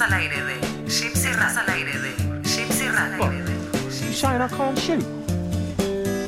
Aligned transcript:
Al 0.00 0.12
aire 0.12 0.44
de 0.44 0.60
Gypsy 0.86 1.26
al 1.26 1.68
aire 1.70 1.98
de 1.98 2.14
Gypsy 2.44 2.84
I 2.84 4.48
can't 4.48 4.78
shoot? 4.78 5.04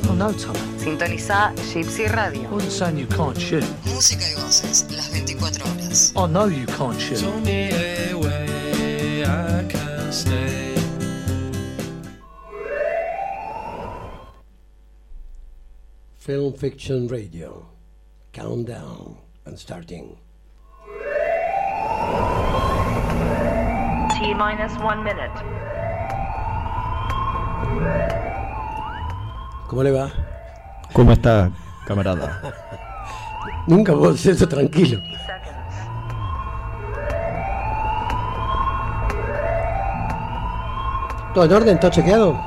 Oh 0.09 0.13
no. 0.13 0.33
Sintoniza 0.77 1.53
Gypsy 1.55 2.07
Radio. 2.07 2.49
You 2.49 3.07
can't 3.07 3.37
shoot. 3.37 3.63
Música 3.85 4.29
y 4.29 4.35
voces 4.35 4.87
las 4.91 5.09
24 5.11 5.63
horas. 5.63 6.11
I 6.17 6.27
know 6.27 6.49
you 6.49 6.65
can't 6.65 6.99
shoot. 6.99 7.23
Film 16.17 16.53
Fiction 16.53 17.07
Radio. 17.07 17.67
Countdown 18.33 19.17
and 19.45 19.57
starting. 19.57 20.17
T 24.21 24.35
minus 24.35 24.77
one 24.77 25.03
minute. 25.03 25.31
¿Cómo 29.65 29.81
le 29.81 29.91
va? 29.91 30.11
¿Cómo 30.93 31.11
está, 31.11 31.49
camarada? 31.87 32.39
Nunca 33.67 33.93
puedo 33.93 34.11
decir 34.11 34.33
eso 34.33 34.47
tranquilo. 34.47 34.99
¿Todo 41.33 41.45
en 41.45 41.53
orden? 41.53 41.79
¿Todo 41.79 41.89
chequeado? 41.89 42.39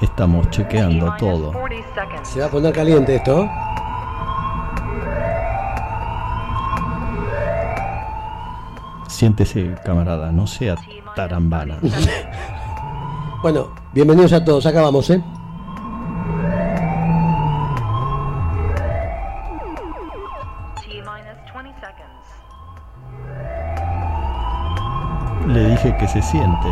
Estamos 0.00 0.48
chequeando 0.48 1.14
todo. 1.18 1.52
40 1.52 1.94
seconds. 1.94 2.28
Se 2.30 2.40
va 2.40 2.46
a 2.46 2.48
poner 2.48 2.72
caliente 2.72 3.16
esto. 3.16 3.46
Siéntese, 9.18 9.74
camarada, 9.84 10.30
no 10.30 10.46
sea 10.46 10.76
tarambana. 11.16 11.80
30 11.80 11.98
seconds. 11.98 12.36
Bueno, 13.42 13.68
bienvenidos 13.92 14.32
a 14.32 14.44
todos. 14.44 14.64
Acá 14.66 14.80
vamos, 14.82 15.10
¿eh? 15.10 15.20
T 20.80 20.86
minus 21.02 21.38
20 21.52 21.74
seconds. 21.80 22.26
Le 25.46 25.64
dije 25.70 25.96
que 25.98 26.06
se 26.08 26.22
siente. 26.22 26.68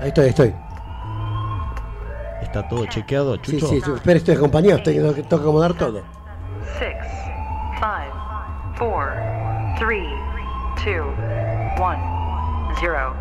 Ahí 0.00 0.08
estoy, 0.08 0.24
ahí 0.24 0.30
estoy. 0.30 0.54
¿Está 2.42 2.68
todo 2.68 2.86
chequeado, 2.86 3.34
Sí, 3.36 3.42
Chucho? 3.58 3.66
sí, 3.66 3.80
sí. 3.80 3.90
Espera, 3.92 4.18
estoy 4.18 4.36
acompañado. 4.36 4.76
Estoy, 4.78 4.94
tengo 4.94 5.14
que 5.14 5.22
tengo 5.22 5.36
que 5.38 5.42
acomodar 5.42 5.74
todo. 5.74 6.02
Six, 6.78 6.96
five, 7.80 8.12
four, 8.76 9.12
three, 9.78 10.06
two, 10.84 11.02
one, 11.78 11.98
zero. 12.78 13.14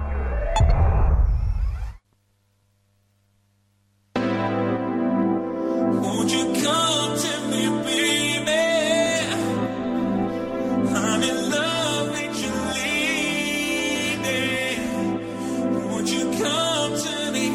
Won't 6.04 6.32
you 6.32 6.46
come 6.64 7.18
to 7.18 7.34
me, 7.50 7.64
baby? 7.84 8.66
I'm 10.94 11.24
in 11.24 11.50
love 11.50 12.10
with 12.12 12.36
you, 12.44 12.54
lady. 12.78 14.38
Won't 15.90 16.08
you 16.10 16.24
come 16.44 16.94
to 17.06 17.32
me, 17.32 17.50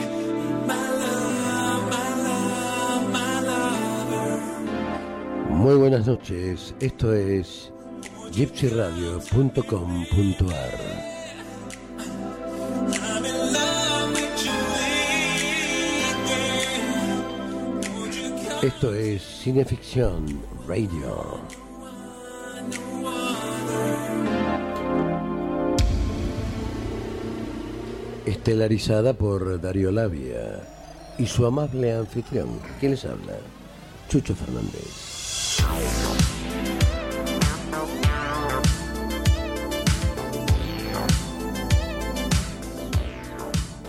my 0.66 0.90
love, 1.02 1.82
my 1.90 2.10
love, 2.26 3.04
my 3.12 3.40
lover? 3.40 4.40
Muy 5.50 5.76
buenas 5.76 6.06
noches. 6.08 6.74
Esto 6.80 7.12
es 7.12 7.71
gypsyradio.com.ar. 8.32 11.12
Esto 18.62 18.94
es 18.94 19.22
Cineficción 19.22 20.40
Radio. 20.66 21.40
Estelarizada 28.24 29.12
por 29.12 29.60
Darío 29.60 29.90
Labia 29.90 30.62
y 31.18 31.26
su 31.26 31.44
amable 31.44 31.92
anfitrión. 31.92 32.48
¿Quién 32.80 32.92
les 32.92 33.04
habla? 33.04 33.34
Chucho 34.08 34.34
Fernández. 34.34 35.12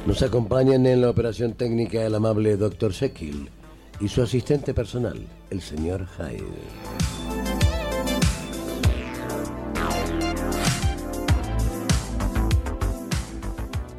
Nos 0.06 0.22
acompañan 0.22 0.86
en 0.86 1.00
la 1.00 1.10
operación 1.10 1.54
técnica 1.54 2.06
el 2.06 2.16
amable 2.16 2.58
Dr. 2.58 2.92
Jekyll 2.92 3.50
y 4.02 4.10
su 4.10 4.22
asistente 4.22 4.74
personal, 4.74 5.26
el 5.50 5.62
señor 5.62 6.06
Hyde. 6.18 6.44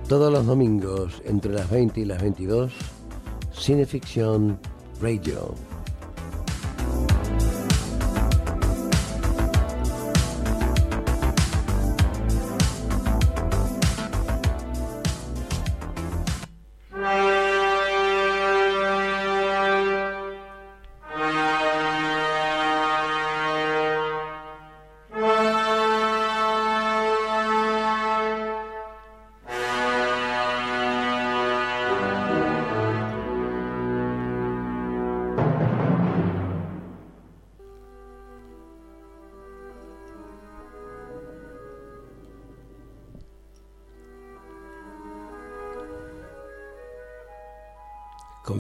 Todos 0.07 0.31
los 0.31 0.45
domingos, 0.45 1.23
entre 1.25 1.55
las 1.55 1.71
20 1.71 2.01
y 2.01 2.05
las 2.05 2.21
22, 2.21 2.73
Cineficción 3.55 4.59
Radio. 5.01 5.55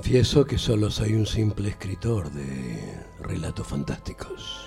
Confieso 0.04 0.44
que 0.44 0.58
solo 0.58 0.90
soy 0.90 1.14
un 1.14 1.24
simple 1.24 1.70
escritor 1.70 2.30
de 2.30 2.78
relatos 3.22 3.66
fantásticos. 3.66 4.66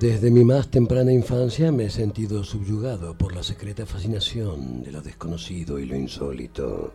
Desde 0.00 0.32
mi 0.32 0.44
más 0.44 0.68
temprana 0.68 1.12
infancia 1.12 1.70
me 1.70 1.84
he 1.84 1.90
sentido 1.90 2.42
subyugado 2.42 3.16
por 3.16 3.36
la 3.36 3.44
secreta 3.44 3.86
fascinación 3.86 4.82
de 4.82 4.90
lo 4.90 5.00
desconocido 5.00 5.78
y 5.78 5.86
lo 5.86 5.94
insólito. 5.94 6.92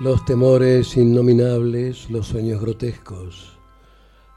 Los 0.00 0.24
temores 0.24 0.96
innominables, 0.96 2.10
los 2.10 2.26
sueños 2.26 2.60
grotescos, 2.60 3.56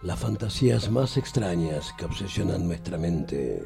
las 0.04 0.20
fantasías 0.20 0.92
más 0.92 1.18
extrañas 1.18 1.92
que 1.98 2.06
obsesionan 2.06 2.68
nuestra 2.68 3.00
mente 3.00 3.66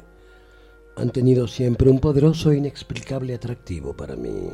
han 1.00 1.10
tenido 1.10 1.48
siempre 1.48 1.88
un 1.88 1.98
poderoso 1.98 2.50
e 2.52 2.58
inexplicable 2.58 3.34
atractivo 3.34 3.96
para 3.96 4.16
mí. 4.16 4.50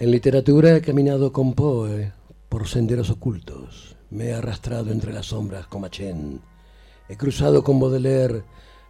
En 0.00 0.10
literatura 0.10 0.76
he 0.76 0.80
caminado 0.80 1.32
con 1.32 1.54
Poe 1.54 2.12
por 2.48 2.66
senderos 2.66 3.10
ocultos, 3.10 3.96
me 4.10 4.26
he 4.26 4.34
arrastrado 4.34 4.90
entre 4.90 5.12
las 5.12 5.26
sombras 5.26 5.68
con 5.68 5.82
Machen, 5.82 6.40
he 7.08 7.16
cruzado 7.16 7.62
con 7.62 7.78
Baudelaire 7.78 8.42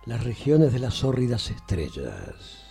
las 0.06 0.24
regiones 0.24 0.72
de 0.72 0.78
las 0.78 1.04
hórridas 1.04 1.50
estrellas. 1.50 2.63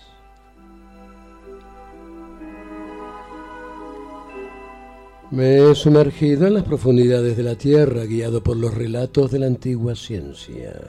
Me 5.33 5.57
he 5.57 5.73
sumergido 5.73 6.45
en 6.45 6.53
las 6.53 6.63
profundidades 6.63 7.35
de 7.35 7.41
la 7.41 7.55
Tierra, 7.55 8.03
guiado 8.03 8.43
por 8.43 8.55
los 8.55 8.71
relatos 8.71 9.31
de 9.31 9.39
la 9.39 9.47
antigua 9.47 9.95
ciencia. 9.95 10.79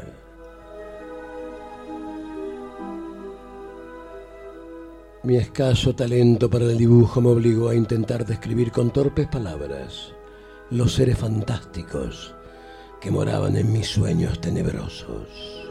Mi 5.22 5.36
escaso 5.36 5.94
talento 5.94 6.50
para 6.50 6.66
el 6.66 6.76
dibujo 6.76 7.22
me 7.22 7.30
obligó 7.30 7.70
a 7.70 7.74
intentar 7.74 8.26
describir 8.26 8.70
con 8.70 8.90
torpes 8.90 9.28
palabras 9.28 10.12
los 10.70 10.92
seres 10.92 11.16
fantásticos 11.16 12.34
que 13.00 13.10
moraban 13.10 13.56
en 13.56 13.72
mis 13.72 13.86
sueños 13.86 14.42
tenebrosos. 14.42 15.63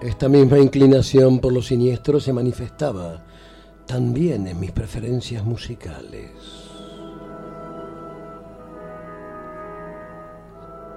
Esta 0.00 0.28
misma 0.28 0.58
inclinación 0.58 1.38
por 1.38 1.52
lo 1.52 1.62
siniestro 1.62 2.20
se 2.20 2.32
manifestaba 2.32 3.24
también 3.86 4.46
en 4.46 4.60
mis 4.60 4.70
preferencias 4.70 5.42
musicales. 5.42 6.32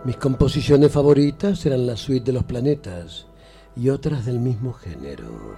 Mis 0.04 0.18
composiciones 0.18 0.92
favoritas 0.92 1.66
eran 1.66 1.86
la 1.86 1.96
suite 1.96 2.26
de 2.26 2.34
los 2.34 2.44
planetas 2.44 3.26
y 3.76 3.90
otras 3.90 4.26
del 4.26 4.40
mismo 4.40 4.74
género. 4.74 5.58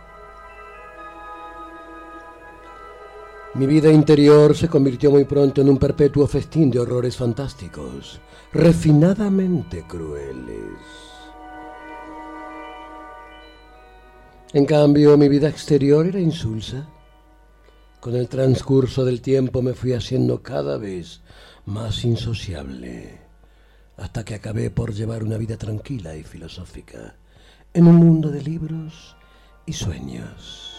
Mi 3.56 3.66
vida 3.66 3.92
interior 3.92 4.56
se 4.56 4.70
convirtió 4.70 5.10
muy 5.12 5.26
pronto 5.26 5.62
en 5.62 5.70
un 5.70 5.78
perpetuo 5.78 6.28
festín 6.28 6.70
de 6.70 6.80
horrores 6.80 7.18
fantásticos, 7.18 8.22
refinadamente 8.54 9.84
crueles. 9.88 11.11
En 14.54 14.66
cambio, 14.66 15.18
mi 15.18 15.30
vida 15.30 15.48
exterior 15.48 16.06
era 16.06 16.20
insulsa. 16.20 16.86
Con 18.02 18.16
el 18.16 18.28
transcurso 18.28 19.06
del 19.06 19.22
tiempo 19.22 19.62
me 19.62 19.74
fui 19.74 19.94
haciendo 19.94 20.42
cada 20.42 20.78
vez 20.78 21.22
más 21.66 22.04
insociable, 22.04 23.22
hasta 23.96 24.26
que 24.26 24.36
acabé 24.36 24.70
por 24.70 24.94
llevar 24.94 25.24
una 25.24 25.38
vida 25.38 25.56
tranquila 25.56 26.16
y 26.18 26.24
filosófica 26.24 27.16
en 27.74 27.88
un 27.88 27.96
mundo 27.96 28.30
de 28.30 28.42
libros 28.42 29.16
y 29.66 29.72
sueños. 29.72 30.76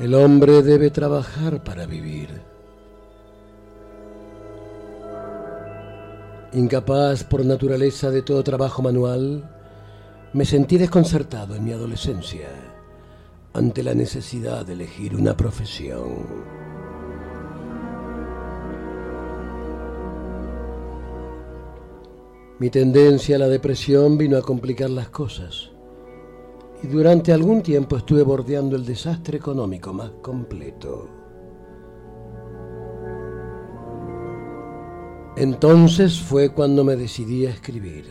El 0.00 0.14
hombre 0.14 0.62
debe 0.62 0.90
trabajar 0.90 1.62
para 1.62 1.86
vivir. 1.86 2.49
Incapaz 6.52 7.22
por 7.22 7.44
naturaleza 7.44 8.10
de 8.10 8.22
todo 8.22 8.42
trabajo 8.42 8.82
manual, 8.82 9.48
me 10.32 10.44
sentí 10.44 10.78
desconcertado 10.78 11.54
en 11.54 11.62
mi 11.62 11.72
adolescencia 11.72 12.48
ante 13.52 13.84
la 13.84 13.94
necesidad 13.94 14.66
de 14.66 14.72
elegir 14.72 15.14
una 15.14 15.36
profesión. 15.36 16.26
Mi 22.58 22.68
tendencia 22.68 23.36
a 23.36 23.38
la 23.38 23.48
depresión 23.48 24.18
vino 24.18 24.36
a 24.36 24.42
complicar 24.42 24.90
las 24.90 25.08
cosas 25.08 25.70
y 26.82 26.88
durante 26.88 27.32
algún 27.32 27.62
tiempo 27.62 27.96
estuve 27.96 28.24
bordeando 28.24 28.74
el 28.74 28.84
desastre 28.84 29.38
económico 29.38 29.92
más 29.92 30.10
completo. 30.20 31.19
Entonces 35.36 36.20
fue 36.20 36.50
cuando 36.50 36.84
me 36.84 36.96
decidí 36.96 37.46
a 37.46 37.50
escribir. 37.50 38.04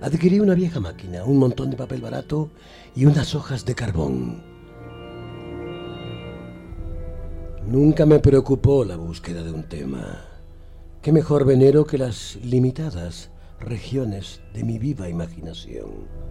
Adquirí 0.00 0.40
una 0.40 0.54
vieja 0.54 0.80
máquina, 0.80 1.24
un 1.24 1.38
montón 1.38 1.70
de 1.70 1.76
papel 1.76 2.00
barato 2.00 2.50
y 2.94 3.04
unas 3.06 3.34
hojas 3.34 3.64
de 3.64 3.74
carbón. 3.74 4.42
Nunca 7.66 8.06
me 8.06 8.18
preocupó 8.18 8.84
la 8.84 8.96
búsqueda 8.96 9.42
de 9.42 9.52
un 9.52 9.64
tema. 9.64 10.24
Qué 11.02 11.12
mejor 11.12 11.44
venero 11.44 11.84
que 11.86 11.98
las 11.98 12.36
limitadas 12.36 13.30
regiones 13.60 14.40
de 14.54 14.64
mi 14.64 14.78
viva 14.78 15.08
imaginación. 15.08 16.26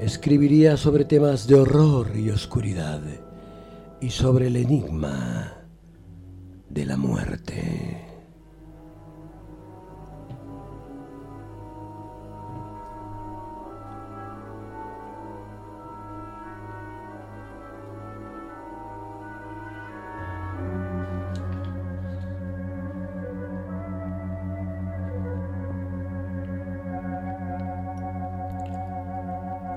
escribiría 0.00 0.78
sobre 0.78 1.04
temas 1.04 1.46
de 1.46 1.56
horror 1.56 2.16
y 2.16 2.30
oscuridad 2.30 3.02
y 4.00 4.08
sobre 4.10 4.46
el 4.46 4.56
enigma 4.56 5.52
de 6.70 6.86
la 6.86 6.96
muerte. 6.96 8.06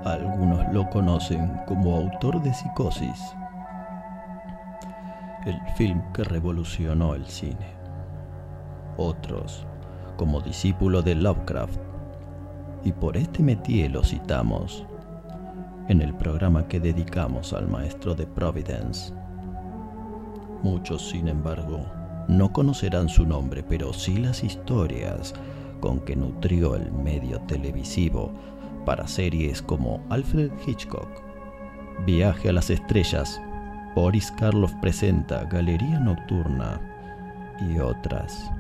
Algunos 0.06 0.72
lo 0.74 0.90
conocen 0.90 1.60
como 1.66 1.96
autor 1.96 2.42
de 2.42 2.54
Psicosis, 2.54 3.34
el 5.46 5.60
film 5.76 6.02
que 6.14 6.24
revolucionó 6.24 7.16
el 7.16 7.26
cine. 7.26 7.74
Otros 8.98 9.66
como 10.18 10.42
discípulo 10.42 11.02
de 11.02 11.16
Lovecraft. 11.16 11.80
Y 12.84 12.92
por 12.92 13.18
este 13.18 13.42
métier 13.42 13.92
lo 13.92 14.04
citamos 14.04 14.86
en 15.88 16.02
el 16.02 16.14
programa 16.14 16.68
que 16.68 16.80
dedicamos 16.80 17.54
al 17.54 17.68
maestro 17.68 18.16
de 18.16 18.26
Providence. 18.26 19.14
Muchos, 20.62 21.10
sin 21.10 21.28
embargo, 21.28 21.86
no 22.28 22.54
conocerán 22.54 23.10
su 23.10 23.26
nombre, 23.26 23.64
pero 23.64 23.92
sí 23.94 24.18
las 24.18 24.44
historias 24.44 25.34
con 25.82 26.00
que 26.00 26.16
nutrió 26.16 26.76
el 26.76 26.92
medio 26.92 27.42
televisivo 27.42 28.32
para 28.86 29.08
series 29.08 29.62
como 29.62 30.02
Alfred 30.10 30.52
Hitchcock, 30.66 31.10
Viaje 32.06 32.50
a 32.50 32.54
las 32.54 32.70
Estrellas, 32.70 33.42
Boris 33.96 34.32
Karloff 34.32 34.74
presenta 34.76 35.44
Galería 35.46 36.00
Nocturna 36.00 36.82
y 37.60 37.78
otras. 37.78 38.52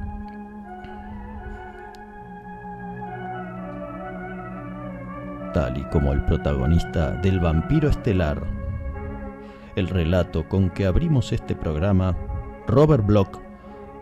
Tal 5.55 5.77
y 5.77 5.83
como 5.85 6.13
el 6.13 6.23
protagonista 6.25 7.11
del 7.11 7.39
Vampiro 7.39 7.89
Estelar, 7.89 8.43
el 9.75 9.87
relato 9.87 10.47
con 10.47 10.69
que 10.69 10.85
abrimos 10.85 11.31
este 11.31 11.55
programa, 11.55 12.15
Robert 12.67 13.03
Bloch 13.03 13.39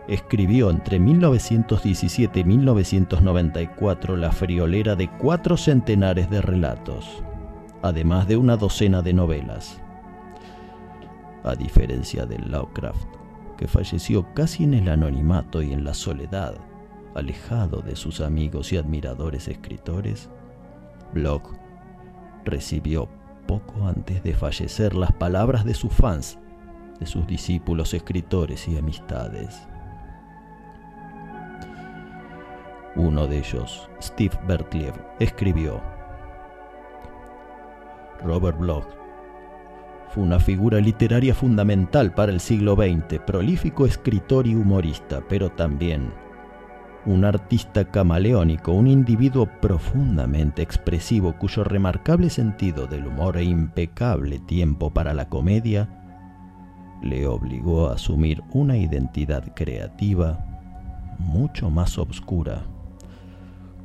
escribió 0.08 0.68
entre 0.68 0.98
1917 0.98 2.40
y 2.40 2.44
1994 2.44 4.16
la 4.18 4.32
friolera 4.32 4.96
de 4.96 5.08
cuatro 5.08 5.56
centenares 5.56 6.28
de 6.28 6.42
relatos, 6.42 7.24
además 7.80 8.28
de 8.28 8.36
una 8.36 8.58
docena 8.58 9.00
de 9.00 9.14
novelas. 9.14 9.80
A 11.44 11.54
diferencia 11.56 12.24
de 12.24 12.38
Lovecraft, 12.38 13.08
que 13.56 13.66
falleció 13.66 14.32
casi 14.34 14.64
en 14.64 14.74
el 14.74 14.88
anonimato 14.88 15.62
y 15.62 15.72
en 15.72 15.84
la 15.84 15.94
soledad, 15.94 16.54
alejado 17.14 17.80
de 17.80 17.96
sus 17.96 18.20
amigos 18.20 18.72
y 18.72 18.76
admiradores 18.76 19.48
escritores, 19.48 20.30
Bloch 21.12 21.44
recibió 22.44 23.08
poco 23.46 23.86
antes 23.86 24.22
de 24.22 24.34
fallecer 24.34 24.94
las 24.94 25.12
palabras 25.12 25.64
de 25.64 25.74
sus 25.74 25.92
fans, 25.92 26.38
de 27.00 27.06
sus 27.06 27.26
discípulos 27.26 27.92
escritores 27.92 28.68
y 28.68 28.78
amistades. 28.78 29.66
Uno 32.94 33.26
de 33.26 33.38
ellos, 33.38 33.88
Steve 34.00 34.38
Bertliev, 34.46 34.94
escribió, 35.18 35.80
Robert 38.22 38.58
Bloch 38.58 39.01
fue 40.12 40.22
una 40.22 40.38
figura 40.38 40.78
literaria 40.78 41.34
fundamental 41.34 42.12
para 42.12 42.32
el 42.32 42.40
siglo 42.40 42.76
XX, 42.76 43.18
prolífico 43.26 43.86
escritor 43.86 44.46
y 44.46 44.54
humorista, 44.54 45.22
pero 45.26 45.50
también 45.50 46.12
un 47.06 47.24
artista 47.24 47.90
camaleónico, 47.90 48.72
un 48.72 48.88
individuo 48.88 49.48
profundamente 49.62 50.60
expresivo 50.60 51.32
cuyo 51.38 51.64
remarcable 51.64 52.28
sentido 52.28 52.86
del 52.86 53.06
humor 53.06 53.38
e 53.38 53.44
impecable 53.44 54.38
tiempo 54.38 54.90
para 54.90 55.14
la 55.14 55.30
comedia 55.30 55.88
le 57.02 57.26
obligó 57.26 57.88
a 57.88 57.94
asumir 57.94 58.42
una 58.52 58.76
identidad 58.76 59.54
creativa 59.54 60.44
mucho 61.18 61.70
más 61.70 61.96
obscura 61.96 62.64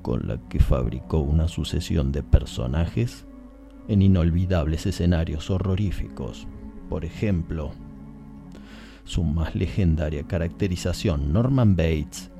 con 0.01 0.27
la 0.27 0.37
que 0.49 0.59
fabricó 0.59 1.19
una 1.19 1.47
sucesión 1.47 2.11
de 2.11 2.21
personajes 2.21 3.26
en 3.87 4.01
inolvidables 4.01 4.85
escenarios 4.85 5.49
horroríficos. 5.49 6.47
Por 6.89 7.05
ejemplo, 7.05 7.71
su 9.03 9.23
más 9.23 9.55
legendaria 9.55 10.23
caracterización, 10.23 11.31
Norman 11.31 11.75
Bates, 11.75 12.31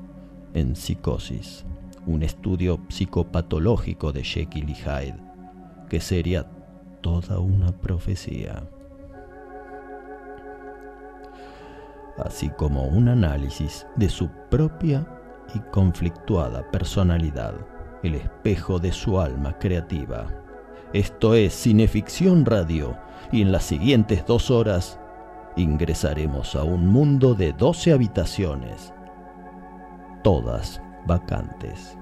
en 0.54 0.76
Psicosis, 0.76 1.64
un 2.06 2.22
estudio 2.22 2.80
psicopatológico 2.88 4.12
de 4.12 4.24
Jekyll 4.24 4.70
y 4.70 4.74
Hyde, 4.74 5.16
que 5.88 6.00
sería 6.00 6.46
toda 7.00 7.38
una 7.38 7.72
profecía. 7.72 8.62
Así 12.18 12.50
como 12.50 12.86
un 12.88 13.08
análisis 13.08 13.86
de 13.96 14.08
su 14.08 14.28
propia 14.50 15.06
y 15.54 15.60
conflictuada 15.70 16.68
personalidad, 16.70 17.54
el 18.02 18.16
espejo 18.16 18.78
de 18.78 18.92
su 18.92 19.20
alma 19.20 19.58
creativa. 19.58 20.26
Esto 20.94 21.34
es 21.34 21.52
Cineficción 21.52 22.46
Radio 22.46 22.96
y 23.30 23.42
en 23.42 23.52
las 23.52 23.64
siguientes 23.64 24.24
dos 24.24 24.50
horas 24.50 24.98
ingresaremos 25.54 26.54
a 26.54 26.64
un 26.64 26.86
mundo 26.86 27.34
de 27.34 27.52
12 27.52 27.92
habitaciones, 27.92 28.94
todas 30.24 30.80
vacantes. 31.06 31.98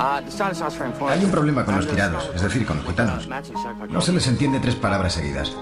Hay 0.00 0.24
un 1.24 1.30
problema 1.30 1.62
con 1.62 1.76
los 1.76 1.86
tirados, 1.86 2.30
es 2.34 2.40
decir, 2.40 2.64
con 2.64 2.78
los 2.78 2.86
gitanos. 2.86 3.28
No 3.90 4.00
se 4.00 4.14
les 4.14 4.26
entiende 4.28 4.58
tres 4.58 4.74
palabras 4.74 5.12
seguidas. 5.12 5.54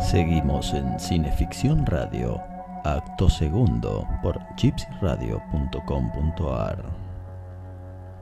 Seguimos 0.00 0.74
en 0.74 0.98
Cineficción 0.98 1.86
Radio, 1.86 2.42
acto 2.84 3.30
segundo, 3.30 4.04
por 4.20 4.40
gypsyradio.com.ar. 4.56 6.84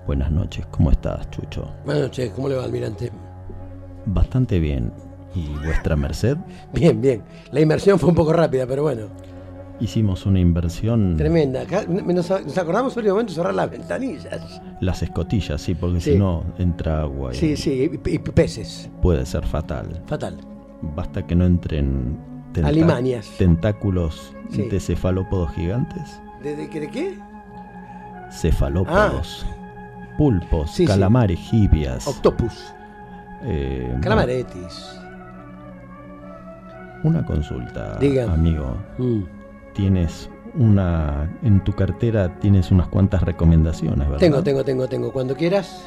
Buenas 0.06 0.30
noches, 0.30 0.66
¿cómo 0.66 0.90
estás, 0.90 1.30
Chucho? 1.30 1.72
Buenas 1.86 2.02
noches, 2.02 2.32
¿cómo 2.32 2.50
le 2.50 2.56
va, 2.56 2.64
almirante? 2.64 3.10
Bastante 4.06 4.58
bien. 4.58 4.92
¿Y 5.34 5.48
vuestra 5.64 5.96
merced? 5.96 6.36
Bien, 6.74 7.00
bien. 7.00 7.22
La 7.52 7.60
inmersión 7.60 7.98
fue 7.98 8.08
un 8.10 8.14
poco 8.14 8.32
rápida, 8.32 8.66
pero 8.66 8.82
bueno, 8.82 9.06
Hicimos 9.80 10.26
una 10.26 10.38
inversión. 10.38 11.16
tremenda. 11.16 11.64
Nos, 11.88 12.30
nos 12.30 12.58
acordamos 12.58 12.96
momento 13.14 13.32
de 13.32 13.36
cerrar 13.36 13.54
las 13.54 13.68
ventanillas. 13.70 14.60
Las 14.80 15.02
escotillas, 15.02 15.60
sí, 15.60 15.74
porque 15.74 16.00
Sí. 16.00 16.12
si 16.12 16.18
no 16.18 16.44
entra 16.58 17.00
agua 17.00 17.32
y 17.32 17.36
Sí, 17.36 17.56
sí, 17.56 17.90
y, 18.06 18.18
peces. 18.18 18.90
puede 19.00 19.26
ser 19.26 19.44
fatal. 19.44 20.02
Fatal. 20.06 20.36
Basta 20.94 21.26
que 21.26 21.34
no 21.34 21.46
entren 21.46 22.16
tentáculos 23.38 24.34
Sí. 24.50 24.68
de 24.68 24.78
cefalópodos 24.78 25.50
gigantes. 25.52 26.20
¿De, 26.44 26.54
de, 26.54 26.68
qué- 26.68 26.80
de 26.80 26.88
qué? 26.88 27.18
Cefalópodos. 28.30 29.46
Pulpos, 30.16 30.70
Ah. 30.70 30.74
Sí. 30.74 30.84
calamares, 30.86 31.38
jibias. 31.40 32.06
Octopus. 32.06 32.74
Eh, 33.44 33.96
Calamaretis. 34.00 34.98
Una 37.04 37.24
consulta, 37.24 37.96
Diga. 37.98 38.32
amigo. 38.32 38.76
Mm. 38.98 39.22
Tienes 39.74 40.28
una. 40.54 41.28
En 41.42 41.62
tu 41.64 41.72
cartera 41.72 42.38
tienes 42.38 42.70
unas 42.70 42.88
cuantas 42.88 43.22
recomendaciones, 43.22 43.98
¿verdad? 44.06 44.18
Tengo, 44.18 44.42
tengo, 44.42 44.64
tengo, 44.64 44.88
tengo. 44.88 45.12
Cuando 45.12 45.34
quieras. 45.34 45.84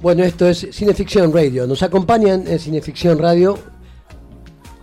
Bueno, 0.00 0.22
esto 0.22 0.46
es 0.46 0.68
Cineficción 0.72 1.32
Radio. 1.32 1.66
Nos 1.66 1.82
acompañan 1.82 2.46
en 2.46 2.58
Cineficción 2.60 3.18
Radio, 3.18 3.58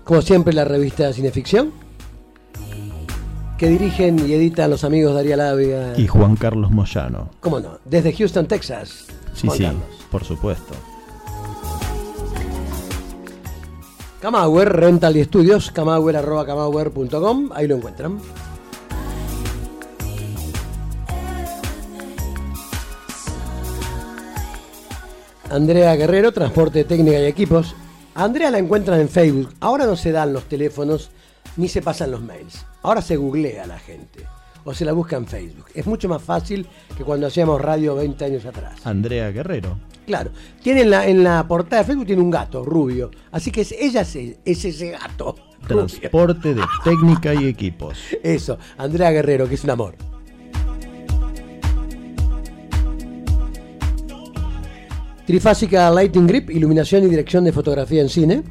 como 0.04 0.22
siempre, 0.22 0.54
la 0.54 0.66
revista 0.66 1.12
Cineficción, 1.14 1.72
que 3.58 3.70
dirigen 3.70 4.20
y 4.20 4.34
editan 4.34 4.70
los 4.70 4.84
amigos 4.84 5.14
Daría 5.14 5.38
Labia. 5.38 5.98
Y 5.98 6.08
Juan 6.08 6.36
Carlos 6.36 6.72
Moyano. 6.72 7.30
¿Cómo 7.40 7.60
no? 7.60 7.80
Desde 7.86 8.14
Houston, 8.14 8.48
Texas. 8.48 9.06
Sí, 9.34 9.48
Juan 9.48 9.58
sí, 9.58 9.64
Carlos. 9.64 9.84
por 10.12 10.24
supuesto. 10.24 10.74
Camauer, 14.22 14.74
Rental 14.74 15.16
y 15.18 15.22
Estudios, 15.22 15.72
camauer, 15.72 16.18
arroba 16.18 16.46
ahí 17.54 17.68
lo 17.68 17.76
encuentran. 17.76 18.20
Andrea 25.52 25.96
Guerrero, 25.96 26.32
Transporte, 26.32 26.84
Técnica 26.84 27.20
y 27.20 27.26
Equipos. 27.26 27.76
A 28.16 28.24
Andrea 28.24 28.50
la 28.50 28.58
encuentran 28.58 29.00
en 29.00 29.10
Facebook. 29.10 29.54
Ahora 29.60 29.86
no 29.86 29.96
se 29.96 30.12
dan 30.12 30.34
los 30.34 30.46
teléfonos 30.46 31.12
ni 31.56 31.70
se 31.70 31.82
pasan 31.82 32.12
los 32.12 32.22
mails. 32.22 32.66
Ahora 32.86 33.01
se 33.01 33.15
googlea 33.15 33.65
la 33.65 33.80
gente 33.80 34.27
o 34.63 34.72
se 34.72 34.86
la 34.86 34.94
busca 34.94 35.15
en 35.15 35.25
Facebook. 35.25 35.65
Es 35.74 35.88
mucho 35.88 36.08
más 36.08 36.22
fácil 36.22 36.68
que 36.96 37.04
cuando 37.04 37.25
hacíamos 37.25 37.60
radio 37.60 37.96
20 37.96 38.25
años 38.25 38.46
atrás. 38.46 38.86
Andrea 38.86 39.32
Guerrero. 39.32 39.80
Claro, 40.06 40.30
tiene 40.62 40.82
en 40.82 40.92
la, 40.92 41.08
en 41.08 41.24
la 41.24 41.48
portada 41.48 41.82
de 41.82 41.88
Facebook 41.88 42.06
tiene 42.06 42.22
un 42.22 42.30
gato 42.30 42.63
rubio, 42.63 43.10
así 43.32 43.50
que 43.50 43.62
es, 43.62 43.72
ella 43.72 44.01
es, 44.01 44.15
es 44.15 44.65
ese 44.65 44.92
gato. 44.92 45.36
rubio. 45.63 45.88
Transporte 45.88 46.54
de 46.54 46.62
técnica 46.84 47.34
y 47.34 47.48
equipos. 47.48 47.98
Eso, 48.22 48.60
Andrea 48.77 49.10
Guerrero, 49.10 49.50
que 49.50 49.56
es 49.56 49.63
un 49.63 49.72
amor. 49.72 49.96
Trifásica 55.25 55.89
Lighting 55.89 56.27
Grip, 56.27 56.51
iluminación 56.51 57.04
y 57.04 57.08
dirección 57.08 57.46
de 57.46 57.51
fotografía 57.51 58.04
en 58.04 58.10
cine. 58.10 58.44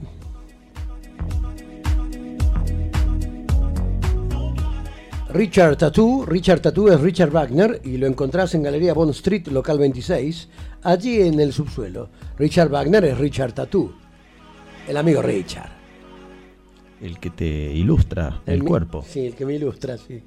Richard 5.35 5.77
Tattoo, 5.77 6.25
Richard 6.25 6.61
Tattoo 6.61 6.89
es 6.93 7.01
Richard 7.01 7.31
Wagner 7.31 7.81
y 7.85 7.97
lo 7.97 8.07
encontrás 8.07 8.55
en 8.55 8.63
Galería 8.63 8.95
Bond 8.95 9.11
Street, 9.11 9.49
local 9.49 9.79
26, 9.79 10.49
allí 10.83 11.23
en 11.23 11.41
el 11.41 11.53
subsuelo. 11.53 12.09
Richard 12.39 12.69
Wagner 12.71 13.05
es 13.05 13.19
Richard 13.19 13.53
Tattoo, 13.53 13.93
el 14.87 14.97
amigo 14.97 15.23
Richard. 15.23 15.73
El 17.01 17.19
que 17.19 17.31
te 17.31 17.45
ilustra 17.73 18.43
el, 18.47 18.61
mi- 18.63 18.67
cuerpo. 18.69 19.05
Sí, 19.07 19.27
el 19.27 19.35
que 19.35 19.45
me 19.45 19.55
ilustra, 19.55 19.99
sí. 19.99 20.23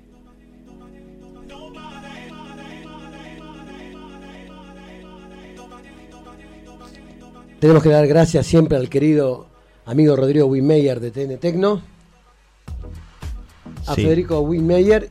Tenemos 7.60 7.82
que 7.82 7.90
dar 7.90 8.08
gracias 8.08 8.46
siempre 8.46 8.78
al 8.78 8.90
querido 8.90 9.48
amigo 9.86 10.16
Rodrigo 10.16 10.46
Winmeyer 10.48 11.00
de 11.00 11.12
TN 11.12 11.38
Tecno, 11.40 11.82
a 13.88 13.96
Sí. 13.96 14.04
Federico 14.04 14.40
Winmeyer 14.42 15.10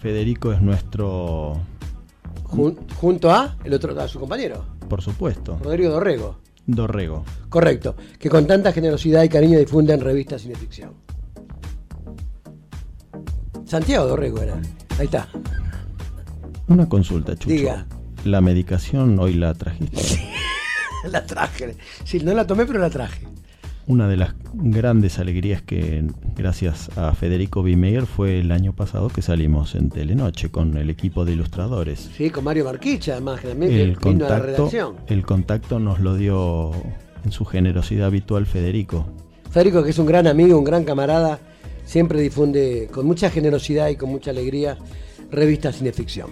Federico 0.00 0.52
es 0.52 0.60
nuestro, 0.62 1.60
jun- 2.44 2.76
junto 2.96 3.30
a 3.30 3.56
el 3.64 3.74
otro 3.74 3.98
a 4.00 4.08
su 4.08 4.18
compañero, 4.18 4.64
por 4.88 5.02
supuesto, 5.02 5.58
Rodrigo 5.62 5.90
Dorrego. 5.92 6.38
Dorrego. 6.66 7.24
Correcto, 7.48 7.96
que 8.18 8.28
con 8.30 8.46
tanta 8.46 8.72
generosidad 8.72 9.22
y 9.24 9.28
cariño 9.28 9.58
difunden 9.58 10.00
revistas 10.00 10.42
cineficción. 10.42 10.92
Santiago 13.64 14.06
Dorrego 14.06 14.40
era. 14.42 14.60
Ahí 14.98 15.06
está. 15.06 15.28
Una 16.68 16.88
consulta, 16.88 17.34
Chucho. 17.36 17.48
Diga. 17.54 17.86
La 18.24 18.40
medicación 18.40 19.18
hoy 19.18 19.34
la 19.34 19.54
trajiste. 19.54 20.28
La 21.10 21.24
traje. 21.24 21.76
Sí, 22.04 22.20
no 22.20 22.34
la 22.34 22.46
tomé, 22.46 22.66
pero 22.66 22.78
la 22.78 22.90
traje. 22.90 23.26
Una 23.86 24.06
de 24.06 24.16
las 24.16 24.34
grandes 24.54 25.18
alegrías 25.18 25.62
que, 25.62 26.04
gracias 26.36 26.96
a 26.96 27.12
Federico 27.14 27.62
Bimeyer, 27.62 28.06
fue 28.06 28.38
el 28.38 28.52
año 28.52 28.72
pasado 28.72 29.08
que 29.08 29.20
salimos 29.20 29.74
en 29.74 29.88
Telenoche 29.90 30.50
con 30.50 30.76
el 30.76 30.90
equipo 30.90 31.24
de 31.24 31.32
ilustradores. 31.32 32.08
Sí, 32.16 32.30
con 32.30 32.44
Mario 32.44 32.66
Marquicha, 32.66 33.12
además, 33.12 33.40
que 33.40 33.48
también 33.48 33.72
que 33.72 33.82
El 33.82 33.96
vino 33.96 34.26
a 34.26 34.28
la 34.28 34.36
contacto, 34.38 34.46
redacción. 34.46 34.96
el 35.08 35.26
contacto 35.26 35.78
nos 35.80 35.98
lo 35.98 36.14
dio 36.16 36.70
en 37.24 37.32
su 37.32 37.44
generosidad 37.44 38.06
habitual 38.06 38.46
Federico. 38.46 39.06
Federico, 39.50 39.82
que 39.82 39.90
es 39.90 39.98
un 39.98 40.06
gran 40.06 40.28
amigo, 40.28 40.56
un 40.56 40.64
gran 40.64 40.84
camarada, 40.84 41.40
siempre 41.84 42.20
difunde 42.20 42.88
con 42.92 43.06
mucha 43.06 43.28
generosidad 43.30 43.88
y 43.88 43.96
con 43.96 44.10
mucha 44.10 44.30
alegría 44.30 44.78
revistas 45.32 45.76
cineficción. 45.78 46.30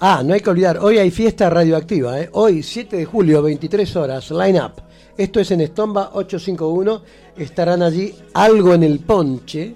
Ah, 0.00 0.22
no 0.24 0.34
hay 0.34 0.40
que 0.40 0.50
olvidar, 0.50 0.78
hoy 0.78 0.98
hay 0.98 1.10
fiesta 1.10 1.48
radioactiva, 1.48 2.20
¿eh? 2.20 2.28
hoy 2.32 2.62
7 2.62 2.96
de 2.96 3.04
julio, 3.06 3.40
23 3.42 3.96
horas, 3.96 4.30
line 4.30 4.60
up. 4.60 4.72
Esto 5.16 5.40
es 5.40 5.50
en 5.50 5.62
Estomba 5.62 6.10
851, 6.12 7.00
estarán 7.38 7.82
allí 7.82 8.14
algo 8.34 8.74
en 8.74 8.82
el 8.82 8.98
ponche. 9.00 9.74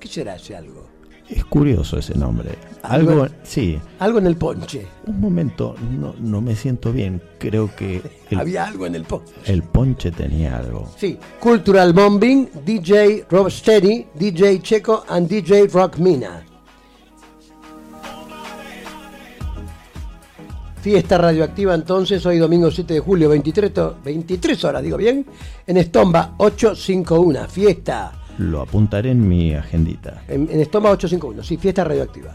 ¿Qué 0.00 0.08
será 0.08 0.34
ese 0.34 0.56
algo? 0.56 0.88
Es 1.28 1.44
curioso 1.44 1.96
ese 1.98 2.18
nombre. 2.18 2.50
Algo- 2.82 3.12
Algo, 3.12 3.26
sí. 3.44 3.78
Algo 4.00 4.18
en 4.18 4.26
el 4.26 4.36
ponche. 4.36 4.84
Un 5.06 5.20
momento, 5.20 5.76
no, 5.92 6.14
no 6.18 6.40
me 6.40 6.56
siento 6.56 6.92
bien. 6.92 7.22
Creo 7.38 7.70
que 7.76 8.02
el, 8.30 8.40
Había 8.40 8.66
algo 8.66 8.84
en 8.86 8.96
el 8.96 9.04
ponche. 9.04 9.32
el 9.46 9.62
ponche 9.62 10.10
tenía 10.10 10.58
algo. 10.58 10.90
Sí, 10.98 11.16
Cultural 11.38 11.92
Bombing, 11.92 12.48
DJ 12.66 13.26
Rob 13.30 13.48
Steady, 13.48 14.06
DJ 14.18 14.60
Checo 14.60 15.04
and 15.08 15.28
DJ 15.28 15.68
Rock 15.68 15.98
Mina. 15.98 16.44
Fiesta 20.82 21.16
radioactiva 21.16 21.74
entonces, 21.76 22.26
hoy 22.26 22.38
domingo 22.38 22.68
7 22.70 22.94
de 22.94 23.00
julio, 23.00 23.28
23, 23.28 23.72
to- 23.72 23.96
23 24.04 24.64
horas, 24.64 24.82
digo 24.82 24.96
bien, 24.96 25.24
en 25.64 25.76
Estomba 25.76 26.34
851, 26.38 27.46
fiesta. 27.48 28.12
Lo 28.38 28.60
apuntaré 28.62 29.12
en 29.12 29.28
mi 29.28 29.54
agendita. 29.54 30.22
En, 30.26 30.48
en 30.50 30.60
Estomba 30.60 30.90
851, 30.90 31.44
sí, 31.44 31.56
fiesta 31.56 31.84
radioactiva. 31.84 32.34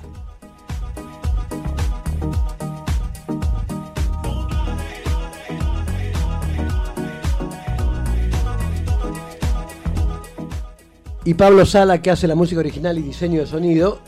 Y 11.26 11.34
Pablo 11.34 11.66
Sala, 11.66 12.02
que 12.02 12.10
hace 12.10 12.28
la 12.28 12.36
música 12.36 12.60
original 12.60 12.98
y 12.98 13.02
diseño 13.02 13.42
de 13.42 13.48
sonido, 13.48 14.00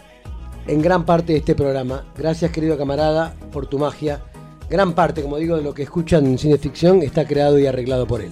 en 0.68 0.82
gran 0.82 1.06
parte 1.06 1.34
de 1.34 1.40
este 1.40 1.56
programa. 1.56 2.06
Gracias, 2.18 2.52
querido 2.52 2.78
camarada, 2.78 3.36
por 3.52 3.68
tu 3.68 3.80
magia. 3.80 4.22
Gran 4.70 4.94
parte, 4.94 5.22
como 5.24 5.38
digo, 5.38 5.56
de 5.58 5.64
lo 5.64 5.74
que 5.74 5.84
escuchan 5.84 6.26
en 6.26 6.38
Cineficción 6.38 7.02
está 7.02 7.26
creado 7.26 7.58
y 7.58 7.66
arreglado 7.66 8.06
por 8.06 8.22
él. 8.22 8.32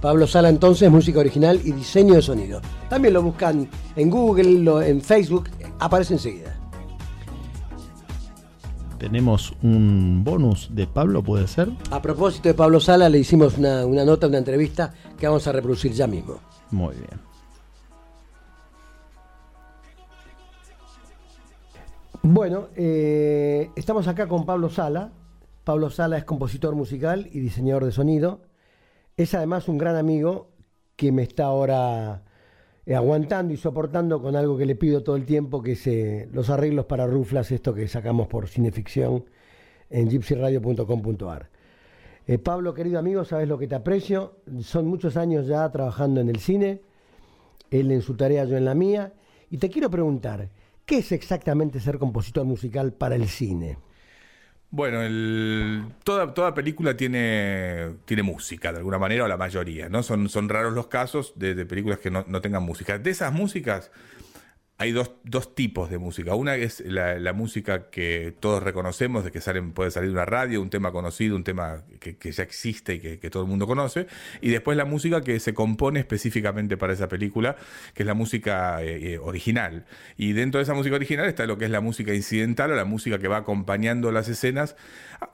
Pablo 0.00 0.26
Sala, 0.26 0.48
entonces, 0.48 0.90
música 0.90 1.20
original 1.20 1.60
y 1.64 1.70
diseño 1.70 2.14
de 2.14 2.22
sonido. 2.22 2.60
También 2.90 3.14
lo 3.14 3.22
buscan 3.22 3.68
en 3.94 4.10
Google, 4.10 4.58
lo- 4.60 4.82
en 4.82 5.00
Facebook, 5.00 5.48
aparece 5.78 6.14
enseguida. 6.14 6.58
Tenemos 8.98 9.52
un 9.62 10.22
bonus 10.24 10.68
de 10.72 10.86
Pablo, 10.86 11.22
¿puede 11.22 11.48
ser? 11.48 11.68
A 11.90 12.00
propósito 12.00 12.48
de 12.48 12.54
Pablo 12.54 12.78
Sala, 12.80 13.08
le 13.08 13.18
hicimos 13.18 13.58
una, 13.58 13.84
una 13.84 14.04
nota, 14.04 14.28
una 14.28 14.38
entrevista 14.38 14.92
que 15.18 15.26
vamos 15.26 15.46
a 15.48 15.52
reproducir 15.52 15.92
ya 15.92 16.06
mismo. 16.06 16.36
Muy 16.70 16.94
bien. 16.94 17.31
Bueno, 22.24 22.68
eh, 22.76 23.70
estamos 23.74 24.06
acá 24.06 24.28
con 24.28 24.46
Pablo 24.46 24.70
Sala. 24.70 25.10
Pablo 25.64 25.90
Sala 25.90 26.16
es 26.18 26.24
compositor 26.24 26.76
musical 26.76 27.28
y 27.32 27.40
diseñador 27.40 27.84
de 27.84 27.90
sonido. 27.90 28.42
Es 29.16 29.34
además 29.34 29.66
un 29.66 29.76
gran 29.76 29.96
amigo 29.96 30.52
que 30.94 31.10
me 31.10 31.24
está 31.24 31.46
ahora 31.46 32.22
eh, 32.86 32.94
aguantando 32.94 33.52
y 33.52 33.56
soportando 33.56 34.22
con 34.22 34.36
algo 34.36 34.56
que 34.56 34.66
le 34.66 34.76
pido 34.76 35.02
todo 35.02 35.16
el 35.16 35.24
tiempo, 35.24 35.64
que 35.64 35.72
es 35.72 35.84
eh, 35.88 36.28
los 36.32 36.48
arreglos 36.48 36.86
para 36.86 37.08
ruflas, 37.08 37.50
esto 37.50 37.74
que 37.74 37.88
sacamos 37.88 38.28
por 38.28 38.46
cineficción 38.46 39.24
en 39.90 40.08
gypsyradio.com.ar. 40.08 41.50
Pablo, 42.44 42.72
querido 42.72 43.00
amigo, 43.00 43.24
sabes 43.24 43.48
lo 43.48 43.58
que 43.58 43.66
te 43.66 43.74
aprecio. 43.74 44.36
Son 44.60 44.86
muchos 44.86 45.16
años 45.16 45.48
ya 45.48 45.68
trabajando 45.72 46.20
en 46.20 46.28
el 46.28 46.38
cine, 46.38 46.82
él 47.72 47.90
en 47.90 48.00
su 48.00 48.14
tarea, 48.14 48.44
yo 48.44 48.56
en 48.56 48.64
la 48.64 48.74
mía. 48.74 49.12
Y 49.50 49.58
te 49.58 49.68
quiero 49.68 49.90
preguntar, 49.90 50.48
¿qué 50.86 50.98
es 50.98 51.12
exactamente 51.12 51.80
ser 51.80 51.98
compositor 51.98 52.44
musical 52.46 52.92
para 52.94 53.16
el 53.16 53.28
cine? 53.28 53.78
Bueno, 54.70 55.02
el- 55.02 55.84
toda, 56.02 56.32
película 56.54 56.96
tiene, 56.96 57.96
tiene 58.06 58.22
música, 58.22 58.72
de 58.72 58.78
alguna 58.78 58.98
manera, 58.98 59.24
o 59.24 59.28
la 59.28 59.36
mayoría, 59.36 59.90
¿no? 59.90 60.02
Son, 60.02 60.30
son 60.30 60.48
raros 60.48 60.72
los 60.72 60.86
casos 60.86 61.34
de, 61.36 61.54
de 61.54 61.66
películas 61.66 61.98
que 61.98 62.10
no, 62.10 62.24
no 62.26 62.40
tengan 62.40 62.62
música. 62.62 62.98
De 62.98 63.10
esas 63.10 63.32
músicas 63.34 63.90
hay 64.82 64.90
dos, 64.90 65.12
dos 65.22 65.54
tipos 65.54 65.90
de 65.90 65.98
música. 65.98 66.34
Una 66.34 66.56
es 66.56 66.82
la, 66.84 67.32
música 67.32 67.88
que 67.88 68.34
todos 68.40 68.60
reconocemos, 68.60 69.22
de 69.22 69.30
que 69.30 69.40
salen, 69.40 69.70
puede 69.70 69.92
salir 69.92 70.10
una 70.10 70.24
radio, 70.24 70.60
un 70.60 70.70
tema 70.70 70.90
conocido, 70.90 71.36
un 71.36 71.44
tema 71.44 71.84
que, 72.00 72.32
ya 72.32 72.42
existe 72.42 72.94
y 72.94 72.98
que, 72.98 73.20
que 73.20 73.30
todo 73.30 73.44
el 73.44 73.48
mundo 73.48 73.68
conoce. 73.68 74.08
Y 74.40 74.50
después 74.50 74.76
la 74.76 74.84
música 74.84 75.20
que 75.20 75.38
se 75.38 75.54
compone 75.54 76.00
específicamente 76.00 76.76
para 76.76 76.94
esa 76.94 77.06
película, 77.06 77.54
que 77.94 78.02
es 78.02 78.06
la 78.08 78.14
música 78.14 78.82
eh, 78.82 79.14
eh, 79.14 79.18
original. 79.18 79.86
Y 80.16 80.32
dentro 80.32 80.58
de 80.58 80.64
esa 80.64 80.74
música 80.74 80.96
original 80.96 81.26
está 81.26 81.46
lo 81.46 81.58
que 81.58 81.66
es 81.66 81.70
la 81.70 81.80
música 81.80 82.12
incidental 82.12 82.72
o 82.72 82.74
la 82.74 82.84
música 82.84 83.20
que 83.20 83.28
va 83.28 83.36
acompañando 83.36 84.10
las 84.10 84.28
escenas, 84.28 84.74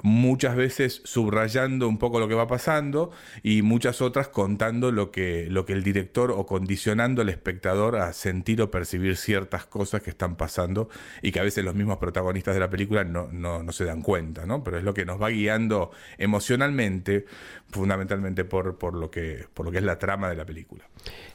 muchas 0.02 0.56
veces 0.56 1.02
subrayando 1.04 1.88
un 1.88 1.98
poco 1.98 2.20
lo 2.20 2.28
que 2.28 2.34
va 2.34 2.46
pasando 2.46 3.10
y 3.42 3.62
muchas 3.62 4.00
otras 4.00 4.28
contando 4.28 4.92
lo 4.92 5.10
que, 5.10 5.46
lo 5.50 5.64
que 5.66 5.72
el 5.72 5.82
director 5.82 6.30
o 6.30 6.46
condicionando 6.46 7.22
al 7.22 7.28
espectador 7.28 7.96
a 7.96 8.12
sentir 8.12 8.62
o 8.62 8.70
percibir 8.70 9.16
ciertas 9.16 9.66
cosas 9.66 10.02
que 10.02 10.10
están 10.10 10.36
pasando 10.36 10.88
y 11.22 11.32
que 11.32 11.40
a 11.40 11.42
veces 11.42 11.64
los 11.64 11.74
mismos 11.74 11.98
protagonistas 11.98 12.54
de 12.54 12.60
la 12.60 12.70
película 12.70 13.04
no, 13.04 13.28
no, 13.32 13.62
no 13.62 13.72
se 13.72 13.84
dan 13.84 14.02
cuenta, 14.02 14.46
¿no? 14.46 14.62
Pero 14.64 14.78
es 14.78 14.84
lo 14.84 14.94
que 14.94 15.04
nos 15.04 15.20
va 15.20 15.30
guiando 15.30 15.90
emocionalmente, 16.18 17.26
fundamentalmente 17.70 18.44
por, 18.44 18.78
por, 18.78 18.94
lo, 18.94 19.10
que, 19.10 19.44
por 19.54 19.66
lo 19.66 19.72
que 19.72 19.78
es 19.78 19.84
la 19.84 19.98
trama 19.98 20.28
de 20.30 20.36
la 20.36 20.44
película. 20.46 20.84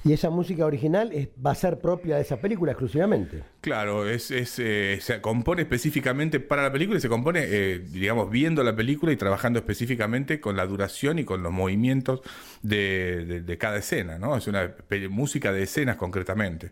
Y 0.03 0.13
esa 0.13 0.29
música 0.29 0.65
original 0.65 1.11
es- 1.13 1.29
va 1.45 1.51
a 1.51 1.55
ser 1.55 1.79
propia 1.79 2.15
de 2.15 2.21
esa 2.23 2.37
película 2.41 2.71
exclusivamente. 2.71 3.43
Claro, 3.61 4.09
es, 4.09 4.31
es, 4.31 4.57
eh, 4.59 4.97
se 5.01 5.21
compone 5.21 5.61
específicamente 5.61 6.39
para 6.39 6.63
la 6.63 6.71
película 6.71 6.97
y 6.97 7.01
se 7.01 7.09
compone, 7.09 7.41
eh, 7.45 7.79
digamos, 7.79 8.29
viendo 8.29 8.63
la 8.63 8.75
película 8.75 9.11
y 9.11 9.15
trabajando 9.15 9.59
específicamente 9.59 10.39
con 10.41 10.57
la 10.57 10.65
duración 10.65 11.19
y 11.19 11.23
con 11.23 11.43
los 11.43 11.51
movimientos 11.51 12.21
de, 12.61 13.25
de- 13.25 13.41
de 13.41 13.57
cada 13.57 13.77
escena, 13.77 14.17
¿no? 14.17 14.35
Es 14.35 14.47
una 14.47 14.73
música 15.09 15.51
de 15.53 15.63
escenas 15.63 15.97
concretamente. 15.97 16.71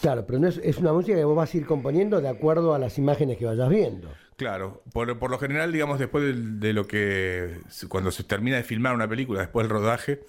Claro, 0.00 0.24
pero 0.24 0.38
no 0.38 0.46
es, 0.46 0.60
es 0.62 0.78
una 0.78 0.92
música 0.92 1.16
que 1.16 1.24
vos 1.24 1.36
vas 1.36 1.52
a 1.52 1.56
ir 1.56 1.66
componiendo 1.66 2.20
de 2.20 2.28
acuerdo 2.28 2.72
a 2.74 2.78
las 2.78 2.98
imágenes 2.98 3.36
que 3.36 3.46
vayas 3.46 3.68
viendo. 3.68 4.08
Claro, 4.38 4.84
por, 4.92 5.18
por 5.18 5.32
lo 5.32 5.38
general, 5.40 5.72
digamos, 5.72 5.98
después 5.98 6.32
de, 6.60 6.72
lo 6.72 6.86
que, 6.86 7.58
cuando 7.88 8.12
se 8.12 8.22
termina 8.22 8.56
de 8.56 8.62
filmar 8.62 8.94
una 8.94 9.08
película, 9.08 9.40
después 9.40 9.64
del 9.64 9.70
rodaje, 9.70 10.20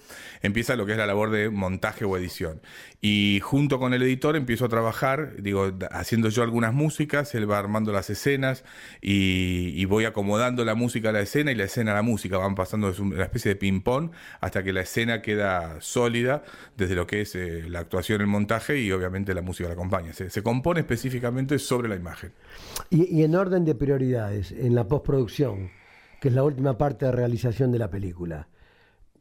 empieza 0.42 0.74
lo 0.74 0.84
que 0.84 0.92
es 0.92 0.98
la 0.98 1.06
labor 1.06 1.30
de 1.30 1.48
montaje 1.48 2.04
o 2.04 2.16
edición. 2.16 2.60
Y 3.00 3.38
junto 3.40 3.78
con 3.78 3.94
el 3.94 4.02
editor 4.02 4.34
empiezo 4.34 4.64
a 4.64 4.68
trabajar, 4.68 5.40
digo, 5.40 5.70
haciendo 5.92 6.28
yo 6.28 6.42
algunas 6.42 6.74
músicas, 6.74 7.36
él 7.36 7.48
va 7.48 7.60
armando 7.60 7.92
las 7.92 8.10
escenas 8.10 8.64
y, 9.00 9.84
voy 9.84 10.06
acomodando 10.06 10.64
la 10.64 10.74
música 10.74 11.10
a 11.10 11.12
la 11.12 11.20
escena 11.20 11.52
y 11.52 11.54
la 11.54 11.64
escena 11.64 11.92
a 11.92 11.94
la 11.94 12.02
música, 12.02 12.36
van 12.36 12.56
pasando, 12.56 12.90
es 12.90 12.98
una 12.98 13.22
especie 13.22 13.50
de 13.50 13.56
ping-pong 13.56 14.10
hasta 14.40 14.64
que 14.64 14.72
la 14.72 14.80
escena 14.80 15.22
queda 15.22 15.80
sólida 15.80 16.42
desde 16.76 16.96
lo 16.96 17.06
que 17.06 17.20
es 17.20 17.36
eh, 17.36 17.64
la 17.68 17.78
actuación, 17.78 18.20
el 18.20 18.26
montaje 18.26 18.78
y 18.78 18.90
obviamente 18.90 19.34
la 19.34 19.42
música 19.42 19.68
la 19.68 19.74
acompaña. 19.74 20.12
Se, 20.12 20.42
compone 20.42 20.80
específicamente 20.80 21.60
sobre 21.60 21.88
la 21.88 21.94
imagen. 21.94 22.32
Y, 22.88 23.14
y 23.14 23.22
en 23.24 23.36
orden 23.36 23.64
de 23.64 23.74
en 24.00 24.74
la 24.74 24.88
postproducción, 24.88 25.70
que 26.20 26.28
es 26.28 26.34
la 26.34 26.42
última 26.42 26.76
parte 26.78 27.06
de 27.06 27.12
realización 27.12 27.72
de 27.72 27.78
la 27.78 27.90
película. 27.90 28.48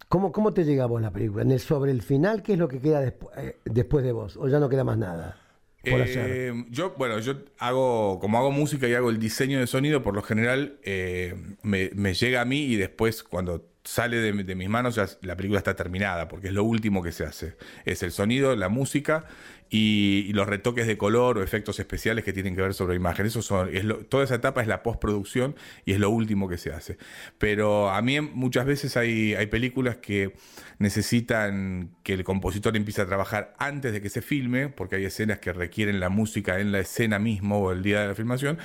¿Cómo, 0.07 0.31
cómo 0.31 0.53
te 0.53 0.63
llega 0.63 0.85
a 0.85 0.87
vos 0.87 1.01
la 1.01 1.11
película? 1.11 1.43
¿En 1.43 1.59
¿Sobre 1.59 1.91
el 1.91 2.01
final 2.01 2.41
qué 2.41 2.53
es 2.53 2.59
lo 2.59 2.67
que 2.67 2.79
queda 2.79 3.05
despu- 3.05 3.29
eh, 3.37 3.57
después 3.65 4.03
de 4.03 4.11
vos? 4.11 4.37
¿O 4.37 4.47
ya 4.47 4.59
no 4.59 4.69
queda 4.69 4.83
más 4.83 4.97
nada? 4.97 5.37
Eh, 5.83 6.65
yo, 6.69 6.93
bueno, 6.97 7.19
yo 7.19 7.35
hago, 7.57 8.19
como 8.19 8.37
hago 8.37 8.51
música 8.51 8.87
y 8.87 8.93
hago 8.93 9.09
el 9.09 9.19
diseño 9.19 9.59
de 9.59 9.67
sonido, 9.67 10.03
por 10.03 10.13
lo 10.13 10.21
general 10.21 10.77
eh, 10.83 11.35
me, 11.61 12.13
llega 12.13 12.41
a 12.41 12.45
mí 12.45 12.63
y 12.63 12.75
después 12.75 13.23
cuando 13.23 13.65
sale 13.83 14.17
de, 14.17 14.55
mis 14.55 14.69
manos 14.69 14.99
la 15.21 15.35
película 15.37 15.59
está 15.59 15.75
terminada, 15.75 16.27
porque 16.27 16.47
es 16.47 16.53
lo 16.53 16.63
último 16.63 17.01
que 17.01 17.11
se 17.11 17.23
hace. 17.23 17.55
Es 17.85 18.03
el 18.03 18.11
sonido, 18.11 18.55
la 18.55 18.67
música 18.67 19.25
y, 19.69 20.25
y 20.27 20.33
los 20.33 20.47
retoques 20.47 20.87
de 20.87 20.97
color 20.97 21.37
o 21.37 21.43
efectos 21.43 21.79
especiales 21.79 22.23
que 22.23 22.33
tienen 22.33 22.55
que 22.55 22.61
ver 22.61 22.73
sobre 22.73 22.95
imagen. 22.95 23.25
Eso 23.25 23.41
son, 23.41 23.75
es 23.75 23.83
lo- 23.83 23.99
toda 24.05 24.23
esa 24.23 24.35
etapa 24.35 24.61
es 24.61 24.67
la 24.67 24.83
postproducción 24.83 25.55
y 25.85 25.93
es 25.93 25.99
lo 25.99 26.09
último 26.09 26.47
que 26.49 26.57
se 26.57 26.71
hace. 26.71 26.97
Pero 27.37 27.89
a 27.89 28.01
mí 28.01 28.19
muchas 28.21 28.65
veces 28.65 28.97
hay, 28.97 29.35
hay 29.35 29.47
películas 29.47 29.97
que 29.97 30.33
necesitan 30.79 31.89
que 32.03 32.13
el 32.13 32.23
compositor 32.23 32.75
empiece 32.75 33.01
a 33.01 33.05
trabajar 33.05 33.53
antes 33.59 33.91
de 33.91 34.01
que 34.01 34.09
se 34.09 34.21
filme, 34.21 34.69
porque 34.69 34.95
hay 34.95 35.05
escenas 35.05 35.39
que 35.39 35.51
requieren 35.53 35.99
la 35.99 36.09
música 36.09 36.59
en 36.59 36.71
la 36.71 36.79
escena 36.79 37.19
mismo 37.19 37.59
o 37.59 37.71
el 37.71 37.83
día 37.83 38.01
de 38.01 38.07
la 38.07 38.15
filmación, 38.15 38.57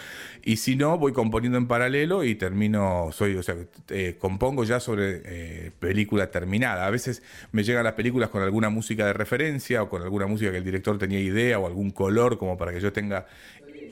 y 0.42 0.56
si 0.56 0.76
no, 0.76 0.96
voy 0.96 1.12
componiendo 1.12 1.58
en 1.58 1.66
paralelo 1.66 2.22
y 2.24 2.36
termino, 2.36 3.10
soy, 3.12 3.36
o 3.36 3.42
sea, 3.42 3.56
eh, 3.88 4.16
compongo 4.18 4.64
ya 4.64 4.78
sobre 4.80 5.22
eh, 5.24 5.72
película 5.78 6.30
terminada. 6.30 6.86
A 6.86 6.90
veces 6.90 7.22
me 7.52 7.64
llegan 7.64 7.84
las 7.84 7.94
películas 7.94 8.30
con 8.30 8.42
alguna 8.42 8.70
música 8.70 9.06
de 9.06 9.12
referencia 9.12 9.82
o 9.82 9.88
con 9.88 10.02
alguna 10.02 10.26
música 10.26 10.52
que 10.52 10.58
el 10.58 10.64
director 10.64 10.93
tenía 10.98 11.20
idea 11.20 11.58
o 11.58 11.66
algún 11.66 11.90
color 11.90 12.38
como 12.38 12.56
para 12.56 12.72
que 12.72 12.80
yo 12.80 12.92
tenga 12.92 13.26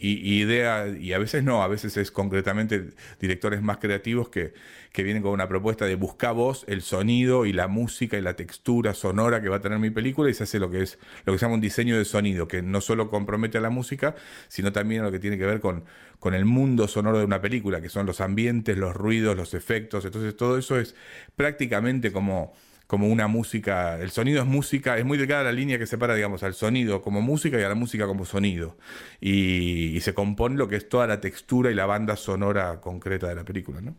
idea, 0.03 0.88
y 0.88 1.12
a 1.12 1.19
veces 1.19 1.45
no, 1.45 1.62
a 1.62 1.69
veces 1.69 1.97
es 1.97 2.11
concretamente 2.11 2.91
directores 3.21 3.62
más 3.62 3.79
creativos 3.79 4.29
que, 4.29 4.53
que 4.91 5.03
vienen 5.05 5.23
con 5.23 5.33
una 5.33 5.49
propuesta 5.49 5.85
de 5.85 5.95
buscar 5.95 6.35
vos 6.35 6.65
el 6.67 6.83
sonido 6.83 7.47
y 7.47 7.53
la 7.53 7.69
música 7.69 8.19
y 8.19 8.21
la 8.21 8.35
textura 8.35 8.95
sonora 8.95 9.41
que 9.41 9.49
va 9.49 9.57
a 9.57 9.61
tener 9.61 9.79
mi 9.79 9.91
película 9.91 10.29
y 10.29 10.35
se 10.35 10.43
hace 10.43 10.59
lo 10.59 10.71
que 10.71 10.83
es 10.83 10.99
lo 11.25 11.33
que 11.33 11.38
se 11.38 11.45
llama 11.45 11.55
un 11.55 11.61
diseño 11.61 11.97
de 11.97 12.05
sonido, 12.05 12.49
que 12.49 12.62
no 12.62 12.81
solo 12.81 13.11
compromete 13.11 13.59
a 13.59 13.61
la 13.61 13.71
música, 13.71 14.17
sino 14.49 14.73
también 14.73 15.03
a 15.03 15.05
lo 15.05 15.12
que 15.12 15.21
tiene 15.21 15.38
que 15.38 15.47
ver 15.47 15.61
con, 15.61 15.85
con 16.19 16.35
el 16.35 16.45
mundo 16.45 16.88
sonoro 16.88 17.19
de 17.19 17.25
una 17.25 17.41
película, 17.41 17.81
que 17.81 17.88
son 17.88 18.05
los 18.07 18.21
ambientes, 18.21 18.77
los 18.77 18.95
ruidos, 18.95 19.37
los 19.37 19.55
efectos. 19.55 20.05
Entonces 20.05 20.37
todo 20.37 20.59
eso 20.59 20.79
es 20.79 20.97
prácticamente 21.37 22.11
como 22.11 22.55
como 22.92 23.09
una 23.09 23.26
música, 23.26 23.98
el 23.98 24.11
sonido 24.11 24.42
es 24.42 24.46
música, 24.46 24.98
es 24.98 25.07
muy 25.07 25.16
delgada 25.16 25.44
la 25.44 25.52
línea 25.52 25.78
que 25.78 25.87
separa, 25.87 26.14
digamos, 26.14 26.42
al 26.42 26.52
sonido 26.52 27.00
como 27.00 27.22
música 27.22 27.59
y 27.59 27.62
a 27.62 27.68
la 27.70 27.74
música 27.74 28.07
como 28.07 28.26
sonido. 28.26 28.76
Y, 29.18 29.98
se 30.02 30.12
compone 30.12 30.57
lo 30.57 30.68
que 30.68 30.76
es 30.76 30.90
toda 30.90 31.07
la 31.07 31.18
textura 31.18 31.70
y 31.70 31.74
la 31.74 31.87
banda 31.87 32.16
sonora 32.16 32.83
concreta 32.83 33.28
de 33.28 33.35
la 33.35 33.44
película, 33.44 33.81
¿no? 33.81 33.94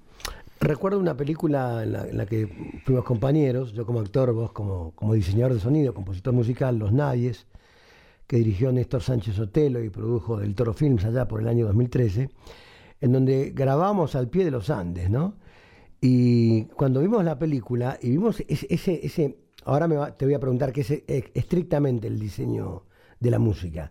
Recuerdo 0.60 1.00
una 1.00 1.18
película 1.18 1.82
en 1.82 1.94
la, 1.94 2.08
en 2.08 2.18
la 2.20 2.28
que 2.28 2.48
fuimos 2.86 3.04
compañeros, 3.04 3.74
yo 3.74 3.84
como 3.88 4.00
actor, 4.00 4.32
vos 4.32 4.52
como, 4.52 4.92
como 4.92 5.16
diseñador 5.16 5.56
de 5.56 5.60
sonido, 5.60 5.96
compositor 5.96 6.32
musical, 6.32 6.78
Los 6.78 6.92
Nadies, 6.92 7.48
que 8.28 8.38
dirigió 8.38 8.72
Néstor 8.72 9.02
Sánchez 9.02 9.40
Otelo 9.40 9.84
y 9.84 9.90
produjo 9.90 10.38
Del 10.38 10.54
Toro 10.54 10.76
Films 10.76 11.04
allá 11.04 11.28
por 11.28 11.42
el 11.42 11.48
año 11.48 11.66
2013, 11.66 12.30
en 13.02 13.12
donde 13.12 13.54
grabamos 13.56 14.14
al 14.14 14.30
pie 14.30 14.46
de 14.46 14.52
los 14.52 14.70
Andes, 14.70 15.10
¿no? 15.10 15.42
Y 16.06 16.66
cuando 16.66 17.00
vimos 17.00 17.24
la 17.24 17.40
película 17.40 17.98
y 18.02 18.10
vimos 18.10 18.44
ese, 18.50 19.00
ese, 19.06 19.38
ahora 19.64 19.88
me 19.88 19.96
va- 19.96 20.18
te 20.18 20.26
voy 20.26 20.34
a 20.34 20.40
preguntar 20.40 20.74
qué 20.74 20.82
es 20.82 20.92
eh, 20.92 21.32
estrictamente 21.34 22.08
el 22.08 22.20
diseño 22.20 22.84
de 23.22 23.32
la 23.32 23.40
música. 23.40 23.90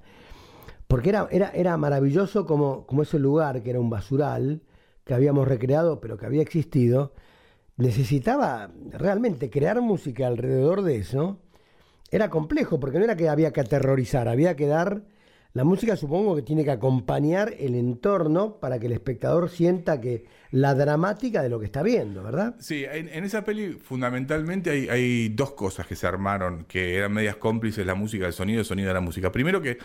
Porque 0.86 1.08
era, 1.08 1.26
era, 1.30 1.48
era 1.54 1.74
maravilloso 1.78 2.44
como, 2.44 2.84
como 2.86 3.00
ese 3.02 3.18
lugar 3.18 3.62
que 3.62 3.70
era 3.70 3.80
un 3.80 3.88
basural 3.88 4.60
que 5.04 5.14
habíamos 5.14 5.48
recreado, 5.48 6.00
pero 6.00 6.18
que 6.18 6.26
había 6.26 6.42
existido, 6.42 7.14
necesitaba 7.78 8.70
realmente 8.90 9.48
crear 9.48 9.80
música 9.80 10.26
alrededor 10.26 10.82
de 10.82 10.96
eso. 10.96 11.38
Era 12.10 12.28
complejo, 12.28 12.78
porque 12.78 12.98
no 12.98 13.04
era 13.04 13.16
que 13.16 13.30
había 13.30 13.54
que 13.54 13.62
aterrorizar, 13.62 14.28
había 14.28 14.54
que 14.54 14.66
dar... 14.66 15.04
La 15.54 15.64
música 15.64 15.96
supongo 15.96 16.34
que 16.34 16.42
tiene 16.42 16.64
que 16.64 16.70
acompañar 16.70 17.54
el 17.58 17.74
entorno 17.74 18.58
para 18.58 18.78
que 18.78 18.86
el 18.86 18.92
espectador 18.92 19.50
sienta 19.50 20.00
que 20.00 20.24
la 20.50 20.74
dramática 20.74 21.42
de 21.42 21.50
lo 21.50 21.60
que 21.60 21.66
está 21.66 21.82
viendo, 21.82 22.22
¿verdad? 22.22 22.54
Sí, 22.58 22.84
en, 22.90 23.08
esa 23.22 23.44
peli 23.44 23.78
fundamentalmente 23.82 24.70
hay, 24.70 24.88
hay 24.88 25.28
dos 25.28 25.52
cosas 25.52 25.86
que 25.86 25.94
se 25.94 26.06
armaron, 26.06 26.64
que 26.64 26.96
eran 26.96 27.12
medias 27.12 27.36
cómplices, 27.36 27.84
la 27.84 27.94
música 27.94 28.24
del 28.24 28.32
sonido, 28.32 28.60
el 28.60 28.64
sonido 28.64 28.88
de 28.88 28.94
la 28.94 29.00
música. 29.00 29.30
Primero 29.30 29.60
que 29.60 29.76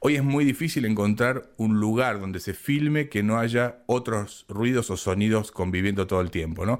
hoy 0.00 0.16
es 0.16 0.22
muy 0.22 0.44
difícil 0.44 0.84
encontrar 0.84 1.48
un 1.56 1.80
lugar 1.80 2.20
donde 2.20 2.38
se 2.38 2.52
filme 2.52 3.08
que 3.08 3.22
no 3.22 3.38
haya 3.38 3.78
otros 3.86 4.44
ruidos 4.48 4.90
o 4.90 4.98
sonidos 4.98 5.50
conviviendo 5.50 6.06
todo 6.06 6.20
el 6.20 6.30
tiempo, 6.30 6.66
¿no? 6.66 6.78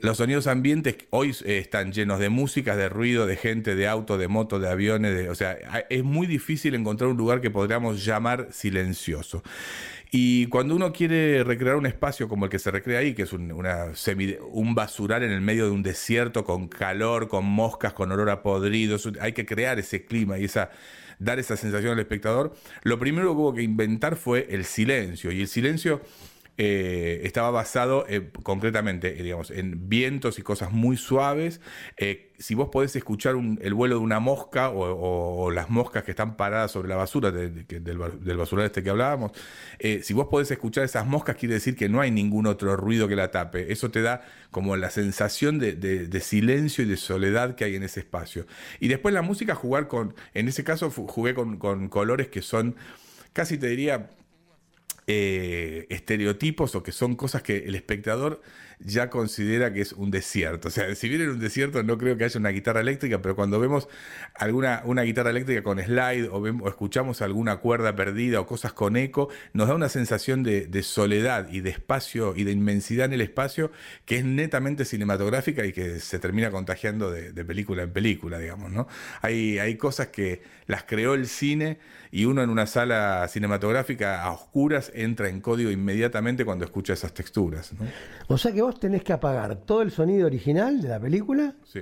Los 0.00 0.18
sonidos 0.18 0.46
ambientes 0.46 0.96
hoy 1.10 1.34
eh, 1.44 1.58
están 1.58 1.92
llenos 1.92 2.20
de 2.20 2.28
música, 2.28 2.76
de 2.76 2.88
ruido, 2.88 3.26
de 3.26 3.36
gente, 3.36 3.74
de 3.74 3.88
auto, 3.88 4.16
de 4.16 4.28
moto, 4.28 4.60
de 4.60 4.68
aviones, 4.68 5.16
de- 5.16 5.28
o 5.28 5.34
sea, 5.34 5.52
es 5.90 6.04
muy 6.04 6.26
difícil 6.28 6.74
encontrar 6.76 7.10
un 7.10 7.16
lugar 7.16 7.40
que 7.40 7.50
podríamos 7.50 8.04
llamar 8.04 8.48
silencioso. 8.52 9.42
Y 10.12 10.46
cuando 10.46 10.76
uno 10.76 10.92
quiere 10.92 11.42
recrear 11.42 11.76
un 11.76 11.84
espacio 11.86 12.28
como 12.28 12.44
el 12.44 12.50
que 12.50 12.58
se 12.60 12.70
recrea 12.70 13.00
ahí, 13.00 13.12
que 13.12 13.22
es 13.22 13.32
un, 13.32 13.50
una 13.50 13.88
semi- 13.94 14.38
un 14.52 14.74
basural 14.74 15.24
en 15.24 15.32
el 15.32 15.40
medio 15.40 15.64
de 15.66 15.72
un 15.72 15.82
desierto 15.82 16.44
con 16.44 16.68
calor, 16.68 17.26
con 17.28 17.44
moscas, 17.44 17.92
con 17.92 18.12
olor 18.12 18.30
a 18.30 18.40
podrido, 18.42 18.98
hay 19.20 19.32
que 19.32 19.44
crear 19.46 19.78
ese 19.80 20.04
clima 20.04 20.38
y 20.38 20.44
esa 20.44 20.70
dar 21.18 21.40
esa 21.40 21.56
sensación 21.56 21.94
al 21.94 21.98
espectador. 21.98 22.54
Lo 22.84 23.00
primero 23.00 23.32
que 23.32 23.36
hubo 23.40 23.52
que 23.52 23.62
inventar 23.62 24.14
fue 24.14 24.46
el 24.50 24.64
silencio 24.64 25.32
y 25.32 25.40
el 25.40 25.48
silencio 25.48 26.00
eh, 26.60 27.20
estaba 27.22 27.52
basado 27.52 28.04
eh, 28.08 28.30
concretamente, 28.42 29.20
eh, 29.20 29.22
digamos, 29.22 29.52
en 29.52 29.88
vientos 29.88 30.40
y 30.40 30.42
cosas 30.42 30.72
muy 30.72 30.96
suaves. 30.96 31.60
Si 32.36 32.54
vos 32.56 32.68
podés 32.70 32.96
escuchar 32.96 33.36
el 33.60 33.74
vuelo 33.74 33.96
de 33.96 34.00
una 34.00 34.18
mosca 34.18 34.70
o, 34.70 35.50
las 35.52 35.70
moscas 35.70 36.02
que 36.02 36.10
están 36.10 36.36
paradas 36.36 36.72
sobre 36.72 36.88
la 36.88 36.96
basura 36.96 37.30
del, 37.30 37.64
del 37.66 38.36
basural 38.36 38.66
este 38.66 38.82
que 38.82 38.90
hablábamos, 38.90 39.32
si 40.02 40.12
vos 40.14 40.28
podés 40.28 40.50
escuchar 40.50 40.84
esas 40.84 41.06
moscas 41.06 41.36
quiere 41.36 41.54
decir 41.54 41.76
que 41.76 41.88
no 41.88 42.00
hay 42.00 42.10
ningún 42.10 42.46
otro 42.46 42.76
ruido 42.76 43.08
que 43.08 43.16
la 43.16 43.30
tape. 43.30 43.72
Eso 43.72 43.90
te 43.90 44.02
da 44.02 44.24
como 44.50 44.76
la 44.76 44.90
sensación 44.90 45.58
de, 45.58 46.20
silencio 46.20 46.84
y 46.84 46.88
de 46.88 46.96
soledad 46.96 47.54
que 47.54 47.64
hay 47.64 47.76
en 47.76 47.82
ese 47.84 48.00
espacio. 48.00 48.46
Y 48.80 48.88
después 48.88 49.14
la 49.14 49.22
música, 49.22 49.54
jugar 49.54 49.88
con, 49.88 50.14
en 50.34 50.48
ese 50.48 50.64
caso 50.64 50.90
jugué 50.90 51.34
con 51.34 51.88
colores 51.88 52.28
que 52.28 52.42
son, 52.42 52.76
casi 53.32 53.58
te 53.58 53.68
diría, 53.68 54.10
eh, 55.08 55.86
estereotipos 55.88 56.74
o 56.74 56.82
que 56.82 56.92
son 56.92 57.16
cosas 57.16 57.42
que 57.42 57.56
el 57.66 57.74
espectador 57.74 58.42
ya 58.80 59.10
considera 59.10 59.72
que 59.72 59.80
es 59.80 59.92
un 59.92 60.10
desierto. 60.10 60.68
O 60.68 60.70
sea, 60.70 60.94
si 60.94 61.08
bien 61.08 61.22
en 61.22 61.30
un 61.30 61.40
desierto 61.40 61.82
no 61.82 61.98
creo 61.98 62.16
que 62.16 62.24
haya 62.24 62.38
una 62.38 62.50
guitarra 62.50 62.80
eléctrica, 62.80 63.20
pero 63.20 63.34
cuando 63.34 63.58
vemos 63.58 63.88
alguna 64.34 64.82
una 64.84 65.02
guitarra 65.02 65.30
eléctrica 65.30 65.62
con 65.62 65.78
slide 65.80 66.28
o, 66.30 66.40
vemos- 66.40 66.62
o 66.64 66.68
escuchamos 66.68 67.20
alguna 67.22 67.56
cuerda 67.56 67.96
perdida 67.96 68.40
o 68.40 68.46
cosas 68.46 68.72
con 68.72 68.96
eco, 68.96 69.28
nos 69.52 69.68
da 69.68 69.74
una 69.74 69.88
sensación 69.88 70.42
de, 70.42 70.82
soledad 70.82 71.48
y 71.50 71.60
de 71.60 71.70
espacio 71.70 72.34
y 72.36 72.44
de 72.44 72.52
inmensidad 72.52 73.06
en 73.06 73.14
el 73.14 73.20
espacio 73.20 73.72
que 74.04 74.18
es 74.18 74.24
netamente 74.24 74.84
cinematográfica 74.84 75.66
y 75.66 75.72
que 75.72 75.98
se 75.98 76.18
termina 76.18 76.50
contagiando 76.50 77.10
de, 77.10 77.44
película 77.44 77.82
en 77.82 77.90
película, 77.92 78.38
digamos, 78.38 78.70
¿no? 78.70 78.86
Hay, 79.22 79.58
hay 79.58 79.76
cosas 79.76 80.08
que 80.08 80.42
las 80.66 80.84
creó 80.84 81.14
el 81.14 81.26
cine 81.26 81.78
y 82.10 82.26
uno 82.26 82.42
en 82.42 82.50
una 82.50 82.66
sala 82.66 83.26
cinematográfica 83.28 84.22
a 84.22 84.30
oscuras 84.30 84.92
entra 84.94 85.28
en 85.28 85.40
código 85.40 85.70
inmediatamente 85.70 86.44
cuando 86.44 86.64
escucha 86.64 86.92
esas 86.92 87.12
texturas, 87.12 87.72
¿no? 87.72 87.86
O 88.28 88.38
sea 88.38 88.52
que 88.52 88.62
vos 88.68 88.78
tenés 88.78 89.02
que 89.02 89.12
apagar 89.14 89.56
todo 89.64 89.80
el 89.82 89.90
sonido 89.90 90.26
original 90.26 90.80
de 90.82 90.88
la 90.88 91.00
película, 91.00 91.54
Sí, 91.64 91.80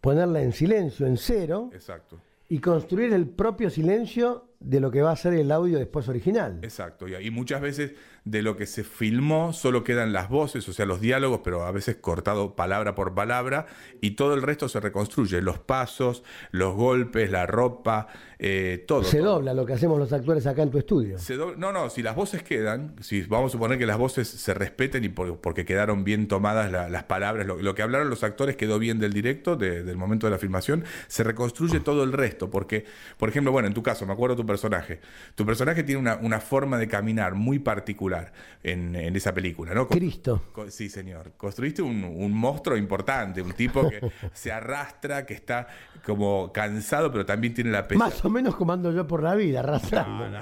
ponerla 0.00 0.42
en 0.42 0.52
silencio, 0.52 1.06
en 1.06 1.16
cero, 1.16 1.70
exacto. 1.72 2.20
y 2.48 2.58
construir 2.58 3.12
el 3.12 3.28
propio 3.28 3.70
silencio 3.70 4.48
de 4.58 4.80
lo 4.80 4.90
que 4.90 5.02
va 5.02 5.12
a 5.12 5.16
ser 5.16 5.34
el 5.34 5.52
audio 5.52 5.78
después 5.78 6.08
original. 6.08 6.58
Exacto, 6.62 7.06
y, 7.06 7.14
y 7.14 7.30
muchas 7.30 7.60
veces 7.60 7.92
de 8.24 8.42
lo 8.42 8.56
que 8.56 8.66
se 8.66 8.82
filmó 8.82 9.52
solo 9.52 9.84
quedan 9.84 10.12
las 10.12 10.28
voces, 10.28 10.68
o 10.68 10.72
sea, 10.72 10.86
los 10.86 11.00
diálogos, 11.00 11.42
pero 11.44 11.62
a 11.64 11.70
veces 11.70 11.96
cortado 11.96 12.56
palabra 12.56 12.94
por 12.96 13.14
palabra, 13.14 13.66
y 14.00 14.12
todo 14.12 14.34
el 14.34 14.42
resto 14.42 14.68
se 14.68 14.80
reconstruye, 14.80 15.40
los 15.42 15.58
pasos, 15.60 16.24
los 16.50 16.74
golpes, 16.74 17.30
la 17.30 17.46
ropa, 17.46 18.08
eh, 18.38 18.84
todo. 18.86 19.04
Se 19.04 19.18
todo. 19.18 19.34
dobla 19.36 19.54
lo 19.54 19.64
que 19.64 19.72
hacemos 19.72 19.98
los 19.98 20.12
actores 20.12 20.46
acá 20.46 20.62
en 20.62 20.70
tu 20.70 20.78
estudio. 20.78 21.18
Se 21.18 21.36
no, 21.36 21.54
no, 21.72 21.88
si 21.90 22.02
las 22.02 22.14
voces 22.14 22.42
quedan, 22.42 22.94
si 23.00 23.22
vamos 23.22 23.50
a 23.50 23.52
suponer 23.52 23.78
que 23.78 23.86
las 23.86 23.98
voces 23.98 24.28
se 24.28 24.52
respeten 24.54 25.04
y 25.04 25.08
por- 25.08 25.38
porque 25.40 25.64
quedaron 25.64 26.04
bien 26.04 26.28
tomadas 26.28 26.70
la- 26.70 26.88
las 26.88 27.04
palabras, 27.04 27.46
lo, 27.46 27.56
lo 27.62 27.74
que 27.74 27.82
hablaron 27.82 28.10
los 28.10 28.22
actores 28.24 28.56
quedó 28.56 28.78
bien 28.78 28.98
del 28.98 29.12
directo, 29.12 29.56
de- 29.56 29.82
del 29.82 29.96
momento 29.96 30.26
de 30.26 30.32
la 30.32 30.38
filmación, 30.38 30.84
se 31.08 31.24
reconstruye 31.24 31.80
todo 31.80 32.02
el 32.04 32.12
resto, 32.12 32.50
porque, 32.50 32.84
por 33.18 33.28
ejemplo, 33.28 33.52
bueno, 33.52 33.68
en 33.68 33.74
tu 33.74 33.82
caso, 33.82 34.06
me 34.06 34.12
acuerdo 34.12 34.36
tu 34.36 34.44
personaje, 34.46 35.00
tu 35.34 35.46
personaje 35.46 35.82
tiene 35.82 36.00
una, 36.00 36.16
una 36.16 36.40
forma 36.40 36.78
de 36.78 36.88
caminar 36.88 37.34
muy 37.34 37.58
particular 37.58 38.32
en, 38.62 38.94
en 38.96 39.16
esa 39.16 39.32
película, 39.32 39.72
¿no? 39.74 39.88
Con- 39.88 39.96
Cristo. 39.98 40.42
Sí, 40.68 40.88
señor. 40.88 41.32
Construiste 41.36 41.80
un, 41.82 42.04
un 42.04 42.32
monstruo 42.32 42.76
importante, 42.76 43.40
un 43.42 43.52
tipo 43.52 43.88
que 43.88 44.00
se 44.34 44.52
arrastra, 44.52 45.24
que 45.24 45.34
está 45.34 45.68
como 46.04 46.52
cansado, 46.52 47.10
pero 47.10 47.24
también 47.26 47.54
tiene 47.54 47.70
la 47.70 47.86
pesa. 47.86 47.98
O 48.26 48.30
menos 48.30 48.56
como 48.56 48.72
ando 48.72 48.92
yo 48.92 49.06
por 49.06 49.22
la 49.22 49.36
vida, 49.36 49.60
arrastrando. 49.60 50.26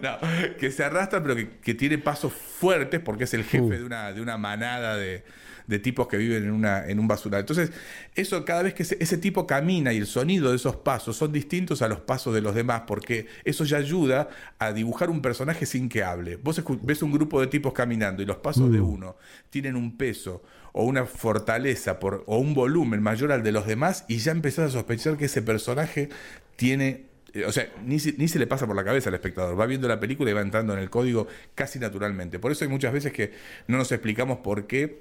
No, 0.00 0.18
que 0.58 0.70
se 0.70 0.84
arrastra, 0.84 1.22
pero 1.22 1.36
que, 1.36 1.58
que 1.58 1.74
tiene 1.74 1.98
pasos 1.98 2.32
fuertes 2.32 3.00
porque 3.00 3.24
es 3.24 3.34
el 3.34 3.44
jefe 3.44 3.78
de, 3.78 3.84
una, 3.84 4.12
de 4.12 4.20
una 4.20 4.36
manada 4.36 4.96
de, 4.96 5.24
de 5.66 5.78
tipos 5.78 6.08
que 6.08 6.16
viven 6.16 6.44
en, 6.44 6.50
una, 6.50 6.86
en 6.86 6.98
un 6.98 7.08
basural. 7.08 7.40
Entonces, 7.40 7.72
eso 8.14 8.44
cada 8.44 8.62
vez 8.62 8.74
que 8.74 8.82
ese, 8.82 8.96
ese 9.00 9.18
tipo 9.18 9.46
camina 9.46 9.92
y 9.92 9.98
el 9.98 10.06
sonido 10.06 10.50
de 10.50 10.56
esos 10.56 10.76
pasos 10.76 11.16
son 11.16 11.32
distintos 11.32 11.82
a 11.82 11.88
los 11.88 12.00
pasos 12.00 12.34
de 12.34 12.40
los 12.40 12.54
demás, 12.54 12.82
porque 12.86 13.26
eso 13.44 13.64
ya 13.64 13.78
ayuda 13.78 14.28
a 14.58 14.72
dibujar 14.72 15.10
un 15.10 15.22
personaje 15.22 15.66
sin 15.66 15.88
que 15.88 16.02
hable. 16.02 16.36
Vos 16.36 16.62
ves 16.82 17.02
un 17.02 17.12
grupo 17.12 17.40
de 17.40 17.46
tipos 17.46 17.72
caminando 17.72 18.22
y 18.22 18.26
los 18.26 18.36
pasos 18.38 18.70
de 18.72 18.80
uno 18.80 19.16
tienen 19.50 19.76
un 19.76 19.96
peso 19.96 20.42
o 20.72 20.84
una 20.84 21.04
fortaleza 21.04 21.98
por, 21.98 22.24
o 22.26 22.38
un 22.38 22.54
volumen 22.54 23.02
mayor 23.02 23.32
al 23.32 23.42
de 23.42 23.52
los 23.52 23.66
demás 23.66 24.04
y 24.08 24.18
ya 24.18 24.32
empezás 24.32 24.70
a 24.70 24.72
sospechar 24.72 25.16
que 25.16 25.26
ese 25.26 25.42
personaje 25.42 26.08
tiene 26.56 27.12
eh, 27.34 27.44
O 27.44 27.52
sea, 27.52 27.68
ni, 27.84 27.96
ni 27.96 28.28
se 28.28 28.38
le 28.38 28.46
pasa 28.46 28.66
por 28.66 28.76
la 28.76 28.84
cabeza 28.84 29.08
al 29.08 29.14
espectador. 29.14 29.58
Va 29.58 29.66
viendo 29.66 29.88
la 29.88 30.00
película 30.00 30.30
y 30.30 30.34
va 30.34 30.40
entrando 30.40 30.72
en 30.72 30.78
el 30.78 30.90
código 30.90 31.26
casi 31.54 31.78
naturalmente. 31.78 32.38
Por 32.38 32.52
eso 32.52 32.64
hay 32.64 32.70
muchas 32.70 32.92
veces 32.92 33.12
que 33.12 33.32
no 33.68 33.78
nos 33.78 33.92
explicamos 33.92 34.38
por 34.38 34.66
qué, 34.66 35.00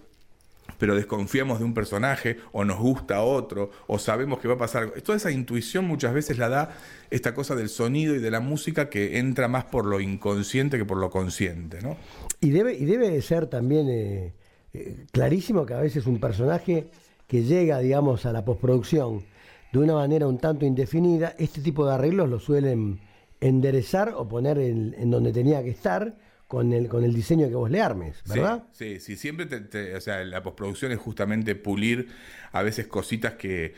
pero 0.77 0.95
desconfiamos 0.95 1.59
de 1.59 1.65
un 1.65 1.73
personaje, 1.73 2.37
o 2.51 2.65
nos 2.65 2.79
gusta 2.79 3.21
otro, 3.21 3.69
o 3.87 3.99
sabemos 3.99 4.39
que 4.39 4.47
va 4.47 4.55
a 4.55 4.57
pasar. 4.57 4.89
Toda 5.03 5.15
esa 5.15 5.31
intuición 5.31 5.85
muchas 5.85 6.13
veces 6.13 6.37
la 6.37 6.49
da 6.49 6.75
esta 7.11 7.33
cosa 7.33 7.55
del 7.55 7.69
sonido 7.69 8.15
y 8.15 8.19
de 8.19 8.31
la 8.31 8.39
música 8.39 8.89
que 8.89 9.19
entra 9.19 9.47
más 9.47 9.65
por 9.65 9.85
lo 9.85 9.99
inconsciente 9.99 10.77
que 10.77 10.85
por 10.85 10.97
lo 10.97 11.09
consciente, 11.09 11.81
¿no? 11.81 11.97
Y 12.39 12.49
debe, 12.49 12.73
y 12.73 12.85
debe 12.85 13.09
de 13.09 13.21
ser 13.21 13.45
también 13.45 13.89
eh, 13.89 14.33
eh, 14.73 15.05
clarísimo 15.11 15.65
que 15.65 15.75
a 15.75 15.81
veces 15.81 16.07
un 16.07 16.19
personaje 16.19 16.87
que 17.27 17.43
llega, 17.43 17.79
digamos, 17.79 18.25
a 18.25 18.33
la 18.33 18.43
postproducción 18.43 19.23
de 19.71 19.79
una 19.79 19.93
manera 19.93 20.27
un 20.27 20.39
tanto 20.39 20.65
indefinida, 20.65 21.35
este 21.37 21.61
tipo 21.61 21.85
de 21.85 21.93
arreglos 21.93 22.27
lo 22.27 22.39
suelen 22.39 22.99
enderezar 23.39 24.13
o 24.15 24.27
poner 24.27 24.57
en, 24.57 24.95
en 24.97 25.11
donde 25.11 25.31
tenía 25.31 25.63
que 25.63 25.69
estar 25.69 26.15
con 26.51 26.73
el, 26.73 26.89
con 26.89 27.05
el 27.05 27.13
diseño 27.13 27.47
que 27.47 27.55
vos 27.55 27.71
le 27.71 27.79
armes, 27.81 28.21
¿verdad? 28.25 28.65
Sí, 28.73 28.95
sí, 28.95 28.99
sí, 28.99 29.15
siempre 29.15 29.45
te, 29.45 29.61
te- 29.61 29.95
o 29.95 30.01
sea, 30.01 30.21
la 30.25 30.43
postproducción 30.43 30.91
es 30.91 30.99
justamente 30.99 31.55
pulir 31.55 32.09
a 32.51 32.61
veces 32.61 32.87
cositas 32.87 33.35
que, 33.35 33.73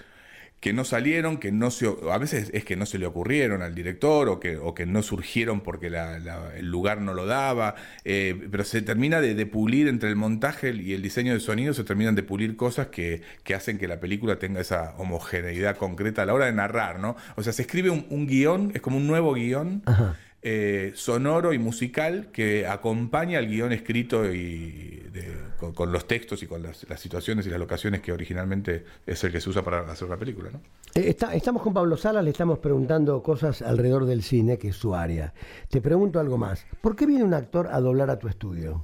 que 0.60 0.74
no 0.74 0.86
salieron, 0.86 1.38
que 1.38 1.52
no 1.52 1.72
se, 1.72 1.88
a 2.12 2.18
veces 2.18 2.50
es 2.54 2.66
que 2.66 2.76
no 2.78 2.86
se 2.86 2.98
le 2.98 3.06
ocurrieron 3.06 3.62
al 3.62 3.76
director 3.76 4.30
o 4.30 4.40
que, 4.40 4.58
o 4.58 4.74
que 4.74 4.86
no 4.86 5.04
surgieron 5.04 5.62
porque 5.62 5.90
la- 5.90 6.20
la- 6.20 6.56
el 6.58 6.68
lugar 6.68 7.02
no 7.02 7.14
lo 7.14 7.26
daba, 7.28 7.76
eh, 8.06 8.48
pero 8.52 8.64
se 8.64 8.82
termina 8.82 9.22
de, 9.22 9.36
de 9.36 9.46
pulir 9.46 9.88
entre 9.90 10.10
el 10.10 10.16
montaje 10.16 10.72
y 10.74 10.94
el 10.94 11.02
diseño 11.04 11.34
de 11.34 11.42
sonido, 11.42 11.74
se 11.74 11.84
terminan 11.84 12.16
de 12.16 12.24
pulir 12.24 12.56
cosas 12.58 12.88
que, 12.88 13.22
que 13.44 13.56
hacen 13.56 13.78
que 13.78 13.88
la 13.88 14.00
película 14.00 14.40
tenga 14.40 14.62
esa 14.62 14.96
homogeneidad 14.98 15.78
concreta 15.78 16.24
a 16.24 16.26
la 16.26 16.34
hora 16.34 16.46
de 16.48 16.54
narrar, 16.54 17.00
¿no? 17.00 17.16
O 17.36 17.44
sea, 17.44 17.54
se 17.54 17.62
escribe 17.64 17.90
un, 17.92 18.06
un 18.10 18.28
guion, 18.28 18.72
es 18.74 18.82
como 18.82 18.98
un 18.98 19.08
nuevo 19.08 19.34
guion 19.34 19.84
eh, 20.44 20.92
sonoro 20.96 21.54
y 21.54 21.60
musical 21.60 22.30
que 22.34 22.68
acompaña 22.68 23.40
al 23.40 23.48
guion 23.48 23.72
escrito 23.72 24.32
y 24.34 25.04
con, 25.72 25.92
los 25.92 26.06
textos 26.06 26.44
y 26.44 26.48
con 26.48 26.62
las, 26.62 26.86
situaciones 26.98 27.48
y 27.48 27.50
las 27.50 27.60
locaciones 27.60 28.02
que 28.02 28.12
originalmente 28.12 28.84
es 29.06 29.24
el 29.24 29.32
que 29.32 29.40
se 29.40 29.50
usa 29.50 29.64
para 29.64 29.80
hacer 29.90 30.10
la 30.10 30.18
película. 30.18 30.50
¿no? 30.52 30.60
Estamos 30.96 31.62
con 31.62 31.74
Pablo 31.74 31.96
Salas, 31.96 32.24
le 32.24 32.32
estamos 32.32 32.60
preguntando 32.60 33.24
cosas 33.24 33.62
alrededor 33.62 34.06
del 34.06 34.22
cine, 34.22 34.58
que 34.58 34.70
es 34.70 34.76
su 34.76 34.94
área. 34.94 35.34
Te 35.70 35.82
pregunto 35.82 36.20
algo 36.20 36.38
más. 36.38 36.66
¿Por 36.82 36.96
qué 36.96 37.06
viene 37.06 37.24
un 37.24 37.34
actor 37.34 37.70
a 37.72 37.80
doblar 37.80 38.10
a 38.10 38.20
tu 38.20 38.28
estudio? 38.28 38.84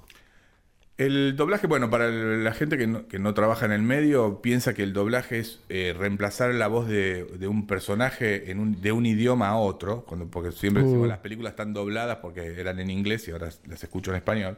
El 0.99 1.37
doblaje, 1.37 1.65
bueno, 1.65 1.89
para 1.89 2.09
la 2.09 2.51
gente 2.51 2.77
que 2.77 2.85
no, 2.85 3.07
que 3.07 3.19
no 3.19 3.33
trabaja 3.33 3.65
en 3.65 3.71
el 3.71 3.81
medio, 3.81 4.41
piensa 4.41 4.73
que 4.73 4.83
el 4.83 4.91
doblaje 4.91 5.39
es 5.39 5.61
eh, 5.69 5.95
reemplazar 5.97 6.53
la 6.53 6.67
voz 6.67 6.89
de, 6.89 7.23
de 7.23 7.47
un 7.47 7.67
personaje 7.67 8.51
en 8.51 8.59
un- 8.59 8.81
de 8.81 8.91
un 8.91 9.05
idioma 9.05 9.47
a 9.47 9.55
otro, 9.55 10.03
cuando, 10.05 10.27
porque 10.27 10.51
siempre 10.51 10.83
decimos 10.83 11.07
las 11.07 11.19
películas 11.19 11.51
están 11.53 11.73
dobladas 11.73 12.17
porque 12.17 12.59
eran 12.59 12.79
en 12.79 12.89
inglés 12.89 13.25
y 13.29 13.31
ahora 13.31 13.47
las 13.65 13.81
escucho 13.81 14.11
en 14.11 14.17
español. 14.17 14.57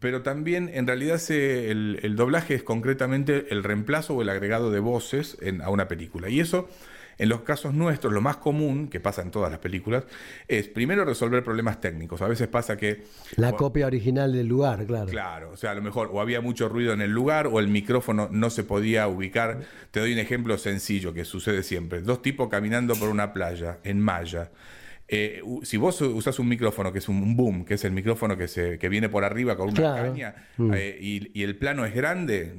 Pero 0.00 0.22
también, 0.22 0.70
en 0.72 0.86
realidad, 0.86 1.18
se- 1.18 1.70
el, 1.70 2.00
el 2.02 2.16
doblaje 2.16 2.54
es 2.54 2.62
concretamente 2.62 3.48
el 3.50 3.62
reemplazo 3.62 4.14
o 4.14 4.22
el 4.22 4.30
agregado 4.30 4.70
de 4.70 4.80
voces 4.80 5.36
en- 5.42 5.60
a 5.60 5.68
una 5.68 5.88
película. 5.88 6.30
Y 6.30 6.40
eso, 6.40 6.70
en 7.18 7.28
los 7.28 7.40
casos 7.42 7.74
nuestros, 7.74 8.12
lo 8.12 8.20
más 8.20 8.36
común, 8.36 8.88
que 8.88 9.00
pasa 9.00 9.22
en 9.22 9.30
todas 9.30 9.50
las 9.50 9.60
películas, 9.60 10.04
es 10.48 10.68
primero 10.68 11.04
resolver 11.04 11.42
problemas 11.42 11.80
técnicos. 11.80 12.22
A 12.22 12.28
veces 12.28 12.48
pasa 12.48 12.76
que... 12.76 13.04
La 13.36 13.52
copia 13.52 13.86
original 13.86 14.32
del 14.32 14.46
lugar, 14.46 14.84
claro. 14.86 15.06
Claro, 15.06 15.50
o 15.52 15.56
sea, 15.56 15.70
a 15.70 15.74
lo 15.74 15.82
mejor 15.82 16.10
o 16.12 16.20
había 16.20 16.40
mucho 16.40 16.68
ruido 16.68 16.92
en 16.92 17.00
el 17.00 17.10
lugar 17.10 17.46
o 17.46 17.60
el 17.60 17.68
micrófono 17.68 18.28
no 18.30 18.50
se 18.50 18.64
podía 18.64 19.08
ubicar. 19.08 19.60
Te 19.90 20.00
doy 20.00 20.12
un 20.12 20.18
ejemplo 20.18 20.58
sencillo 20.58 21.14
que 21.14 21.24
sucede 21.24 21.62
siempre. 21.62 22.02
Dos 22.02 22.22
tipos 22.22 22.48
caminando 22.48 22.94
por 22.94 23.08
una 23.08 23.32
playa 23.32 23.78
en 23.82 24.00
malla. 24.00 24.50
Eh, 25.08 25.40
si 25.62 25.76
vos 25.76 26.00
usás 26.00 26.38
un 26.40 26.48
micrófono 26.48 26.92
que 26.92 26.98
es 26.98 27.08
un 27.08 27.36
boom, 27.36 27.64
que 27.64 27.74
es 27.74 27.84
el 27.84 27.92
micrófono 27.92 28.36
que, 28.36 28.48
se, 28.48 28.76
que 28.78 28.88
viene 28.88 29.08
por 29.08 29.22
arriba 29.22 29.56
con 29.56 29.68
una 29.68 29.76
Claro. 29.76 30.10
caña, 30.10 30.34
Mm. 30.58 30.72
eh, 30.74 30.98
y, 31.00 31.30
y 31.40 31.44
el 31.44 31.56
plano 31.56 31.84
es 31.84 31.94
grande, 31.94 32.52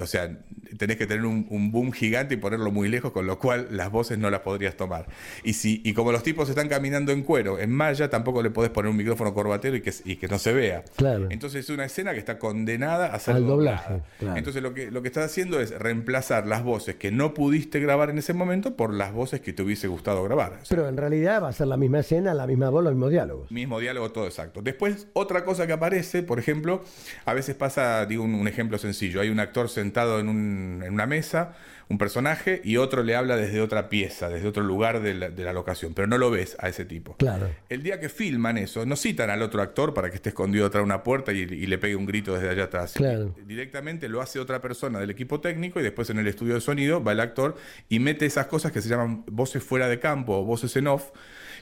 o 0.00 0.06
sea, 0.06 0.30
tenés 0.78 0.96
que 0.96 1.06
tener 1.06 1.26
un, 1.26 1.46
un 1.50 1.70
boom 1.72 1.92
gigante 1.92 2.34
y 2.34 2.36
ponerlo 2.38 2.70
muy 2.70 2.88
lejos, 2.88 3.12
con 3.12 3.26
lo 3.26 3.38
cual 3.38 3.68
las 3.70 3.90
voces 3.90 4.18
no 4.18 4.30
las 4.30 4.40
podrías 4.40 4.76
tomar. 4.76 5.08
Y, 5.44 5.52
si, 5.54 5.82
y 5.84 5.92
como 5.92 6.10
los 6.12 6.22
tipos 6.22 6.48
están 6.48 6.68
caminando 6.68 7.12
en 7.12 7.22
cuero, 7.22 7.58
en 7.58 7.70
malla, 7.70 8.08
tampoco 8.08 8.42
le 8.42 8.50
podés 8.50 8.70
poner 8.70 8.90
un 8.90 8.96
micrófono 8.96 9.34
corbatero 9.34 9.76
y 9.76 9.82
que, 9.82 9.92
y 10.04 10.16
que 10.16 10.28
no 10.28 10.38
se 10.38 10.52
vea. 10.54 10.84
Claro. 10.96 11.26
Entonces 11.30 11.64
es 11.64 11.70
una 11.70 11.84
escena 11.84 12.12
que 12.14 12.18
está 12.18 12.38
condenada 12.38 13.12
a 13.12 13.18
ser 13.18 13.34
Al 13.36 13.46
doblada. 13.46 13.82
doblaje, 13.88 14.02
claro. 14.20 14.36
Entonces 14.38 14.62
lo 14.62 14.72
que, 14.72 14.90
lo 14.90 15.02
que 15.02 15.08
estás 15.08 15.26
haciendo 15.26 15.60
es 15.60 15.76
reemplazar 15.78 16.46
las 16.46 16.62
voces 16.62 16.94
que 16.94 17.10
no 17.10 17.34
pudiste 17.34 17.78
grabar 17.80 18.08
en 18.08 18.16
ese 18.18 18.32
momento 18.32 18.74
por 18.76 18.94
las 18.94 19.12
voces 19.12 19.40
que 19.40 19.52
te 19.52 19.62
hubiese 19.62 19.86
gustado 19.88 20.22
grabar. 20.24 20.52
O 20.62 20.64
sea, 20.64 20.76
Pero 20.76 20.88
en 20.88 20.96
realidad 20.96 21.42
va 21.42 21.48
a 21.48 21.52
ser 21.52 21.66
la 21.66 21.76
misma 21.76 21.89
escena, 21.98 22.32
la 22.32 22.46
misma 22.46 22.70
voz, 22.70 22.84
los 22.84 22.92
mismos 22.94 23.10
diálogos. 23.10 23.50
Mismo 23.50 23.80
diálogo, 23.80 24.12
todo 24.12 24.26
exacto. 24.26 24.62
Después, 24.62 25.08
otra 25.12 25.44
cosa 25.44 25.66
que 25.66 25.72
aparece, 25.72 26.22
por 26.22 26.38
ejemplo, 26.38 26.84
a 27.24 27.34
veces 27.34 27.56
pasa, 27.56 28.06
digo 28.06 28.22
un, 28.22 28.34
un 28.36 28.48
ejemplo 28.48 28.78
sencillo, 28.78 29.20
hay 29.20 29.28
un 29.28 29.40
actor 29.40 29.68
sentado 29.68 30.20
en, 30.20 30.28
un- 30.28 30.82
en 30.86 30.92
una 30.94 31.06
mesa, 31.06 31.56
un 31.88 31.98
personaje, 31.98 32.60
y 32.62 32.76
otro 32.76 33.02
le 33.02 33.16
habla 33.16 33.36
desde 33.36 33.60
otra 33.60 33.88
pieza, 33.88 34.28
desde 34.28 34.46
otro 34.46 34.62
lugar 34.62 35.02
de 35.02 35.12
la, 35.12 35.28
de 35.28 35.42
la 35.42 35.52
locación, 35.52 35.92
pero 35.92 36.06
no 36.06 36.18
lo 36.18 36.30
ves 36.30 36.56
a 36.60 36.68
ese 36.68 36.84
tipo. 36.84 37.16
Claro. 37.16 37.50
El 37.68 37.82
día 37.82 37.98
que 37.98 38.08
filman 38.08 38.58
eso, 38.58 38.86
no 38.86 38.94
citan 38.94 39.28
al 39.28 39.42
otro 39.42 39.60
actor 39.60 39.92
para 39.92 40.08
que 40.08 40.14
esté 40.14 40.28
escondido 40.28 40.62
detrás 40.66 40.82
de 40.82 40.84
una 40.84 41.02
puerta 41.02 41.32
y, 41.32 41.38
y 41.40 41.66
le 41.66 41.78
pegue 41.78 41.96
un 41.96 42.06
grito 42.06 42.32
desde 42.32 42.48
allá 42.48 42.64
atrás. 42.64 42.92
Claro. 42.92 43.34
Directamente 43.44 44.08
lo 44.08 44.20
hace 44.20 44.38
otra 44.38 44.60
persona 44.60 45.00
del 45.00 45.10
equipo 45.10 45.40
técnico 45.40 45.80
y 45.80 45.82
después 45.82 46.08
en 46.10 46.20
el 46.20 46.28
estudio 46.28 46.54
de 46.54 46.60
sonido 46.60 47.02
va 47.02 47.10
el 47.10 47.18
actor 47.20 47.56
y 47.88 47.98
mete 47.98 48.24
esas 48.24 48.46
cosas 48.46 48.70
que 48.70 48.80
se 48.82 48.88
llaman 48.88 49.24
voces 49.26 49.64
fuera 49.64 49.88
de 49.88 49.98
campo 49.98 50.38
o 50.38 50.44
voces 50.44 50.76
en 50.76 50.86
off, 50.86 51.10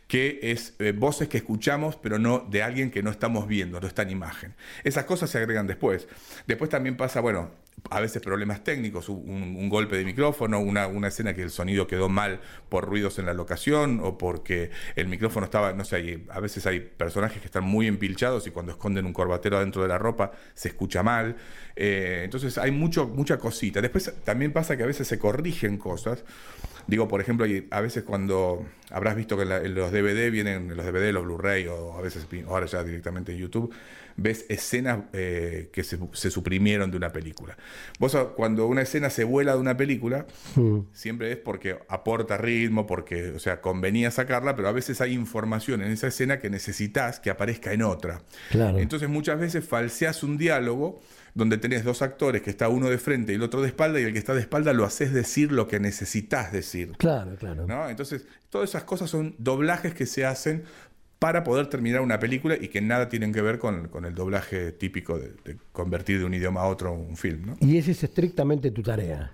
que 0.09 0.41
es 0.43 0.75
eh, 0.81 0.93
voces 0.93 1.29
que 1.29 1.37
escuchamos 1.37 1.97
pero 1.97 2.19
no 2.19 2.41
de 2.51 2.63
alguien 2.63 2.91
que 2.91 3.03
no 3.03 3.11
estamos 3.11 3.47
viendo, 3.47 3.81
no 3.81 3.87
está 3.87 4.03
en 4.03 4.11
imagen. 4.11 4.55
Esas 4.83 5.05
cosas 5.05 5.31
se 5.31 5.39
agregan 5.39 5.67
después. 5.67 6.09
Después 6.47 6.71
también 6.71 6.97
pasa, 6.97 7.21
bueno, 7.21 7.51
a 7.91 8.01
veces 8.01 8.23
problemas 8.23 8.65
técnicos, 8.65 9.09
un, 9.09 9.69
golpe 9.69 9.97
de 9.97 10.05
micrófono, 10.05 10.61
una, 10.61 10.87
una 10.87 11.09
escena 11.09 11.35
que 11.35 11.43
el 11.43 11.51
sonido 11.51 11.87
quedó 11.87 12.09
mal 12.09 12.41
por 12.69 12.87
ruidos 12.87 13.19
en 13.19 13.27
la 13.27 13.35
locación 13.35 14.01
o 14.03 14.17
porque 14.19 14.71
el 14.97 15.09
micrófono 15.09 15.45
estaba, 15.45 15.73
no 15.75 15.85
sé, 15.85 16.25
a 16.31 16.41
veces 16.41 16.67
hay 16.67 16.81
personajes 16.81 17.41
que 17.41 17.47
están 17.47 17.65
muy 17.65 17.87
empilchados 17.87 18.47
y 18.47 18.51
cuando 18.51 18.73
esconden 18.73 19.07
un 19.07 19.13
corbatero 19.13 19.61
dentro 19.61 19.83
de 19.83 19.89
la 19.89 19.99
ropa 19.99 20.33
se 20.55 20.69
escucha 20.69 21.03
mal. 21.03 21.37
Eh, 21.77 22.23
entonces 22.25 22.59
hay 22.59 22.71
mucho, 22.71 23.07
mucha 23.07 23.39
cosita. 23.39 23.81
Después 23.81 24.13
también 24.25 24.53
pasa 24.53 24.77
que 24.77 24.83
a 24.83 24.87
veces 24.87 25.07
se 25.07 25.19
corrigen 25.19 25.77
cosas. 25.77 26.25
Digo, 26.89 27.07
por 27.07 27.21
ejemplo, 27.21 27.47
a 27.71 27.81
veces 27.81 28.03
cuando 28.03 28.67
habrás 28.91 29.15
visto 29.15 29.37
que 29.37 29.45
la- 29.45 29.61
los 29.61 29.93
DVD 29.93 30.31
vienen, 30.31 30.71
en 30.71 30.77
los 30.77 30.85
DVD, 30.87 31.13
los 31.13 31.23
Blu-ray 31.25 31.67
o 31.67 31.93
a 31.97 32.01
veces 32.01 32.27
ahora 32.49 32.67
ya 32.67 32.83
directamente 32.83 33.33
en 33.33 33.39
YouTube, 33.39 33.73
ves 34.17 34.47
escenas 34.49 35.01
eh, 35.13 35.69
que 35.73 35.85
se, 35.85 35.99
se 36.13 36.31
suprimieron 36.31 36.91
de 36.91 36.97
una 36.97 37.13
película. 37.13 37.57
Vos 37.99 38.15
ah, 38.15 38.31
cuando 38.35 38.67
una 38.67 38.83
escena 38.83 39.11
se 39.11 39.23
vuela 39.25 39.53
de 39.55 39.61
una 39.61 39.77
película, 39.77 40.27
siempre 40.93 41.31
es 41.31 41.37
porque 41.37 41.79
aporta 41.89 42.37
ritmo, 42.37 42.87
porque, 42.87 43.29
o 43.31 43.39
sea, 43.39 43.61
convenía 43.61 44.11
sacarla, 44.11 44.57
pero 44.57 44.69
a 44.69 44.73
veces 44.73 45.01
hay 45.01 45.13
información 45.13 45.83
en 45.83 45.93
esa 45.93 46.09
escena 46.09 46.39
que 46.39 46.51
necesitas 46.51 47.21
que 47.21 47.31
aparezca 47.31 47.73
en 47.73 47.83
otra. 47.83 48.23
Claro. 48.51 48.79
Entonces 48.79 49.09
muchas 49.09 49.39
veces 49.39 49.65
falseas 49.65 50.23
un 50.23 50.37
diálogo 50.39 51.01
donde 51.39 51.57
tenés 51.57 51.85
dos 51.85 52.03
actores 52.03 52.43
que 52.43 52.51
está 52.51 52.69
uno 52.69 52.91
de 52.91 52.99
frente 52.99 53.31
y 53.31 53.37
el 53.37 53.43
otro 53.45 53.63
de 53.63 53.69
espalda 53.69 54.01
y 54.01 54.03
el 54.03 54.13
que 54.13 54.19
está 54.19 54.35
de 54.35 54.41
espalda 54.41 54.73
lo 54.73 54.85
haces 54.85 55.13
decir 55.13 55.53
lo 55.53 55.69
que 55.69 55.79
necesitas 55.79 56.51
decir. 56.51 56.93
Claro, 56.99 57.37
claro. 57.37 57.65
¿no? 57.65 57.89
Entonces, 57.89 58.27
todas 58.51 58.71
esas 58.71 58.83
cosas 58.83 59.09
son 59.09 59.37
doblajes 59.39 59.95
que 59.95 60.05
se 60.05 60.27
hacen 60.27 60.65
para 61.21 61.45
poder 61.45 61.69
terminar 61.69 62.01
una 62.01 62.19
película 62.19 62.57
y 62.61 62.69
que 62.69 62.81
nada 62.81 63.09
tienen 63.09 63.33
que 63.33 63.41
ver 63.41 63.61
con, 63.61 63.87
con 63.87 64.05
el 64.05 64.17
doblaje 64.17 64.73
típico 64.73 65.17
de, 65.17 65.29
de 65.45 65.57
convertir 65.71 66.19
de 66.19 66.25
un 66.25 66.35
idioma 66.35 66.63
a 66.63 66.67
otro 66.67 66.93
un 66.93 67.17
film. 67.17 67.47
¿no? 67.47 67.57
Y 67.61 67.79
esa 67.79 67.93
es 67.93 68.03
estrictamente 68.03 68.73
tu 68.73 68.83
tarea. 68.83 69.33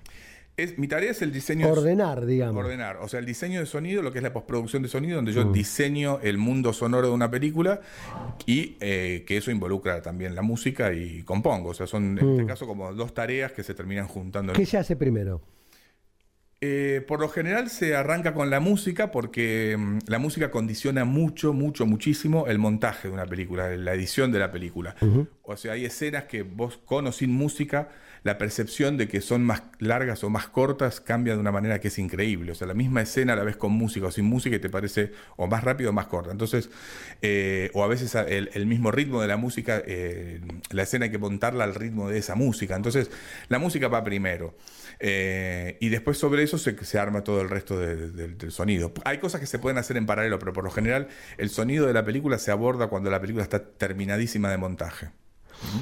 Es, 0.57 0.79
mi 0.79 0.87
tarea 0.87 1.11
es 1.11 1.21
el 1.21 1.33
diseño. 1.33 1.67
de- 1.67 1.73
Ordenar, 1.73 2.27
digamos. 2.27 2.65
Ordenar, 2.65 2.99
o 2.99 3.09
sea, 3.09 3.19
el 3.19 3.27
diseño 3.27 3.59
de 3.59 3.67
sonido, 3.67 4.03
lo 4.03 4.13
que 4.13 4.19
es 4.19 4.23
la 4.23 4.33
postproducción 4.33 4.83
de 4.83 4.89
sonido, 4.89 5.17
donde 5.17 5.33
Mm. 5.33 5.35
yo 5.35 5.45
diseño 5.53 6.21
el 6.23 6.39
mundo 6.39 6.73
sonoro 6.73 7.09
de 7.09 7.13
una 7.15 7.29
película 7.31 7.81
y 8.47 8.77
eh, 8.81 9.25
que 9.27 9.37
eso 9.39 9.51
involucra 9.51 10.01
también 10.01 10.35
la 10.37 10.43
música 10.43 10.93
y 10.93 11.23
compongo. 11.25 11.71
O 11.71 11.75
sea, 11.75 11.89
son 11.89 12.19
en 12.19 12.29
este 12.31 12.47
caso 12.47 12.67
como 12.69 12.93
dos 12.95 13.13
tareas 13.15 13.51
que 13.51 13.65
se 13.65 13.75
terminan 13.75 14.07
juntando. 14.07 14.53
en 14.53 14.57
Mm. 14.57 14.61
¿Qué 14.61 14.67
se 14.67 14.79
hace 14.79 14.95
primero? 14.95 15.43
Eh, 16.61 17.05
por 17.07 17.21
lo 17.21 17.29
general 17.29 17.69
se 17.69 17.95
arranca 17.95 18.33
con 18.33 18.49
la 18.49 18.59
música 18.59 19.11
porque 19.11 19.77
mm, 19.79 19.99
la 20.07 20.19
música 20.19 20.51
condiciona 20.51 21.05
mucho, 21.05 21.53
mucho, 21.53 21.85
muchísimo 21.85 22.47
el 22.47 22.59
montaje 22.59 23.09
de 23.09 23.15
una 23.15 23.27
película, 23.27 23.69
la 23.77 23.93
edición 23.93 24.33
de 24.33 24.39
la 24.39 24.51
película. 24.51 24.95
O 25.43 25.57
sea, 25.59 25.73
hay 25.73 25.85
escenas 25.85 26.25
que 26.25 26.43
vos 26.43 26.79
con 26.79 27.07
o 27.07 27.13
sin 27.13 27.33
música, 27.33 27.91
la 28.25 28.39
percepción 28.39 28.97
de 28.97 29.07
que 29.07 29.21
son 29.21 29.45
más 29.45 29.63
largas 29.79 30.25
o 30.25 30.31
más 30.31 30.49
cortas 30.49 31.01
cambia 31.01 31.35
de 31.35 31.41
una 31.41 31.53
manera 31.53 31.79
que 31.79 31.89
es 31.89 31.99
increíble. 31.99 32.53
O 32.53 32.55
sea, 32.55 32.67
la 32.67 32.75
misma 32.75 33.03
escena 33.03 33.37
la 33.37 33.45
ves 33.45 33.57
con 33.57 33.73
música 33.73 34.07
o 34.07 34.11
sin 34.11 34.25
música 34.25 34.57
y 34.57 34.59
te 34.59 34.71
parece 34.71 35.13
o 35.37 35.47
más 35.47 35.63
rápido 35.63 35.91
o 35.91 35.93
más 35.93 36.07
corta. 36.07 36.33
Entonces, 36.33 36.71
eh, 37.23 37.71
o 37.75 37.85
a 37.85 37.87
veces 37.87 38.15
el, 38.15 38.67
mismo 38.67 38.91
ritmo 38.91 39.21
de 39.21 39.29
la 39.29 39.37
música, 39.37 39.83
eh, 39.87 40.41
la 40.71 40.83
escena 40.85 41.05
hay 41.05 41.11
que 41.11 41.19
montarla 41.19 41.65
al 41.65 41.75
ritmo 41.75 42.09
de 42.09 42.19
esa 42.19 42.35
música. 42.35 42.75
Entonces, 42.77 43.11
la 43.49 43.59
música 43.59 43.89
va 43.89 44.03
primero. 44.03 44.57
Eh, 45.01 45.77
y 45.81 45.91
después 45.91 46.17
sobre 46.17 46.43
eso 46.45 46.57
se, 46.57 46.99
arma 46.99 47.25
todo 47.25 47.43
el 47.43 47.51
resto 47.51 47.79
de- 47.79 48.11
de- 48.11 48.29
del 48.29 48.53
sonido. 48.53 48.93
Hay 49.05 49.19
cosas 49.19 49.41
que 49.41 49.47
se 49.47 49.59
pueden 49.59 49.77
hacer 49.79 49.97
en 49.99 50.07
paralelo, 50.07 50.39
pero 50.39 50.53
por 50.55 50.65
lo 50.65 50.71
general 50.71 51.09
el 51.37 51.51
sonido 51.51 51.87
de 51.87 51.93
la 51.93 52.05
película 52.05 52.39
se 52.39 52.51
aborda 52.51 52.87
cuando 52.89 53.11
la 53.11 53.21
película 53.21 53.43
está 53.43 53.63
terminadísima 53.63 54.51
de 54.51 54.57
montaje. 54.57 55.11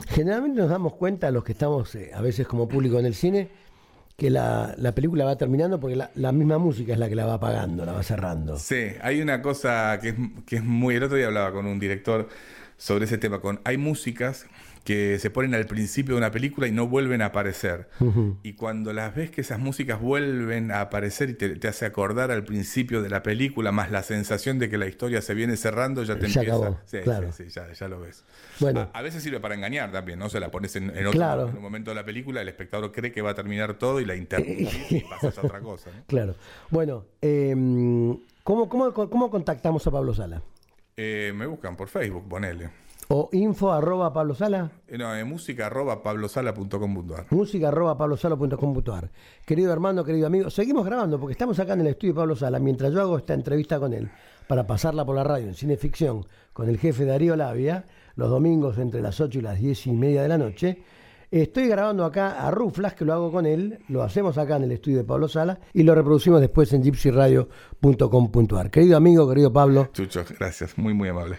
Generalmente 0.08 0.60
nos 0.60 0.70
damos 0.70 0.94
cuenta, 0.94 1.30
los 1.30 1.44
que 1.44 1.52
estamos 1.52 1.94
eh, 1.94 2.10
a 2.14 2.20
veces 2.20 2.46
como 2.46 2.68
público 2.68 2.98
en 2.98 3.06
el 3.06 3.14
cine, 3.14 3.50
que 4.16 4.30
la, 4.30 4.74
la 4.78 4.94
película 4.94 5.24
va 5.24 5.36
terminando 5.36 5.80
porque 5.80 5.96
la, 5.96 6.32
misma 6.32 6.58
música 6.58 6.92
es 6.92 6.98
la 6.98 7.08
que 7.08 7.14
la 7.14 7.26
va 7.26 7.34
apagando, 7.34 7.84
la 7.84 7.92
va 7.92 8.02
cerrando. 8.02 8.58
Sí, 8.58 8.88
hay 9.00 9.20
una 9.20 9.42
cosa 9.42 9.98
que 10.00 10.10
es, 10.10 10.14
que 10.46 10.56
es 10.56 10.64
muy... 10.64 10.96
El 10.96 11.02
otro 11.02 11.16
día 11.16 11.26
hablaba 11.26 11.52
con 11.52 11.66
un 11.66 11.78
director 11.78 12.28
sobre 12.76 13.06
ese 13.06 13.18
tema. 13.18 13.40
Con, 13.40 13.60
hay 13.64 13.78
músicas 13.78 14.46
que 14.84 15.18
se 15.20 15.30
ponen 15.30 15.54
al 15.54 15.66
principio 15.66 16.14
de 16.14 16.18
una 16.18 16.30
película 16.32 16.66
y 16.66 16.72
no 16.72 16.88
vuelven 16.88 17.22
a 17.22 17.26
aparecer. 17.26 17.88
Y 18.42 18.54
cuando 18.54 18.92
las 18.92 19.14
ves 19.14 19.30
que 19.30 19.42
esas 19.42 19.58
músicas 19.60 20.00
vuelven 20.00 20.72
a 20.72 20.80
aparecer 20.80 21.30
y 21.30 21.34
te, 21.34 21.50
te 21.56 21.68
hace 21.68 21.86
acordar 21.86 22.30
al 22.32 22.44
principio 22.44 23.00
de 23.00 23.08
la 23.08 23.22
película, 23.22 23.70
más 23.70 23.90
la 23.92 24.02
sensación 24.02 24.58
de 24.58 24.68
que 24.68 24.78
la 24.78 24.86
historia 24.86 25.22
se 25.22 25.34
viene 25.34 25.56
cerrando, 25.56 26.02
ya 26.02 26.18
te 26.18 26.26
Ya 26.28 26.40
empieza. 26.40 26.56
acabó, 26.58 26.80
sí, 26.84 26.98
claro. 27.04 27.30
sí, 27.32 27.44
sí, 27.44 27.50
ya, 27.50 27.72
ya 27.72 27.88
lo 27.88 28.00
ves. 28.00 28.24
Bueno. 28.58 28.90
A, 28.92 28.98
a 28.98 29.02
veces 29.02 29.22
sirve 29.22 29.38
para 29.40 29.54
engañar 29.54 29.92
también, 29.92 30.18
¿no? 30.18 30.28
Se 30.28 30.40
la 30.40 30.50
pones 30.50 30.74
en, 30.76 30.90
en 30.90 31.06
otro 31.06 31.12
Claro. 31.12 31.48
en 31.48 31.56
un 31.56 31.62
momento 31.62 31.90
de 31.92 31.94
la 31.94 32.04
película, 32.04 32.40
el 32.42 32.48
espectador 32.48 32.90
cree 32.90 33.12
que 33.12 33.22
va 33.22 33.30
a 33.30 33.34
terminar 33.34 33.74
todo 33.74 34.00
y 34.00 34.04
la 34.04 34.16
interrumpís 34.16 34.90
y 34.92 35.00
pasas 35.10 35.38
a 35.38 35.42
otra 35.42 35.60
cosa. 35.60 35.90
Claro. 36.08 36.34
Bueno, 36.70 37.04
eh, 37.20 37.54
¿cómo, 38.42 38.68
cómo, 38.68 38.92
¿cómo 38.92 39.30
contactamos 39.30 39.86
a 39.86 39.90
Pablo 39.90 40.12
Sala? 40.14 40.42
Eh, 40.96 41.32
me 41.34 41.46
buscan 41.46 41.76
por 41.76 41.88
Facebook, 41.88 42.28
ponele. 42.28 42.70
O 43.14 43.28
info 43.32 43.70
arroba 43.70 44.10
Pablo 44.10 44.34
Sala, 44.34 44.70
Eh, 44.88 44.96
No, 44.96 45.14
eh, 45.14 45.22
música 45.24 45.66
arroba 45.66 46.02
pablosala.com.ar. 46.02 47.26
música 47.28 47.68
arroba 47.68 47.98
pablosala.com.ar. 47.98 49.10
Querido 49.44 49.70
hermano, 49.70 50.02
querido 50.02 50.26
amigo, 50.28 50.48
seguimos 50.48 50.86
grabando 50.86 51.20
porque 51.20 51.32
estamos 51.32 51.58
acá 51.58 51.74
en 51.74 51.82
el 51.82 51.88
estudio 51.88 52.14
de 52.14 52.20
Pablo 52.20 52.36
Sala 52.36 52.58
mientras 52.58 52.90
yo 52.90 53.02
hago 53.02 53.18
esta 53.18 53.34
entrevista 53.34 53.78
con 53.78 53.92
él 53.92 54.10
para 54.48 54.66
pasarla 54.66 55.04
por 55.04 55.14
la 55.14 55.24
radio 55.24 55.46
en 55.48 55.54
Cineficción 55.54 56.24
con 56.54 56.70
el 56.70 56.78
jefe 56.78 57.04
Darío 57.04 57.36
Labia, 57.36 57.84
los 58.16 58.30
domingos 58.30 58.78
entre 58.78 59.02
las 59.02 59.20
8 59.20 59.40
y 59.40 59.42
las 59.42 59.58
10 59.60 59.86
y 59.88 59.92
media 59.92 60.22
de 60.22 60.28
la 60.28 60.38
noche. 60.38 60.82
Estoy 61.30 61.68
grabando 61.68 62.06
acá 62.06 62.46
a 62.46 62.50
Ruflas, 62.50 62.94
que 62.94 63.04
lo 63.04 63.12
hago 63.12 63.30
con 63.30 63.44
él, 63.44 63.78
lo 63.88 64.02
hacemos 64.02 64.38
acá 64.38 64.56
en 64.56 64.64
el 64.64 64.72
estudio 64.72 64.96
de 64.98 65.04
Pablo 65.04 65.28
Sala 65.28 65.58
y 65.74 65.82
lo 65.82 65.94
reproducimos 65.94 66.40
después 66.40 66.72
en 66.72 66.82
gypsyradio.com.ar. 66.82 68.70
Querido 68.70 68.96
amigo, 68.96 69.28
querido 69.28 69.52
Pablo, 69.52 69.90
Chucho, 69.92 70.24
gracias, 70.38 70.78
muy, 70.78 70.94
muy 70.94 71.08
amable. 71.10 71.36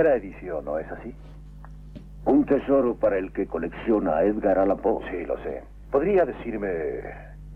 Primera 0.00 0.16
edición, 0.16 0.64
¿no 0.64 0.78
es 0.78 0.90
así? 0.90 1.14
Un 2.24 2.46
tesoro 2.46 2.94
para 2.94 3.18
el 3.18 3.34
que 3.34 3.46
colecciona 3.46 4.22
Edgar 4.22 4.58
Allan 4.58 4.78
Poe. 4.78 5.04
Sí, 5.10 5.26
lo 5.26 5.36
sé. 5.42 5.62
¿Podría 5.90 6.24
decirme 6.24 6.70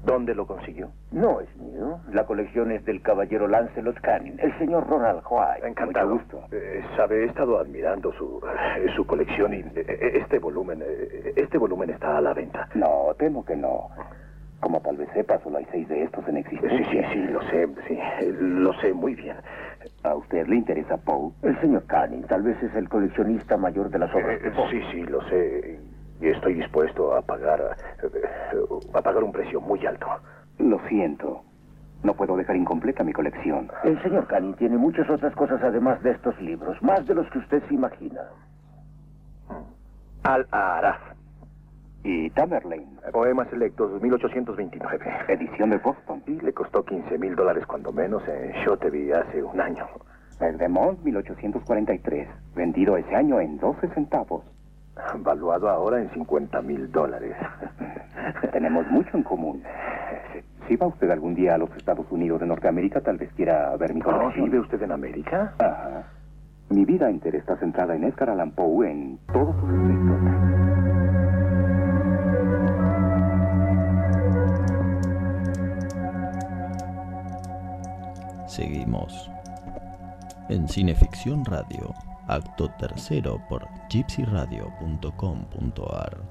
dónde 0.05 0.35
lo 0.35 0.47
consiguió? 0.47 0.91
No 1.11 1.41
es 1.41 1.49
mío. 1.57 2.01
La 2.13 2.27
colección 2.27 2.71
es 2.71 2.85
del 2.85 3.01
caballero 3.01 3.49
Lancelot 3.49 3.99
Canning, 4.03 4.39
el 4.41 4.59
señor 4.59 4.87
Ronald 4.87 5.23
White. 5.27 5.67
Encantado. 5.67 6.17
Mucho 6.17 6.23
gusto. 6.23 6.55
Eh, 6.55 6.85
sabe, 6.99 7.23
he 7.23 7.25
estado 7.29 7.59
admirando 7.59 8.13
su, 8.13 8.43
eh, 8.77 8.89
su 8.95 9.07
colección 9.07 9.55
y 9.55 9.61
eh, 9.75 10.11
este 10.13 10.39
volumen, 10.39 10.85
este 11.37 11.57
volumen 11.57 11.89
está 11.89 12.19
a 12.19 12.21
la 12.21 12.35
venta. 12.35 12.69
No, 12.75 13.07
temo 13.19 13.43
que 13.43 13.57
no. 13.57 13.89
Como 14.65 14.81
tal 14.81 14.97
vez 14.97 15.11
sepa, 15.13 15.39
solo 15.41 15.59
hay 15.59 15.67
seis 15.71 15.87
de 15.89 16.05
estos 16.05 16.27
en 16.27 16.37
Sí, 16.37 16.41
existencia. 16.41 17.11
sí, 17.11 17.13
sí, 17.13 17.27
lo 17.31 17.43
sé, 17.43 17.69
sí, 17.87 17.99
lo 18.41 18.73
sé 18.81 18.95
muy 18.95 19.15
bien. 19.15 19.37
¿A 20.05 20.15
usted 20.15 20.47
le 20.47 20.57
interesa 20.57 20.97
Poe? 20.97 21.33
El 21.43 21.61
señor 21.61 21.85
Canning 21.85 22.23
tal 22.23 22.41
vez 22.45 22.57
es 22.63 22.75
el 22.75 22.89
coleccionista 22.89 23.59
mayor 23.59 23.91
de 23.91 23.99
las 23.99 24.11
obras 24.15 24.41
Eh, 24.41 24.45
de 24.45 24.51
Poe. 24.53 24.71
sí, 24.71 24.81
sí, 24.91 25.03
lo 25.03 25.21
sé. 25.29 25.81
Y 26.19 26.29
estoy 26.29 26.55
dispuesto 26.55 27.15
a 27.15 27.21
pagar, 27.21 27.77
a 28.95 29.03
pagar 29.03 29.23
un 29.23 29.33
precio 29.33 29.61
muy 29.61 29.85
alto. 29.85 30.07
Lo 30.59 30.79
siento. 30.89 31.43
No 32.03 32.15
puedo 32.15 32.35
dejar 32.35 32.57
incompleta 32.57 33.05
mi 33.05 33.13
colección. 33.13 33.71
El 33.85 34.01
señor 34.03 34.27
Canning 34.29 34.55
tiene 34.55 34.79
muchas 34.79 35.11
otras 35.11 35.35
cosas 35.35 35.63
además 35.63 36.03
de 36.03 36.13
estos 36.13 36.41
libros, 36.41 36.83
más 36.83 37.07
de 37.07 37.15
los 37.15 37.29
que 37.31 37.39
usted 37.41 37.63
se 37.69 37.75
imagina. 37.75 38.23
Al 40.23 40.47
Araf. 40.51 41.14
Y 42.05 42.29
Tamerlane, 42.31 42.87
Poemas 43.13 43.49
selectos 43.49 44.01
1829. 44.03 45.05
edición 45.29 45.71
de 45.71 45.79
Boston. 45.79 46.23
Y 46.27 46.33
le 46.41 46.53
costó 46.53 46.85
15 46.85 47.19
mil 47.19 47.35
dólares 47.35 47.65
cuando 47.67 47.93
menos 47.93 48.23
en 48.29 48.53
Shotevi 48.63 49.11
hace 49.13 49.43
un 49.43 49.59
año. 49.59 49.87
El 50.39 50.59
de 50.59 50.69
Mont, 50.69 51.03
1843, 51.03 52.29
vendido 52.55 52.97
ese 52.99 53.15
año 53.15 53.41
en 53.41 53.57
12 53.59 53.89
centavos. 53.89 54.45
Valuado 55.21 55.69
ahora 55.71 56.01
en 56.01 56.11
50 56.11 56.61
mil 56.63 56.93
dólares. 56.93 57.35
Tenemos 58.53 58.87
mucho 58.91 59.17
en 59.17 59.23
común. 59.23 59.63
Si 60.69 60.77
va 60.77 60.87
usted 60.87 61.11
algún 61.11 61.35
día 61.35 61.55
a 61.55 61.59
los 61.59 61.75
Estados 61.77 62.07
Unidos 62.11 62.41
de 62.41 62.47
Norteamérica, 62.47 63.01
tal 63.01 63.17
vez 63.17 63.33
quiera 63.35 63.75
ver 63.77 63.95
mi 63.95 64.01
¿Oh, 64.03 64.05
colección. 64.05 64.45
¿Vive 64.45 64.61
usted 64.61 64.83
en 64.83 64.93
América? 64.93 65.55
Ajá. 65.59 66.05
Mi 66.69 66.85
vida 66.85 67.09
entera 67.09 67.39
está 67.39 67.57
centrada 67.57 67.95
en 67.97 68.05
Edgar 68.05 68.31
Allan 68.31 68.51
Poe 68.53 68.91
en 68.91 69.19
todos 69.33 69.55
sus 69.57 69.71
aspectos. 69.71 70.64
Seguimos. 78.55 79.31
En 80.49 80.69
Cineficción 80.69 81.45
Radio, 81.45 81.93
acto 82.29 82.71
tercero 82.79 83.43
por 83.49 83.67
gypsyradio.com.ar. 83.91 86.23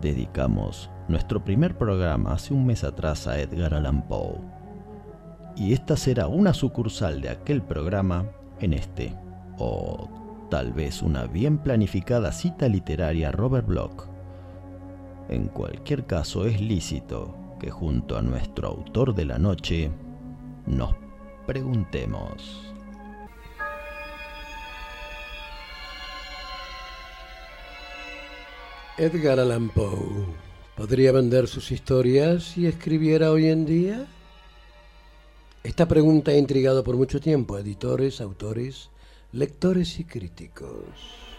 Dedicamos 0.00 0.88
nuestro 1.08 1.42
primer 1.42 1.76
programa 1.76 2.34
hace 2.34 2.54
un 2.54 2.64
mes 2.64 2.84
atrás 2.84 3.26
a 3.26 3.40
Edgar 3.40 3.74
Allan 3.74 4.02
Poe. 4.02 4.38
Y 5.56 5.72
esta 5.72 5.96
será 5.96 6.28
una 6.28 6.54
sucursal 6.54 7.20
de 7.20 7.30
aquel 7.30 7.60
programa 7.60 8.26
en 8.60 8.74
este, 8.74 9.16
o 9.58 10.08
tal 10.48 10.72
vez 10.72 11.02
una 11.02 11.24
bien 11.24 11.58
planificada 11.58 12.30
cita 12.30 12.68
literaria 12.68 13.30
a 13.30 13.32
Robert 13.32 13.66
Bloch. 13.66 14.04
En 15.28 15.48
cualquier 15.48 16.06
caso 16.06 16.46
es 16.46 16.60
lícito 16.60 17.41
que 17.62 17.70
junto 17.70 18.18
a 18.18 18.22
nuestro 18.22 18.66
autor 18.66 19.14
de 19.14 19.24
la 19.24 19.38
noche 19.38 19.88
nos 20.66 20.94
preguntemos. 21.46 22.60
Edgar 28.98 29.38
Allan 29.38 29.68
Poe, 29.68 30.26
¿podría 30.76 31.12
vender 31.12 31.46
sus 31.46 31.70
historias 31.70 32.42
si 32.42 32.66
escribiera 32.66 33.30
hoy 33.30 33.46
en 33.46 33.64
día? 33.64 34.06
Esta 35.62 35.86
pregunta 35.86 36.32
ha 36.32 36.36
intrigado 36.36 36.82
por 36.82 36.96
mucho 36.96 37.20
tiempo 37.20 37.54
a 37.54 37.60
editores, 37.60 38.20
autores, 38.20 38.90
lectores 39.30 40.00
y 40.00 40.04
críticos. 40.04 41.31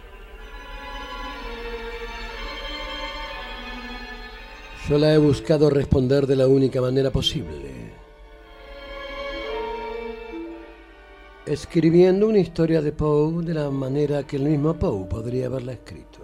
Yo 4.90 4.98
la 4.98 5.14
he 5.14 5.18
buscado 5.18 5.70
responder 5.70 6.28
de 6.28 6.36
la 6.36 6.46
única 6.46 6.82
manera 6.82 7.10
posible. 7.10 7.94
Escribiendo 11.46 12.28
una 12.28 12.40
historia 12.40 12.82
de 12.82 12.92
Poe 12.92 13.46
de 13.46 13.54
la 13.54 13.70
manera 13.70 14.28
que 14.28 14.36
el 14.36 14.44
mismo 14.44 14.74
Poe 14.74 15.06
podría 15.06 15.46
haberla 15.46 15.72
escrito. 15.72 16.20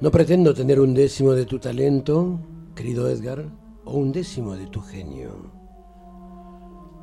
No 0.00 0.10
pretendo 0.10 0.52
tener 0.52 0.78
un 0.78 0.92
décimo 0.92 1.32
de 1.32 1.46
tu 1.46 1.58
talento, 1.58 2.38
querido 2.74 3.08
Edgar, 3.08 3.46
o 3.86 3.96
un 3.96 4.12
décimo 4.12 4.56
de 4.56 4.66
tu 4.66 4.82
genio. 4.82 5.50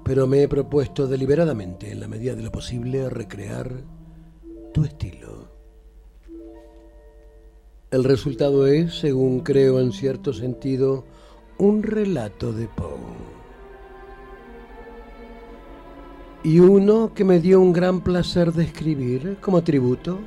Pero 0.05 0.27
me 0.27 0.43
he 0.43 0.47
propuesto 0.47 1.07
deliberadamente, 1.07 1.91
en 1.91 2.01
la 2.01 2.07
medida 2.07 2.35
de 2.35 2.43
lo 2.43 2.51
posible, 2.51 3.09
recrear 3.09 3.83
tu 4.73 4.83
estilo. 4.83 5.52
El 7.93 8.05
resultado 8.05 8.65
es, 8.65 8.95
según 8.95 9.41
creo 9.41 9.79
en 9.79 9.91
cierto 9.91 10.33
sentido, 10.33 11.03
un 11.59 11.83
relato 11.83 12.51
de 12.51 12.67
Poe. 12.67 12.97
Y 16.43 16.57
uno 16.57 17.13
que 17.13 17.23
me 17.23 17.39
dio 17.39 17.61
un 17.61 17.71
gran 17.71 18.01
placer 18.01 18.51
de 18.51 18.63
escribir 18.63 19.37
como 19.39 19.63
tributo 19.63 20.17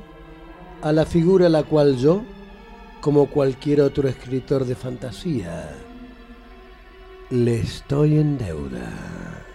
a 0.81 0.93
la 0.93 1.05
figura 1.05 1.47
a 1.47 1.49
la 1.49 1.63
cual 1.63 1.97
yo, 1.97 2.21
como 3.01 3.29
cualquier 3.29 3.81
otro 3.81 4.07
escritor 4.07 4.63
de 4.63 4.75
fantasía, 4.75 5.69
le 7.29 7.59
estoy 7.59 8.17
en 8.17 8.37
deuda. 8.37 9.46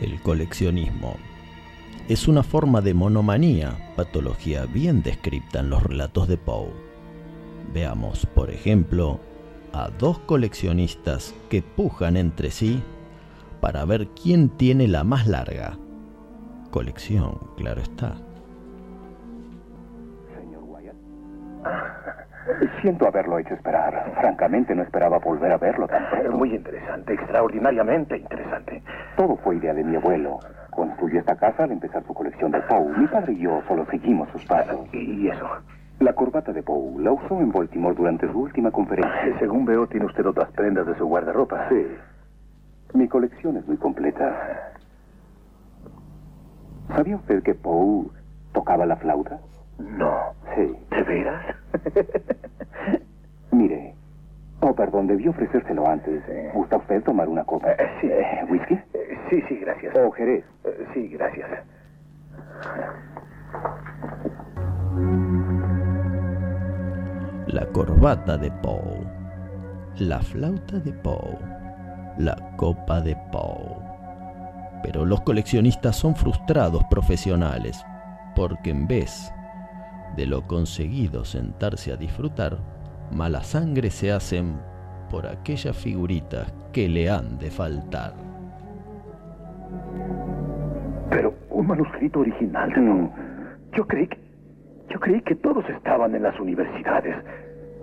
El 0.00 0.18
coleccionismo 0.22 1.16
es 2.08 2.26
una 2.26 2.42
forma 2.42 2.80
de 2.80 2.94
monomanía, 2.94 3.92
patología 3.96 4.64
bien 4.64 5.02
descrita 5.02 5.60
en 5.60 5.68
los 5.68 5.82
relatos 5.82 6.26
de 6.26 6.38
Poe. 6.38 6.70
Veamos, 7.74 8.24
por 8.24 8.50
ejemplo, 8.50 9.20
a 9.74 9.90
dos 9.90 10.18
coleccionistas 10.20 11.34
que 11.50 11.60
pujan 11.60 12.16
entre 12.16 12.50
sí 12.50 12.82
para 13.60 13.84
ver 13.84 14.08
quién 14.08 14.48
tiene 14.48 14.88
la 14.88 15.04
más 15.04 15.26
larga. 15.26 15.78
Colección, 16.70 17.38
claro 17.58 17.82
está. 17.82 18.16
colección. 21.62 21.99
Siento 22.80 23.06
haberlo 23.06 23.38
hecho 23.38 23.54
esperar. 23.54 24.12
Francamente, 24.18 24.74
no 24.74 24.82
esperaba 24.82 25.18
volver 25.18 25.52
a 25.52 25.58
verlo 25.58 25.86
tan 25.86 26.08
pronto. 26.08 26.32
Muy 26.32 26.54
interesante, 26.54 27.12
extraordinariamente 27.12 28.16
interesante. 28.16 28.82
Todo 29.16 29.36
fue 29.36 29.56
idea 29.56 29.74
de 29.74 29.84
mi 29.84 29.96
abuelo. 29.96 30.38
Construyó 30.70 31.20
esta 31.20 31.36
casa 31.36 31.64
al 31.64 31.72
empezar 31.72 32.02
su 32.06 32.14
colección 32.14 32.50
de 32.50 32.60
Poe. 32.62 32.96
Mi 32.96 33.06
padre 33.06 33.34
y 33.34 33.40
yo 33.40 33.62
solo 33.68 33.84
seguimos 33.90 34.28
sus 34.30 34.44
pasos. 34.46 34.88
¿Y 34.92 35.28
eso? 35.28 35.46
La 35.98 36.14
corbata 36.14 36.52
de 36.52 36.62
Poe 36.62 37.02
la 37.02 37.12
usó 37.12 37.38
en 37.40 37.52
Baltimore 37.52 37.94
durante 37.94 38.26
su 38.26 38.40
última 38.40 38.70
conferencia. 38.70 39.38
Según 39.38 39.66
veo, 39.66 39.86
tiene 39.86 40.06
usted 40.06 40.24
otras 40.24 40.50
prendas 40.52 40.86
de 40.86 40.96
su 40.96 41.06
guardarropa. 41.06 41.68
Sí. 41.68 41.86
Mi 42.94 43.06
colección 43.06 43.58
es 43.58 43.66
muy 43.68 43.76
completa. 43.76 44.72
¿Sabía 46.96 47.16
usted 47.16 47.42
que 47.42 47.54
Poe 47.54 48.06
tocaba 48.52 48.86
la 48.86 48.96
flauta? 48.96 49.38
No. 49.80 50.34
Sí. 50.54 50.76
¿De 50.90 51.02
veras? 51.02 51.56
Mire. 53.50 53.94
Oh, 54.60 54.74
perdón, 54.74 55.06
debí 55.06 55.26
ofrecérselo 55.26 55.88
antes. 55.88 56.22
¿Gusta 56.52 56.76
usted 56.76 57.02
tomar 57.02 57.28
una 57.28 57.44
copa? 57.44 57.72
Eh, 57.72 57.88
sí. 58.00 58.08
Eh, 58.10 58.44
¿Whisky? 58.50 58.74
Eh, 58.74 59.18
sí, 59.30 59.42
sí, 59.48 59.56
gracias. 59.56 59.96
¿O 59.96 60.10
Jerez? 60.10 60.44
Eh, 60.64 60.86
sí, 60.92 61.08
gracias. 61.08 61.48
La 67.46 67.66
corbata 67.72 68.36
de 68.36 68.50
Poe, 68.62 69.06
la 69.98 70.20
flauta 70.20 70.78
de 70.78 70.92
Poe, 70.92 71.38
la 72.18 72.36
copa 72.56 73.00
de 73.00 73.16
Poe. 73.32 73.76
Pero 74.82 75.04
los 75.04 75.22
coleccionistas 75.22 75.96
son 75.96 76.14
frustrados 76.14 76.84
profesionales, 76.84 77.84
porque 78.36 78.70
en 78.70 78.86
vez 78.86 79.32
de 80.16 80.26
lo 80.26 80.46
conseguido 80.46 81.24
sentarse 81.24 81.92
a 81.92 81.96
disfrutar, 81.96 82.58
mala 83.12 83.42
sangre 83.42 83.90
se 83.90 84.12
hacen 84.12 84.60
por 85.10 85.26
aquellas 85.26 85.76
figuritas 85.76 86.52
que 86.72 86.88
le 86.88 87.10
han 87.10 87.38
de 87.38 87.50
faltar. 87.50 88.14
Pero 91.10 91.34
un 91.50 91.66
manuscrito 91.66 92.20
original 92.20 92.72
no. 92.76 93.12
Yo 93.76 93.86
creí 93.86 94.06
que. 94.06 94.18
Yo 94.88 94.98
creí 94.98 95.20
que 95.22 95.36
todos 95.36 95.64
estaban 95.68 96.14
en 96.14 96.22
las 96.22 96.38
universidades. 96.40 97.16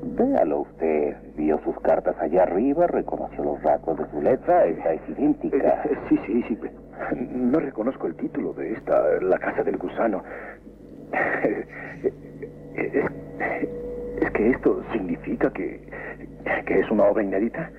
Véalo 0.04 0.62
usted. 0.62 1.16
Vio 1.38 1.60
sus 1.64 1.80
cartas 1.82 2.16
allá 2.20 2.44
arriba, 2.44 2.88
reconoció 2.88 3.44
los 3.44 3.62
rasgos 3.64 3.98
de 3.98 4.10
su 4.10 4.22
letra, 4.22 4.66
esa 4.66 4.94
es 4.94 5.02
idéntica. 5.10 5.84
Eh, 5.86 5.98
sí, 6.10 6.20
sí, 6.26 6.44
sí. 6.48 6.58
No 7.32 7.60
reconozco 7.60 8.08
el 8.08 8.16
título 8.16 8.54
de 8.54 8.74
esta, 8.74 9.22
La 9.22 9.38
Casa 9.38 9.64
del 9.64 9.78
Gusano. 9.78 10.24
Es, 11.14 13.06
es 14.22 14.32
que 14.32 14.50
esto 14.50 14.84
significa 14.92 15.52
que, 15.52 15.80
que 16.66 16.80
es 16.80 16.90
una 16.92 17.06
obra 17.06 17.24
inédita. 17.24 17.72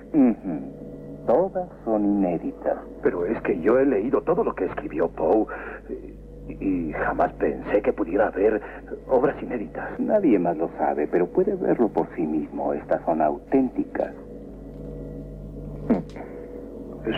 Todas 1.25 1.69
son 1.85 2.05
inéditas. 2.05 2.77
Pero 3.03 3.25
es 3.25 3.41
que 3.41 3.59
yo 3.61 3.79
he 3.79 3.85
leído 3.85 4.21
todo 4.21 4.43
lo 4.43 4.53
que 4.55 4.65
escribió 4.65 5.09
Poe 5.09 5.45
y, 5.89 6.53
y 6.65 6.91
jamás 6.93 7.31
pensé 7.33 7.81
que 7.81 7.93
pudiera 7.93 8.27
haber 8.27 8.61
obras 9.07 9.41
inéditas. 9.41 9.99
Nadie 9.99 10.39
más 10.39 10.57
lo 10.57 10.69
sabe, 10.77 11.07
pero 11.07 11.27
puede 11.27 11.55
verlo 11.55 11.89
por 11.89 12.07
sí 12.15 12.25
mismo. 12.25 12.73
Estas 12.73 13.01
son 13.05 13.21
auténticas. 13.21 14.13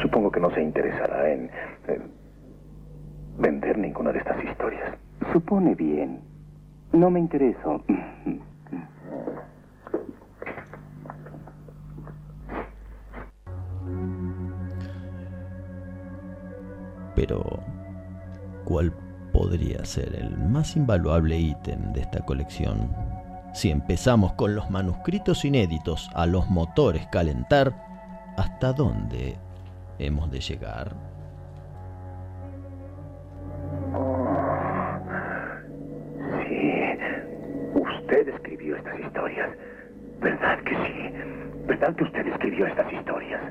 Supongo 0.02 0.32
que 0.32 0.40
no 0.40 0.52
se 0.52 0.62
interesará 0.62 1.32
en, 1.32 1.50
en 1.88 2.02
vender 3.38 3.78
ninguna 3.78 4.12
de 4.12 4.20
estas 4.20 4.44
historias. 4.44 4.94
Supone 5.32 5.76
bien. 5.76 6.20
No 6.92 7.10
me 7.10 7.20
intereso. 7.20 7.82
Pero, 17.16 17.60
¿cuál 18.66 18.94
podría 19.32 19.86
ser 19.86 20.16
el 20.16 20.38
más 20.38 20.76
invaluable 20.76 21.38
ítem 21.38 21.94
de 21.94 22.02
esta 22.02 22.26
colección? 22.26 22.90
Si 23.54 23.70
empezamos 23.70 24.34
con 24.34 24.56
los 24.56 24.70
manuscritos 24.70 25.46
inéditos 25.46 26.10
a 26.14 26.26
los 26.26 26.50
motores 26.50 27.06
calentar, 27.08 27.74
¿hasta 28.38 28.74
dónde 28.74 29.38
hemos 30.00 30.32
de 30.32 30.40
llegar? 30.40 31.11
Historias. 39.02 39.50
¿Verdad 40.20 40.60
que 40.60 40.76
sí? 40.76 41.14
¿Verdad 41.66 41.96
que 41.96 42.04
usted 42.04 42.28
escribió 42.28 42.68
estas 42.68 42.92
historias? 42.92 43.42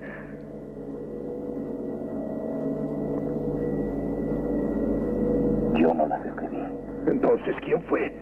Yo 5.75 5.95
no 5.95 6.07
las 6.07 6.25
escribí. 6.27 6.63
Entonces, 7.07 7.57
¿quién 7.65 7.83
fue? 7.83 8.13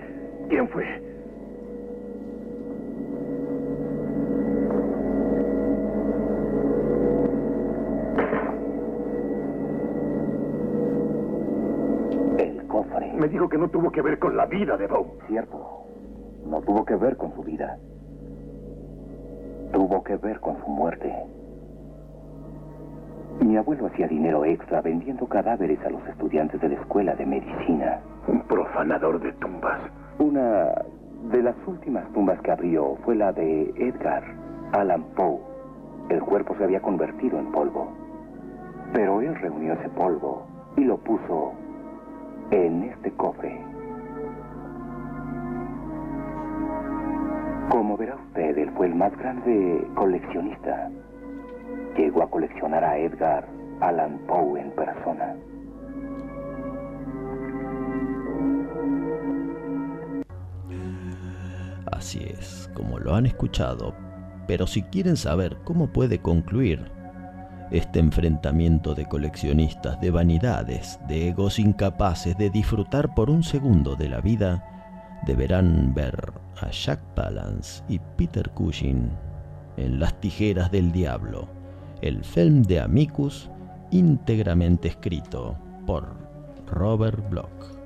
¿Quién 0.48 0.68
fue? 0.68 0.84
El 12.38 12.66
cofre. 12.68 13.12
Me 13.14 13.28
dijo 13.28 13.48
que 13.48 13.58
no 13.58 13.68
tuvo 13.68 13.90
que 13.90 14.02
ver 14.02 14.18
con 14.18 14.36
la 14.36 14.46
vida 14.46 14.76
de 14.76 14.86
Bow. 14.86 15.18
Cierto. 15.26 15.87
No 16.48 16.62
tuvo 16.62 16.84
que 16.84 16.96
ver 16.96 17.16
con 17.16 17.34
su 17.34 17.42
vida. 17.42 17.76
Tuvo 19.72 20.02
que 20.02 20.16
ver 20.16 20.40
con 20.40 20.58
su 20.64 20.68
muerte. 20.68 21.14
Mi 23.40 23.56
abuelo 23.56 23.86
hacía 23.86 24.08
dinero 24.08 24.44
extra 24.44 24.80
vendiendo 24.80 25.26
cadáveres 25.26 25.78
a 25.84 25.90
los 25.90 26.06
estudiantes 26.08 26.60
de 26.60 26.70
la 26.70 26.74
escuela 26.76 27.14
de 27.14 27.26
medicina. 27.26 28.00
Un 28.26 28.40
profanador 28.42 29.20
de 29.20 29.32
tumbas. 29.34 29.78
Una 30.18 30.72
de 31.30 31.42
las 31.42 31.54
últimas 31.66 32.10
tumbas 32.14 32.40
que 32.40 32.50
abrió 32.50 32.96
fue 33.04 33.14
la 33.14 33.32
de 33.32 33.72
Edgar 33.76 34.24
Allan 34.72 35.02
Poe. 35.14 35.38
El 36.08 36.20
cuerpo 36.22 36.56
se 36.56 36.64
había 36.64 36.80
convertido 36.80 37.38
en 37.38 37.52
polvo. 37.52 37.88
Pero 38.94 39.20
él 39.20 39.34
reunió 39.34 39.74
ese 39.74 39.90
polvo 39.90 40.46
y 40.78 40.84
lo 40.84 40.96
puso 40.96 41.52
en 42.50 42.84
este 42.84 43.10
cofre. 43.12 43.67
Como 47.70 47.96
verá 47.96 48.16
usted, 48.16 48.56
él 48.56 48.70
fue 48.76 48.86
el 48.86 48.94
más 48.94 49.16
grande 49.18 49.86
coleccionista. 49.94 50.90
Llegó 51.96 52.22
a 52.22 52.30
coleccionar 52.30 52.82
a 52.82 52.96
Edgar 52.96 53.46
Allan 53.80 54.18
Poe 54.26 54.60
en 54.60 54.70
persona. 54.70 55.36
Así 61.92 62.24
es, 62.24 62.70
como 62.74 62.98
lo 62.98 63.14
han 63.14 63.26
escuchado, 63.26 63.94
pero 64.46 64.66
si 64.66 64.82
quieren 64.82 65.16
saber 65.16 65.58
cómo 65.64 65.88
puede 65.88 66.20
concluir 66.20 66.90
este 67.70 67.98
enfrentamiento 67.98 68.94
de 68.94 69.06
coleccionistas 69.06 70.00
de 70.00 70.10
vanidades, 70.10 70.98
de 71.06 71.28
egos 71.28 71.58
incapaces 71.58 72.36
de 72.38 72.48
disfrutar 72.48 73.14
por 73.14 73.28
un 73.28 73.42
segundo 73.42 73.94
de 73.94 74.08
la 74.08 74.20
vida, 74.20 74.77
deberán 75.26 75.94
ver 75.94 76.32
a 76.60 76.70
Jack 76.70 77.00
Palance 77.14 77.82
y 77.88 77.98
Peter 78.16 78.48
Cushing 78.50 79.10
en 79.76 80.00
Las 80.00 80.18
Tijeras 80.20 80.70
del 80.70 80.92
Diablo, 80.92 81.48
el 82.02 82.24
film 82.24 82.62
de 82.62 82.80
Amicus 82.80 83.50
íntegramente 83.90 84.88
escrito 84.88 85.56
por 85.86 86.16
Robert 86.66 87.28
Bloch. 87.30 87.78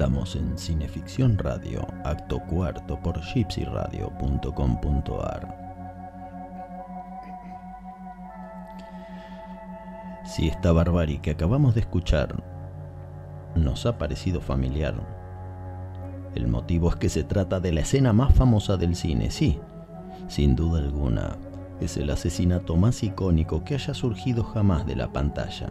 Estamos 0.00 0.34
en 0.34 0.56
Cineficción 0.56 1.36
Radio, 1.36 1.86
acto 2.06 2.40
cuarto 2.48 2.98
por 3.02 3.20
gypsyradio.com.ar. 3.20 5.58
Si 10.24 10.48
esta 10.48 10.72
barbarie 10.72 11.20
que 11.20 11.32
acabamos 11.32 11.74
de 11.74 11.82
escuchar 11.82 12.42
nos 13.54 13.84
ha 13.84 13.98
parecido 13.98 14.40
familiar, 14.40 14.94
el 16.34 16.48
motivo 16.48 16.88
es 16.88 16.96
que 16.96 17.10
se 17.10 17.22
trata 17.22 17.60
de 17.60 17.74
la 17.74 17.82
escena 17.82 18.14
más 18.14 18.34
famosa 18.34 18.78
del 18.78 18.96
cine, 18.96 19.30
sí, 19.30 19.60
sin 20.28 20.56
duda 20.56 20.78
alguna, 20.78 21.36
es 21.78 21.98
el 21.98 22.08
asesinato 22.08 22.74
más 22.74 23.02
icónico 23.02 23.64
que 23.64 23.74
haya 23.74 23.92
surgido 23.92 24.44
jamás 24.44 24.86
de 24.86 24.96
la 24.96 25.12
pantalla. 25.12 25.68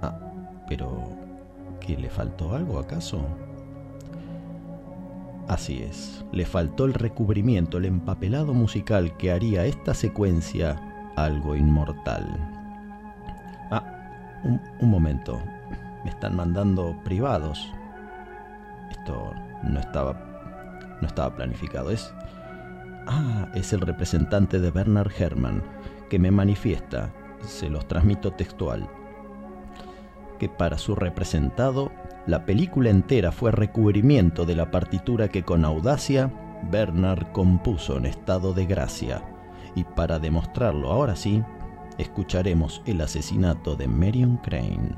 Ah, 0.00 0.18
pero 0.66 1.27
¿qué 1.80 1.96
le 1.96 2.10
faltó 2.10 2.54
algo 2.54 2.78
acaso? 2.78 3.20
Así 5.48 5.82
es, 5.82 6.24
le 6.30 6.44
faltó 6.44 6.84
el 6.84 6.94
recubrimiento, 6.94 7.78
el 7.78 7.86
empapelado 7.86 8.52
musical 8.52 9.16
que 9.16 9.32
haría 9.32 9.64
esta 9.64 9.94
secuencia 9.94 10.78
algo 11.16 11.56
inmortal. 11.56 12.26
Ah, 13.70 13.82
un, 14.44 14.60
un 14.80 14.90
momento, 14.90 15.40
me 16.04 16.10
están 16.10 16.36
mandando 16.36 16.94
privados. 17.04 17.72
Esto 18.90 19.32
no 19.62 19.80
estaba, 19.80 20.14
no 21.00 21.06
estaba 21.06 21.34
planificado, 21.34 21.90
es... 21.90 22.12
Ah, 23.06 23.48
es 23.54 23.72
el 23.72 23.80
representante 23.80 24.60
de 24.60 24.70
Bernard 24.70 25.10
Herrmann, 25.18 25.62
que 26.10 26.18
me 26.18 26.30
manifiesta, 26.30 27.10
se 27.40 27.70
los 27.70 27.88
transmito 27.88 28.32
textual, 28.32 28.86
que 30.38 30.48
para 30.48 30.78
su 30.78 30.94
representado 30.94 31.90
la 32.26 32.44
película 32.44 32.90
entera 32.90 33.32
fue 33.32 33.52
recubrimiento 33.52 34.44
de 34.44 34.54
la 34.54 34.70
partitura 34.70 35.28
que 35.28 35.42
con 35.42 35.64
audacia 35.64 36.30
Bernard 36.70 37.32
compuso 37.32 37.96
en 37.96 38.06
estado 38.06 38.52
de 38.52 38.66
gracia, 38.66 39.22
y 39.74 39.84
para 39.84 40.18
demostrarlo 40.18 40.90
ahora 40.90 41.16
sí, 41.16 41.42
escucharemos 41.98 42.82
el 42.86 43.00
asesinato 43.00 43.76
de 43.76 43.88
Marion 43.88 44.36
Crane, 44.38 44.96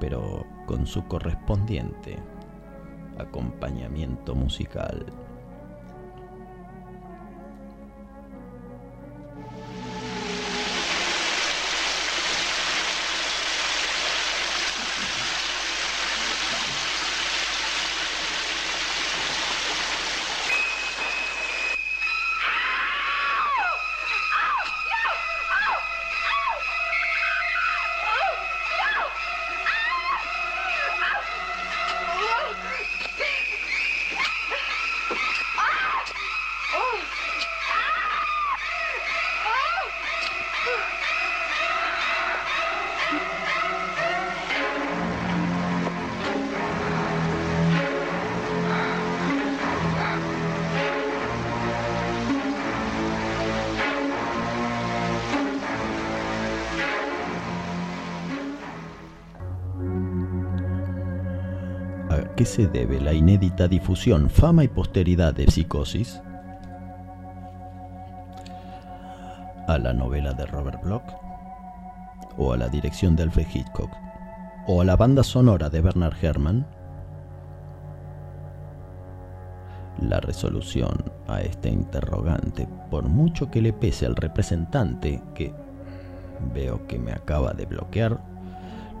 pero 0.00 0.46
con 0.66 0.86
su 0.86 1.04
correspondiente 1.06 2.18
acompañamiento 3.18 4.34
musical. 4.34 5.06
¿A 62.32 62.34
qué 62.34 62.46
se 62.46 62.66
debe 62.66 62.98
la 62.98 63.12
inédita 63.12 63.68
difusión, 63.68 64.30
fama 64.30 64.64
y 64.64 64.68
posteridad 64.68 65.34
de 65.34 65.50
Psicosis? 65.50 66.22
¿A 69.68 69.76
la 69.76 69.92
novela 69.92 70.32
de 70.32 70.46
Robert 70.46 70.82
Bloch? 70.82 71.04
¿O 72.38 72.54
a 72.54 72.56
la 72.56 72.70
dirección 72.70 73.16
de 73.16 73.24
Alfred 73.24 73.46
Hitchcock? 73.52 73.90
¿O 74.66 74.80
a 74.80 74.84
la 74.86 74.96
banda 74.96 75.22
sonora 75.22 75.68
de 75.68 75.82
Bernard 75.82 76.14
Herrmann? 76.24 76.66
La 80.00 80.18
resolución 80.20 81.04
a 81.28 81.42
este 81.42 81.68
interrogante, 81.68 82.66
por 82.90 83.04
mucho 83.10 83.50
que 83.50 83.60
le 83.60 83.74
pese 83.74 84.06
al 84.06 84.16
representante 84.16 85.20
que 85.34 85.52
veo 86.54 86.86
que 86.86 86.98
me 86.98 87.12
acaba 87.12 87.52
de 87.52 87.66
bloquear, 87.66 88.22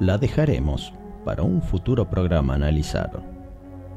la 0.00 0.18
dejaremos 0.18 0.92
para 1.24 1.42
un 1.42 1.62
futuro 1.62 2.08
programa 2.08 2.54
analizar. 2.54 3.10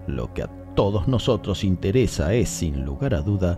Lo 0.08 0.34
que 0.34 0.44
a 0.44 0.48
todos 0.76 1.08
nosotros 1.08 1.64
interesa 1.64 2.34
es, 2.34 2.50
sin 2.50 2.86
lugar 2.86 3.14
a 3.14 3.22
duda, 3.22 3.58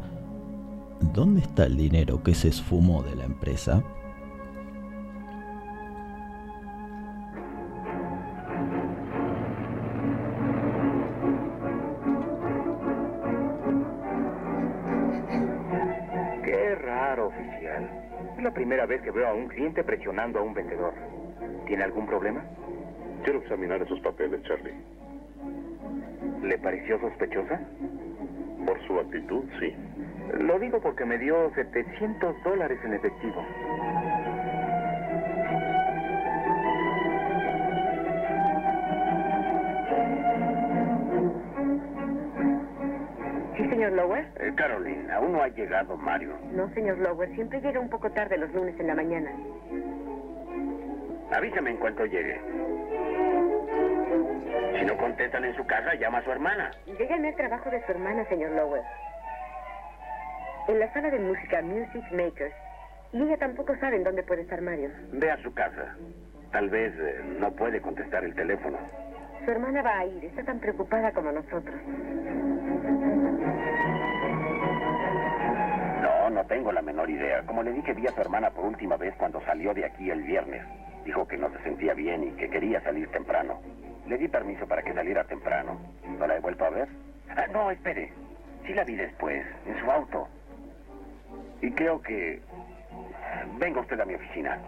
¿dónde 1.13 1.41
está 1.41 1.65
el 1.65 1.75
dinero 1.75 2.23
que 2.23 2.33
se 2.33 2.47
esfumó 2.49 3.03
de 3.03 3.15
la 3.15 3.25
empresa? 3.25 3.83
Qué 16.45 16.75
raro, 16.75 17.27
oficial. 17.27 17.89
Es 18.37 18.43
la 18.43 18.53
primera 18.53 18.85
vez 18.85 19.01
que 19.01 19.11
veo 19.11 19.27
a 19.27 19.33
un 19.33 19.47
cliente 19.47 19.83
presionando 19.83 20.39
a 20.39 20.43
un 20.43 20.53
vendedor. 20.53 20.93
¿Tiene 21.65 21.83
algún 21.83 22.05
problema? 22.05 22.45
Quiero 23.27 23.41
examinar 23.41 23.81
esos 23.81 23.99
papeles, 23.99 24.41
Charlie. 24.43 24.73
¿Le 26.43 26.57
pareció 26.59 26.97
sospechosa? 27.01 27.59
Por 28.65 28.81
su 28.87 28.97
actitud, 28.97 29.43
sí. 29.59 29.75
Lo 30.39 30.57
digo 30.57 30.79
porque 30.79 31.03
me 31.03 31.17
dio 31.17 31.53
700 31.53 32.41
dólares 32.45 32.79
en 32.85 32.93
efectivo. 32.93 33.45
Sí, 43.57 43.67
señor 43.67 43.91
Lower. 43.91 44.25
Eh, 44.39 44.53
Caroline, 44.55 45.11
aún 45.11 45.33
no 45.33 45.41
ha 45.41 45.49
llegado 45.49 45.97
Mario. 45.97 46.31
No, 46.53 46.73
señor 46.73 46.97
Lower. 46.99 47.35
Siempre 47.35 47.59
llega 47.59 47.81
un 47.81 47.89
poco 47.89 48.09
tarde 48.09 48.37
los 48.37 48.53
lunes 48.53 48.79
en 48.79 48.87
la 48.87 48.95
mañana. 48.95 49.31
Avísame 51.31 51.71
en 51.71 51.77
cuanto 51.77 52.05
llegue. 52.05 52.39
Si 54.79 54.85
no 54.85 54.97
contestan 54.97 55.43
en 55.45 55.55
su 55.55 55.65
casa, 55.65 55.93
llama 55.95 56.19
a 56.19 56.23
su 56.23 56.31
hermana. 56.31 56.71
Llamé 56.85 57.29
al 57.29 57.35
trabajo 57.35 57.69
de 57.69 57.85
su 57.85 57.91
hermana, 57.91 58.25
señor 58.25 58.51
Lower. 58.51 58.81
En 60.67 60.79
la 60.79 60.91
sala 60.93 61.09
de 61.09 61.19
música 61.19 61.61
Music 61.61 62.03
Makers. 62.11 62.53
Y 63.13 63.21
ella 63.21 63.37
tampoco 63.37 63.75
sabe 63.77 63.97
en 63.97 64.03
dónde 64.03 64.23
puede 64.23 64.41
estar 64.41 64.61
Mario. 64.61 64.89
Ve 65.13 65.31
a 65.31 65.37
su 65.37 65.53
casa. 65.53 65.95
Tal 66.51 66.69
vez 66.69 66.93
eh, 66.97 67.21
no 67.39 67.51
puede 67.51 67.81
contestar 67.81 68.23
el 68.23 68.35
teléfono. 68.35 68.77
Su 69.45 69.51
hermana 69.51 69.81
va 69.81 69.99
a 69.99 70.05
ir. 70.05 70.25
Está 70.25 70.43
tan 70.43 70.59
preocupada 70.59 71.11
como 71.11 71.31
nosotros. 71.31 71.75
No, 76.01 76.29
no 76.29 76.45
tengo 76.47 76.71
la 76.71 76.81
menor 76.81 77.09
idea. 77.09 77.43
Como 77.45 77.63
le 77.63 77.71
dije, 77.71 77.93
vi 77.93 78.07
a 78.07 78.11
su 78.11 78.21
hermana 78.21 78.49
por 78.49 78.65
última 78.65 78.97
vez 78.97 79.13
cuando 79.15 79.41
salió 79.41 79.73
de 79.73 79.85
aquí 79.85 80.09
el 80.09 80.23
viernes. 80.23 80.63
Dijo 81.07 81.25
que 81.25 81.37
no 81.37 81.49
se 81.49 81.63
sentía 81.63 81.93
bien 81.93 82.21
y 82.25 82.31
que 82.31 82.49
quería 82.49 82.81
salir 82.81 83.07
temprano. 83.11 83.61
Le 84.07 84.17
di 84.17 84.27
permiso 84.27 84.67
para 84.67 84.83
que 84.83 84.93
saliera 84.93 85.23
temprano. 85.23 85.79
¿No 86.19 86.27
la 86.27 86.35
he 86.35 86.41
vuelto 86.41 86.65
a 86.65 86.69
ver? 86.69 86.89
Ah, 87.29 87.45
no, 87.49 87.71
espere. 87.71 88.11
Sí 88.65 88.73
la 88.73 88.83
vi 88.83 88.97
después, 88.97 89.45
en 89.65 89.79
su 89.79 89.89
auto. 89.89 90.27
Y 91.61 91.71
creo 91.71 92.01
que... 92.01 92.41
Venga 93.57 93.79
usted 93.79 93.97
a 94.01 94.03
mi 94.03 94.15
oficina. 94.15 94.59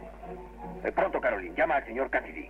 Eh, 0.86 0.94
pronto, 0.94 1.20
Caroline. 1.20 1.54
Llama 1.58 1.76
al 1.76 1.86
señor 1.86 2.10
Cassidy. 2.10 2.50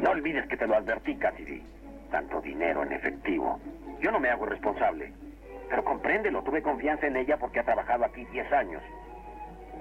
No 0.00 0.10
olvides 0.10 0.48
que 0.48 0.56
te 0.56 0.66
lo 0.66 0.74
advertí, 0.74 1.14
Cassidy. 1.14 1.62
Tanto 2.10 2.40
dinero 2.40 2.82
en 2.82 2.94
efectivo. 2.94 3.60
Yo 4.00 4.10
no 4.10 4.18
me 4.18 4.28
hago 4.28 4.44
responsable. 4.44 5.12
Pero 5.68 5.84
compréndelo, 5.84 6.42
tuve 6.42 6.62
confianza 6.62 7.06
en 7.06 7.16
ella 7.16 7.36
porque 7.36 7.60
ha 7.60 7.64
trabajado 7.64 8.04
aquí 8.04 8.24
10 8.24 8.52
años. 8.52 8.82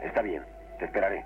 Está 0.02 0.22
bien, 0.22 0.43
te 0.80 0.86
esperaré. 0.86 1.24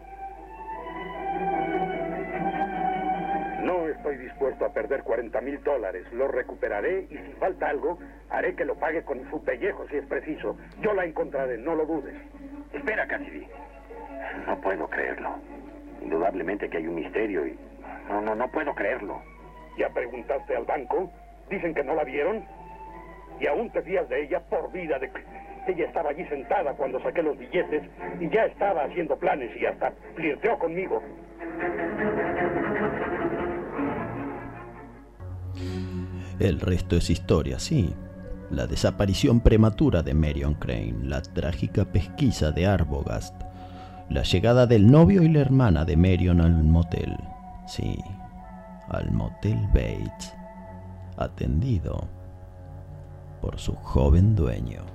No 3.63 3.87
estoy 3.87 4.17
dispuesto 4.17 4.65
a 4.65 4.73
perder 4.73 5.01
40 5.03 5.41
mil 5.41 5.63
dólares. 5.63 6.05
Lo 6.13 6.27
recuperaré 6.27 7.07
y 7.09 7.17
si 7.17 7.31
falta 7.39 7.69
algo, 7.69 7.97
haré 8.29 8.55
que 8.55 8.65
lo 8.65 8.75
pague 8.75 9.03
con 9.03 9.27
su 9.29 9.43
pellejo 9.43 9.87
si 9.89 9.97
es 9.97 10.05
preciso. 10.05 10.55
Yo 10.81 10.93
la 10.93 11.05
encontraré, 11.05 11.57
no 11.57 11.73
lo 11.75 11.85
dudes. 11.85 12.15
Espera, 12.73 13.07
Cassidy. 13.07 13.47
No 14.45 14.61
puedo 14.61 14.87
creerlo. 14.87 15.35
Indudablemente 16.01 16.69
que 16.69 16.77
hay 16.77 16.87
un 16.87 16.95
misterio 16.95 17.47
y 17.47 17.57
No, 18.07 18.21
no, 18.21 18.35
no 18.35 18.47
puedo 18.51 18.75
creerlo. 18.75 19.19
¿Ya 19.79 19.89
preguntaste 19.89 20.55
al 20.55 20.65
banco? 20.65 21.11
Dicen 21.49 21.73
que 21.73 21.83
no 21.83 21.95
la 21.95 22.03
vieron. 22.03 22.45
Y 23.39 23.47
aún 23.47 23.71
te 23.71 23.81
fías 23.81 24.07
de 24.09 24.23
ella 24.23 24.41
por 24.41 24.71
vida 24.71 24.99
de 24.99 25.09
ella 25.67 25.85
estaba 25.85 26.09
allí 26.09 26.25
sentada 26.25 26.73
cuando 26.73 27.01
saqué 27.01 27.21
los 27.23 27.37
billetes 27.37 27.83
y 28.19 28.29
ya 28.29 28.45
estaba 28.45 28.83
haciendo 28.85 29.17
planes 29.17 29.51
y 29.59 29.65
hasta 29.65 29.93
flirteó 30.15 30.57
conmigo. 30.59 31.01
El 36.39 36.59
resto 36.59 36.97
es 36.97 37.09
historia, 37.09 37.59
sí. 37.59 37.93
La 38.51 38.67
desaparición 38.67 39.39
prematura 39.39 40.03
de 40.03 40.13
Marion 40.13 40.53
Crane, 40.55 40.95
la 41.01 41.21
trágica 41.21 41.85
pesquisa 41.85 42.51
de 42.51 42.67
Arbogast, 42.67 43.33
la 44.09 44.21
llegada 44.21 44.67
del 44.67 44.91
novio 44.91 45.23
y 45.23 45.29
la 45.29 45.39
hermana 45.39 45.83
de 45.85 45.97
Marion 45.97 46.41
al 46.41 46.63
motel, 46.63 47.15
sí, 47.65 47.97
al 48.89 49.11
motel 49.11 49.57
Bates, 49.73 50.35
atendido 51.17 52.07
por 53.41 53.57
su 53.57 53.73
joven 53.75 54.35
dueño. 54.35 54.94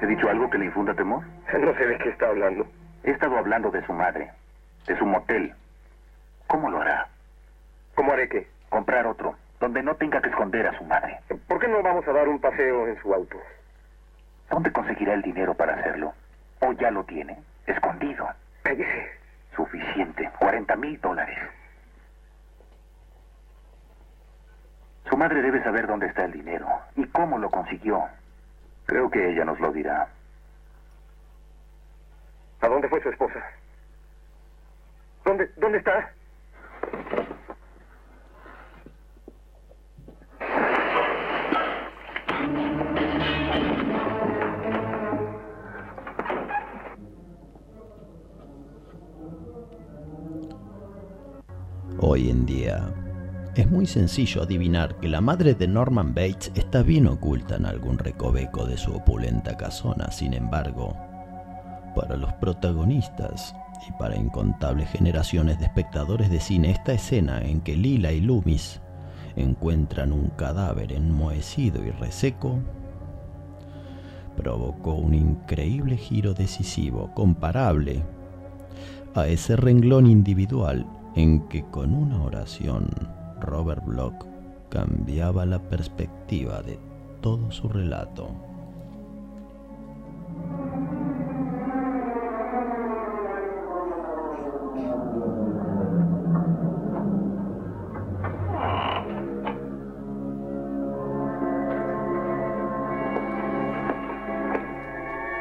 ¿He 0.00 0.06
dicho 0.06 0.28
algo 0.30 0.48
que 0.48 0.58
le 0.58 0.66
infunda 0.66 0.94
temor? 0.94 1.24
No 1.58 1.74
sé 1.74 1.86
de 1.86 1.98
qué 1.98 2.08
está 2.10 2.28
hablando. 2.28 2.66
He 3.04 3.10
estado 3.10 3.36
hablando 3.36 3.70
de 3.70 3.84
su 3.86 3.92
madre, 3.92 4.30
de 4.86 4.96
su 4.98 5.04
motel. 5.06 5.54
¿Cómo 6.46 6.70
lo 6.70 6.80
hará? 6.80 7.08
¿Cómo 7.94 8.12
haré 8.12 8.28
qué? 8.28 8.46
Comprar 8.68 9.06
otro, 9.06 9.36
donde 9.58 9.82
no 9.82 9.94
tenga 9.96 10.20
que 10.20 10.28
esconder 10.28 10.66
a 10.66 10.76
su 10.78 10.84
madre. 10.84 11.18
¿Por 11.48 11.58
qué 11.58 11.68
no 11.68 11.82
vamos 11.82 12.06
a 12.06 12.12
dar 12.12 12.28
un 12.28 12.40
paseo 12.40 12.86
en 12.88 13.00
su 13.00 13.12
auto? 13.12 13.36
¿Dónde 14.48 14.72
conseguirá 14.72 15.14
el 15.14 15.22
dinero 15.22 15.54
para 15.54 15.74
hacerlo? 15.74 16.12
¿O 16.60 16.72
ya 16.72 16.90
lo 16.90 17.04
tiene? 17.04 17.38
Escondido. 17.66 18.28
Cállese. 18.62 19.10
Suficiente. 19.54 20.30
40 20.38 20.76
mil 20.76 21.00
dólares. 21.00 21.38
Su 25.08 25.16
madre 25.16 25.42
debe 25.42 25.62
saber 25.62 25.86
dónde 25.86 26.06
está 26.06 26.24
el 26.24 26.32
dinero 26.32 26.66
y 26.96 27.04
cómo 27.06 27.38
lo 27.38 27.50
consiguió. 27.50 28.08
Creo 28.90 29.08
que 29.08 29.24
ella 29.24 29.44
nos 29.44 29.60
lo 29.60 29.72
dirá. 29.72 30.08
¿A 32.60 32.66
dónde 32.66 32.88
fue 32.88 33.00
su 33.00 33.08
esposa? 33.08 33.40
¿Dónde, 35.24 35.48
dónde 35.58 35.78
está? 35.78 36.12
Hoy 52.00 52.30
en 52.30 52.44
día, 52.44 52.80
es 53.54 53.70
muy 53.70 53.86
sencillo 53.86 54.42
adivinar 54.42 54.96
que 54.96 55.08
la 55.08 55.20
madre 55.20 55.54
de 55.54 55.66
Norman 55.66 56.14
Bates 56.14 56.52
está 56.54 56.82
bien 56.82 57.08
oculta 57.08 57.56
en 57.56 57.66
algún 57.66 57.98
recoveco 57.98 58.64
de 58.64 58.76
su 58.76 58.92
opulenta 58.92 59.56
casona. 59.56 60.10
Sin 60.12 60.34
embargo, 60.34 60.96
para 61.94 62.16
los 62.16 62.32
protagonistas 62.34 63.54
y 63.88 63.92
para 63.92 64.16
incontables 64.16 64.88
generaciones 64.90 65.58
de 65.58 65.64
espectadores 65.64 66.30
de 66.30 66.38
cine, 66.38 66.70
esta 66.70 66.92
escena 66.92 67.42
en 67.42 67.60
que 67.60 67.76
Lila 67.76 68.12
y 68.12 68.20
Loomis 68.20 68.80
encuentran 69.36 70.12
un 70.12 70.28
cadáver 70.30 70.92
enmohecido 70.92 71.84
y 71.84 71.90
reseco 71.90 72.58
provocó 74.36 74.94
un 74.94 75.14
increíble 75.14 75.96
giro 75.96 76.34
decisivo 76.34 77.10
comparable 77.14 78.02
a 79.14 79.26
ese 79.26 79.56
renglón 79.56 80.06
individual 80.06 80.86
en 81.16 81.48
que 81.48 81.64
con 81.64 81.94
una 81.94 82.22
oración 82.22 82.88
Robert 83.40 83.84
Bloch 83.84 84.26
cambiaba 84.68 85.44
la 85.46 85.58
perspectiva 85.58 86.62
de 86.62 86.78
todo 87.20 87.50
su 87.50 87.68
relato. 87.68 88.28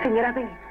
Señora. 0.04 0.69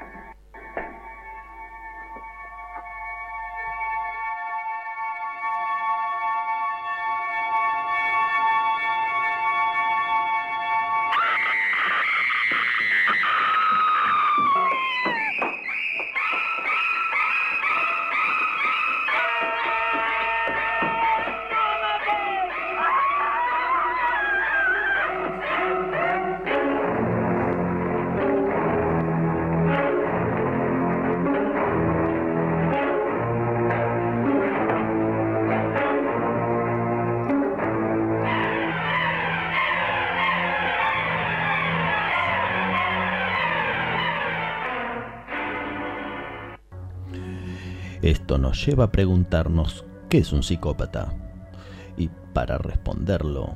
Esto 48.09 48.39
nos 48.39 48.65
lleva 48.65 48.85
a 48.85 48.91
preguntarnos 48.91 49.85
qué 50.09 50.17
es 50.17 50.33
un 50.33 50.41
psicópata. 50.41 51.13
Y 51.95 52.09
para 52.33 52.57
responderlo, 52.57 53.55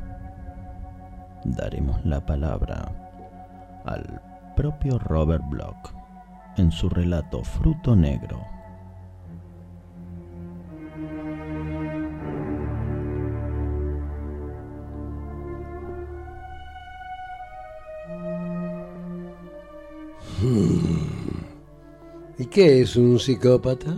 daremos 1.43 2.05
la 2.05 2.23
palabra 2.23 3.81
al 3.83 4.21
propio 4.55 4.99
Robert 4.99 5.43
Bloch 5.49 5.95
en 6.57 6.71
su 6.71 6.87
relato 6.87 7.43
Fruto 7.43 7.95
Negro. 7.95 8.45
Hmm. 20.39 20.83
¿Y 22.37 22.45
qué 22.45 22.81
es 22.81 22.95
un 22.95 23.17
psicópata? 23.17 23.97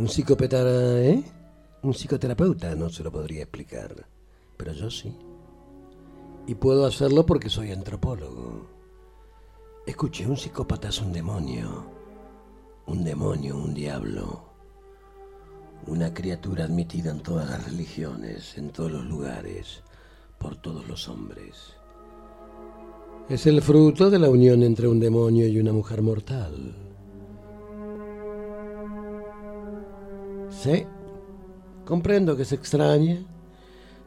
Un 0.00 0.08
psicópata, 0.08 0.62
¿eh? 1.02 1.22
Un 1.82 1.92
psicoterapeuta 1.92 2.74
no 2.74 2.88
se 2.88 3.04
lo 3.04 3.12
podría 3.12 3.42
explicar, 3.42 3.94
pero 4.56 4.72
yo 4.72 4.90
sí. 4.90 5.14
Y 6.46 6.54
puedo 6.54 6.86
hacerlo 6.86 7.26
porque 7.26 7.50
soy 7.50 7.70
antropólogo. 7.70 8.66
Escuche, 9.86 10.26
un 10.26 10.38
psicópata 10.38 10.88
es 10.88 11.02
un 11.02 11.12
demonio. 11.12 11.84
Un 12.86 13.04
demonio, 13.04 13.58
un 13.58 13.74
diablo. 13.74 14.42
Una 15.86 16.14
criatura 16.14 16.64
admitida 16.64 17.10
en 17.10 17.20
todas 17.20 17.50
las 17.50 17.66
religiones, 17.66 18.56
en 18.56 18.70
todos 18.70 18.92
los 18.92 19.04
lugares, 19.04 19.82
por 20.38 20.56
todos 20.56 20.88
los 20.88 21.10
hombres. 21.10 21.74
Es 23.28 23.46
el 23.46 23.60
fruto 23.60 24.08
de 24.08 24.18
la 24.18 24.30
unión 24.30 24.62
entre 24.62 24.88
un 24.88 24.98
demonio 24.98 25.46
y 25.46 25.60
una 25.60 25.74
mujer 25.74 26.00
mortal. 26.00 26.89
Sí, 30.50 30.84
comprendo 31.84 32.36
que 32.36 32.44
se 32.44 32.56
extrañe 32.56 33.24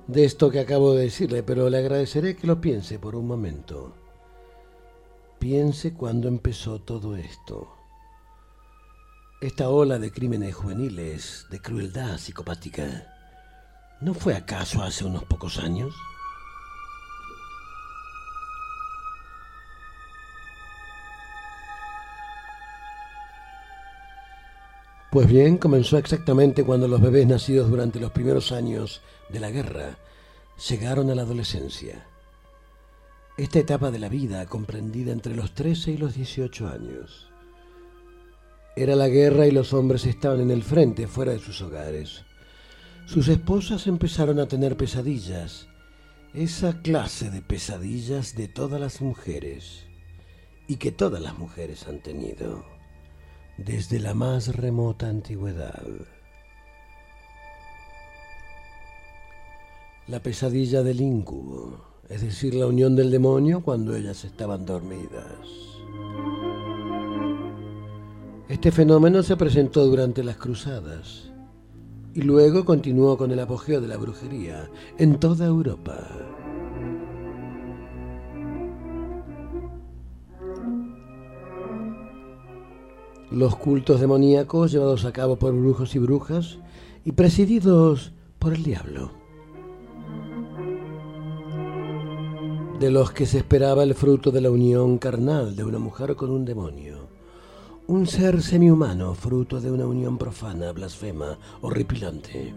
de 0.07 0.25
esto 0.25 0.51
que 0.51 0.59
acabo 0.59 0.93
de 0.93 1.03
decirle, 1.03 1.43
pero 1.43 1.69
le 1.69 1.77
agradeceré 1.77 2.35
que 2.35 2.47
lo 2.47 2.59
piense 2.59 2.99
por 2.99 3.15
un 3.15 3.27
momento. 3.27 3.95
Piense 5.39 5.93
cuándo 5.93 6.27
empezó 6.27 6.79
todo 6.79 7.15
esto. 7.15 7.69
Esta 9.41 9.69
ola 9.69 9.99
de 9.99 10.11
crímenes 10.11 10.55
juveniles, 10.55 11.47
de 11.49 11.59
crueldad 11.59 12.17
psicopática, 12.17 13.07
¿no 13.99 14.13
fue 14.13 14.35
acaso 14.35 14.83
hace 14.83 15.03
unos 15.05 15.23
pocos 15.25 15.59
años? 15.59 15.93
Pues 25.13 25.27
bien, 25.27 25.57
comenzó 25.57 25.99
exactamente 25.99 26.63
cuando 26.63 26.87
los 26.87 26.99
bebés 26.99 27.27
nacidos 27.27 27.69
durante 27.69 27.99
los 27.99 28.09
primeros 28.09 28.51
años 28.51 29.03
de 29.29 29.39
la 29.39 29.51
guerra 29.51 29.99
llegaron 30.67 31.11
a 31.11 31.13
la 31.13 31.21
adolescencia. 31.21 32.07
Esta 33.37 33.59
etapa 33.59 33.91
de 33.91 33.99
la 33.99 34.09
vida, 34.09 34.47
comprendida 34.47 35.11
entre 35.11 35.35
los 35.35 35.53
13 35.53 35.91
y 35.91 35.97
los 35.97 36.15
18 36.15 36.67
años, 36.67 37.29
era 38.75 38.95
la 38.95 39.07
guerra 39.07 39.45
y 39.45 39.51
los 39.51 39.71
hombres 39.73 40.07
estaban 40.07 40.41
en 40.41 40.49
el 40.49 40.63
frente, 40.63 41.05
fuera 41.05 41.31
de 41.31 41.39
sus 41.39 41.61
hogares. 41.61 42.23
Sus 43.05 43.27
esposas 43.27 43.85
empezaron 43.85 44.39
a 44.39 44.47
tener 44.47 44.75
pesadillas, 44.77 45.67
esa 46.33 46.81
clase 46.81 47.29
de 47.29 47.43
pesadillas 47.43 48.35
de 48.35 48.47
todas 48.47 48.81
las 48.81 48.99
mujeres, 48.99 49.83
y 50.67 50.77
que 50.77 50.91
todas 50.91 51.21
las 51.21 51.37
mujeres 51.37 51.87
han 51.87 51.99
tenido, 51.99 52.72
desde 53.57 53.99
la 53.99 54.13
más 54.13 54.55
remota 54.55 55.07
antigüedad. 55.07 55.83
La 60.07 60.19
pesadilla 60.19 60.83
del 60.83 61.01
incubo, 61.01 61.77
es 62.09 62.21
decir, 62.21 62.55
la 62.55 62.67
unión 62.67 62.95
del 62.95 63.11
demonio 63.11 63.61
cuando 63.61 63.95
ellas 63.95 64.25
estaban 64.25 64.65
dormidas. 64.65 65.37
Este 68.49 68.71
fenómeno 68.71 69.23
se 69.23 69.37
presentó 69.37 69.85
durante 69.85 70.23
las 70.23 70.37
cruzadas 70.37 71.31
y 72.13 72.21
luego 72.21 72.65
continuó 72.65 73.17
con 73.17 73.31
el 73.31 73.39
apogeo 73.39 73.81
de 73.81 73.87
la 73.87 73.97
brujería 73.97 74.69
en 74.97 75.19
toda 75.19 75.45
Europa. 75.45 76.32
Los 83.33 83.55
cultos 83.55 83.99
demoníacos 83.99 84.71
llevados 84.71 85.05
a 85.05 85.11
cabo 85.11 85.37
por 85.37 85.53
brujos 85.53 85.95
y 85.95 85.99
brujas 85.99 86.59
y 87.03 87.13
presididos 87.13 88.11
por 88.37 88.53
el 88.53 88.61
diablo. 88.61 89.09
De 92.79 92.91
los 92.91 93.11
que 93.11 93.25
se 93.25 93.39
esperaba 93.39 93.81
el 93.81 93.95
fruto 93.95 94.29
de 94.29 94.39
la 94.39 94.51
unión 94.51 94.99
carnal 94.99 95.55
de 95.55 95.63
una 95.63 95.79
mujer 95.79 96.15
con 96.15 96.29
un 96.29 96.45
demonio. 96.45 97.07
Un 97.87 98.05
ser 98.05 98.43
semihumano, 98.43 99.15
fruto 99.15 99.59
de 99.59 99.71
una 99.71 99.87
unión 99.87 100.19
profana, 100.19 100.71
blasfema, 100.71 101.39
horripilante. 101.61 102.53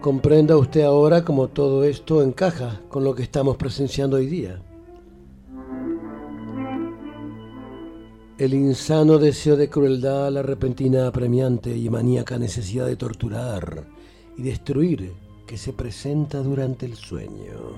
Comprenda 0.00 0.56
usted 0.56 0.82
ahora 0.82 1.24
cómo 1.24 1.46
todo 1.46 1.84
esto 1.84 2.24
encaja 2.24 2.80
con 2.88 3.04
lo 3.04 3.14
que 3.14 3.22
estamos 3.22 3.56
presenciando 3.56 4.16
hoy 4.16 4.26
día. 4.26 4.60
El 8.38 8.54
insano 8.54 9.18
deseo 9.18 9.56
de 9.56 9.68
crueldad, 9.68 10.32
la 10.32 10.42
repentina 10.42 11.06
apremiante 11.06 11.76
y 11.76 11.90
maníaca 11.90 12.38
necesidad 12.38 12.86
de 12.86 12.96
torturar 12.96 13.86
y 14.38 14.42
destruir 14.42 15.12
que 15.46 15.58
se 15.58 15.74
presenta 15.74 16.38
durante 16.38 16.86
el 16.86 16.94
sueño. 16.94 17.76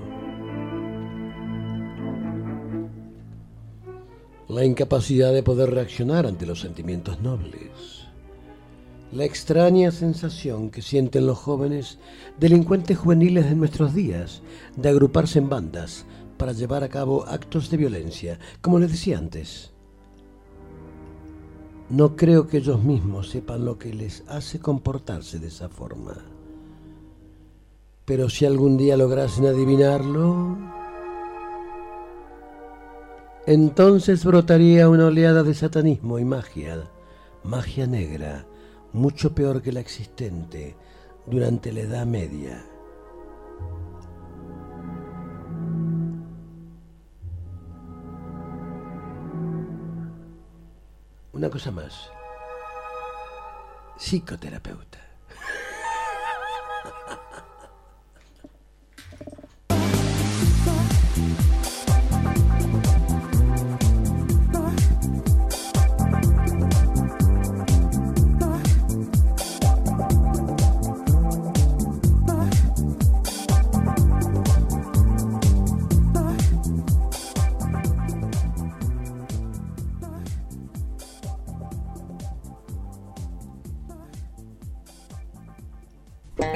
La 4.49 4.65
incapacidad 4.65 5.33
de 5.33 5.43
poder 5.43 5.71
reaccionar 5.71 6.25
ante 6.25 6.47
los 6.47 6.61
sentimientos 6.61 7.21
nobles. 7.21 8.07
La 9.11 9.25
extraña 9.25 9.91
sensación 9.91 10.71
que 10.71 10.83
sienten 10.83 11.27
los 11.27 11.39
jóvenes 11.39 11.99
delincuentes 12.39 12.97
juveniles 12.97 13.47
de 13.47 13.57
nuestros 13.57 13.93
días 13.93 14.41
de 14.77 14.89
agruparse 14.89 15.41
en 15.41 15.49
bandas 15.49 16.05
para 16.37 16.53
llevar 16.53 16.85
a 16.85 16.89
cabo 16.89 17.25
actos 17.27 17.71
de 17.71 17.77
violencia, 17.77 18.39
como 18.61 18.79
les 18.79 18.93
decía 18.93 19.19
antes. 19.19 19.74
No 21.91 22.17
creo 22.17 22.49
que 22.49 22.59
ellos 22.59 22.83
mismos 22.83 23.29
sepan 23.29 23.65
lo 23.65 23.79
que 23.79 23.93
les 23.93 24.25
hace 24.29 24.59
comportarse 24.59 25.39
de 25.39 25.49
esa 25.49 25.69
forma. 25.69 26.15
Pero 28.05 28.29
si 28.29 28.47
algún 28.47 28.77
día 28.77 28.97
lograsen 28.97 29.47
adivinarlo, 29.47 30.57
entonces 33.47 34.25
brotaría 34.25 34.89
una 34.89 35.07
oleada 35.07 35.43
de 35.43 35.55
satanismo 35.55 36.19
y 36.19 36.25
magia, 36.25 36.89
magia 37.43 37.87
negra, 37.87 38.47
mucho 38.93 39.35
peor 39.35 39.61
que 39.61 39.73
la 39.73 39.81
existente 39.81 40.77
durante 41.27 41.73
la 41.73 41.81
Edad 41.81 42.07
Media. 42.07 42.65
Una 51.35 51.51
cosa 51.51 51.73
más. 51.73 52.13
Psicoterapeuta. 53.99 55.04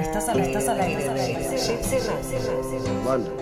Estás 0.08 0.28
al, 0.30 0.40
estás 0.40 0.68
al 0.68 0.80
aire. 0.80 1.04
London. 3.04 3.34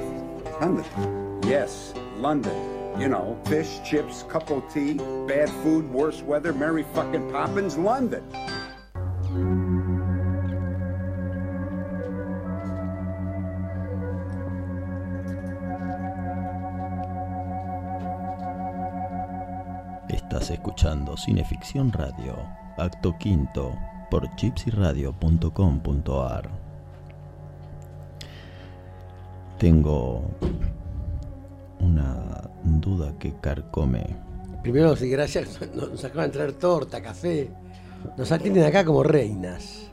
London? 0.60 1.40
Yes, 1.46 1.94
London. 2.18 2.52
You 2.98 3.08
know, 3.08 3.36
fish, 3.44 3.80
chips, 3.84 4.24
cup 4.24 4.50
of 4.50 4.64
tea, 4.74 4.94
bad 5.28 5.48
food, 5.62 5.88
worse 5.92 6.22
weather, 6.22 6.52
Mary 6.52 6.84
fucking 6.92 7.30
Poppins, 7.30 7.76
London. 7.76 8.24
Estás 20.08 20.50
escuchando 20.50 21.16
Cineficción 21.16 21.92
Radio, 21.92 22.44
acto 22.76 23.16
quinto, 23.18 23.78
por 24.10 24.28
gypsyradio.com.ar. 24.36 26.48
Tengo 29.58 30.22
una 31.80 32.42
duda 32.64 33.14
que 33.18 33.34
carcome. 33.40 34.06
Primero, 34.62 34.96
sí, 34.96 35.08
gracias. 35.08 35.58
Nos 35.74 36.04
acaban 36.04 36.30
de 36.30 36.34
traer 36.34 36.52
torta, 36.54 37.02
café. 37.02 37.50
Nos 38.16 38.30
atienden 38.32 38.64
acá 38.64 38.84
como 38.84 39.02
reinas. 39.02 39.90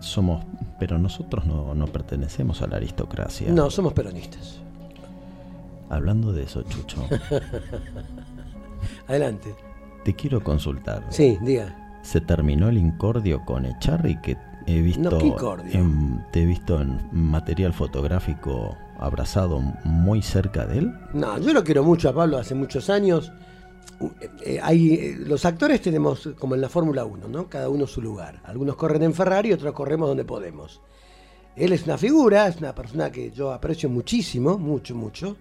Somos, 0.00 0.44
pero 0.78 0.98
nosotros 0.98 1.46
no, 1.46 1.74
no 1.74 1.86
pertenecemos 1.86 2.62
a 2.62 2.66
la 2.66 2.76
aristocracia. 2.76 3.50
No, 3.50 3.70
somos 3.70 3.92
peronistas. 3.92 4.60
Hablando 5.88 6.32
de 6.32 6.42
eso, 6.42 6.62
Chucho, 6.62 7.06
Adelante. 9.06 9.54
te 10.04 10.14
quiero 10.14 10.42
consultar. 10.42 11.04
Sí, 11.10 11.38
diga. 11.42 11.85
Se 12.06 12.20
terminó 12.20 12.68
el 12.68 12.78
incordio 12.78 13.44
con 13.44 13.66
Echarri 13.66 14.20
que 14.20 14.36
he 14.66 14.80
visto 14.80 15.10
en- 15.74 16.24
te 16.32 16.42
he 16.42 16.46
visto 16.46 16.80
en 16.80 17.00
material 17.12 17.72
fotográfico 17.72 18.76
abrazado 18.98 19.60
muy 19.84 20.22
cerca 20.22 20.66
de 20.66 20.78
él. 20.78 20.92
No, 21.12 21.38
yo 21.38 21.52
lo 21.52 21.64
quiero 21.64 21.82
mucho 21.82 22.08
a 22.08 22.14
Pablo 22.14 22.38
hace 22.38 22.54
muchos 22.54 22.88
años. 22.90 23.32
Eh, 24.20 24.28
eh, 24.44 24.60
hay, 24.62 24.94
eh, 24.94 25.16
los 25.18 25.44
actores 25.44 25.80
tenemos 25.80 26.28
como 26.38 26.54
en 26.54 26.60
la 26.60 26.68
Fórmula 26.68 27.04
1, 27.04 27.28
¿no? 27.28 27.48
Cada 27.48 27.68
uno 27.68 27.86
su 27.86 28.00
lugar. 28.00 28.40
Algunos 28.44 28.76
corren 28.76 29.02
en 29.02 29.12
Ferrari, 29.14 29.52
otros 29.52 29.72
corremos 29.74 30.08
donde 30.08 30.24
podemos. 30.24 30.80
Él 31.56 31.72
es 31.72 31.84
una 31.84 31.98
figura, 31.98 32.46
es 32.46 32.58
una 32.58 32.74
persona 32.74 33.10
que 33.10 33.30
yo 33.32 33.52
aprecio 33.52 33.88
muchísimo, 33.88 34.58
mucho, 34.58 34.94
mucho. 34.94 35.36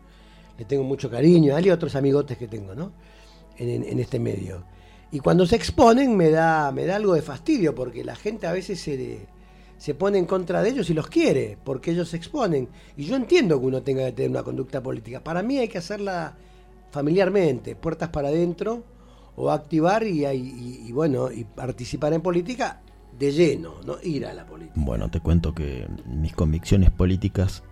Le 0.58 0.66
tengo 0.66 0.84
mucho 0.84 1.10
cariño 1.12 1.56
a 1.56 1.60
él 1.60 1.68
y 1.68 1.70
a 1.70 1.74
otros 1.76 1.96
amigotes 1.96 2.38
que 2.38 2.48
tengo, 2.48 2.74
¿no? 2.74 2.92
En, 3.58 3.70
en- 3.70 3.84
en 3.84 4.00
este 4.00 4.18
medio. 4.20 4.64
Y 5.16 5.20
cuando 5.22 5.46
se 5.46 5.56
exponen 5.56 6.18
me 6.18 6.30
da, 6.30 6.74
me 6.74 6.86
da 6.86 6.98
algo 6.98 7.14
de 7.14 7.22
fastidio, 7.22 7.74
porque 7.74 8.04
la 8.04 8.18
gente 8.18 8.48
a 8.48 8.52
veces 8.52 8.82
se, 8.82 9.26
se 9.78 9.94
pone 9.94 10.18
en 10.18 10.26
contra 10.26 10.62
de 10.62 10.70
ellos 10.72 10.90
y 10.90 10.94
los 10.94 11.08
quiere, 11.08 11.58
porque 11.64 11.92
ellos 11.92 12.10
se 12.10 12.18
exponen. 12.18 12.68
Y 12.98 13.06
yo 13.06 13.16
entiendo 13.16 13.58
que 13.58 13.66
uno 13.66 13.82
tenga 13.82 14.04
que 14.08 14.12
tener 14.12 14.30
una 14.32 14.44
conducta 14.44 14.84
política. 14.84 15.24
Para 15.24 15.42
mí 15.42 15.58
hay 15.58 15.70
que 15.70 15.78
hacerla 15.78 16.36
familiarmente, 16.92 17.78
puertas 17.78 18.10
para 18.10 18.28
adentro, 18.28 18.84
o 19.38 19.52
activar 19.52 20.04
y, 20.06 20.26
y- 20.26 20.92
bueno, 20.92 21.32
y 21.32 21.46
participar 21.46 22.12
en 22.12 22.20
política 22.22 22.82
de 23.18 23.32
lleno, 23.32 23.76
no 23.86 23.96
ir 24.04 24.26
a 24.26 24.34
la 24.34 24.46
política. 24.46 24.74
Bueno, 24.76 25.10
te 25.10 25.22
cuento 25.22 25.56
que 25.56 25.88
mis 26.08 26.34
convicciones 26.34 26.92
políticas, 26.92 27.64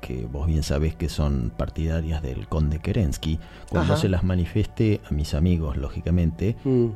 que 0.00 0.26
vos 0.26 0.46
bien 0.46 0.62
sabés 0.62 0.94
que 0.94 1.08
son 1.08 1.52
partidarias 1.56 2.22
del 2.22 2.46
conde 2.48 2.78
Kerensky, 2.80 3.38
cuando 3.70 3.94
Ajá. 3.94 4.02
se 4.02 4.08
las 4.08 4.24
manifieste 4.24 5.00
a 5.08 5.12
mis 5.14 5.34
amigos, 5.34 5.76
lógicamente, 5.76 6.56
Mm. 6.64 6.88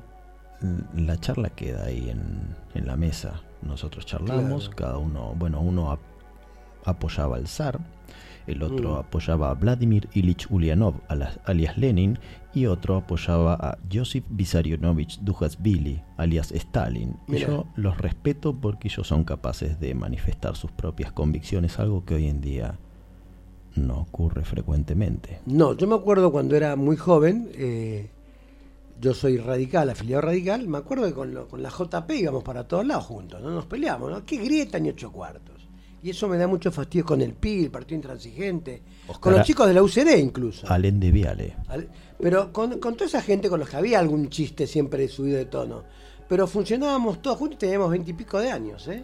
la 1.07 1.17
charla 1.19 1.51
queda 1.51 1.85
ahí 1.85 2.11
en, 2.11 2.55
en 2.75 2.87
la 2.87 2.97
mesa. 2.97 3.41
Nosotros 3.63 4.07
charlamos, 4.07 4.69
Claro. 4.71 4.77
cada 4.77 4.99
uno, 4.99 5.35
bueno, 5.37 5.61
uno 5.61 5.91
ap- 5.93 6.01
apoyaba 6.85 7.37
al 7.37 7.47
zar, 7.47 7.79
el 8.47 8.63
otro 8.63 8.95
Mm. 8.95 8.99
apoyaba 8.99 9.51
a 9.51 9.55
Vladimir 9.55 10.09
Ilich 10.15 10.47
Ulyanov, 10.51 10.95
alias 11.45 11.77
Lenin, 11.79 12.19
y 12.55 12.67
otro 12.67 12.97
apoyaba 12.97 13.55
a 13.55 13.79
Josip 13.93 14.25
Vissarionovich 14.31 15.19
Dujasvili, 15.21 16.03
alias 16.17 16.51
Stalin. 16.53 17.17
Y 17.29 17.37
yo 17.39 17.67
los 17.77 17.99
respeto 17.99 18.55
porque 18.55 18.89
ellos 18.89 19.07
son 19.07 19.25
capaces 19.25 19.79
de 19.81 19.95
manifestar 19.95 20.57
sus 20.57 20.71
propias 20.73 21.13
convicciones, 21.13 21.79
algo 21.79 22.05
que 22.05 22.15
hoy 22.15 22.27
en 22.29 22.41
día 22.41 22.79
no 23.77 23.99
ocurre 24.01 24.45
frecuentemente. 24.45 25.41
No, 25.47 25.75
yo 25.77 25.87
me 25.87 25.95
acuerdo 25.95 26.33
cuando 26.33 26.57
era 26.57 26.75
muy 26.75 26.97
joven, 26.97 27.51
eh, 27.55 28.09
yo 29.01 29.15
soy 29.15 29.37
radical, 29.37 29.91
afiliado 29.91 30.23
radical, 30.23 30.67
me 30.67 30.79
acuerdo 30.79 31.05
que 31.07 31.13
con, 31.13 31.33
lo- 31.35 31.47
con 31.47 31.63
la 31.63 31.69
JP 31.71 32.11
íbamos 32.11 32.43
para 32.43 32.67
todos 32.67 32.85
lados 32.85 33.05
juntos, 33.05 33.41
no 33.41 33.51
nos 33.51 33.67
peleamos, 33.67 34.11
¿no? 34.11 34.25
¿Qué 34.25 34.39
grieta 34.39 34.81
ni 34.81 34.89
ocho 34.89 35.13
cuartos? 35.13 35.57
Y 36.03 36.11
eso 36.11 36.29
me 36.29 36.37
da 36.39 36.47
mucho 36.47 36.71
fastidio 36.73 37.05
con 37.05 37.21
el 37.21 37.35
PI, 37.35 37.65
el 37.65 37.71
Partido 37.73 37.97
Intransigente, 37.97 38.83
con 39.21 39.33
los 39.33 39.47
chicos 39.47 39.67
de 39.67 39.75
la 39.75 39.83
UCD 39.83 40.17
incluso. 40.19 40.67
Allen 40.73 40.99
de 41.01 41.11
Viale. 41.11 41.57
Al- 41.69 41.89
Pero 42.21 42.53
con, 42.53 42.79
con 42.81 42.95
toda 42.95 43.07
esa 43.07 43.23
gente 43.23 43.49
con 43.49 43.61
los 43.61 43.69
que 43.69 43.77
había 43.77 43.99
algún 43.99 44.29
chiste 44.29 44.67
siempre 44.67 45.07
subido 45.09 45.37
de 45.39 45.45
tono. 45.45 45.85
Pero 46.29 46.47
funcionábamos 46.47 47.23
todos 47.23 47.39
juntos 47.39 47.57
y 47.57 47.59
teníamos 47.61 47.91
veintipico 47.91 48.39
de 48.41 48.51
años, 48.51 48.87
¿eh? 48.89 49.03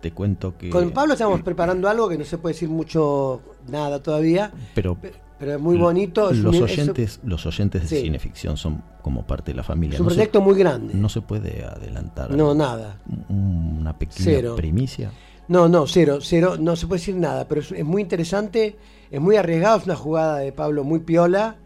Te 0.00 0.12
cuento 0.12 0.56
que... 0.58 0.68
Con 0.68 0.90
Pablo 0.90 1.14
estamos 1.14 1.40
preparando 1.42 1.88
algo 1.88 2.08
que 2.08 2.18
no 2.18 2.24
se 2.24 2.36
puede 2.38 2.52
decir 2.54 2.68
mucho, 2.68 3.40
nada 3.68 4.02
todavía, 4.02 4.52
Pero 4.74 4.98
pero 5.38 5.54
es 5.54 5.60
muy 5.60 5.76
bonito. 5.76 6.30
los 6.32 6.54
un- 6.56 6.62
oyentes, 6.62 7.20
los 7.24 7.44
oyentes 7.46 7.82
de 7.82 7.88
Sí. 7.88 8.02
cineficción 8.02 8.56
son 8.56 8.82
como 9.02 9.26
parte 9.26 9.50
de 9.52 9.56
la 9.56 9.62
familia. 9.62 9.94
Es 9.94 10.00
un 10.00 10.06
No 10.06 10.10
se- 10.10 10.16
proyecto 10.16 10.40
muy 10.42 10.54
grande. 10.56 10.94
No 10.94 11.08
se 11.08 11.20
puede 11.22 11.64
adelantar. 11.64 12.30
No, 12.30 12.50
algo. 12.50 12.54
nada. 12.54 12.98
Un- 13.28 13.78
Una 13.80 13.98
pequeña 13.98 14.24
Cero. 14.24 14.56
primicia. 14.56 15.10
No, 15.48 15.68
no, 15.68 15.86
cero, 15.86 16.18
cero, 16.22 16.56
no 16.58 16.76
se 16.76 16.86
puede 16.86 17.00
decir 17.00 17.16
nada, 17.16 17.46
pero 17.48 17.60
es, 17.62 17.72
es 17.72 17.84
muy 17.84 18.00
interesante, 18.00 18.76
es 19.10 19.20
muy 19.20 19.36
arriesgado, 19.36 19.78
es 19.78 19.84
una 19.84 19.96
jugada 19.96 20.38
de 20.38 20.52
Pablo 20.52 20.84
muy 20.84 21.00
piola, 21.00 21.56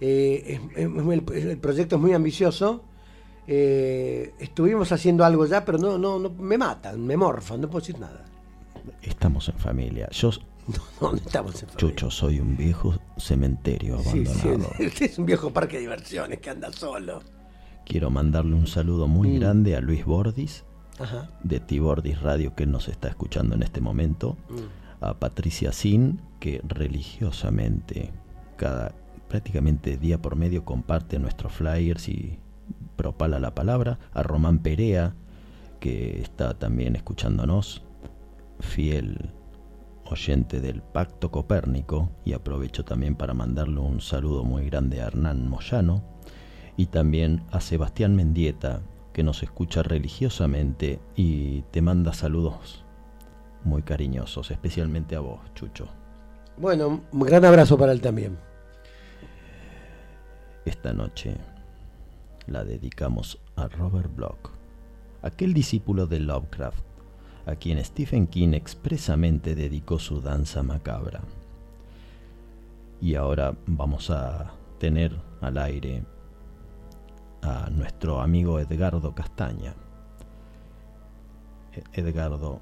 eh, 0.00 0.60
es- 0.74 0.78
es 0.78 0.88
muy- 0.88 1.14
el, 1.34 1.58
proyecto 1.58 1.96
es 1.96 2.02
muy 2.02 2.12
ambicioso, 2.12 2.84
eh, 3.46 4.34
estuvimos 4.38 4.92
haciendo 4.92 5.24
algo 5.24 5.46
ya, 5.46 5.64
pero 5.64 5.78
no, 5.78 5.98
no, 5.98 6.18
no, 6.18 6.30
me 6.30 6.58
matan, 6.58 7.04
me 7.06 7.16
morfan, 7.16 7.60
no 7.60 7.68
puedo 7.68 7.80
decir 7.80 7.98
nada. 7.98 8.24
Estamos 9.02 9.48
en 9.48 9.56
familia. 9.58 10.08
Yo, 10.10 10.30
No, 11.00 11.12
no 11.12 11.16
estamos 11.16 11.54
en 11.62 11.68
familia. 11.70 11.76
Chucho, 11.78 12.10
soy 12.10 12.40
un 12.40 12.56
viejo 12.56 12.94
cementerio 13.16 13.98
Sí, 14.00 14.26
sí, 14.26 14.48
abandonado. 14.48 14.74
es 15.00 15.18
un 15.18 15.24
viejo 15.26 15.50
parque 15.50 15.76
de 15.76 15.82
diversiones 15.82 16.40
que 16.40 16.50
anda 16.50 16.70
solo. 16.72 17.22
Quiero 17.86 18.10
mandarle 18.10 18.54
un 18.54 18.66
saludo 18.66 19.06
muy 19.08 19.28
Mm. 19.30 19.40
grande 19.40 19.76
a 19.76 19.80
Luis 19.80 20.04
Bordis, 20.04 20.64
Ajá. 20.98 21.30
de 21.42 21.58
Tibordis 21.60 22.20
Radio, 22.20 22.54
que 22.54 22.66
nos 22.66 22.88
está 22.88 23.08
escuchando 23.08 23.54
en 23.54 23.62
este 23.62 23.80
momento. 23.80 24.36
Mm. 24.50 25.04
A 25.04 25.14
Patricia 25.14 25.72
Sin, 25.72 26.20
que 26.38 26.60
religiosamente, 26.68 28.10
cada 28.56 28.92
prácticamente 29.28 29.96
día 29.96 30.20
por 30.20 30.36
medio, 30.36 30.64
comparte 30.64 31.18
nuestros 31.18 31.52
flyers 31.52 32.08
y 32.08 32.38
propala 32.96 33.38
la 33.38 33.54
palabra. 33.54 33.98
A 34.12 34.22
Román 34.22 34.58
Perea, 34.58 35.14
que 35.80 36.20
está 36.20 36.54
también 36.54 36.96
escuchándonos, 36.96 37.84
fiel 38.60 39.30
oyente 40.04 40.60
del 40.60 40.82
Pacto 40.82 41.30
Copérnico, 41.30 42.10
y 42.24 42.32
aprovecho 42.32 42.84
también 42.84 43.14
para 43.14 43.34
mandarle 43.34 43.80
un 43.80 44.00
saludo 44.00 44.42
muy 44.44 44.64
grande 44.64 45.00
a 45.00 45.06
Hernán 45.06 45.48
Moyano, 45.48 46.02
y 46.76 46.86
también 46.86 47.42
a 47.50 47.60
Sebastián 47.60 48.16
Mendieta, 48.16 48.82
que 49.12 49.22
nos 49.22 49.42
escucha 49.42 49.82
religiosamente 49.82 51.00
y 51.16 51.62
te 51.72 51.82
manda 51.82 52.12
saludos 52.12 52.84
muy 53.64 53.82
cariñosos, 53.82 54.50
especialmente 54.50 55.16
a 55.16 55.20
vos, 55.20 55.40
Chucho. 55.54 55.88
Bueno, 56.56 57.02
un 57.10 57.20
gran 57.20 57.44
abrazo 57.44 57.76
para 57.76 57.92
él 57.92 58.00
también. 58.00 58.38
Esta 60.68 60.92
noche 60.92 61.34
la 62.46 62.62
dedicamos 62.62 63.38
a 63.56 63.68
Robert 63.68 64.14
Bloch, 64.14 64.50
aquel 65.22 65.54
discípulo 65.54 66.06
de 66.06 66.20
Lovecraft, 66.20 66.84
a 67.46 67.54
quien 67.54 67.82
Stephen 67.82 68.26
King 68.26 68.52
expresamente 68.52 69.54
dedicó 69.54 69.98
su 69.98 70.20
danza 70.20 70.62
macabra. 70.62 71.22
Y 73.00 73.14
ahora 73.14 73.56
vamos 73.64 74.10
a 74.10 74.52
tener 74.78 75.18
al 75.40 75.56
aire 75.56 76.04
a 77.40 77.70
nuestro 77.70 78.20
amigo 78.20 78.60
Edgardo 78.60 79.14
Castaña. 79.14 79.74
E- 81.72 81.98
Edgardo, 81.98 82.60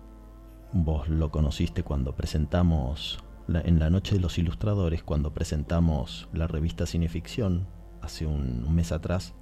vos 0.72 1.09
lo 1.09 1.32
conociste 1.32 1.82
cuando 1.82 2.14
presentamos 2.14 3.18
en 3.48 3.80
la 3.80 3.90
Noche 3.90 4.14
de 4.14 4.20
los 4.20 4.38
Ilustradores, 4.38 5.02
cuando 5.02 5.34
presentamos 5.34 6.28
la 6.32 6.46
revista 6.46 6.86
Cineficción 6.86 7.74
hace 8.03 8.26
un, 8.26 8.64
un 8.66 8.74
mes 8.74 8.92
atrás. 8.92 9.32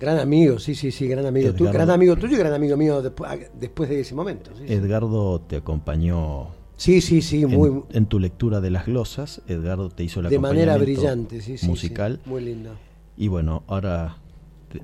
Gran 0.00 0.18
amigo, 0.18 0.58
sí, 0.58 0.74
sí, 0.74 0.90
sí, 0.90 1.06
gran 1.06 1.24
amigo. 1.26 1.52
Tú, 1.52 1.64
Edgardo- 1.64 1.72
gran 1.72 1.90
amigo 1.90 2.16
tuyo 2.16 2.34
y 2.36 2.38
gran 2.38 2.52
amigo 2.52 2.76
mío 2.76 3.02
despu- 3.02 3.48
después 3.58 3.88
de 3.88 4.00
ese 4.00 4.14
momento. 4.14 4.50
sí, 4.56 4.64
sí. 4.66 4.72
Edgardo 4.74 5.40
te 5.40 5.56
acompañó 5.56 6.48
Sí, 6.76 7.00
sí, 7.00 7.22
sí, 7.22 7.42
en, 7.44 7.50
muy, 7.50 7.82
en 7.92 8.06
tu 8.06 8.18
lectura 8.18 8.60
de 8.60 8.70
las 8.70 8.86
glosas. 8.86 9.40
Edgardo 9.46 9.90
te 9.90 10.02
hizo 10.02 10.18
el 10.20 10.28
de 10.28 10.38
manera 10.40 10.76
brillante, 10.76 11.40
sí, 11.40 11.56
sí. 11.56 11.66
musical. 11.68 12.20
sí, 12.24 12.28
muy 12.30 12.42
lindo. 12.44 12.72
Y 13.16 13.28
bueno, 13.28 13.62
ahora 13.68 14.16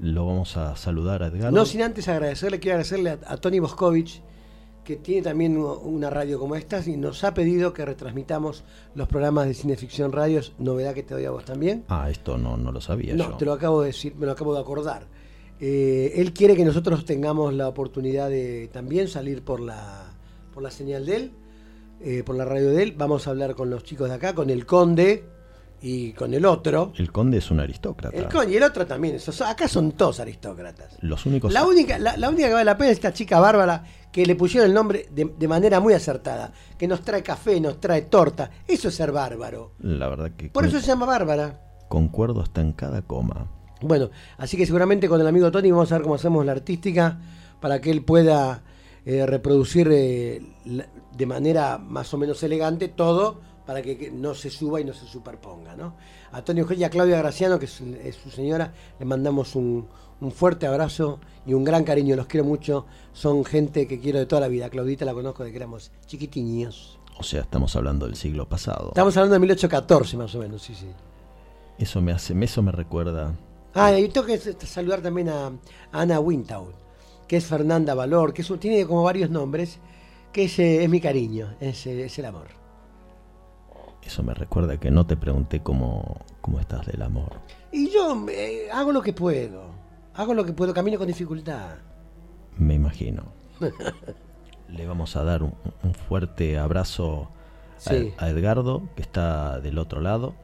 lo 0.01 0.25
vamos 0.25 0.57
a 0.57 0.77
saludar 0.77 1.25
a 1.25 1.27
Edgardo. 1.27 1.51
No 1.51 1.67
sin 1.67 1.83
antes 1.83 2.07
agradecerle, 2.07 2.61
quiero 2.61 2.75
agradecerle 2.77 3.11
a, 3.11 3.19
a 3.27 3.37
Tony 3.39 3.59
Boscovich, 3.59 4.23
que 4.85 4.97
tiene 4.97 5.23
también 5.23 5.57
una 5.59 6.11
radio 6.11 6.39
como 6.39 6.57
esta 6.57 6.83
y 6.87 6.97
nos 6.97 7.23
ha 7.25 7.33
pedido 7.35 7.73
que 7.73 7.85
retransmitamos 7.85 8.65
los 8.95 9.07
programas 9.09 9.47
de 9.47 9.55
Cineficción 9.55 10.11
Radios, 10.11 10.53
novedad 10.59 10.95
que 10.95 11.03
te 11.03 11.15
doy 11.15 11.25
a 11.27 11.31
vos 11.31 11.45
también. 11.45 11.85
Ah, 11.89 12.11
esto 12.11 12.39
no, 12.39 12.57
no 12.57 12.73
lo 12.73 12.81
sabía 12.81 13.15
No, 13.15 13.31
yo. 13.31 13.37
te 13.37 13.45
lo 13.45 13.53
acabo 13.53 13.83
de 13.83 13.89
decir, 13.89 14.15
me 14.17 14.27
lo 14.27 14.33
acabo 14.33 14.55
de 14.55 14.61
acordar. 14.61 15.07
Eh, 15.61 16.15
él 16.17 16.33
quiere 16.33 16.57
que 16.57 16.65
nosotros 16.65 17.05
tengamos 17.05 17.53
la 17.53 17.69
oportunidad 17.69 18.31
de 18.31 18.69
también 18.73 19.09
salir 19.09 19.43
por 19.45 19.61
la, 19.61 20.11
por 20.55 20.63
la 20.63 20.71
señal 20.71 21.05
de 21.07 21.17
él, 21.17 21.33
eh, 22.01 22.23
por 22.25 22.35
la 22.37 22.47
radio 22.47 22.71
de 22.71 22.83
él. 22.83 22.95
Vamos 22.97 23.27
a 23.27 23.31
hablar 23.31 23.55
con 23.55 23.69
los 23.69 23.85
chicos 23.85 24.09
de 24.09 24.15
acá, 24.15 24.35
con 24.35 24.49
el 24.49 24.65
conde 24.65 25.25
y 25.83 26.13
con 26.15 26.33
el 26.33 26.47
otro. 26.47 26.93
El 26.97 27.13
conde 27.13 27.39
es 27.39 27.51
un 27.51 27.61
aristócrata. 27.61 28.17
El 28.17 28.27
conde 28.29 28.53
y 28.55 28.57
el 28.57 28.63
otro 28.63 28.87
también. 28.87 29.17
esos- 29.17 29.43
acá 29.43 29.69
son 29.69 29.93
todos 29.93 30.19
aristócratas. 30.21 30.97
Los 31.03 31.27
únicos 31.27 31.53
La 31.53 31.67
única, 31.67 31.99
la, 31.99 32.17
la 32.17 32.31
única 32.31 32.49
que 32.49 32.55
vale 32.55 32.65
la 32.65 32.79
pena 32.79 32.91
es 32.91 32.97
esta 32.97 33.13
chica 33.13 33.39
bárbara 33.39 33.85
que 34.13 34.27
le 34.27 34.35
pusieron 34.35 34.69
el 34.69 34.75
nombre 34.75 35.07
de, 35.11 35.25
de 35.39 35.49
manera 35.49 35.81
muy 35.81 35.95
acertada. 35.95 36.53
Que 36.79 36.89
nos 36.89 37.03
trae 37.03 37.23
café, 37.23 37.61
nos 37.61 37.81
trae 37.81 38.03
torta. 38.03 38.51
Eso 38.67 38.89
es 38.89 38.95
ser 38.95 39.13
bárbaro. 39.13 39.73
La 39.81 40.09
verdad 40.09 40.33
que 40.37 40.49
Por 40.51 40.65
con- 40.65 40.69
eso 40.71 40.81
se 40.81 40.87
llama 40.89 41.07
bárbara. 41.07 41.61
concuerdo 41.89 42.41
hasta 42.43 42.61
en 42.61 42.73
cada 42.73 43.03
coma. 43.03 43.51
Bueno, 43.83 44.11
así 44.39 44.57
que 44.57 44.67
seguramente 44.67 45.09
con 45.09 45.21
el 45.21 45.27
amigo 45.27 45.51
Tony 45.51 45.71
vamos 45.71 45.91
a 45.91 45.95
ver 45.97 46.03
cómo 46.03 46.15
hacemos 46.17 46.45
la 46.45 46.53
artística 46.53 47.19
para 47.61 47.81
que 47.81 47.91
él 47.91 48.05
pueda 48.05 48.63
eh, 49.07 49.25
reproducir 49.27 49.89
eh, 49.91 50.43
la- 50.67 50.87
de 51.17 51.27
manera 51.27 51.79
más 51.79 52.13
o 52.13 52.19
menos 52.19 52.43
elegante 52.43 52.89
todo 52.89 53.41
para 53.67 53.81
que, 53.83 53.97
que 53.97 54.11
no 54.11 54.35
se 54.35 54.51
suba 54.51 54.81
y 54.81 54.85
no 54.85 54.93
se 54.93 55.07
superponga. 55.07 55.77
¿no? 55.77 55.95
A 56.33 56.43
Tony 56.45 56.63
y 56.77 56.85
a 56.85 56.91
Claudia 56.91 57.17
Graciano, 57.19 57.59
que 57.59 57.65
es, 57.67 57.81
es 57.81 58.17
su 58.17 58.31
señora, 58.31 58.73
le 58.99 59.07
mandamos 59.07 59.55
un, 59.57 59.87
un 60.21 60.33
fuerte 60.33 60.67
abrazo 60.67 61.21
y 61.47 61.55
un 61.55 61.65
gran 61.65 61.85
cariño. 61.85 62.17
Los 62.17 62.27
quiero 62.27 62.45
mucho. 62.45 62.87
Son 63.13 63.45
gente 63.45 63.87
que 63.87 64.01
quiero 64.01 64.19
de 64.19 64.27
toda 64.27 64.41
la 64.41 64.49
vida. 64.49 64.71
Claudita 64.71 65.05
la 65.05 65.15
conozco 65.15 65.45
de 65.45 65.51
que 65.51 65.57
éramos 65.57 65.91
chiquitiños. 66.07 66.99
O 67.19 67.23
sea, 67.23 67.43
estamos 67.43 67.77
hablando 67.77 68.07
del 68.07 68.17
siglo 68.17 68.49
pasado. 68.49 68.89
Estamos 68.89 69.17
hablando 69.17 69.35
de 69.35 69.41
1814 69.41 70.17
más 70.17 70.35
o 70.35 70.39
menos, 70.39 70.63
sí, 70.63 70.75
sí. 70.75 70.89
Eso 71.79 72.01
me 72.01 72.13
hace, 72.13 72.35
eso 72.43 72.63
me 72.63 72.73
recuerda. 72.73 73.35
Ah, 73.75 73.97
y 73.99 74.09
tengo 74.09 74.27
que 74.27 74.39
saludar 74.39 75.01
también 75.01 75.29
a, 75.29 75.47
a 75.47 75.53
Ana 75.93 76.19
Wintour, 76.19 76.75
que 77.29 77.37
es 77.37 77.47
Fernanda 77.47 77.95
Valor, 77.95 78.33
que 78.33 78.43
es 78.43 78.53
tiene 78.59 78.87
como 78.87 79.03
varios 79.03 79.31
nombres, 79.31 79.79
que 80.33 80.45
es, 80.45 80.59
eh, 80.59 80.83
es 80.83 80.91
mi 80.91 81.01
cariño, 81.01 81.55
es, 81.61 81.87
eh, 81.87 82.05
es 82.05 82.19
el 82.19 82.25
amor. 82.25 82.49
Eso 84.03 84.23
me 84.23 84.35
recuerda 84.35 84.79
que 84.79 84.91
no 84.91 85.07
te 85.07 85.17
pregunté 85.17 85.61
cómo, 85.63 86.19
cómo 86.41 86.59
estás 86.59 86.87
del 86.87 87.03
amor. 87.03 87.33
Y 87.71 87.91
yo 87.91 88.27
eh, 88.29 88.69
hago 88.73 88.93
lo 88.93 89.03
que 89.03 89.13
puedo, 89.13 89.70
hago 90.15 90.35
lo 90.35 90.45
que 90.45 90.53
puedo, 90.53 90.75
camino 90.75 90.99
con 90.99 91.07
dificultad. 91.07 91.77
Me 92.59 92.75
imagino. 92.75 93.25
Le 94.69 94.87
vamos 94.87 95.17
a 95.17 95.25
dar 95.25 95.43
un, 95.43 95.55
un 95.83 95.95
fuerte 95.95 96.59
abrazo 96.59 97.29
a- 97.77 97.91
Sí. 97.91 98.13
a, 98.19 98.29
Edgardo, 98.29 98.83
que 98.95 99.03
está 99.03 99.59
del 99.61 99.79
otro 99.79 100.01
lado. 100.01 100.35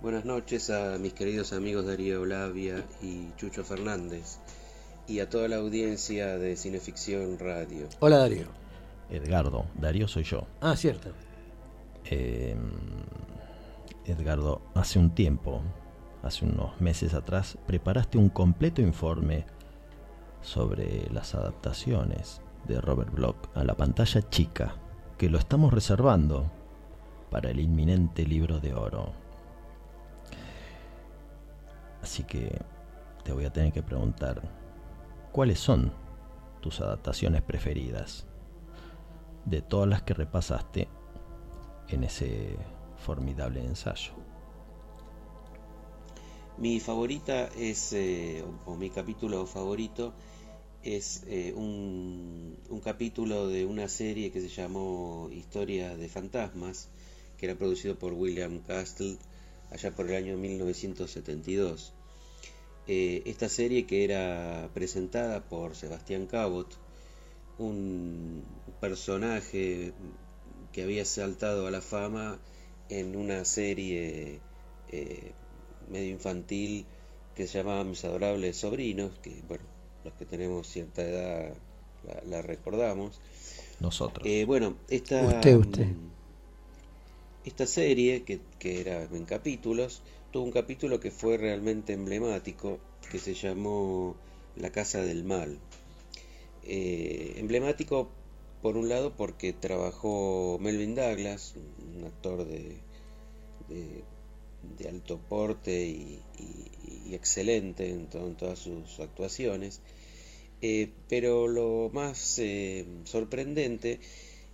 Buenas 0.00 0.24
noches 0.24 0.70
a 0.70 0.98
mis 0.98 1.12
queridos 1.12 1.52
amigos 1.52 1.86
Darío 1.86 2.22
Olavia 2.22 2.84
y 3.02 3.28
Chucho 3.36 3.62
Fernández 3.62 4.38
y 5.06 5.20
a 5.20 5.28
toda 5.28 5.46
la 5.46 5.56
audiencia 5.56 6.38
de 6.38 6.56
Cineficción 6.56 7.38
Radio. 7.38 7.86
Hola 8.00 8.18
Darío. 8.18 8.46
Edgardo, 9.10 9.66
Darío 9.74 10.08
soy 10.08 10.24
yo. 10.24 10.46
Ah, 10.60 10.74
cierto. 10.74 11.10
Eh, 12.10 12.56
Edgardo, 14.06 14.60
hace 14.74 14.98
un 14.98 15.14
tiempo, 15.14 15.62
hace 16.22 16.44
unos 16.44 16.80
meses 16.80 17.14
atrás, 17.14 17.58
preparaste 17.66 18.18
un 18.18 18.28
completo 18.28 18.80
informe 18.80 19.44
sobre 20.40 21.08
las 21.10 21.34
adaptaciones 21.34 22.40
de 22.66 22.80
Robert 22.80 23.12
Bloch 23.12 23.48
a 23.54 23.64
la 23.64 23.74
pantalla 23.74 24.28
chica 24.30 24.74
porque 25.12 25.28
lo 25.28 25.38
estamos 25.38 25.74
reservando 25.74 26.50
para 27.30 27.50
el 27.50 27.60
inminente 27.60 28.24
libro 28.24 28.60
de 28.60 28.72
oro. 28.72 29.12
Así 32.02 32.24
que 32.24 32.58
te 33.22 33.32
voy 33.32 33.44
a 33.44 33.52
tener 33.52 33.72
que 33.72 33.82
preguntar, 33.82 34.40
¿cuáles 35.30 35.60
son 35.60 35.92
tus 36.60 36.80
adaptaciones 36.80 37.42
preferidas 37.42 38.26
de 39.44 39.60
todas 39.60 39.86
las 39.86 40.00
que 40.00 40.14
repasaste 40.14 40.88
en 41.88 42.04
ese 42.04 42.56
formidable 42.96 43.62
ensayo? 43.62 44.14
Mi 46.58 46.80
favorita 46.80 47.48
es, 47.56 47.92
eh, 47.94 48.44
o, 48.66 48.76
mi 48.76 48.90
capítulo 48.90 49.46
favorito, 49.46 50.12
es 50.82 51.22
eh, 51.26 51.54
un, 51.56 52.58
un 52.68 52.80
capítulo 52.80 53.48
de 53.48 53.64
una 53.64 53.88
serie 53.88 54.30
que 54.30 54.40
se 54.40 54.48
llamó 54.48 55.30
Historias 55.32 55.98
de 55.98 56.08
Fantasmas, 56.08 56.88
que 57.38 57.46
era 57.46 57.54
producido 57.54 57.98
por 57.98 58.12
William 58.12 58.60
Castle 58.60 59.16
allá 59.70 59.94
por 59.94 60.10
el 60.10 60.16
año 60.16 60.36
1972. 60.36 61.94
Eh, 62.86 63.22
esta 63.24 63.48
serie 63.48 63.86
que 63.86 64.04
era 64.04 64.68
presentada 64.74 65.48
por 65.48 65.74
Sebastián 65.74 66.26
Cabot, 66.26 66.68
un 67.58 68.44
personaje 68.78 69.94
que 70.72 70.82
había 70.82 71.06
saltado 71.06 71.66
a 71.66 71.70
la 71.70 71.80
fama 71.80 72.38
en 72.90 73.16
una 73.16 73.44
serie 73.46 74.40
medio 75.92 76.10
infantil 76.10 76.84
que 77.36 77.46
se 77.46 77.58
llamaba 77.58 77.84
Mis 77.84 78.04
Adorables 78.04 78.56
Sobrinos, 78.56 79.12
que 79.22 79.42
bueno, 79.48 79.64
los 80.04 80.12
que 80.14 80.26
tenemos 80.26 80.66
cierta 80.66 81.02
edad 81.02 81.54
la, 82.06 82.22
la 82.26 82.42
recordamos. 82.42 83.20
Nosotros. 83.80 84.26
Eh, 84.26 84.44
bueno, 84.44 84.76
esta, 84.88 85.22
Usted, 85.22 85.56
usted. 85.56 85.86
esta 87.44 87.66
serie, 87.66 88.22
que, 88.22 88.40
que 88.58 88.80
era 88.80 89.02
en 89.04 89.24
capítulos, 89.24 90.02
tuvo 90.30 90.44
un 90.44 90.52
capítulo 90.52 91.00
que 91.00 91.10
fue 91.10 91.36
realmente 91.36 91.92
emblemático, 91.92 92.78
que 93.10 93.18
se 93.18 93.34
llamó 93.34 94.14
La 94.56 94.70
Casa 94.70 95.02
del 95.02 95.24
Mal. 95.24 95.58
Eh, 96.64 97.34
emblemático, 97.38 98.08
por 98.62 98.76
un 98.76 98.88
lado, 98.88 99.16
porque 99.16 99.52
trabajó 99.52 100.58
Melvin 100.60 100.94
Douglas, 100.94 101.54
un 101.96 102.04
actor 102.04 102.46
de, 102.46 102.76
de, 103.68 104.04
de 104.78 104.88
alto 104.88 105.18
porte 105.28 105.86
y, 105.86 106.20
excelente 107.12 107.90
en, 107.90 108.06
to- 108.06 108.26
en 108.26 108.34
todas 108.36 108.58
sus 108.58 108.98
actuaciones. 109.00 109.80
Eh, 110.62 110.90
pero 111.08 111.48
lo 111.48 111.90
más 111.92 112.38
eh, 112.38 112.86
sorprendente 113.04 114.00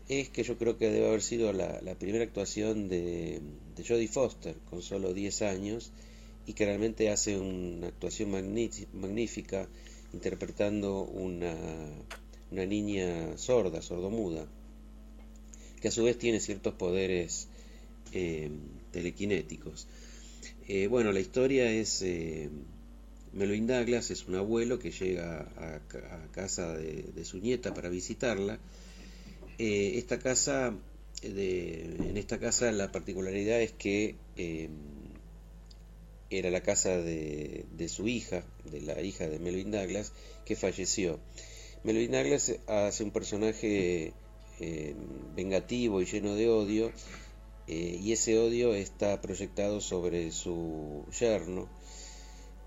es 0.09 0.31
que 0.31 0.43
yo 0.43 0.57
creo 0.57 0.79
que 0.79 0.91
debe 0.91 1.07
haber 1.07 1.23
sido 1.23 1.53
la, 1.53 1.81
primera 1.99 2.25
actuación 2.25 2.89
de, 2.89 3.41
Jodie 3.87 4.09
Foster 4.09 4.57
con 4.71 4.83
solo 4.83 5.13
10 5.13 5.43
años 5.43 5.93
y 6.47 6.55
que 6.55 6.65
realmente 6.65 7.11
hace 7.11 7.39
una 7.39 7.89
actuación 7.89 8.33
magní- 8.33 8.87
magnífica 8.93 9.69
interpretando 10.15 11.03
una, 11.03 11.55
una 12.51 12.65
niña 12.65 13.37
sorda, 13.37 13.83
sordomuda, 13.83 14.47
que 15.81 15.89
a 15.89 15.91
su 15.91 16.05
vez 16.05 16.19
tiene 16.19 16.41
ciertos 16.41 16.75
poderes 16.75 17.49
eh, 18.13 18.51
telequinéticos. 18.93 19.87
Eh, 20.69 20.87
bueno, 20.87 21.13
la 21.13 21.21
historia 21.21 21.71
es... 21.71 22.03
eh, 22.03 22.51
Melvin 23.33 23.67
Douglas 23.67 24.11
es 24.11 24.27
un 24.27 24.37
abuelo 24.37 24.79
que 24.79 24.91
llega 24.91 25.41
a, 25.41 25.81
ca- 25.87 26.23
a 26.25 26.33
casa 26.33 26.75
de, 26.75 27.25
su 27.27 27.39
nieta 27.39 27.75
para 27.75 27.91
visitarla. 27.91 28.59
Eh, 29.59 29.93
esta 29.97 30.19
casa, 30.19 30.75
en 31.23 32.17
esta 32.17 32.39
casa 32.39 32.73
la 32.73 32.91
particularidad 32.91 33.61
es 33.61 33.73
que 33.73 34.15
eh, 34.37 34.71
era 36.31 36.51
la 36.51 36.63
casa 36.63 36.97
de, 36.97 37.67
de 37.77 37.89
su 37.89 38.09
hija, 38.09 38.43
de 38.65 38.81
la 38.81 39.01
hija 39.03 39.29
de 39.29 39.39
Melvin 39.39 39.71
Douglas, 39.71 40.13
que 40.47 40.57
falleció. 40.57 41.21
Melvin 41.85 42.13
Douglas 42.13 42.55
hace 42.67 43.05
un 43.05 43.11
personaje 43.11 44.13
vengativo 45.37 46.01
y 46.01 46.07
lleno 46.07 46.35
de 46.35 46.49
odio, 46.49 46.93
eh, 47.69 47.99
y 48.03 48.13
ese 48.13 48.39
odio 48.39 48.75
está 48.75 49.21
proyectado 49.21 49.81
sobre 49.81 50.33
su 50.33 51.05
yerno, 51.19 51.69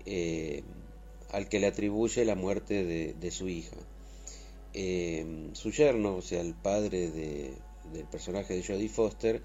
eh, 0.06 0.62
al 1.30 1.48
que 1.48 1.60
le 1.60 1.66
atribuye 1.66 2.24
la 2.24 2.34
muerte 2.34 2.84
de, 2.84 3.30
su 3.30 3.48
hija. 3.48 3.76
Eh, 4.74 5.48
su 5.52 5.70
yerno, 5.70 6.16
o 6.16 6.22
sea, 6.22 6.40
el 6.40 6.54
padre 6.54 7.10
de- 7.10 7.52
del 7.92 8.04
personaje 8.06 8.54
de 8.54 8.62
Jodie 8.64 8.88
Foster, 8.88 9.42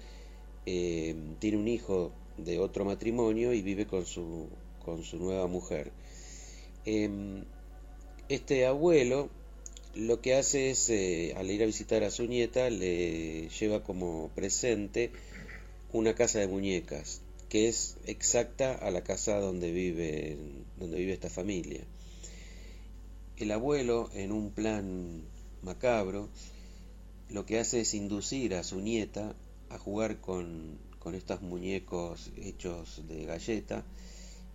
tiene 0.64 1.56
un 1.56 1.66
hijo 1.68 2.12
de 2.36 2.58
otro 2.58 2.84
matrimonio 2.84 3.54
y 3.54 3.62
vive 3.62 3.86
con 3.86 4.04
su, 4.04 4.48
con 4.84 5.02
su 5.02 5.16
nueva 5.18 5.46
mujer. 5.46 5.92
Em, 6.84 7.44
este 8.28 8.66
abuelo 8.66 9.30
lo 9.94 10.20
que 10.20 10.34
hace 10.34 10.70
es, 10.70 10.90
al 11.36 11.50
ir 11.50 11.62
a 11.62 11.66
visitar 11.66 12.04
a 12.04 12.10
su 12.10 12.26
nieta, 12.26 12.68
le 12.70 13.48
lleva 13.48 13.82
como 13.82 14.30
presente 14.34 15.10
una 15.92 16.14
casa 16.14 16.38
de 16.38 16.48
muñecas, 16.48 17.20
que 17.48 17.68
es 17.68 17.96
exacta 18.04 18.74
a 18.74 18.90
la 18.90 19.02
casa 19.02 19.38
donde 19.40 19.72
vive, 19.72 20.36
donde 20.78 20.98
vive 20.98 21.12
esta 21.12 21.30
familia. 21.30 21.82
El 23.36 23.50
abuelo, 23.52 24.10
en 24.14 24.32
un 24.32 24.50
plan 24.50 25.22
macabro, 25.62 26.28
lo 27.30 27.46
que 27.46 27.58
hace 27.58 27.80
es 27.80 27.94
inducir 27.94 28.54
a 28.54 28.64
su 28.64 28.80
nieta 28.80 29.34
a 29.70 29.78
jugar 29.78 30.20
con, 30.20 30.78
con 30.98 31.14
estos 31.14 31.42
muñecos 31.42 32.30
hechos 32.36 33.02
de 33.08 33.24
galleta 33.24 33.84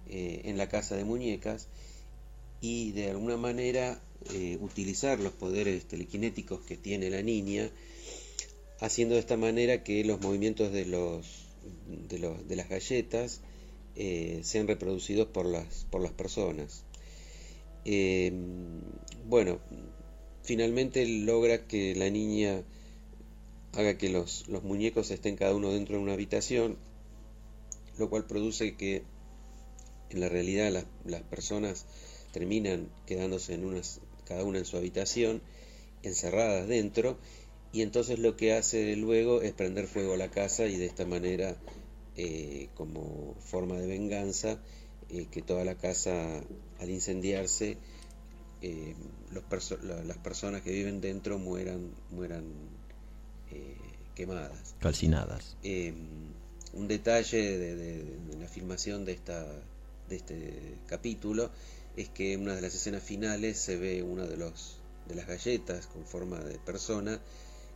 eh, 0.07 0.41
en 0.45 0.57
la 0.57 0.67
casa 0.67 0.95
de 0.95 1.05
muñecas 1.05 1.67
y 2.61 2.91
de 2.91 3.11
alguna 3.11 3.37
manera 3.37 4.01
eh, 4.33 4.57
utilizar 4.61 5.19
los 5.19 5.33
poderes 5.33 5.85
telequinéticos 5.85 6.61
que 6.61 6.77
tiene 6.77 7.09
la 7.09 7.21
niña, 7.21 7.69
haciendo 8.79 9.15
de 9.15 9.21
esta 9.21 9.37
manera 9.37 9.83
que 9.83 10.03
los 10.03 10.21
movimientos 10.21 10.71
de, 10.71 10.85
los, 10.85 11.45
de, 12.09 12.19
los, 12.19 12.47
de 12.47 12.55
las 12.55 12.69
galletas 12.69 13.41
eh, 13.95 14.41
sean 14.43 14.67
reproducidos 14.67 15.27
por 15.27 15.45
las, 15.45 15.85
por 15.89 16.01
las 16.01 16.11
personas. 16.11 16.83
Eh, 17.85 18.31
bueno, 19.27 19.59
finalmente 20.43 21.05
logra 21.07 21.67
que 21.67 21.95
la 21.95 22.09
niña 22.09 22.63
haga 23.73 23.97
que 23.97 24.09
los, 24.09 24.47
los 24.47 24.63
muñecos 24.63 25.11
estén 25.11 25.35
cada 25.35 25.55
uno 25.55 25.71
dentro 25.71 25.97
de 25.97 26.03
una 26.03 26.13
habitación, 26.13 26.77
lo 27.97 28.09
cual 28.09 28.25
produce 28.25 28.75
que 28.75 29.03
en 30.09 30.19
la 30.19 30.29
realidad 30.29 30.71
las, 30.71 30.85
las 31.05 31.21
personas 31.23 31.85
terminan 32.31 32.89
quedándose 33.05 33.53
en 33.53 33.65
unas, 33.65 33.99
cada 34.25 34.43
una 34.43 34.59
en 34.59 34.65
su 34.65 34.77
habitación, 34.77 35.41
encerradas 36.03 36.67
dentro, 36.67 37.17
y 37.73 37.81
entonces 37.81 38.19
lo 38.19 38.37
que 38.37 38.53
hace 38.53 38.95
luego 38.95 39.41
es 39.41 39.51
prender 39.53 39.87
fuego 39.87 40.13
a 40.13 40.17
la 40.17 40.29
casa 40.31 40.65
y 40.67 40.77
de 40.77 40.85
esta 40.85 41.05
manera, 41.05 41.57
eh, 42.15 42.69
como 42.75 43.35
forma 43.41 43.77
de 43.79 43.87
venganza, 43.87 44.59
eh, 45.09 45.27
que 45.31 45.41
toda 45.41 45.65
la 45.65 45.75
casa 45.75 46.41
al 46.79 46.89
incendiarse, 46.89 47.77
eh, 48.61 48.95
los 49.31 49.43
perso 49.43 49.77
la, 49.83 50.03
las 50.03 50.17
personas 50.19 50.61
que 50.61 50.71
viven 50.71 51.01
dentro 51.01 51.39
mueran, 51.39 51.91
mueran 52.11 52.45
quemadas. 54.15 54.75
Calcinadas. 54.79 55.55
Eh, 55.63 55.93
un 56.73 56.87
detalle 56.87 57.57
de, 57.57 57.75
de- 57.75 58.03
de 58.03 58.37
la 58.39 58.47
filmación 58.47 59.05
de, 59.05 59.11
esta, 59.13 59.43
de 60.09 60.15
este 60.15 60.77
capítulo 60.87 61.49
es 61.97 62.09
que 62.09 62.33
en 62.33 62.41
una 62.41 62.55
de 62.55 62.61
las 62.61 62.73
escenas 62.75 63.03
finales 63.03 63.57
se 63.57 63.77
ve 63.77 64.01
una 64.03 64.25
de, 64.25 64.37
los, 64.37 64.77
de 65.07 65.15
las 65.15 65.27
galletas 65.27 65.87
con 65.87 66.05
forma 66.05 66.39
de 66.39 66.57
persona 66.59 67.19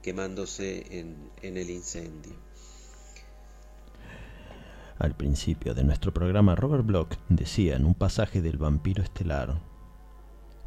quemándose 0.07 0.85
en, 0.99 1.17
el 1.41 1.69
incendio. 1.69 2.31
Al 4.99 5.13
principio 5.17 5.73
de 5.73 5.83
nuestro 5.83 6.13
programa, 6.13 6.55
Robert 6.55 6.85
Bloch 6.85 7.17
decía 7.27 7.75
en 7.75 7.83
un 7.83 7.93
pasaje 7.93 8.41
del 8.41 8.57
Vampiro 8.57 9.03
Estelar 9.03 9.59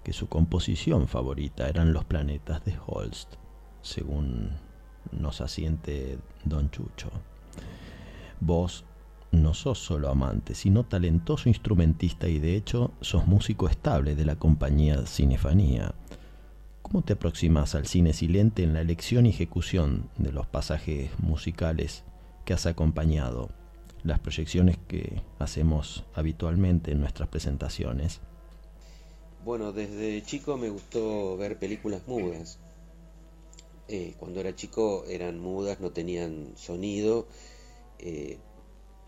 que 0.05 0.13
su 0.13 0.29
composición 0.29 1.09
favorita 1.09 1.71
eran 1.71 1.95
los 1.95 2.05
planetas 2.05 2.63
de 2.67 2.77
Holst, 2.87 3.37
según 3.81 4.51
nos 5.11 5.41
asiente 5.41 6.19
Don 6.45 6.71
Chucho. 6.71 7.11
Vos 8.41 8.85
no 9.33 9.55
sos 9.55 9.79
solo 9.79 10.11
amante, 10.11 10.55
sino 10.55 10.85
talentoso 10.85 11.49
instrumentista 11.49 12.29
y 12.29 12.41
de 12.41 12.57
hecho 12.57 12.93
sos 13.01 13.27
músico 13.27 13.71
estable 13.71 14.17
de 14.17 14.27
la 14.27 14.37
compañía 14.37 15.07
Cinefanía. 15.07 15.95
¿Cómo 16.91 17.05
te 17.05 17.13
aproximas 17.13 17.77
al 17.77 17.87
cine 17.87 18.13
silente 18.13 18.65
en 18.65 18.73
la 18.73 18.81
elección 18.81 19.25
y 19.25 19.29
ejecución 19.31 20.11
de 20.19 20.33
los 20.33 20.49
pasajes 20.49 21.09
musicales 21.21 22.03
que 22.45 22.53
has 22.53 22.67
acompañado, 22.67 23.51
las 24.03 24.19
proyecciones 24.19 24.77
que 24.89 25.23
hacemos 25.39 26.05
habitualmente 26.15 26.91
en 26.91 26.99
nuestras 26.99 27.29
presentaciones? 27.29 28.19
Bueno, 29.45 29.73
desde 29.73 30.21
chico 30.25 30.57
me 30.57 30.69
gustó 30.69 31.37
ver 31.37 31.61
películas 31.61 32.03
mudas. 32.09 32.59
eh, 33.87 34.15
cuando 34.19 34.41
era 34.41 34.57
chico 34.57 35.05
eran 35.07 35.39
mudas, 35.39 35.79
no 35.81 35.91
tenían 35.93 36.55
sonido, 36.57 37.29
eh, 38.01 38.39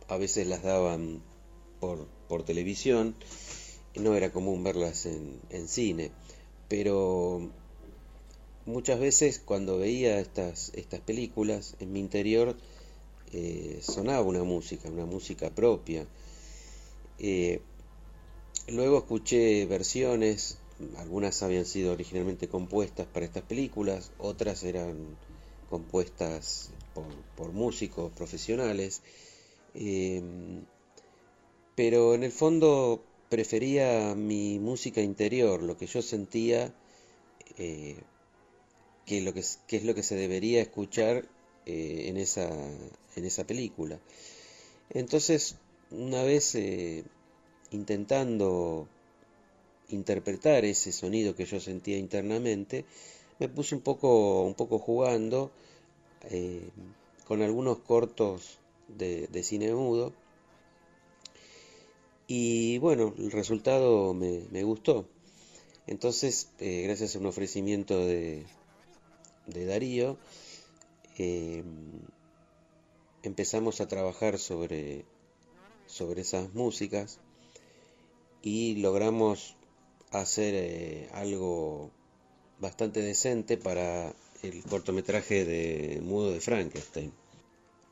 a 0.09 0.17
veces 0.19 0.47
las 0.47 0.63
daban 0.63 1.21
por, 1.81 2.07
por 2.29 2.45
televisión, 2.45 3.17
no 3.97 4.15
era 4.15 4.33
común 4.33 4.63
verlas 4.63 5.07
en, 5.07 5.41
en 5.51 5.67
cine, 5.69 6.13
pero 6.69 7.51
muchas 8.67 9.01
veces 9.01 9.39
cuando 9.39 9.79
veía 9.79 10.21
estas, 10.21 10.73
estas 10.75 11.01
películas 11.01 11.77
en 11.81 11.93
mi 11.93 12.01
interior 12.01 12.57
eh, 13.33 13.81
sonaba 13.83 14.23
una 14.23 14.45
música, 14.45 14.91
una 14.91 15.07
música 15.07 15.51
propia. 15.51 16.07
Eh, 17.19 17.61
luego 18.69 18.99
escuché 18.99 19.67
versiones, 19.67 20.59
algunas 20.97 21.43
habían 21.43 21.67
sido 21.67 21.93
originalmente 21.93 22.49
compuestas 22.49 23.07
para 23.07 23.27
estas 23.27 23.43
películas, 23.45 24.13
otras 24.19 24.63
eran 24.65 25.17
compuestas 25.71 26.71
por, 27.37 27.53
músicos 27.53 28.13
profesionales, 28.13 29.03
eh, 29.75 30.23
pero 31.75 32.15
en 32.15 32.25
el 32.25 32.33
fondo 32.33 33.03
prefería 33.31 34.15
mi 34.15 34.59
música 34.59 35.01
interior, 35.01 35.63
lo 35.63 35.79
que 35.79 35.87
yo 35.87 36.03
sentía 36.03 36.75
eh, 37.57 37.97
que, 39.07 39.21
lo 39.21 39.33
que, 39.35 39.41
es 39.41 39.85
lo 39.85 39.95
que 39.95 40.03
se 40.03 40.15
debería 40.15 40.61
escuchar 40.61 41.29
eh, 41.67 42.05
en, 42.09 42.17
esa, 42.17 43.47
película. 43.47 43.99
Entonces, 44.91 45.57
una 45.91 46.23
vez 46.23 46.55
eh, 46.55 47.05
intentando 47.71 48.89
interpretar 49.89 50.65
ese 50.65 50.93
sonido 50.93 51.35
que 51.35 51.45
yo 51.45 51.61
sentía 51.61 51.99
internamente, 51.99 52.85
me 53.39 53.49
puse 53.49 53.75
un 53.75 53.81
poco, 53.81 54.43
un 54.43 54.55
poco 54.55 54.79
jugando 54.79 55.51
eh, 56.31 56.69
con 57.27 57.43
algunos 57.43 57.79
cortos 57.79 58.59
de, 58.89 59.43
cine 59.43 59.75
mudo 59.75 60.13
y 62.27 62.79
bueno, 62.79 63.15
el 63.19 63.31
resultado 63.31 64.15
me, 64.15 64.63
gustó. 64.63 65.07
Entonces, 65.87 66.49
gracias 66.59 67.17
a 67.17 67.19
un 67.19 67.27
ofrecimiento 67.27 67.99
de, 67.99 68.47
de 69.53 69.67
Darío, 69.67 70.19
eh, 71.19 71.63
empezamos 73.23 73.81
a 73.81 73.89
trabajar 73.89 74.39
sobre, 74.39 75.05
sobre 75.87 76.23
esas 76.23 76.55
músicas 76.55 77.19
y 78.43 78.77
logramos 78.77 79.57
hacer 80.11 80.55
eh, 80.55 81.09
algo 81.13 81.91
bastante 82.59 83.01
decente 83.01 83.57
para 83.57 84.15
el 84.43 84.63
cortometraje 84.65 85.45
de 85.45 86.01
Mudo 86.01 86.33
de 86.33 86.41
Frankenstein. 86.41 87.13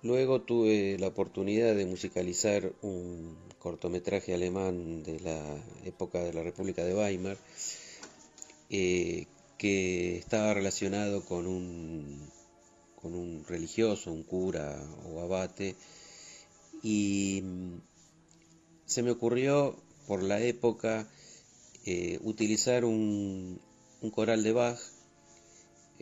Luego 0.03 0.41
tuve 0.41 0.97
la 0.99 1.09
oportunidad 1.09 1.75
de 1.75 1.85
musicalizar 1.85 2.73
un 2.81 3.37
cortometraje 3.59 4.33
alemán 4.33 5.03
de 5.03 5.21
la 5.21 5.63
época 5.85 6.21
de 6.21 6.33
la 6.33 6.43
República 6.43 6.83
de 6.85 6.95
Weimar, 6.95 7.37
eh, 8.71 9.27
que 9.61 10.17
estaba 10.17 10.55
relacionado 10.55 11.23
con 11.27 11.47
un, 11.47 12.31
con 12.95 13.13
un 13.15 13.45
religioso, 13.47 14.11
un 14.11 14.23
cura 14.23 14.83
o 15.05 15.21
abate, 15.21 15.77
y 16.83 17.43
se 18.87 19.03
me 19.03 19.11
ocurrió 19.11 19.77
por 20.07 20.23
la 20.23 20.41
época 20.41 21.07
eh, 21.85 22.19
utilizar 22.23 22.87
un, 22.87 23.61
un, 24.01 24.11
coral 24.11 24.43
de 24.45 24.53
Bach, 24.53 24.81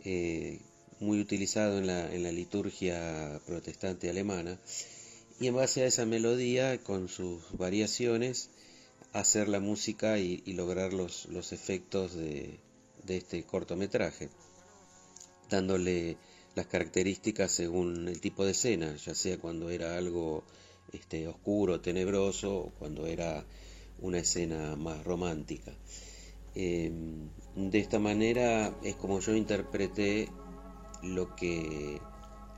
eh, 0.05 0.61
muy 1.01 1.19
utilizado 1.19 1.79
en 1.79 1.87
la, 1.87 2.15
en 2.15 2.23
la 2.23 2.31
liturgia 2.31 3.41
protestante 3.45 4.09
alemana, 4.09 4.57
y 5.41 5.47
en 5.47 5.55
base 5.55 5.83
a 5.83 5.87
esa 5.87 6.05
melodía, 6.05 6.81
con 6.81 7.09
sus 7.09 7.41
variaciones, 7.57 8.51
hacer 9.11 9.49
la 9.49 9.59
música 9.59 10.17
y, 10.17 10.43
y 10.45 10.53
lograr 10.53 10.93
los, 10.93 11.25
los 11.25 11.51
efectos 11.51 12.15
de, 12.15 12.61
de, 13.09 13.17
este 13.17 13.43
cortometraje, 13.43 14.29
dándole 15.49 16.17
las 16.55 16.67
características 16.67 17.51
según 17.51 18.07
el 18.07 18.21
tipo 18.21 18.45
de 18.45 18.51
escena, 18.51 18.95
ya 18.95 19.15
sea 19.15 19.37
cuando 19.37 19.69
era 19.69 19.97
algo 19.97 20.43
este, 20.93 21.27
oscuro, 21.27 21.81
tenebroso, 21.81 22.57
o 22.57 22.69
cuando 22.79 23.07
era 23.07 23.45
una 23.99 24.19
escena 24.19 24.75
más 24.75 25.03
romántica. 25.03 25.73
Eh, 26.55 26.91
de 27.55 27.79
esta 27.79 27.99
manera 27.99 28.75
es 28.83 28.95
como 28.95 29.19
yo 29.19 29.35
interpreté 29.35 30.29
lo 31.03 31.35
que, 31.35 31.99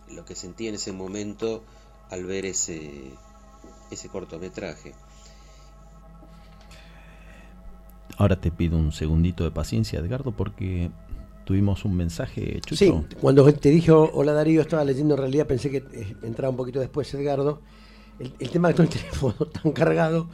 lo 0.09 0.25
que 0.25 0.35
sentí 0.35 0.67
en 0.67 0.75
ese 0.75 0.91
momento 0.91 1.63
al 2.09 2.25
ver 2.25 2.45
ese, 2.45 3.11
ese 3.89 4.09
cortometraje. 4.09 4.93
Ahora 8.17 8.39
te 8.39 8.51
pido 8.51 8.77
un 8.77 8.91
segundito 8.91 9.43
de 9.43 9.51
paciencia, 9.51 9.99
Edgardo, 9.99 10.31
porque 10.31 10.91
tuvimos 11.45 11.85
un 11.85 11.95
mensaje, 11.95 12.59
Chucho. 12.61 12.75
Sí, 12.75 12.93
cuando 13.19 13.51
te 13.53 13.69
dije 13.69 13.91
hola 13.91 14.33
Darío, 14.33 14.61
estaba 14.61 14.83
leyendo 14.83 15.15
en 15.15 15.19
realidad, 15.19 15.47
pensé 15.47 15.69
que 15.69 15.77
eh, 15.77 16.15
entraba 16.23 16.51
un 16.51 16.57
poquito 16.57 16.79
después 16.79 17.13
Edgardo. 17.13 17.61
El, 18.19 18.33
el 18.39 18.49
tema 18.49 18.67
de 18.67 18.73
todo 18.75 18.83
el 18.83 18.89
teléfono 18.93 19.33
tan 19.33 19.71
cargado 19.71 20.29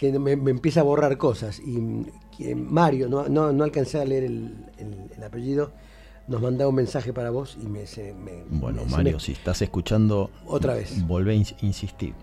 que 0.00 0.18
me, 0.18 0.34
me, 0.34 0.50
empieza 0.50 0.80
a 0.80 0.82
borrar 0.82 1.18
cosas. 1.18 1.60
Y 1.60 2.06
que 2.34 2.54
Mario, 2.54 3.06
no, 3.10 3.28
no, 3.28 3.52
no, 3.52 3.64
alcancé 3.64 4.00
a 4.00 4.04
leer 4.06 4.24
el, 4.24 4.54
el, 4.78 5.10
el, 5.14 5.22
apellido, 5.22 5.72
nos 6.26 6.40
mandaba 6.40 6.70
un 6.70 6.76
mensaje 6.76 7.12
para 7.12 7.28
vos 7.28 7.58
y 7.60 7.66
me... 7.66 7.86
Se, 7.86 8.14
me 8.14 8.44
bueno, 8.48 8.82
me, 8.86 8.90
Mario, 8.90 9.12
me... 9.14 9.20
si 9.20 9.32
estás 9.32 9.60
escuchando... 9.60 10.30
Otra 10.46 10.72
vez. 10.72 11.06
Volvé 11.06 11.32
a 11.32 11.64
insistir. 11.66 12.14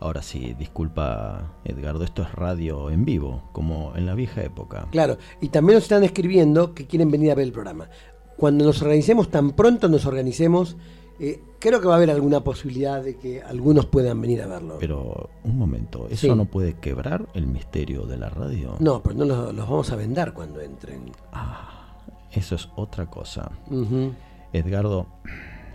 Ahora 0.00 0.22
sí, 0.22 0.54
disculpa 0.58 1.52
Edgardo, 1.62 2.04
esto 2.04 2.22
es 2.22 2.32
radio 2.32 2.88
en 2.88 3.04
vivo, 3.04 3.42
como 3.52 3.92
en 3.96 4.06
la 4.06 4.14
vieja 4.14 4.42
época. 4.42 4.88
Claro, 4.90 5.18
y 5.42 5.50
también 5.50 5.74
nos 5.76 5.84
están 5.84 6.02
escribiendo 6.04 6.72
que 6.72 6.86
quieren 6.86 7.10
venir 7.10 7.30
a 7.30 7.34
ver 7.34 7.44
el 7.44 7.52
programa. 7.52 7.90
Cuando 8.38 8.64
nos 8.64 8.80
organicemos, 8.80 9.30
tan 9.30 9.50
pronto 9.50 9.90
nos 9.90 10.06
organicemos, 10.06 10.78
eh, 11.18 11.42
creo 11.58 11.82
que 11.82 11.86
va 11.86 11.94
a 11.94 11.96
haber 11.98 12.10
alguna 12.10 12.40
posibilidad 12.40 13.04
de 13.04 13.18
que 13.18 13.42
algunos 13.42 13.84
puedan 13.84 14.18
venir 14.22 14.40
a 14.40 14.46
verlo. 14.46 14.78
Pero, 14.80 15.28
un 15.44 15.58
momento, 15.58 16.06
¿eso 16.08 16.28
sí. 16.28 16.34
no 16.34 16.46
puede 16.46 16.78
quebrar 16.78 17.28
el 17.34 17.46
misterio 17.46 18.06
de 18.06 18.16
la 18.16 18.30
radio? 18.30 18.76
No, 18.80 19.02
pero 19.02 19.14
no 19.16 19.26
los, 19.26 19.54
los 19.54 19.68
vamos 19.68 19.92
a 19.92 19.96
vender 19.96 20.32
cuando 20.32 20.62
entren. 20.62 21.12
Ah, 21.30 21.98
eso 22.32 22.54
es 22.54 22.70
otra 22.74 23.04
cosa. 23.10 23.50
Uh 23.68 23.84
-huh. 23.84 24.14
Edgardo, 24.54 25.08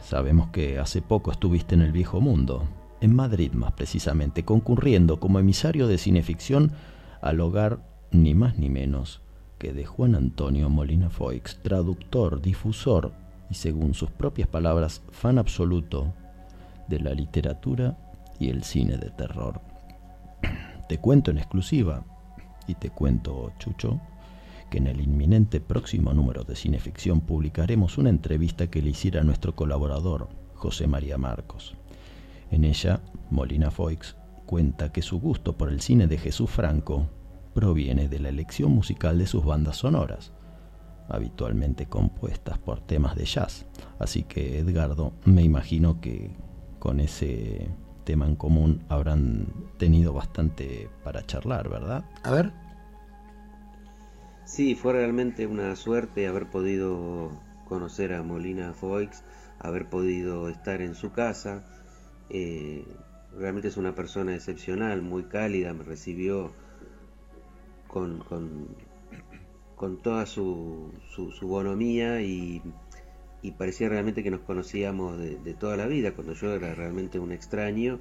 sabemos 0.02 0.50
que 0.50 0.80
hace 0.80 1.04
poco 1.04 1.32
estuviste 1.32 1.76
en 1.76 1.82
el 1.82 1.92
viejo 1.92 2.20
mundo 2.20 2.64
en 3.02 3.14
Madrid 3.14 3.52
más 3.54 3.74
precisamente, 3.74 4.44
concurriendo 4.44 5.20
como 5.20 5.40
emisario 5.40 5.88
de 5.88 5.98
cineficción 5.98 6.72
al 7.22 7.40
hogar 7.40 7.80
ni 8.12 8.34
más 8.34 8.58
ni 8.58 8.70
menos 8.70 9.22
que 9.58 9.74
de 9.74 9.86
Juan 9.86 10.16
Antonio 10.16 10.70
Molina 10.70 11.10
Foix, 11.10 11.62
traductor, 11.62 12.42
difusor 12.42 13.14
y 13.50 13.56
según 13.56 13.94
sus 13.94 14.12
propias 14.12 14.48
palabras, 14.48 15.02
fan 15.12 15.38
absoluto 15.38 16.14
de 16.88 17.00
la 17.00 17.14
literatura 17.14 17.98
y 18.40 18.50
el 18.50 18.64
cine 18.64 18.98
de 18.98 19.10
terror. 19.12 19.62
Te 20.90 21.00
cuento 21.00 21.32
en 21.32 21.38
exclusiva, 21.38 22.04
y 22.68 22.76
te 22.76 22.90
cuento, 22.90 23.52
Chucho, 23.60 24.00
que 24.70 24.78
en 24.80 24.88
el 24.88 25.02
inminente 25.02 25.60
próximo 25.60 26.14
número 26.14 26.44
de 26.44 26.56
Cineficción 26.56 27.22
publicaremos 27.22 27.98
una 27.98 28.10
entrevista 28.10 28.68
que 28.68 28.82
le 28.82 28.90
hiciera 28.90 29.24
nuestro 29.24 29.56
colaborador, 29.56 30.30
José 30.56 30.88
María 30.88 31.18
Marcos. 31.18 31.76
En 32.52 32.64
ella, 32.64 33.02
Molina 33.30 33.72
Foix 33.72 34.16
cuenta 34.46 34.92
que 34.92 35.02
su 35.02 35.20
gusto 35.20 35.58
por 35.58 35.70
el 35.70 35.82
cine 35.82 36.08
de 36.08 36.18
Jesús 36.18 36.50
Franco 36.50 37.10
proviene 37.54 38.08
de 38.08 38.20
la 38.20 38.30
elección 38.30 38.72
musical 38.72 39.18
de 39.18 39.28
sus 39.28 39.44
bandas 39.44 39.78
sonoras, 39.78 40.32
habitualmente 41.10 41.88
compuestas 41.88 42.58
por 42.58 42.82
temas 42.82 43.16
de 43.16 43.26
jazz. 43.26 43.66
Así 44.00 44.24
que 44.24 44.60
Edgardo, 44.60 45.14
me 45.24 45.42
imagino 45.42 46.00
que 46.02 46.32
con 46.80 47.00
ese 47.00 47.70
tema 48.04 48.28
en 48.28 48.36
común 48.36 48.84
habrán 48.90 49.48
tenido 49.78 50.14
bastante 50.14 50.90
para 51.04 51.26
charlar, 51.26 51.70
¿verdad? 51.70 52.06
A 52.24 52.32
ver. 52.32 52.52
Sí, 54.46 54.76
fue 54.76 54.94
realmente 54.94 55.48
una 55.48 55.76
suerte 55.76 56.28
haber 56.28 56.50
podido 56.50 57.32
conocer 57.68 58.14
a 58.14 58.22
Molina 58.22 58.74
Foix, 58.74 59.24
haber 59.60 59.90
podido 59.90 60.50
estar 60.50 60.82
en 60.82 60.94
su 60.94 61.12
casa, 61.12 61.66
eh, 62.30 62.86
realmente 63.38 63.68
es 63.68 63.78
una 63.78 63.96
persona 63.96 64.36
excepcional, 64.36 65.02
muy 65.02 65.24
cálida, 65.24 65.74
me 65.74 65.84
recibió 65.84 66.52
con, 67.88 68.20
con, 69.76 69.98
toda 70.02 70.26
su, 70.26 70.92
su, 71.14 71.48
bonomía 71.48 72.22
y, 72.22 72.62
parecía 73.58 73.90
realmente 73.90 74.24
que 74.24 74.32
nos 74.32 74.42
conocíamos 74.42 75.18
de, 75.20 75.38
de, 75.38 75.54
toda 75.54 75.78
la 75.78 75.86
vida, 75.86 76.14
cuando 76.14 76.34
yo 76.34 76.54
era 76.54 76.74
realmente 76.74 77.20
un 77.20 77.32
extraño 77.32 78.00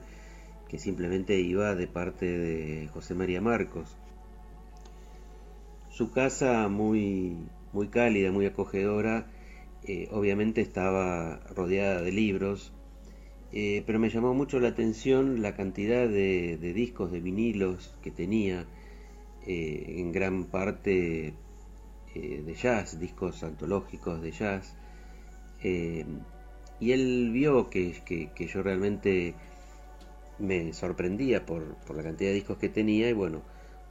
que 0.68 0.78
simplemente 0.78 1.38
iba 1.38 1.74
de 1.74 1.86
parte 1.86 2.26
de 2.26 2.88
José 2.88 3.14
María 3.14 3.40
Marcos. 3.40 3.96
Su 5.90 6.10
casa 6.10 6.68
muy, 6.68 7.36
muy 7.72 7.88
cálida, 7.88 8.32
muy 8.32 8.46
acogedora, 8.46 9.26
Eh, 9.86 10.08
obviamente 10.12 10.62
estaba 10.62 11.40
rodeada 11.54 12.00
de 12.00 12.10
libros, 12.10 12.72
eh, 13.54 13.82
pero 13.86 13.98
me 13.98 14.10
llamó 14.10 14.34
mucho 14.34 14.58
la 14.60 14.68
atención 14.68 15.40
la 15.42 15.54
cantidad 15.54 16.08
de, 16.08 16.58
discos, 16.74 17.12
de 17.12 17.20
vinilos 17.20 17.94
que 18.02 18.10
tenía, 18.10 18.66
eh, 19.46 19.96
en 19.98 20.12
gran 20.12 20.44
parte 20.44 21.34
eh, 22.14 22.42
de 22.46 22.54
jazz, 22.54 22.98
discos 23.00 23.42
antológicos 23.42 24.20
de 24.22 24.30
jazz. 24.32 24.74
Y 26.80 26.92
él 26.92 27.30
vio 27.32 27.70
que, 27.70 27.94
que- 28.04 28.46
yo 28.46 28.62
realmente 28.62 29.34
me 30.38 30.72
sorprendía 30.72 31.46
por, 31.46 31.76
por 31.86 31.96
la 31.96 32.02
cantidad 32.02 32.30
de 32.30 32.34
discos 32.34 32.58
que 32.58 32.68
tenía 32.68 33.08
y 33.08 33.12
bueno, 33.12 33.42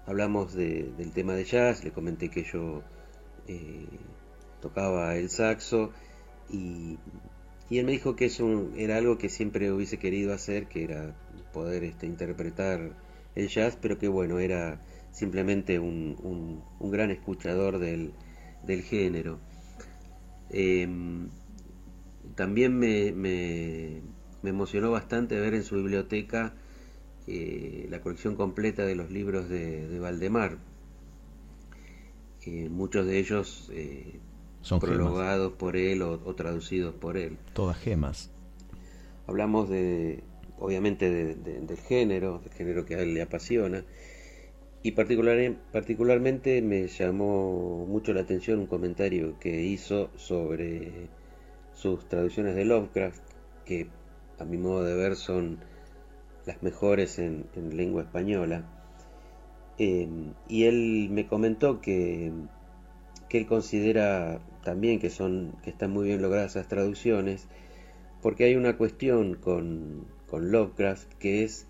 hablamos 0.05 0.53
de- 0.53 0.91
del 0.97 1.11
tema 1.11 1.33
de 1.33 1.45
jazz, 1.45 1.83
le 1.83 1.91
comenté 1.91 2.29
que 2.29 2.43
yo 2.43 2.83
tocaba 4.61 5.15
el 5.17 5.29
saxo 5.29 5.91
y, 6.49 6.97
y 7.69 7.79
él 7.79 7.85
me 7.85 7.91
dijo 7.93 8.15
que 8.15 8.25
eso 8.25 8.71
era 8.75 8.97
algo 8.97 9.17
que 9.17 9.29
siempre 9.29 9.71
hubiese 9.71 9.99
querido 9.99 10.33
hacer, 10.33 10.67
que 10.67 10.83
era 10.83 11.15
poder 11.51 11.83
este, 11.83 12.05
interpretar 12.07 12.95
el 13.35 13.47
jazz, 13.49 13.77
pero 13.81 13.97
que 13.97 14.07
bueno, 14.07 14.39
era 14.39 14.81
simplemente 15.11 15.79
un, 15.79 16.17
un- 16.23 16.63
un 16.79 16.91
gran 16.91 17.11
escuchador 17.11 17.79
del, 17.79 18.13
del 18.63 18.83
género. 18.83 19.39
Em, 20.49 21.29
también 22.35 22.77
me, 22.77 23.11
me- 23.11 24.01
emocionó 24.43 24.91
bastante 24.91 25.39
ver 25.39 25.53
en 25.53 25.63
su 25.63 25.75
biblioteca 25.77 26.53
eh, 27.27 27.87
la 27.89 28.01
colección 28.01 28.35
completa 28.35 28.85
de 28.85 28.95
los 28.95 29.11
libros 29.11 29.49
de, 29.49 29.87
de 29.87 29.99
Valdemar. 29.99 30.59
Eh, 32.45 32.67
muchos 32.69 33.05
de 33.07 33.19
ellos 33.19 33.69
Son 34.63 34.81
gemas. 34.81 34.95
prologados 34.97 35.53
por 35.53 35.75
él 35.77 36.01
o, 36.01 36.19
o 36.25 36.33
traducidos 36.35 36.95
por 36.95 37.17
él. 37.17 37.37
Todas 37.53 37.77
gemas. 37.77 38.31
Hablamos 39.27 39.69
de, 39.69 40.23
obviamente, 40.59 41.09
de- 41.11 41.35
de- 41.35 41.61
del 41.61 41.77
género, 41.77 42.39
del 42.39 42.51
género 42.53 42.85
que 42.85 42.95
a 42.95 42.99
él 43.01 43.13
le 43.13 43.21
apasiona. 43.21 43.83
Y 44.81 44.91
particular, 44.91 45.37
particularmente 45.71 46.61
me 46.61 46.87
llamó 46.87 47.85
mucho 47.87 48.13
la 48.13 48.21
atención 48.21 48.59
un 48.59 48.67
comentario 48.67 49.37
que 49.39 49.61
hizo 49.63 50.09
sobre 50.17 51.07
sus 51.73 52.07
traducciones 52.09 52.55
de 52.55 52.65
Lovecraft, 52.65 53.21
que 53.65 53.87
a 54.39 54.43
mi 54.43 54.57
modo 54.57 54.83
de 54.83 54.93
ver 54.95 55.15
son 55.15 55.59
las 56.45 56.61
mejores 56.63 57.17
en, 57.19 57.45
en 57.55 57.77
lengua 57.77 58.01
española. 58.01 58.65
Eh, 59.77 60.07
y 60.49 60.63
él 60.65 61.07
me 61.11 61.27
comentó 61.27 61.79
que, 61.79 62.31
que 63.29 63.37
él 63.37 63.45
considera 63.47 64.39
también 64.63 64.99
que 64.99 65.09
son 65.09 65.55
que 65.63 65.69
están 65.69 65.91
muy 65.91 66.07
bien 66.07 66.21
logradas 66.21 66.51
esas 66.51 66.67
traducciones 66.67 67.47
porque 68.21 68.45
hay 68.45 68.55
una 68.55 68.77
cuestión 68.77 69.35
con, 69.35 70.07
con 70.27 70.51
Lovecraft 70.51 71.13
que 71.15 71.43
es 71.43 71.67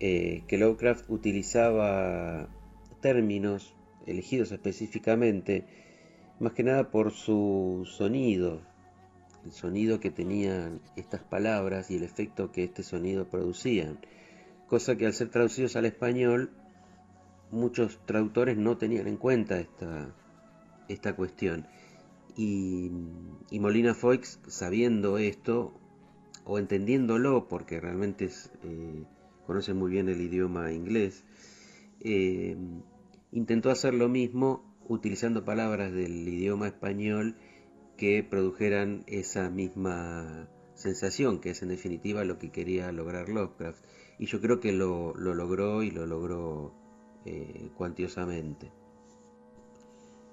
eh, 0.00 0.42
que 0.46 0.58
Lovecraft 0.58 1.08
utilizaba 1.08 2.48
términos 3.00 3.74
elegidos 4.06 4.52
específicamente 4.52 5.64
más 6.38 6.52
que 6.52 6.62
nada 6.62 6.90
por 6.90 7.12
su 7.12 7.88
sonido 7.90 8.60
el 9.44 9.52
sonido 9.52 9.98
que 9.98 10.10
tenían 10.10 10.80
estas 10.96 11.22
palabras 11.22 11.90
y 11.90 11.96
el 11.96 12.04
efecto 12.04 12.52
que 12.52 12.64
este 12.64 12.82
sonido 12.82 13.26
producían 13.26 13.98
cosa 14.66 14.96
que 14.96 15.06
al 15.06 15.14
ser 15.14 15.30
traducidos 15.30 15.76
al 15.76 15.86
español 15.86 16.50
muchos 17.50 18.00
traductores 18.06 18.56
no 18.56 18.76
tenían 18.78 19.06
en 19.06 19.16
cuenta 19.16 19.58
esta, 19.60 20.14
esta 20.92 21.14
cuestión. 21.16 21.66
Y, 22.36 22.90
y 23.50 23.60
Molina 23.60 23.94
Foix, 23.94 24.40
sabiendo 24.46 25.18
esto, 25.18 25.74
o 26.44 26.58
entendiéndolo, 26.58 27.48
porque 27.48 27.80
realmente 27.80 28.30
eh, 28.62 29.04
conoce 29.46 29.74
muy 29.74 29.90
bien 29.90 30.08
el 30.08 30.20
idioma 30.20 30.72
inglés, 30.72 31.24
eh, 32.00 32.56
intentó 33.30 33.70
hacer 33.70 33.94
lo 33.94 34.08
mismo 34.08 34.64
utilizando 34.88 35.44
palabras 35.44 35.92
del 35.92 36.26
idioma 36.28 36.66
español 36.66 37.36
que 37.96 38.24
produjeran 38.24 39.04
esa 39.06 39.50
misma 39.50 40.48
sensación, 40.74 41.40
que 41.40 41.50
es 41.50 41.62
en 41.62 41.68
definitiva 41.68 42.24
lo 42.24 42.38
que 42.38 42.50
quería 42.50 42.90
lograr 42.90 43.28
Lovecraft. 43.28 43.84
Y 44.18 44.26
yo 44.26 44.40
creo 44.40 44.60
que 44.60 44.72
lo, 44.72 45.14
lo 45.14 45.34
logró 45.34 45.82
y 45.82 45.90
lo 45.90 46.06
logró 46.06 46.74
eh, 47.24 47.70
cuantiosamente. 47.76 48.72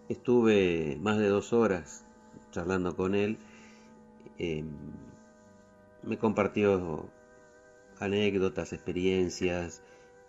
Estuve 0.09 0.97
más 1.01 1.17
de 1.17 1.27
dos 1.29 1.53
horas 1.53 2.03
charlando 2.51 2.95
con 2.97 3.15
él. 3.15 3.37
eh, 4.37 4.63
me 6.03 6.17
compartió 6.17 7.09
anécdotas, 7.99 8.73
experiencias. 8.73 9.81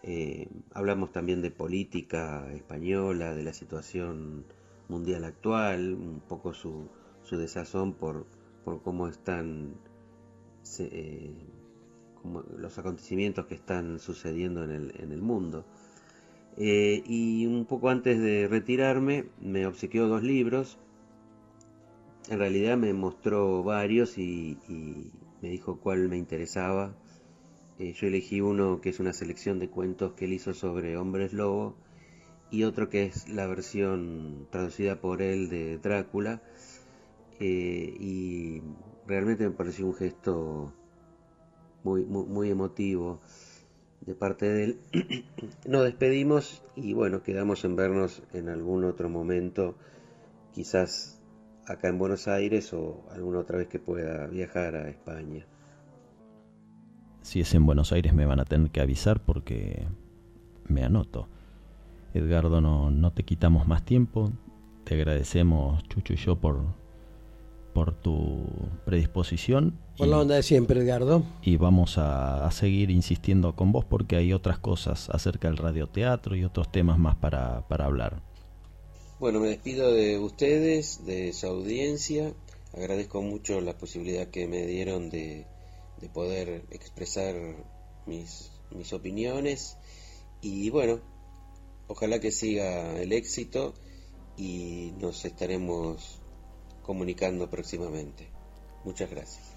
eh, 0.03 0.49
hablamos 0.73 1.13
también 1.13 1.43
de 1.43 1.51
política 1.51 2.51
española, 2.53 3.35
de 3.35 3.43
la 3.45 3.53
situación 3.53 4.47
mundial 4.89 5.25
actual, 5.25 5.95
un 5.95 6.21
poco 6.21 6.55
su, 6.55 6.89
su 7.23 7.37
desazón 7.37 7.95
por, 7.95 8.27
por 8.65 8.83
cómo 8.83 9.09
están 9.09 9.75
se- 10.63 10.89
eh, 10.93 11.35
los 12.59 12.79
acontecimientos 12.79 13.47
que 13.47 13.55
están 13.55 13.99
sucediendo 13.99 14.65
en 14.65 14.71
el, 14.71 14.93
en 15.01 15.13
el 15.13 15.23
mundo. 15.23 15.65
Eh, 16.57 17.03
y 17.07 17.47
un 17.47 17.65
poco 17.65 17.89
antes 17.89 18.21
de 18.21 18.49
retirarme 18.49 19.27
me 19.41 19.67
obsequió 19.67 20.09
dos 20.09 20.23
libros. 20.23 20.79
En 22.29 22.39
realidad 22.39 22.77
me 22.77 22.93
mostró 22.93 23.63
varios 23.63 24.19
y, 24.19 24.59
me 25.43 25.49
dijo 25.49 25.79
cuál 25.81 26.09
me 26.09 26.19
interesaba. 26.19 26.95
Eh, 27.79 27.95
yo 27.95 28.07
elegí 28.07 28.41
uno 28.41 28.81
que 28.81 28.91
es 28.91 29.01
una 29.01 29.13
selección 29.13 29.59
de 29.59 29.69
cuentos 29.69 30.13
que 30.13 30.27
él 30.27 30.35
hizo 30.35 30.53
sobre 30.53 30.97
hombres 30.97 31.33
lobo 31.33 31.77
y 32.51 32.65
otro 32.65 32.91
que 32.91 33.05
es 33.05 33.29
la 33.29 33.47
versión 33.47 34.47
traducida 34.51 35.01
por 35.01 35.23
él 35.23 35.49
de 35.49 35.79
Drácula. 35.79 36.43
Eh, 37.39 37.97
y 37.99 38.61
realmente 39.07 39.45
me 39.45 39.55
pareció 39.55 39.87
un 39.87 39.95
gesto 39.95 40.75
muy, 41.85 42.05
muy, 42.05 42.27
muy 42.27 42.51
emotivo 42.51 43.21
de 44.01 44.15
parte 44.15 44.49
de 44.49 44.65
él. 44.65 44.79
Nos 45.67 45.85
despedimos 45.85 46.63
y 46.77 46.93
bueno, 46.93 47.23
quedamos 47.23 47.65
en 47.65 47.77
vernos 47.77 48.23
en 48.33 48.49
algún 48.49 48.85
otro 48.85 49.09
momento, 49.09 49.75
quizás 50.53 51.21
acá 51.67 51.89
en 51.89 51.99
Buenos 51.99 52.29
Aires 52.29 52.73
o 52.73 53.05
alguna 53.11 53.41
otra 53.41 53.59
vez 53.59 53.69
que 53.69 53.79
pueda 53.79 54.27
viajar 54.27 54.75
a 54.75 54.89
España. 54.89 55.47
Si 57.23 57.41
es 57.41 57.55
en 57.55 57.67
Buenos 57.67 57.93
Aires 57.93 58.15
me 58.15 58.27
van 58.27 58.41
a 58.41 58.45
tener 58.45 58.71
que 58.71 58.81
avisar 58.81 59.21
porque 59.21 59.87
me 60.67 60.85
anoto. 60.85 61.29
Edgardo, 62.15 62.61
no, 62.61 62.91
no 62.91 63.13
te 63.13 63.23
quitamos 63.25 63.69
más 63.69 63.85
tiempo. 63.85 64.33
Te 64.85 64.95
agradecemos, 64.95 65.85
Chucho 65.85 66.15
y 66.15 66.17
yo, 66.17 66.41
por, 66.41 66.65
por 67.73 67.93
tu 67.95 68.45
predisposición. 68.85 69.79
Por 69.97 70.07
y- 70.09 70.11
la 70.11 70.19
onda 70.19 70.35
de 70.35 70.43
siempre, 70.43 70.81
Edgardo. 70.81 71.23
y 71.43 71.57
vamos 71.57 71.99
a, 71.99 72.47
a 72.47 72.51
seguir 72.51 72.91
insistiendo 72.91 73.55
con 73.57 73.73
vos 73.73 73.85
porque 73.85 74.17
hay 74.17 74.33
otras 74.33 74.59
cosas 74.59 75.09
acerca 75.11 75.49
del 75.49 75.57
radioteatro 75.57 76.37
y 76.37 76.45
otros 76.45 76.71
temas 76.73 76.99
más 76.99 77.17
para, 77.17 77.67
para 77.69 77.85
hablar. 77.87 78.23
Bueno, 79.19 79.41
me 79.41 79.49
despido 79.49 79.93
de 79.93 80.19
ustedes, 80.19 81.05
de 81.05 81.33
su 81.33 81.47
audiencia. 81.47 82.33
Agradezco 82.75 83.21
mucho 83.23 83.61
la 83.61 83.77
posibilidad 83.77 84.29
que 84.29 84.47
me 84.47 84.65
dieron 84.67 85.11
de, 85.11 85.47
de 86.01 86.09
poder 86.09 86.65
expresar 86.71 87.35
mis, 88.07 88.51
mis 88.71 88.93
opiniones. 88.93 89.77
Y 90.41 90.71
bueno, 90.71 91.01
ojalá 91.89 92.19
que 92.21 92.31
siga 92.31 92.99
el 93.01 93.13
éxito 93.13 93.75
y 94.39 94.93
nos 94.99 95.25
estaremos 95.27 96.20
comunicando 96.91 97.49
próximamente. 97.49 98.27
Muchas 98.85 99.09
gracias. 99.09 99.53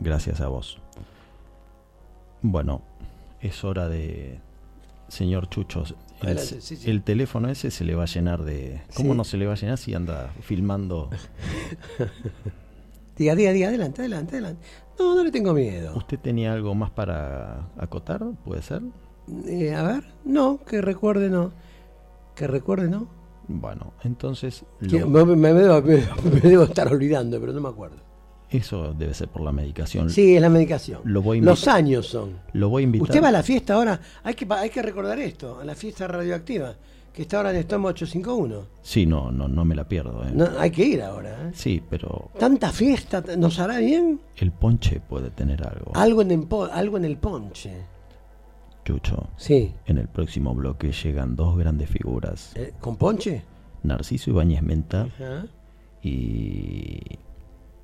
Gracias 0.00 0.40
a 0.40 0.48
vos. 0.48 0.78
Bueno, 2.40 2.80
es 3.42 3.64
hora 3.64 3.86
de... 3.86 4.40
Señor 5.08 5.50
Chucho, 5.50 5.84
el, 6.22 6.28
Adelante, 6.28 6.60
sí, 6.62 6.76
sí. 6.76 6.90
el 6.90 7.02
teléfono 7.02 7.50
ese 7.50 7.70
se 7.70 7.84
le 7.84 7.94
va 7.94 8.04
a 8.04 8.06
llenar 8.06 8.44
de... 8.44 8.80
¿Cómo 8.96 9.12
Sí. 9.12 9.16
no 9.18 9.24
se 9.24 9.36
le 9.36 9.46
va 9.46 9.52
a 9.52 9.56
llenar 9.56 9.76
si 9.76 9.92
anda 9.92 10.32
filmando? 10.40 11.10
Diga, 13.18 13.34
diga, 13.34 13.52
diga, 13.52 13.68
adelante, 13.68 14.00
adelante, 14.00 14.32
adelante. 14.36 14.66
No, 14.98 15.14
no 15.14 15.22
le 15.22 15.30
tengo 15.30 15.52
miedo. 15.52 15.94
¿Usted 15.96 16.18
tenía 16.18 16.54
algo 16.54 16.74
más 16.74 16.90
para 16.90 17.68
acotar? 17.76 18.24
¿Puede 18.44 18.62
ser? 18.62 18.80
Eh, 19.46 19.74
a 19.74 19.82
ver, 19.82 20.04
no, 20.24 20.60
que 20.64 20.80
recuerde 20.80 21.28
no. 21.28 21.52
Que 22.34 22.46
recuerde 22.46 22.88
no. 22.88 23.06
Bueno, 23.48 23.92
entonces... 24.02 24.64
lo- 24.80 25.06
Me, 25.26 25.36
me- 25.36 25.52
debo, 25.52 25.82
me- 25.82 26.02
me 26.32 26.40
debo 26.40 26.64
estar 26.64 26.88
olvidando, 26.92 27.38
pero 27.40 27.52
no 27.52 27.60
me 27.60 27.68
acuerdo. 27.68 27.96
Eso 28.50 28.94
debe 28.94 29.14
ser 29.14 29.28
por 29.28 29.42
la 29.42 29.50
medicación. 29.52 30.10
Sí, 30.10 30.36
es 30.36 30.40
la 30.40 30.48
medicación. 30.48 31.00
Lo 31.04 31.22
voy 31.22 31.40
Los 31.40 31.66
años 31.66 32.06
son. 32.06 32.38
Lo 32.52 32.68
voy 32.68 32.82
a 32.82 32.84
invitar. 32.84 33.08
Usted 33.08 33.22
va 33.22 33.28
a 33.28 33.32
la 33.32 33.42
fiesta 33.42 33.74
ahora, 33.74 34.00
hay 34.22 34.34
que, 34.34 34.46
hay 34.50 34.70
que 34.70 34.80
recordar 34.82 35.18
esto, 35.18 35.58
a 35.60 35.64
la 35.64 35.74
fiesta 35.74 36.06
radioactiva, 36.06 36.74
que 37.12 37.22
está 37.22 37.38
ahora 37.38 37.50
en 37.50 37.56
Estoma 37.56 37.88
851. 37.88 38.66
Sí, 38.82 39.06
no, 39.06 39.32
no, 39.32 39.48
no 39.48 39.64
me 39.64 39.74
la 39.74 39.88
pierdo. 39.88 40.22
¿eh? 40.24 40.30
No, 40.32 40.48
hay 40.58 40.70
que 40.70 40.84
ir 40.84 41.02
ahora. 41.02 41.30
¿eh? 41.48 41.50
Sí, 41.54 41.82
pero 41.90 42.30
Tanta 42.38 42.70
fiesta, 42.70 43.24
¿nos 43.36 43.58
hará 43.58 43.78
bien? 43.78 44.20
el 44.36 44.52
ponche 44.52 45.00
puede 45.00 45.30
tener 45.30 45.66
algo. 45.66 45.90
Algo 45.94 46.22
en 46.22 46.30
el, 46.30 46.46
algo 46.72 46.96
en 46.96 47.04
el 47.06 47.16
ponche. 47.16 47.72
Chucho. 48.84 49.28
Sí. 49.36 49.74
En 49.86 49.98
el 49.98 50.08
próximo 50.08 50.54
bloque 50.54 50.92
llegan 50.92 51.36
dos 51.36 51.56
grandes 51.58 51.88
figuras. 51.88 52.52
Eh, 52.56 52.72
¿Con 52.80 52.96
ponche? 52.96 53.42
Narciso 53.82 54.30
Ibáñez 54.30 54.62
Menta 54.62 55.02
Ajá. 55.04 55.46
y 56.02 57.00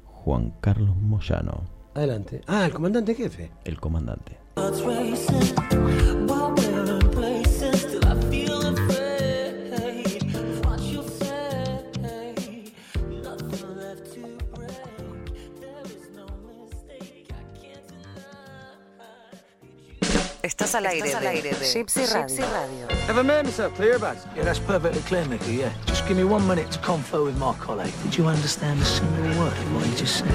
Juan 0.04 0.52
Carlos 0.60 0.96
Moyano, 0.96 1.62
Adelante. 1.94 2.40
Ah, 2.46 2.66
el 2.66 2.72
comandante 2.72 3.14
jefe. 3.14 3.50
el 3.64 3.80
comandante. 3.80 4.38
Estás 20.70 20.84
al 20.84 20.86
aire, 20.86 21.08
Estás 21.08 21.20
al 21.20 21.26
aire 21.26 21.50
de 21.50 21.66
Gypsy 21.66 22.06
Radio. 22.06 22.46
Have 23.08 23.18
I 23.18 23.22
made 23.24 23.42
myself 23.42 23.74
clear, 23.74 23.98
Baz? 23.98 24.24
Yeah, 24.36 24.44
that's 24.44 24.60
perfectly 24.60 25.02
clear, 25.02 25.24
Mickey, 25.26 25.56
yeah. 25.56 25.72
Just 25.86 26.06
give 26.06 26.16
me 26.16 26.22
one 26.22 26.46
minute 26.46 26.70
to 26.70 26.78
confer 26.78 27.24
with 27.24 27.36
my 27.38 27.52
colleague. 27.54 27.92
Did 28.04 28.16
you 28.16 28.28
understand 28.28 28.80
a 28.80 28.84
single 28.84 29.24
word 29.36 29.52
of 29.52 29.74
what 29.74 29.84
he 29.84 29.96
just 29.96 30.18
said? 30.18 30.28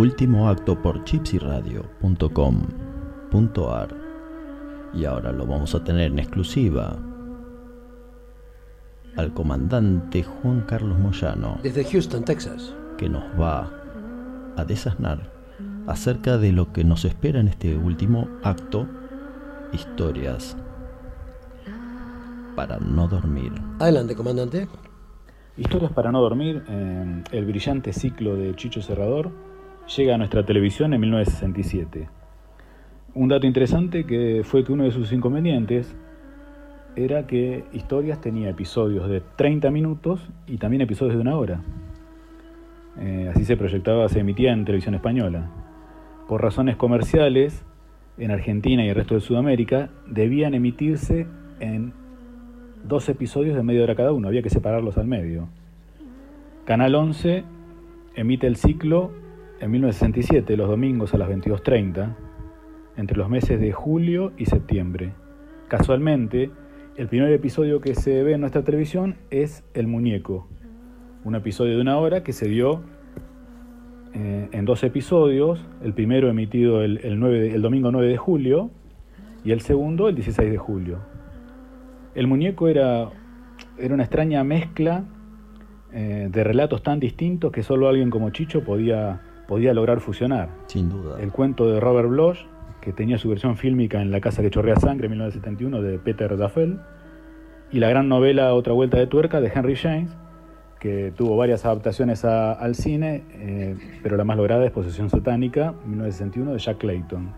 Último 0.02 0.48
acto 0.48 0.82
por 0.82 1.04
gypsyradio.com.ar 1.04 3.88
Y 4.92 5.04
ahora 5.04 5.30
lo 5.30 5.46
vamos 5.46 5.76
a 5.76 5.84
tener 5.84 6.10
en 6.10 6.18
exclusiva 6.18 6.98
al 9.16 9.32
comandante 9.32 10.24
Juan 10.24 10.62
Carlos 10.62 10.98
Moyano, 10.98 11.60
Desde 11.62 11.84
Houston, 11.84 12.24
Texas. 12.24 12.74
que 12.98 13.08
nos 13.08 13.22
va 13.40 13.70
a 14.56 14.64
desasnar 14.64 15.30
acerca 15.86 16.36
de 16.36 16.50
lo 16.50 16.72
que 16.72 16.82
nos 16.82 17.04
espera 17.04 17.38
en 17.38 17.46
este 17.46 17.76
último 17.76 18.26
acto, 18.42 18.88
historias 19.72 20.56
para 22.56 22.80
no 22.80 23.06
dormir. 23.06 23.52
Adelante, 23.78 24.16
comandante. 24.16 24.66
Historias 25.56 25.92
para 25.92 26.10
no 26.10 26.20
dormir, 26.20 26.64
eh, 26.66 27.22
el 27.30 27.44
brillante 27.44 27.92
ciclo 27.92 28.34
de 28.34 28.56
Chicho 28.56 28.82
Serrador 28.82 29.51
llega 29.96 30.14
a 30.14 30.18
nuestra 30.18 30.44
televisión 30.44 30.94
en 30.94 31.00
1967. 31.00 32.08
Un 33.14 33.28
dato 33.28 33.46
interesante 33.46 34.04
que 34.04 34.42
fue 34.44 34.64
que 34.64 34.72
uno 34.72 34.84
de 34.84 34.90
sus 34.90 35.12
inconvenientes 35.12 35.94
era 36.96 37.26
que 37.26 37.64
Historias 37.72 38.20
tenía 38.20 38.50
episodios 38.50 39.08
de 39.08 39.20
30 39.36 39.70
minutos 39.70 40.28
y 40.46 40.58
también 40.58 40.82
episodios 40.82 41.16
de 41.16 41.20
una 41.20 41.36
hora. 41.36 41.60
Eh, 43.00 43.30
así 43.30 43.44
se 43.44 43.56
proyectaba, 43.56 44.08
se 44.08 44.20
emitía 44.20 44.52
en 44.52 44.64
televisión 44.64 44.94
española. 44.94 45.50
Por 46.28 46.42
razones 46.42 46.76
comerciales, 46.76 47.64
en 48.18 48.30
Argentina 48.30 48.84
y 48.84 48.88
el 48.88 48.94
resto 48.94 49.14
de 49.14 49.20
Sudamérica, 49.20 49.90
debían 50.06 50.54
emitirse 50.54 51.26
en 51.60 51.92
dos 52.84 53.08
episodios 53.08 53.56
de 53.56 53.62
media 53.62 53.82
hora 53.82 53.94
cada 53.94 54.12
uno, 54.12 54.28
había 54.28 54.42
que 54.42 54.50
separarlos 54.50 54.98
al 54.98 55.06
medio. 55.06 55.48
Canal 56.64 56.94
11 56.94 57.44
emite 58.14 58.46
el 58.46 58.56
ciclo 58.56 59.21
en 59.62 59.70
1967, 59.70 60.56
los 60.56 60.68
domingos 60.68 61.14
a 61.14 61.18
las 61.18 61.28
22.30, 61.30 62.14
entre 62.96 63.16
los 63.16 63.28
meses 63.30 63.60
de 63.60 63.72
julio 63.72 64.32
y 64.36 64.46
septiembre. 64.46 65.12
Casualmente, 65.68 66.50
el 66.96 67.08
primer 67.08 67.32
episodio 67.32 67.80
que 67.80 67.94
se 67.94 68.22
ve 68.22 68.32
en 68.34 68.40
nuestra 68.40 68.62
televisión 68.64 69.16
es 69.30 69.64
El 69.72 69.86
Muñeco, 69.86 70.48
un 71.24 71.36
episodio 71.36 71.76
de 71.76 71.80
una 71.80 71.96
hora 71.98 72.22
que 72.24 72.32
se 72.32 72.48
dio 72.48 72.82
eh, 74.14 74.48
en 74.52 74.64
dos 74.64 74.82
episodios, 74.84 75.64
el 75.82 75.94
primero 75.94 76.28
emitido 76.28 76.82
el, 76.82 76.98
el 77.04 77.18
9 77.18 77.40
de- 77.40 77.54
el 77.54 77.62
domingo 77.62 77.90
9 77.92 78.08
de 78.08 78.16
julio 78.18 78.70
y 79.44 79.52
el 79.52 79.60
segundo 79.60 80.08
el 80.08 80.16
16 80.16 80.50
de 80.50 80.58
julio. 80.58 80.98
El 82.14 82.26
muñeco 82.26 82.68
era, 82.68 83.08
era 83.78 83.94
una 83.94 84.02
extraña 84.02 84.44
mezcla 84.44 85.04
eh, 85.92 86.28
de 86.30 86.44
relatos 86.44 86.82
tan 86.82 86.98
distintos 87.00 87.52
que 87.52 87.62
solo 87.62 87.88
alguien 87.88 88.10
como 88.10 88.28
Chicho 88.30 88.64
podía, 88.64 89.22
podía 89.52 89.74
lograr 89.74 90.00
fusionar. 90.00 90.48
Sin 90.66 90.88
duda. 90.88 91.20
El 91.20 91.30
cuento 91.30 91.70
de 91.70 91.78
Robert 91.78 92.08
Bloch, 92.08 92.38
que 92.80 92.94
tenía 92.94 93.18
su 93.18 93.28
versión 93.28 93.56
fílmica 93.58 94.00
en 94.00 94.10
La 94.10 94.20
casa 94.22 94.40
que 94.40 94.48
chorrea 94.48 94.76
sangre 94.76 95.06
en 95.08 95.10
1971 95.12 95.82
de 95.82 95.98
Peter 95.98 96.34
Daffel, 96.38 96.78
y 97.70 97.78
la 97.78 97.90
gran 97.90 98.08
novela 98.08 98.54
Otra 98.54 98.72
vuelta 98.72 98.96
de 98.98 99.06
tuerca 99.06 99.42
de 99.42 99.52
Henry 99.54 99.76
James, 99.76 100.10
que 100.80 101.12
tuvo 101.14 101.36
varias 101.36 101.66
adaptaciones 101.66 102.24
a- 102.24 102.52
al 102.52 102.74
cine, 102.74 103.24
eh, 103.34 103.76
pero 104.02 104.16
la 104.16 104.24
más 104.24 104.38
lograda 104.38 104.64
es 104.64 104.70
Posesión 104.72 105.10
satánica, 105.10 105.74
1961 105.84 106.52
de 106.54 106.58
Jack 106.58 106.78
Clayton. 106.78 107.30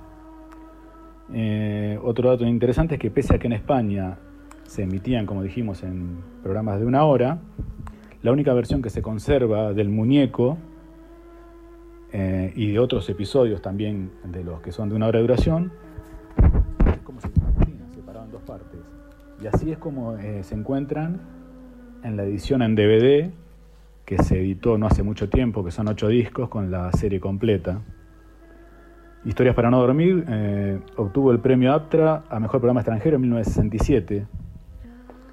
Eh, 1.32 1.98
otro 2.02 2.30
dato 2.30 2.44
interesante 2.46 2.94
es 2.94 3.00
que 3.00 3.10
pese 3.10 3.34
a 3.34 3.38
que 3.38 3.48
en 3.48 3.54
España 3.54 4.18
se 4.64 4.84
emitían, 4.84 5.26
como 5.26 5.42
dijimos, 5.42 5.82
en 5.82 6.18
programas 6.44 6.78
de 6.78 6.86
una 6.86 7.04
hora, 7.04 7.38
la 8.22 8.30
única 8.32 8.54
versión 8.54 8.82
que 8.82 8.90
se 8.90 9.02
conserva 9.02 9.72
del 9.72 9.88
muñeco 9.88 10.58
eh, 12.16 12.52
y 12.54 12.70
de 12.70 12.78
otros 12.78 13.10
episodios 13.10 13.60
también 13.60 14.12
de 14.22 14.44
los 14.44 14.60
que 14.60 14.70
son 14.70 14.88
de 14.88 14.94
una 14.94 15.08
hora 15.08 15.18
de 15.18 15.22
duración, 15.22 15.72
es 16.86 16.98
como 17.00 17.20
se 17.20 17.28
separado 17.92 18.26
en 18.26 18.30
dos 18.30 18.42
partes. 18.42 18.78
Y 19.42 19.48
así 19.48 19.72
es 19.72 19.78
como 19.78 20.16
eh, 20.16 20.44
se 20.44 20.54
encuentran 20.54 21.20
en 22.04 22.16
la 22.16 22.22
edición 22.22 22.62
en 22.62 22.76
DVD 22.76 23.32
que 24.04 24.22
se 24.22 24.38
editó 24.38 24.78
no 24.78 24.86
hace 24.86 25.02
mucho 25.02 25.28
tiempo, 25.28 25.64
que 25.64 25.72
son 25.72 25.88
ocho 25.88 26.06
discos 26.06 26.48
con 26.48 26.70
la 26.70 26.92
serie 26.92 27.18
completa. 27.18 27.80
Historias 29.24 29.56
para 29.56 29.70
no 29.70 29.80
dormir 29.80 30.24
eh, 30.28 30.78
obtuvo 30.96 31.32
el 31.32 31.40
premio 31.40 31.72
APTRA 31.72 32.26
a 32.30 32.38
Mejor 32.38 32.60
Programa 32.60 32.82
Extranjero 32.82 33.16
en 33.16 33.22
1967. 33.22 34.26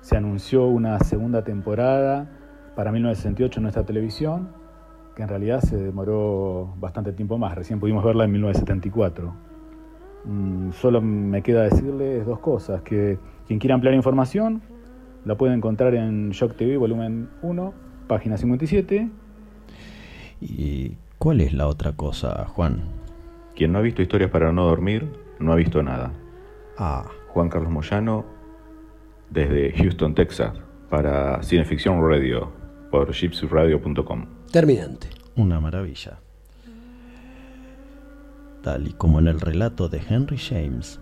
Se 0.02 0.18
anunció 0.18 0.66
una 0.66 0.98
segunda 1.02 1.44
temporada 1.44 2.28
para 2.76 2.92
1968 2.92 3.60
en 3.60 3.62
nuestra 3.62 3.86
televisión, 3.86 4.61
que 5.16 5.24
en 5.24 5.30
realidad 5.30 5.62
se 5.62 5.78
demoró 5.78 6.74
bastante 6.80 7.14
tiempo 7.14 7.38
más. 7.38 7.56
Recién 7.56 7.80
pudimos 7.80 8.04
verla 8.04 8.26
en 8.26 8.32
1974. 8.32 9.34
Mm, 10.26 10.72
solo 10.72 11.02
me 11.02 11.42
queda 11.42 11.64
decirles 11.64 12.26
dos 12.26 12.40
cosas, 12.40 12.82
que 12.82 13.18
quien 13.48 13.60
quiera 13.60 13.76
ampliar 13.76 13.94
información 13.96 14.62
la 15.26 15.36
puede 15.36 15.54
encontrar 15.54 15.94
en 15.96 16.32
Shock 16.32 16.56
TV 16.56 16.78
volumen 16.78 17.30
1, 17.42 17.74
página 18.08 18.38
57. 18.38 19.10
¿Y 20.42 20.98
cuál 21.18 21.42
es 21.42 21.54
la 21.54 21.68
otra 21.68 21.94
cosa, 21.94 22.46
Juan? 22.46 22.82
Quien 23.56 23.72
no 23.72 23.80
ha 23.80 23.82
visto 23.82 24.02
historias 24.02 24.32
para 24.32 24.52
no 24.52 24.66
dormir, 24.66 25.08
no 25.40 25.54
ha 25.54 25.56
visto 25.56 25.84
nada. 25.84 26.12
Ah. 26.78 27.06
Juan 27.34 27.48
Carlos 27.48 27.72
Moyano, 27.72 28.26
desde 29.30 29.72
Houston, 29.72 30.14
Texas, 30.14 30.54
para 30.90 31.42
Cineficción 31.44 32.02
Radio, 32.06 32.52
por 32.92 33.14
gypsyradio.com. 33.14 34.26
Terminante. 34.52 35.08
Una 35.38 35.62
maravilla. 35.62 36.20
Tal 38.62 38.90
y 38.90 38.92
como 38.92 39.20
en 39.20 39.28
el 39.28 39.40
relato 39.40 39.88
de 39.88 40.02
Henry 40.10 40.38
James, 40.38 41.00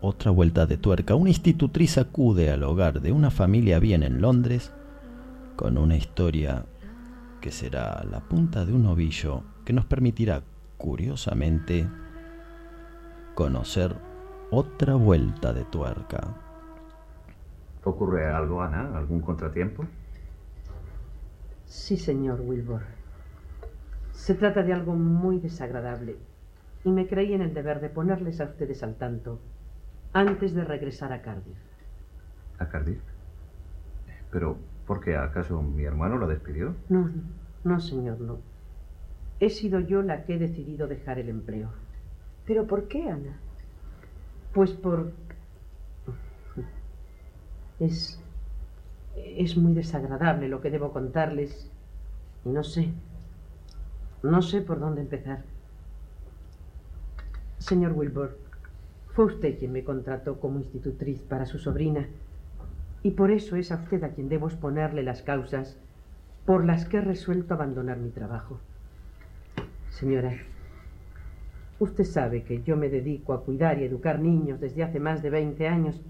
otra 0.00 0.30
vuelta 0.30 0.64
de 0.64 0.78
tuerca, 0.78 1.14
una 1.14 1.28
institutriz 1.28 1.98
acude 1.98 2.50
al 2.50 2.62
hogar 2.62 3.02
de 3.02 3.12
una 3.12 3.30
familia 3.30 3.78
bien 3.80 4.02
en 4.02 4.22
Londres 4.22 4.72
con 5.56 5.76
una 5.76 5.96
historia 5.96 6.64
que 7.42 7.52
será 7.52 8.02
la 8.10 8.20
punta 8.20 8.64
de 8.64 8.72
un 8.72 8.86
ovillo 8.86 9.42
que 9.66 9.74
nos 9.74 9.84
permitirá, 9.84 10.42
curiosamente, 10.78 11.86
conocer 13.34 13.94
otra 14.50 14.94
vuelta 14.94 15.52
de 15.52 15.64
tuerca. 15.64 16.34
¿Ocurre 17.84 18.32
algo, 18.32 18.62
Ana? 18.62 18.96
¿Algún 18.96 19.20
contratiempo? 19.20 19.84
Sí, 21.66 21.96
señor 21.96 22.40
Wilbur. 22.40 22.82
Se 24.12 24.34
trata 24.34 24.62
de 24.62 24.72
algo 24.72 24.94
muy 24.94 25.38
desagradable 25.38 26.16
y 26.84 26.90
me 26.90 27.06
creí 27.06 27.34
en 27.34 27.42
el 27.42 27.52
deber 27.54 27.80
de 27.80 27.90
ponerles 27.90 28.40
a 28.40 28.44
ustedes 28.44 28.82
al 28.82 28.94
tanto 28.94 29.40
antes 30.12 30.54
de 30.54 30.64
regresar 30.64 31.12
a 31.12 31.20
Cardiff. 31.22 31.58
¿A 32.58 32.68
Cardiff? 32.68 33.00
¿Pero 34.30 34.56
por 34.86 35.00
qué? 35.00 35.16
¿Acaso 35.16 35.62
mi 35.62 35.84
hermano 35.84 36.18
la 36.18 36.26
despidió? 36.26 36.74
No, 36.88 37.10
no, 37.64 37.80
señor, 37.80 38.20
no. 38.20 38.38
He 39.40 39.50
sido 39.50 39.80
yo 39.80 40.02
la 40.02 40.24
que 40.24 40.34
he 40.34 40.38
decidido 40.38 40.86
dejar 40.86 41.18
el 41.18 41.28
empleo. 41.28 41.68
¿Pero 42.46 42.66
por 42.66 42.88
qué, 42.88 43.10
Ana? 43.10 43.38
Pues 44.54 44.72
por... 44.72 45.12
Es... 47.78 48.18
Es 49.16 49.56
muy 49.56 49.74
desagradable 49.74 50.48
lo 50.48 50.60
que 50.60 50.70
debo 50.70 50.92
contarles 50.92 51.70
y 52.44 52.50
no 52.50 52.62
sé. 52.62 52.92
No 54.22 54.42
sé 54.42 54.60
por 54.60 54.80
dónde 54.80 55.02
empezar. 55.02 55.42
Señor 57.58 57.92
Wilbur, 57.92 58.38
fue 59.14 59.24
usted 59.24 59.58
quien 59.58 59.72
me 59.72 59.84
contrató 59.84 60.38
como 60.40 60.58
institutriz 60.58 61.22
para 61.22 61.46
su 61.46 61.58
sobrina 61.58 62.06
y 63.02 63.12
por 63.12 63.30
eso 63.30 63.56
es 63.56 63.72
a 63.72 63.76
usted 63.76 64.02
a 64.04 64.10
quien 64.10 64.28
debo 64.28 64.46
exponerle 64.46 65.02
las 65.02 65.22
causas 65.22 65.78
por 66.44 66.64
las 66.64 66.84
que 66.84 66.98
he 66.98 67.00
resuelto 67.00 67.54
abandonar 67.54 67.98
mi 67.98 68.10
trabajo. 68.10 68.60
Señora, 69.90 70.32
usted 71.78 72.04
sabe 72.04 72.42
que 72.42 72.62
yo 72.62 72.76
me 72.76 72.88
dedico 72.88 73.32
a 73.32 73.42
cuidar 73.42 73.78
y 73.78 73.84
educar 73.84 74.20
niños 74.20 74.60
desde 74.60 74.82
hace 74.82 75.00
más 75.00 75.22
de 75.22 75.30
20 75.30 75.66
años. 75.66 76.00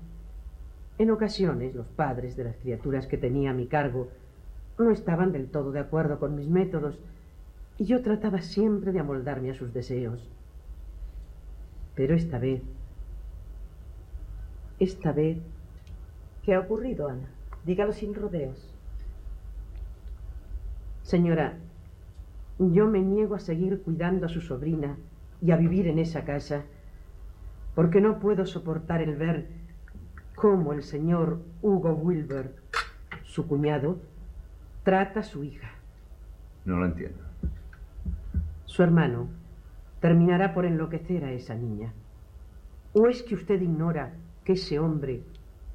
En 0.98 1.10
ocasiones 1.10 1.74
los 1.74 1.86
padres 1.86 2.36
de 2.36 2.44
las 2.44 2.56
criaturas 2.56 3.06
que 3.06 3.18
tenía 3.18 3.50
a 3.50 3.54
mi 3.54 3.66
cargo 3.66 4.08
no 4.78 4.90
estaban 4.90 5.32
del 5.32 5.48
todo 5.48 5.72
de 5.72 5.80
acuerdo 5.80 6.18
con 6.18 6.34
mis 6.34 6.48
métodos 6.48 6.98
y 7.78 7.84
yo 7.84 8.02
trataba 8.02 8.40
siempre 8.40 8.92
de 8.92 9.00
amoldarme 9.00 9.50
a 9.50 9.54
sus 9.54 9.74
deseos. 9.74 10.30
Pero 11.94 12.14
esta 12.14 12.38
vez, 12.38 12.62
esta 14.78 15.12
vez, 15.12 15.38
¿Qué 16.46 16.54
ha 16.54 16.60
ocurrido, 16.60 17.08
Ana? 17.08 17.28
Dígalo 17.64 17.92
sin 17.92 18.14
rodeos. 18.14 18.72
señora, 21.02 21.54
yo 22.60 22.86
me 22.86 23.00
niego 23.00 23.34
a 23.34 23.40
seguir 23.40 23.82
cuidando 23.82 24.26
a 24.26 24.28
su 24.28 24.40
sobrina 24.40 24.96
y 25.42 25.50
a 25.50 25.56
vivir 25.56 25.88
en 25.88 25.98
esa 25.98 26.24
casa 26.24 26.62
porque 27.74 28.00
no 28.00 28.20
puedo 28.20 28.46
soportar 28.46 29.02
el 29.02 29.16
ver 29.16 29.48
cómo 30.36 30.74
el 30.74 30.84
señor 30.84 31.40
Hugo 31.62 31.94
Wilbur, 31.94 32.52
su 33.24 33.48
cuñado, 33.48 33.98
trata 34.84 35.20
a 35.20 35.24
su 35.24 35.42
hija. 35.42 35.70
No 36.64 36.78
lo 36.78 36.86
entiendo. 36.86 37.18
Su 38.66 38.82
hermano 38.82 39.28
terminará 40.00 40.54
por 40.54 40.66
enloquecer 40.66 41.24
a 41.24 41.32
esa 41.32 41.54
niña. 41.54 41.92
¿O 42.92 43.08
es 43.08 43.22
que 43.22 43.34
usted 43.34 43.60
ignora 43.60 44.12
que 44.44 44.52
ese 44.52 44.78
hombre 44.78 45.22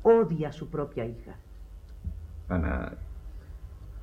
odia 0.03 0.49
a 0.49 0.53
su 0.53 0.69
propia 0.69 1.05
hija? 1.05 1.35
Ana, 2.47 2.93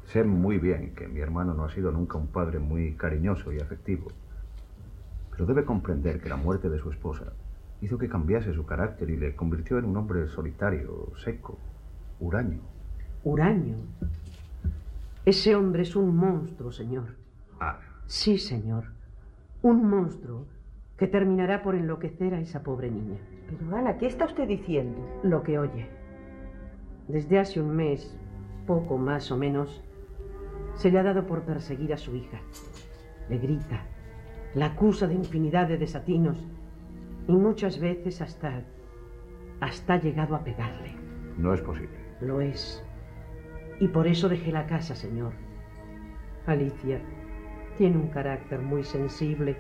sé 0.07 0.25
muy 0.25 0.59
bien 0.59 0.95
que 0.95 1.07
mi 1.07 1.21
hermano 1.21 1.55
no 1.55 1.65
ha 1.65 1.71
sido 1.71 1.93
nunca 1.93 2.19
un 2.19 2.27
padre 2.27 2.59
muy 2.59 2.95
cariñoso 2.95 3.53
y 3.53 3.61
afectivo. 3.61 4.09
Pero 5.31 5.47
debe 5.47 5.65
comprender 5.65 6.21
que 6.21 6.29
la 6.29 6.37
muerte 6.37 6.69
de 6.69 6.81
su 6.81 6.91
esposa 6.91 7.33
hizo 7.81 7.99
que 7.99 8.09
cambiase 8.09 8.53
su 8.53 8.67
carácter 8.67 9.11
y 9.11 9.17
le 9.17 9.35
convirtió 9.37 9.79
en 9.79 9.87
un 9.87 9.97
hombre 9.97 10.29
solitario, 10.29 11.13
seco, 11.23 11.59
huraño. 12.21 12.61
Huraño. 13.25 13.77
Ese 15.25 15.55
hombre 15.55 15.83
es 15.83 15.95
un 15.95 16.17
monstruo, 16.17 16.73
señor. 16.73 17.15
Ah. 17.61 17.79
Sí, 18.07 18.39
señor. 18.39 18.85
Un 19.63 19.89
monstruo 19.89 20.47
que 20.97 21.07
terminará 21.07 21.63
por 21.63 21.75
enloquecer 21.75 22.35
a 22.35 22.41
esa 22.41 22.63
pobre 22.63 22.91
niña. 22.91 23.19
Pero, 23.49 23.77
Ana, 23.77 23.99
¿qué 23.99 24.07
está 24.07 24.25
usted 24.25 24.49
diciendo? 24.49 24.99
Lo 25.23 25.43
que 25.43 25.59
oye. 25.59 25.87
Desde 27.07 27.39
hace 27.39 27.61
un 27.61 27.77
mes, 27.77 28.17
poco 28.67 28.99
más 28.99 29.31
o 29.31 29.37
menos, 29.37 29.83
se 30.75 30.91
le 30.91 30.99
ha 30.99 31.03
dado 31.03 31.27
por 31.27 31.43
perseguir 31.43 31.93
a 31.93 31.99
su 31.99 32.15
hija. 32.17 32.41
Le 33.29 33.39
grita, 33.39 33.85
la 34.55 34.67
acusa 34.67 35.07
de 35.07 35.15
infinidad 35.15 35.69
de 35.69 35.79
desatinos 35.79 36.45
y 37.29 37.33
muchas 37.33 37.79
veces 37.79 38.21
hasta 38.21 38.65
hasta 39.61 39.95
ha 39.95 40.01
llegado 40.01 40.35
a 40.35 40.43
pegarle. 40.43 40.95
No 41.37 41.53
es 41.53 41.61
posible. 41.61 41.91
Lo 42.21 42.41
es. 42.41 42.83
Y 43.81 43.89
por 43.89 44.07
eso 44.07 44.29
dejé 44.29 44.51
la 44.51 44.67
casa, 44.67 44.95
señor. 44.95 45.33
Alicia 46.47 47.01
tiene 47.77 47.97
un 47.97 48.09
carácter 48.09 48.61
muy 48.61 48.83
sensible 48.83 49.57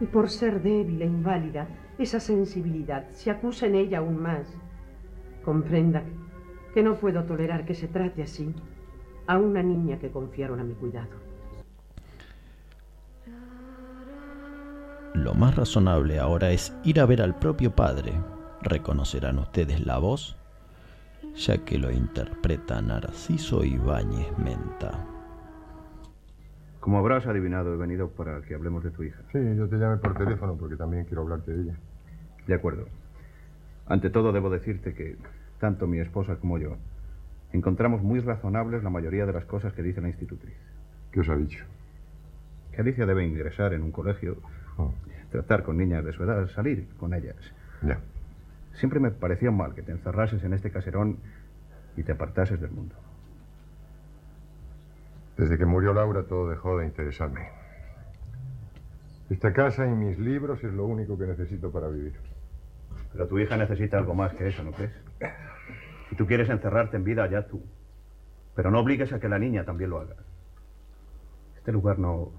y 0.00 0.06
por 0.06 0.28
ser 0.28 0.62
débil 0.62 1.00
e 1.02 1.06
inválida, 1.06 1.68
esa 1.98 2.20
sensibilidad 2.20 3.10
se 3.10 3.30
acusa 3.30 3.66
en 3.66 3.76
ella 3.76 3.98
aún 3.98 4.20
más. 4.20 4.58
Comprenda 5.44 6.02
que 6.74 6.82
no 6.82 6.96
puedo 6.96 7.24
tolerar 7.24 7.64
que 7.64 7.74
se 7.74 7.88
trate 7.88 8.22
así 8.22 8.54
a 9.26 9.38
una 9.38 9.62
niña 9.62 9.98
que 9.98 10.10
confiaron 10.10 10.60
a 10.60 10.64
mi 10.64 10.74
cuidado. 10.74 11.29
Lo 15.14 15.34
más 15.34 15.56
razonable 15.56 16.18
ahora 16.18 16.50
es 16.50 16.76
ir 16.84 17.00
a 17.00 17.06
ver 17.06 17.20
al 17.22 17.38
propio 17.38 17.74
padre. 17.74 18.12
Reconocerán 18.62 19.38
ustedes 19.38 19.84
la 19.84 19.98
voz, 19.98 20.36
ya 21.34 21.64
que 21.64 21.78
lo 21.78 21.90
interpreta 21.90 22.80
Narciso 22.80 23.64
Ibáñez 23.64 24.36
Menta. 24.38 25.06
Como 26.78 26.98
habrás 26.98 27.26
adivinado, 27.26 27.74
he 27.74 27.76
venido 27.76 28.08
para 28.10 28.40
que 28.42 28.54
hablemos 28.54 28.84
de 28.84 28.90
tu 28.90 29.02
hija. 29.02 29.20
Sí, 29.32 29.38
yo 29.56 29.68
te 29.68 29.76
llamé 29.76 29.96
por 29.96 30.16
teléfono 30.16 30.56
porque 30.56 30.76
también 30.76 31.04
quiero 31.04 31.22
hablarte 31.22 31.52
de 31.52 31.62
ella. 31.62 31.74
De 32.46 32.54
acuerdo. 32.54 32.86
Ante 33.86 34.10
todo, 34.10 34.32
debo 34.32 34.48
decirte 34.48 34.94
que 34.94 35.16
tanto 35.58 35.86
mi 35.86 35.98
esposa 35.98 36.36
como 36.36 36.58
yo 36.58 36.76
encontramos 37.52 38.02
muy 38.02 38.20
razonables 38.20 38.82
la 38.84 38.90
mayoría 38.90 39.26
de 39.26 39.32
las 39.32 39.44
cosas 39.44 39.72
que 39.72 39.82
dice 39.82 40.00
la 40.00 40.08
institutriz. 40.08 40.54
¿Qué 41.10 41.20
os 41.20 41.28
ha 41.28 41.36
dicho? 41.36 41.64
Que 42.72 42.80
Alicia 42.80 43.06
debe 43.06 43.26
ingresar 43.26 43.74
en 43.74 43.82
un 43.82 43.90
colegio, 43.90 44.36
Oh, 44.80 44.94
tratar 45.30 45.62
con 45.62 45.76
niñas 45.76 46.04
de 46.04 46.12
su 46.12 46.22
edad, 46.24 46.48
salir 46.48 46.88
con 46.98 47.14
ellas. 47.14 47.36
ya. 47.82 47.98
Siempre 48.74 49.00
me 49.00 49.10
pareció 49.10 49.52
mal 49.52 49.74
que 49.74 49.82
te 49.82 49.92
encerrases 49.92 50.42
en 50.44 50.54
este 50.54 50.70
caserón 50.70 51.18
y 51.96 52.02
te 52.02 52.12
apartases 52.12 52.60
del 52.60 52.70
mundo. 52.70 52.94
Desde 55.36 55.58
que 55.58 55.66
murió 55.66 55.92
Laura 55.92 56.22
todo 56.22 56.48
dejó 56.48 56.78
de 56.78 56.86
interesarme. 56.86 57.48
Esta 59.28 59.52
casa 59.52 59.86
y 59.86 59.90
mis 59.90 60.18
libros 60.18 60.62
es 60.64 60.72
lo 60.72 60.86
único 60.86 61.18
que 61.18 61.26
necesito 61.26 61.70
para 61.70 61.88
vivir. 61.88 62.14
Pero 63.12 63.26
tu 63.26 63.38
hija 63.38 63.56
necesita 63.56 63.98
algo 63.98 64.14
más 64.14 64.32
que 64.34 64.48
eso, 64.48 64.62
¿no 64.62 64.72
crees? 64.72 64.92
Si 66.08 66.16
tú 66.16 66.26
quieres 66.26 66.48
encerrarte 66.48 66.96
en 66.96 67.04
vida, 67.04 67.24
allá 67.24 67.46
tú. 67.46 67.62
Pero 68.54 68.70
no 68.70 68.80
obligues 68.80 69.12
a 69.12 69.20
que 69.20 69.28
la 69.28 69.38
niña 69.38 69.64
también 69.64 69.90
lo 69.90 70.00
haga. 70.00 70.16
Este 71.56 71.72
lugar 71.72 71.98
no, 71.98 72.32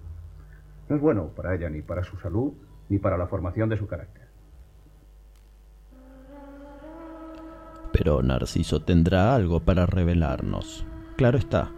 no 0.91 0.97
es 0.97 1.01
bueno 1.01 1.29
para 1.29 1.55
ella, 1.55 1.69
ni 1.69 1.81
para 1.81 2.03
su 2.03 2.17
salud, 2.17 2.51
ni 2.89 2.99
para 2.99 3.17
la 3.17 3.25
formación 3.27 3.69
de 3.69 3.77
su 3.77 3.87
carácter. 3.87 4.27
Pero 7.93 8.21
Narciso 8.21 8.83
tendrá 8.83 9.33
algo 9.33 9.61
para 9.61 9.85
revelarnos. 9.85 10.85
Claro 11.15 11.37
está, 11.37 11.71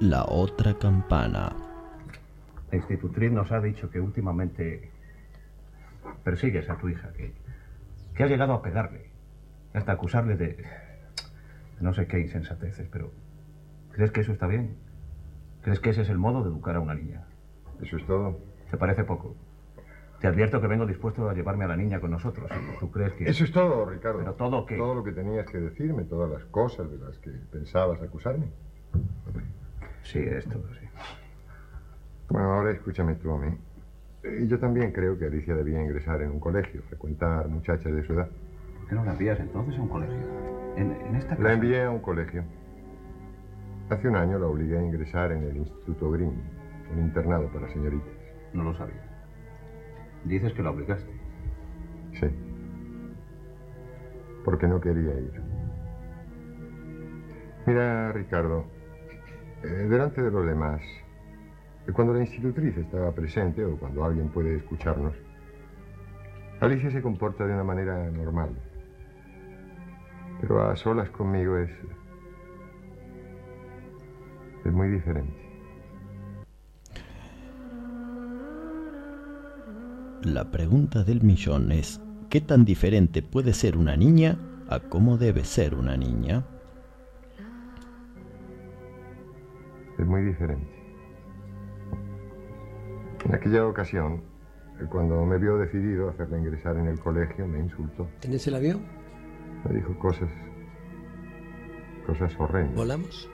la 0.00 0.24
otra 0.24 0.78
campana. 0.78 1.52
La 2.70 2.78
institutriz 2.78 3.30
nos 3.30 3.52
ha 3.52 3.60
dicho 3.60 3.90
que 3.90 4.00
últimamente 4.00 4.90
persigues 6.24 6.70
a 6.70 6.78
tu 6.78 6.88
hija, 6.88 7.12
que, 7.12 7.34
que 8.14 8.22
has 8.22 8.30
llegado 8.30 8.54
a 8.54 8.62
pegarle, 8.62 9.10
hasta 9.74 9.92
acusarle 9.92 10.38
de, 10.38 10.54
de 10.54 11.82
no 11.82 11.92
sé 11.92 12.06
qué 12.06 12.18
insensateces, 12.18 12.88
pero 12.90 13.12
¿crees 13.90 14.10
que 14.10 14.22
eso 14.22 14.32
está 14.32 14.46
bien? 14.46 14.78
¿Crees 15.60 15.80
que 15.80 15.90
ese 15.90 16.00
es 16.00 16.08
el 16.08 16.16
modo 16.16 16.42
de 16.42 16.48
educar 16.48 16.76
a 16.76 16.80
una 16.80 16.94
niña? 16.94 17.26
¿Eso 17.82 17.96
es 17.96 18.06
todo? 18.06 18.38
¿Te 18.70 18.76
parece 18.76 19.04
poco? 19.04 19.34
Te 20.20 20.28
advierto 20.28 20.60
que 20.60 20.68
vengo 20.68 20.86
dispuesto 20.86 21.28
a 21.28 21.34
llevarme 21.34 21.64
a 21.64 21.68
la 21.68 21.76
niña 21.76 22.00
con 22.00 22.12
nosotros. 22.12 22.48
¿Tú 22.78 22.90
crees 22.92 23.12
que...? 23.14 23.28
Eso 23.28 23.42
es 23.44 23.50
todo, 23.50 23.84
Ricardo. 23.86 24.20
¿Pero 24.20 24.34
todo 24.34 24.64
qué? 24.66 24.76
Todo 24.76 24.94
lo 24.94 25.02
que 25.02 25.10
tenías 25.12 25.46
que 25.50 25.58
decirme, 25.58 26.04
todas 26.04 26.30
las 26.30 26.44
cosas 26.44 26.88
de 26.90 26.98
las 26.98 27.18
que 27.18 27.30
pensabas 27.50 28.00
acusarme. 28.00 28.46
Sí, 30.04 30.20
es 30.20 30.44
todo, 30.46 30.62
sí. 30.80 30.86
Bueno, 32.28 32.52
ahora 32.52 32.70
escúchame 32.70 33.16
tú 33.16 33.32
a 33.32 33.38
mí. 33.38 33.56
Eh, 34.22 34.46
Yo 34.48 34.58
también 34.60 34.92
creo 34.92 35.18
que 35.18 35.26
Alicia 35.26 35.56
debía 35.56 35.82
ingresar 35.82 36.22
en 36.22 36.30
un 36.30 36.40
colegio, 36.40 36.82
frecuentar 36.88 37.48
muchachas 37.48 37.92
de 37.92 38.04
su 38.06 38.12
edad. 38.12 38.28
¿Por 38.78 38.88
qué 38.88 38.94
no 38.94 39.04
la 39.04 39.12
envías 39.12 39.40
entonces 39.40 39.76
a 39.76 39.82
un 39.82 39.88
colegio? 39.88 40.16
En, 40.76 40.92
en 40.92 41.16
esta 41.16 41.30
casa... 41.30 41.42
La 41.42 41.52
envié 41.52 41.82
a 41.82 41.90
un 41.90 42.00
colegio. 42.00 42.44
Hace 43.90 44.08
un 44.08 44.14
año 44.16 44.38
la 44.38 44.46
obligué 44.46 44.78
a 44.78 44.82
ingresar 44.82 45.32
en 45.32 45.42
el 45.42 45.56
Instituto 45.56 46.10
Green, 46.12 46.32
un 46.92 47.00
internado 47.00 47.48
para 47.48 47.68
señoritas. 47.72 48.12
No 48.52 48.64
lo 48.64 48.74
sabía. 48.74 49.02
Dices 50.24 50.52
que 50.52 50.62
la 50.62 50.70
obligaste. 50.70 51.10
Sí. 52.12 52.26
Porque 54.44 54.66
no 54.66 54.80
quería 54.80 55.14
ir. 55.14 55.40
Mira, 57.66 58.12
Ricardo, 58.12 58.64
eh, 59.62 59.66
delante 59.66 60.22
de 60.22 60.30
los 60.30 60.44
demás, 60.44 60.82
cuando 61.92 62.12
la 62.14 62.20
institutriz 62.20 62.76
estaba 62.76 63.12
presente 63.12 63.64
o 63.64 63.76
cuando 63.76 64.04
alguien 64.04 64.28
puede 64.28 64.56
escucharnos, 64.56 65.14
Alicia 66.60 66.90
se 66.90 67.02
comporta 67.02 67.44
de 67.44 67.54
una 67.54 67.64
manera 67.64 68.08
normal. 68.10 68.50
Pero 70.40 70.62
a 70.62 70.76
solas 70.76 71.10
conmigo 71.10 71.56
es. 71.56 71.70
es 74.64 74.72
muy 74.72 74.88
diferente. 74.88 75.51
La 80.24 80.44
pregunta 80.52 81.02
del 81.02 81.22
millón 81.22 81.72
es, 81.72 82.00
¿qué 82.30 82.40
tan 82.40 82.64
diferente 82.64 83.22
puede 83.22 83.52
ser 83.52 83.76
una 83.76 83.96
niña 83.96 84.38
a 84.68 84.78
cómo 84.78 85.18
debe 85.18 85.44
ser 85.44 85.74
una 85.74 85.96
niña? 85.96 86.44
Es 89.98 90.06
muy 90.06 90.22
diferente. 90.22 90.70
En 93.24 93.34
aquella 93.34 93.66
ocasión, 93.66 94.22
cuando 94.90 95.26
me 95.26 95.38
vio 95.38 95.58
decidido 95.58 96.08
a 96.08 96.12
hacerla 96.12 96.38
ingresar 96.38 96.76
en 96.76 96.86
el 96.86 97.00
colegio, 97.00 97.48
me 97.48 97.58
insultó. 97.58 98.08
¿Tenés 98.20 98.46
el 98.46 98.54
avión? 98.54 98.82
Me 99.64 99.74
dijo 99.74 99.98
cosas. 99.98 100.30
cosas 102.06 102.32
horrendas. 102.38 102.76
¿Volamos? 102.76 103.28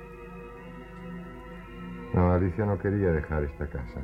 No, 2.15 2.32
Alicia 2.32 2.65
no 2.65 2.78
quería 2.78 3.10
dejar 3.12 3.44
esta 3.44 3.69
casa. 3.69 4.01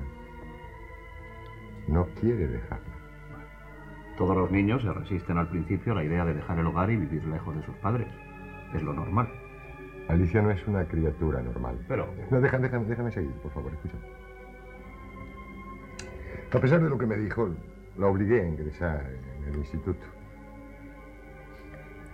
No 1.89 2.06
quiere 2.20 2.48
dejarla. 2.48 2.94
Todos 4.16 4.36
los 4.36 4.51
niños 4.51 4.82
se 4.82 4.93
resisten 4.93 5.39
al 5.39 5.48
principio 5.48 5.93
a 5.93 5.97
la 5.97 6.05
idea 6.05 6.24
de 6.24 6.35
dejar 6.35 6.59
el 6.59 6.66
hogar 6.66 6.90
y 6.90 6.97
vivir 6.97 7.24
lejos 7.24 7.56
de 7.56 7.62
sus 7.65 7.74
padres. 7.77 8.09
Es 8.73 8.82
lo 8.82 8.93
normal. 8.93 9.28
Alicia 10.09 10.43
no 10.43 10.51
es 10.51 10.66
una 10.66 10.86
criatura 10.86 11.43
normal. 11.43 11.78
Pero... 11.89 12.09
No, 12.31 12.40
déjame, 12.40 12.69
déjame, 12.69 12.86
déjame 12.86 13.11
seguir, 13.11 13.32
por 13.43 13.52
favor, 13.52 13.73
escucha. 13.73 13.97
A 16.52 16.61
pesar 16.61 16.81
de 16.81 16.89
lo 16.89 16.97
que 16.97 17.06
me 17.06 17.16
dijo, 17.16 17.51
la 17.98 18.06
obligué 18.06 18.43
a 18.43 18.47
ingresar 18.47 19.05
en 19.39 19.52
el 19.52 19.56
instituto. 19.59 20.06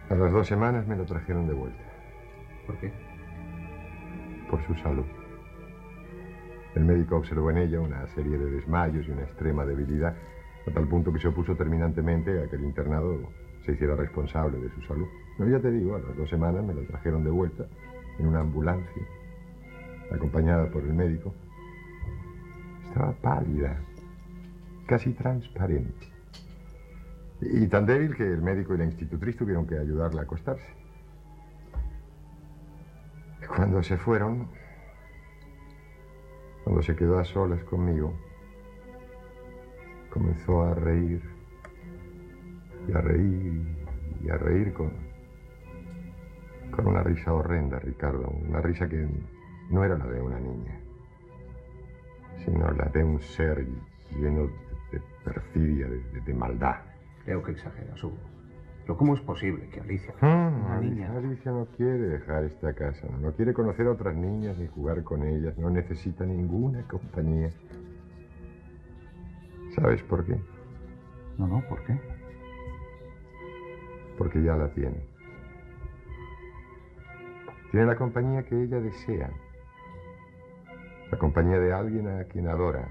A 0.08 0.14
las 0.14 0.32
dos 0.32 0.46
semanas 0.46 0.86
me 0.86 0.96
lo 0.96 1.04
trajeron 1.04 1.46
de 1.46 1.54
vuelta. 1.54 1.84
¿Por 2.66 2.76
qué? 2.78 2.92
Por 4.48 4.64
su 4.66 4.74
salud. 4.76 5.04
El 6.74 6.84
médico 6.84 7.16
observó 7.16 7.50
en 7.50 7.58
ella 7.58 7.80
una 7.80 8.06
serie 8.08 8.38
de 8.38 8.50
desmayos 8.50 9.06
y 9.06 9.10
una 9.10 9.22
extrema 9.22 9.64
debilidad, 9.64 10.14
a 10.66 10.70
tal 10.70 10.86
punto 10.86 11.12
que 11.12 11.18
se 11.18 11.28
opuso 11.28 11.56
terminantemente 11.56 12.42
a 12.42 12.48
que 12.48 12.56
el 12.56 12.64
internado 12.64 13.18
se 13.64 13.72
hiciera 13.72 13.96
responsable 13.96 14.58
de 14.58 14.70
su 14.70 14.82
salud. 14.82 15.06
No, 15.38 15.48
ya 15.48 15.58
te 15.58 15.70
digo, 15.70 15.96
a 15.96 15.98
las 15.98 16.16
dos 16.16 16.28
semanas 16.28 16.64
me 16.64 16.74
la 16.74 16.86
trajeron 16.86 17.24
de 17.24 17.30
vuelta 17.30 17.66
en 18.18 18.26
una 18.26 18.40
ambulancia, 18.40 19.02
acompañada 20.12 20.70
por 20.70 20.82
el 20.82 20.92
médico. 20.92 21.34
Estaba 22.88 23.12
pálida, 23.12 23.80
casi 24.86 25.12
transparente. 25.12 26.08
Y 27.40 27.66
tan 27.68 27.86
débil 27.86 28.14
que 28.14 28.24
el 28.24 28.42
médico 28.42 28.74
y 28.74 28.78
la 28.78 28.84
institutriz 28.84 29.36
tuvieron 29.36 29.66
que 29.66 29.78
ayudarla 29.78 30.20
a 30.20 30.24
acostarse. 30.24 30.66
Cuando 33.48 33.82
se 33.82 33.96
fueron, 33.96 34.48
cuando 36.64 36.82
se 36.82 36.94
quedó 36.96 37.18
a 37.18 37.24
solas 37.24 37.62
conmigo, 37.64 38.12
comenzó 40.10 40.62
a 40.62 40.74
reír 40.74 41.22
y 42.88 42.92
a 42.92 43.00
reír 43.00 43.76
y 44.22 44.28
a 44.30 44.36
reír 44.36 44.72
con, 44.72 44.90
con 46.70 46.86
una 46.88 47.02
risa 47.02 47.32
horrenda, 47.32 47.78
Ricardo, 47.78 48.28
una 48.48 48.60
risa 48.60 48.88
que 48.88 49.06
no 49.70 49.84
era 49.84 49.96
la 49.96 50.06
de 50.06 50.20
una 50.20 50.38
niña, 50.40 50.78
sino 52.44 52.70
la 52.72 52.86
de 52.86 53.04
un 53.04 53.20
ser 53.20 53.66
lleno 54.18 54.48
de 54.92 55.00
perfidia, 55.24 55.86
de, 55.88 56.20
de- 56.20 56.34
maldad. 56.34 56.76
Creo 57.24 57.42
que 57.42 57.52
exageras, 57.52 58.02
Hugo. 58.02 58.16
Pero 58.82 58.96
¿cómo 58.96 59.14
es 59.14 59.20
posible 59.20 59.68
que 59.68 59.80
Alicia, 59.80 60.14
Ah, 60.20 60.78
niña... 60.80 61.12
Alicia 61.16 61.52
no 61.52 61.66
quiere 61.76 61.98
dejar 62.08 62.44
esta 62.44 62.72
casa, 62.74 63.06
no, 63.10 63.18
no 63.18 63.32
quiere 63.32 63.52
conocer 63.52 63.86
a 63.86 63.92
otras 63.92 64.16
niñas 64.16 64.58
ni 64.58 64.66
jugar 64.66 65.04
con 65.04 65.22
ellas, 65.22 65.56
no 65.58 65.70
necesita 65.70 66.24
ninguna 66.24 66.82
compañía. 66.88 67.50
¿Sabes 69.76 70.02
por 70.02 70.24
qué? 70.24 70.36
No, 71.38 71.46
no, 71.46 71.62
¿por 71.68 71.84
qué? 71.84 71.98
Porque 74.18 74.42
ya 74.42 74.56
la 74.56 74.68
tiene. 74.72 75.04
Tiene 77.70 77.86
la 77.86 77.96
compañía 77.96 78.42
que 78.42 78.60
ella 78.60 78.80
desea. 78.80 79.30
La 81.12 81.18
compañía 81.18 81.58
de 81.58 81.72
alguien 81.72 82.08
a 82.08 82.24
quien 82.24 82.48
adora. 82.48 82.88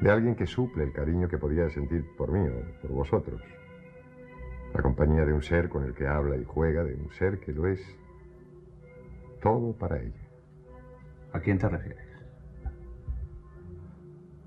De 0.00 0.10
alguien 0.10 0.36
que 0.36 0.46
suple 0.46 0.84
el 0.84 0.92
cariño 0.92 1.28
que 1.28 1.38
podría 1.38 1.68
sentir 1.70 2.04
por 2.16 2.30
mí 2.30 2.48
o 2.48 2.80
por 2.82 2.92
vosotros. 2.92 3.42
La 4.78 4.84
compañía 4.84 5.26
de 5.26 5.32
un 5.32 5.42
ser 5.42 5.68
con 5.68 5.82
el 5.82 5.92
que 5.92 6.06
habla 6.06 6.36
y 6.36 6.44
juega, 6.44 6.84
de 6.84 6.94
un 6.94 7.10
ser 7.10 7.40
que 7.40 7.52
lo 7.52 7.66
es 7.66 7.80
todo 9.42 9.72
para 9.72 10.00
ella. 10.00 10.22
¿A 11.32 11.40
quién 11.40 11.58
te 11.58 11.68
refieres? 11.68 12.06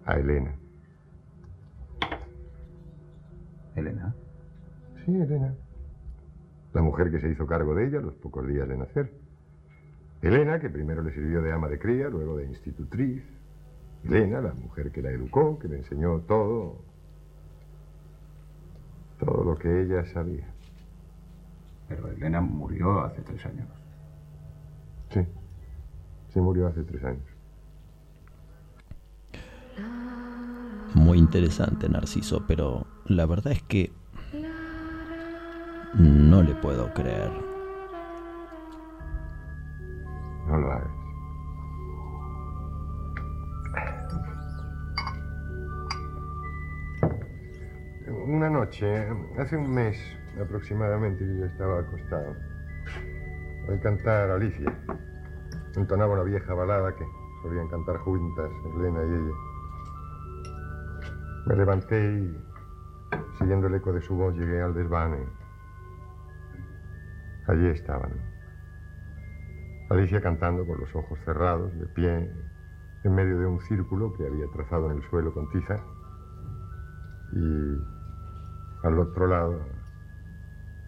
A 0.05 0.13
Elena. 0.13 0.55
¿Elena? 3.75 4.15
Sí, 5.03 5.11
Elena. 5.19 5.53
La 6.71 6.81
mujer 6.81 7.11
que 7.11 7.19
se 7.19 7.27
hizo 7.27 7.45
cargo 7.45 7.75
de 7.75 7.87
ella 7.87 7.99
los 7.99 8.15
pocos 8.15 8.47
días 8.47 8.69
de 8.69 8.77
nacer. 8.77 9.11
Elena, 10.21 10.61
que 10.61 10.69
primero 10.69 11.03
le 11.03 11.11
sirvió 11.11 11.41
de 11.41 11.51
ama 11.51 11.67
de 11.67 11.77
cría, 11.77 12.07
luego 12.07 12.37
de 12.37 12.45
institutriz. 12.45 13.21
Elena, 14.05 14.39
la 14.39 14.53
mujer 14.53 14.93
que 14.93 15.01
la 15.01 15.11
educó, 15.11 15.59
que 15.59 15.67
le 15.67 15.79
enseñó 15.79 16.21
todo. 16.21 16.90
Todo 19.23 19.43
lo 19.43 19.57
que 19.57 19.83
ella 19.83 20.03
sabía. 20.05 20.47
Pero 21.87 22.07
Elena 22.07 22.41
murió 22.41 23.01
hace 23.01 23.21
tres 23.21 23.45
años. 23.45 23.67
Sí. 25.11 25.25
Sí, 26.33 26.39
murió 26.39 26.67
hace 26.67 26.83
tres 26.83 27.03
años. 27.03 27.23
Muy 30.95 31.19
interesante, 31.19 31.87
Narciso, 31.87 32.45
pero 32.47 32.87
la 33.05 33.25
verdad 33.25 33.53
es 33.53 33.61
que 33.63 33.91
no 35.93 36.41
le 36.41 36.55
puedo 36.55 36.91
creer. 36.93 37.31
No 40.47 40.57
lo 40.57 40.71
hagas. 40.71 41.00
Hace 49.37 49.57
un 49.57 49.73
mes 49.73 49.97
aproximadamente, 50.41 51.25
yo 51.25 51.45
estaba 51.45 51.79
acostado. 51.79 52.35
Oí 53.67 53.79
cantar 53.79 54.31
Alicia. 54.31 54.73
Entonaba 55.75 56.13
una 56.13 56.23
vieja 56.23 56.53
balada 56.53 56.95
que 56.95 57.05
solían 57.41 57.67
cantar 57.67 57.97
juntas, 57.97 58.49
Elena 58.77 59.03
y 59.03 59.07
ella. 59.07 59.35
Me 61.47 61.55
levanté 61.55 62.13
y, 62.13 62.37
siguiendo 63.39 63.67
el 63.67 63.75
eco 63.75 63.91
de 63.91 64.01
su 64.01 64.15
voz, 64.15 64.35
llegué 64.35 64.61
al 64.61 64.73
desván. 64.73 65.17
Allí 67.47 67.67
estaban. 67.67 68.11
Alicia 69.89 70.21
cantando 70.21 70.65
con 70.65 70.79
los 70.79 70.95
ojos 70.95 71.19
cerrados, 71.25 71.77
de 71.77 71.87
pie, 71.87 72.31
en 73.03 73.15
medio 73.15 73.37
de 73.37 73.45
un 73.45 73.59
círculo 73.61 74.13
que 74.13 74.25
había 74.25 74.47
trazado 74.47 74.89
en 74.89 74.97
el 74.97 75.03
suelo 75.09 75.33
con 75.33 75.49
tiza. 75.49 75.75
Y 77.33 78.00
al 78.83 78.99
otro 78.99 79.27
lado, 79.27 79.59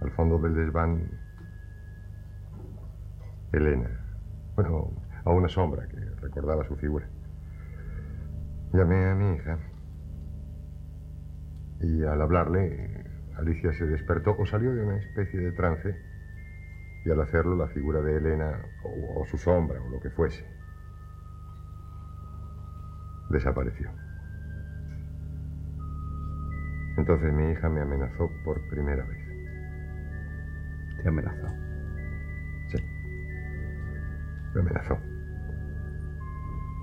al 0.02 0.12
fondo 0.12 0.40
del 0.40 0.56
desván, 0.56 1.10
Elena. 3.52 3.90
Bueno, 4.56 4.92
a 5.26 5.30
una 5.32 5.48
sombra 5.48 5.88
que 5.88 5.98
recordaba 6.22 6.66
su 6.66 6.76
figura. 6.76 7.08
Llamé 8.74 9.10
a 9.10 9.16
mi 9.16 9.36
hija 9.36 9.60
y 11.82 12.04
al 12.04 12.22
hablarle, 12.22 13.06
Alicia 13.38 13.74
se 13.74 13.86
despertó 13.86 14.36
o 14.38 14.46
salió 14.46 14.74
de 14.74 14.84
una 14.84 14.98
especie 14.98 15.40
de 15.40 15.52
trance 15.52 15.96
y 17.06 17.12
al 17.12 17.22
hacerlo 17.22 17.56
la 17.56 17.68
figura 17.68 18.02
de 18.02 18.18
Elena 18.18 18.60
o, 18.84 19.22
o 19.22 19.26
su 19.26 19.38
sombra 19.38 19.82
o 19.82 19.90
lo 19.90 20.00
que 20.00 20.10
fuese 20.10 20.46
desapareció. 23.30 23.90
Entonces 26.98 27.34
mi 27.34 27.52
hija 27.52 27.70
me 27.70 27.82
amenazó 27.82 28.30
por 28.44 28.62
primera 28.68 29.04
vez. 29.06 29.20
Te 31.02 31.10
amenazó. 31.10 31.48
Sí. 32.68 32.78
Me 34.54 34.62
amenazó. 34.62 34.98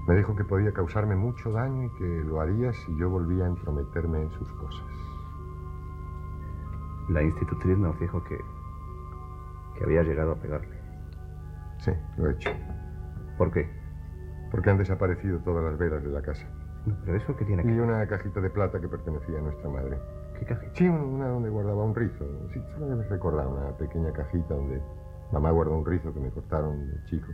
Me 0.09 0.16
dijo 0.16 0.35
que 0.35 0.45
podía 0.45 0.73
causarme 0.73 1.15
mucho 1.15 1.53
daño 1.53 1.85
y 1.85 1.91
que 1.99 2.24
lo 2.24 2.41
haría 2.41 2.73
si 2.73 2.99
yo 2.99 3.09
volvía 3.09 3.45
a 3.45 3.49
entrometerme 3.49 4.23
en 4.23 4.31
sus 4.31 4.53
cosas. 4.55 4.87
La 7.09 7.23
institutriz 7.23 7.78
nos 7.78 7.99
dijo 8.01 8.23
que, 8.24 8.39
que 9.77 9.85
había 9.85 10.03
llegado 10.03 10.32
a 10.32 10.37
pegarle. 10.37 10.77
Sí, 11.78 11.93
lo 12.16 12.28
he 12.28 12.32
hecho. 12.32 12.51
¿Por 13.39 13.53
qué? 13.53 13.70
Porque 14.51 14.70
han 14.70 14.78
desaparecido 14.78 15.39
todas 15.39 15.65
las 15.65 15.78
velas 15.78 16.03
de 16.03 16.11
la 16.11 16.23
casa. 16.23 16.47
¿Pero 17.05 17.16
eso 17.16 17.36
qué 17.36 17.44
tiene 17.44 17.62
Y 17.62 17.78
una 17.78 18.07
cajita 18.07 18.40
de 18.40 18.51
plata 18.51 18.81
que 18.81 18.89
pertenecía 18.89 19.39
a 19.39 19.43
nuestra 19.43 19.69
madre. 19.69 19.98
¿Qué 20.39 20.47
cajita? 20.47 20.74
Sí, 20.74 20.89
una 20.89 21.28
donde 21.28 21.51
guardaba 21.51 21.85
un 21.85 21.94
rizo. 21.94 22.24
Sí, 22.52 22.62
solo 22.73 22.89
debes 22.89 23.09
recordar 23.09 23.47
una 23.47 23.77
pequeña 23.77 24.12
cajita 24.12 24.55
donde 24.55 24.81
mamá 25.32 25.51
guardó 25.51 25.77
un 25.77 25.85
rizo 25.85 26.12
que 26.15 26.20
me 26.20 26.31
cortaron 26.31 26.89
de 26.89 27.05
chico. 27.05 27.32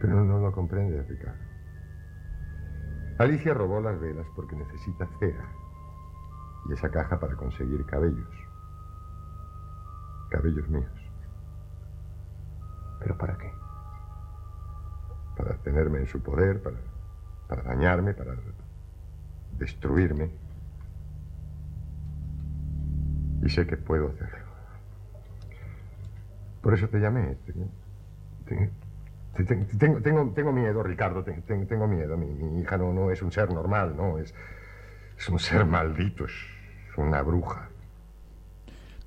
Pero 0.00 0.24
no 0.24 0.38
lo 0.38 0.50
comprendes, 0.52 1.06
Ricardo. 1.08 1.38
Alicia 3.18 3.54
robó 3.54 3.80
las 3.80 4.00
velas 4.00 4.26
porque 4.34 4.56
necesita 4.56 5.06
cera. 5.18 5.46
Y 6.68 6.72
esa 6.72 6.90
caja 6.90 7.20
para 7.20 7.36
conseguir 7.36 7.84
cabellos. 7.86 8.28
Cabellos 10.30 10.68
míos. 10.68 10.90
¿Pero 13.00 13.18
para 13.18 13.36
qué? 13.36 13.52
Para 15.36 15.56
tenerme 15.58 15.98
en 15.98 16.06
su 16.06 16.22
poder, 16.22 16.62
para, 16.62 16.76
para 17.54 17.74
dañarme, 17.74 18.14
para 18.14 18.34
destruirme. 19.58 20.30
Y 23.44 23.48
sé 23.50 23.66
que 23.66 23.76
puedo 23.76 24.08
hacerlo. 24.08 24.38
Por 26.62 26.72
eso 26.74 26.88
te 26.88 26.98
llamé. 26.98 27.36
Te- 27.44 27.52
te- 28.46 28.70
te- 29.44 29.44
te- 29.44 30.00
tengo, 30.00 30.30
tengo, 30.30 30.52
miedo, 30.52 30.82
Ricardo, 30.82 31.22
te- 31.22 31.32
te- 31.42 31.66
tengo 31.66 31.86
miedo. 31.86 32.16
Mi, 32.16 32.26
mi 32.26 32.62
hija 32.62 32.78
no, 32.78 32.92
no 32.94 33.10
es 33.10 33.20
un 33.20 33.32
ser 33.32 33.52
normal, 33.52 33.94
no, 33.96 34.18
es, 34.18 34.32
es 35.18 35.28
un 35.28 35.38
ser 35.38 35.66
maldito, 35.66 36.24
es 36.24 36.32
una 36.96 37.20
bruja. 37.22 37.68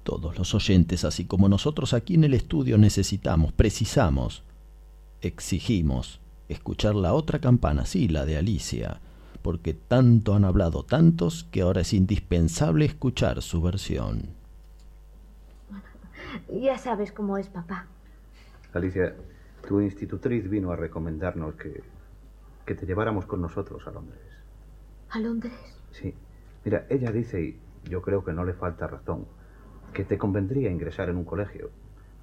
Todos 0.03 0.37
los 0.37 0.53
oyentes, 0.53 1.03
así 1.03 1.25
como 1.25 1.49
nosotros 1.49 1.95
aquí 1.95 2.13
en 2.13 2.25
el 2.25 2.35
estudio, 2.35 2.77
necesitamos, 2.77 3.53
precisamos, 3.53 4.43
exigimos 5.21 6.19
escuchar 6.49 6.95
la 6.95 7.13
otra 7.13 7.39
campana, 7.39 7.85
sí, 7.85 8.07
la 8.07 8.25
de 8.25 8.37
Alicia, 8.37 8.99
porque 9.41 9.73
tanto 9.73 10.33
han 10.35 10.45
hablado 10.45 10.83
tantos 10.83 11.43
que 11.51 11.61
ahora 11.61 11.81
es 11.81 11.93
indispensable 11.93 12.85
escuchar 12.85 13.41
su 13.41 13.61
versión. 13.61 14.29
Ya 16.51 16.77
sabes 16.77 17.11
cómo 17.11 17.37
es 17.37 17.47
papá. 17.47 17.87
Alicia, 18.73 19.15
tu 19.67 19.79
institutriz 19.79 20.49
vino 20.49 20.71
a 20.71 20.75
recomendarnos 20.75 21.55
que, 21.55 21.81
que 22.65 22.75
te 22.75 22.85
lleváramos 22.85 23.25
con 23.25 23.41
nosotros 23.41 23.87
a 23.87 23.91
Londres. 23.91 24.21
¿A 25.09 25.19
Londres? 25.19 25.53
Sí. 25.91 26.13
Mira, 26.63 26.85
ella 26.89 27.11
dice, 27.11 27.41
y 27.41 27.59
yo 27.89 28.01
creo 28.01 28.23
que 28.23 28.33
no 28.33 28.43
le 28.43 28.53
falta 28.53 28.87
razón, 28.87 29.25
que 29.93 30.03
te 30.03 30.17
convendría 30.17 30.69
ingresar 30.71 31.09
en 31.09 31.17
un 31.17 31.23
colegio, 31.23 31.69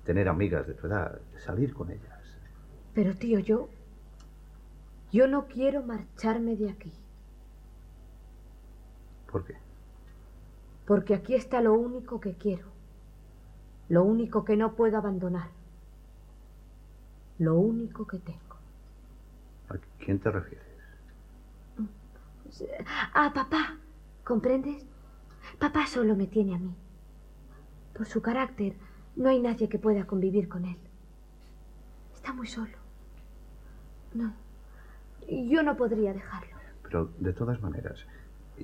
tener 0.05 0.28
amigas 0.28 0.66
de 0.66 0.74
tu 0.74 0.89
edad, 0.89 1.20
salir 1.39 1.73
con 1.73 1.90
ellas. 1.90 2.20
Pero 2.94 3.15
tío, 3.15 3.39
yo... 3.39 3.69
Yo 5.12 5.28
no 5.28 5.47
quiero 5.47 5.82
marcharme 5.84 6.56
de 6.56 6.70
aquí, 6.70 6.93
¿Por 9.30 9.44
qué? 9.44 9.56
porque 10.86 11.14
aquí 11.14 11.34
está 11.34 11.60
lo 11.60 11.74
único 11.74 12.20
que 12.20 12.34
quiero, 12.36 12.66
lo 13.89 14.05
único 14.05 14.44
que 14.44 14.56
no 14.56 14.74
puedo 14.74 14.97
abandonar, 14.98 15.51
lo 17.39 17.56
único 17.59 18.06
que 18.06 18.18
tengo. 18.18 18.56
¿A 19.68 19.76
quién 19.98 20.20
te 20.20 20.30
refieres? 20.30 20.66
Ah, 23.14 23.32
papá, 23.34 23.78
¿comprendes? 24.24 24.84
Papá 25.59 25.86
solo 25.86 26.16
me 26.16 26.26
tiene 26.26 26.55
a 26.55 26.59
mí. 26.59 26.74
Por 27.94 28.06
su 28.06 28.20
carácter, 28.22 28.76
no 29.16 29.28
hay 29.28 29.40
nadie 29.40 29.68
que 29.68 29.78
pueda 29.78 30.06
convivir 30.06 30.48
con 30.48 30.64
él. 30.64 30.78
Está 32.14 32.32
muy 32.32 32.47
solo. 32.47 32.78
No, 34.14 34.34
yo 35.28 35.62
no 35.62 35.77
podría 35.77 36.12
dejarlo. 36.12 36.57
Pero 36.82 37.11
de 37.19 37.32
todas 37.32 37.61
maneras, 37.61 38.05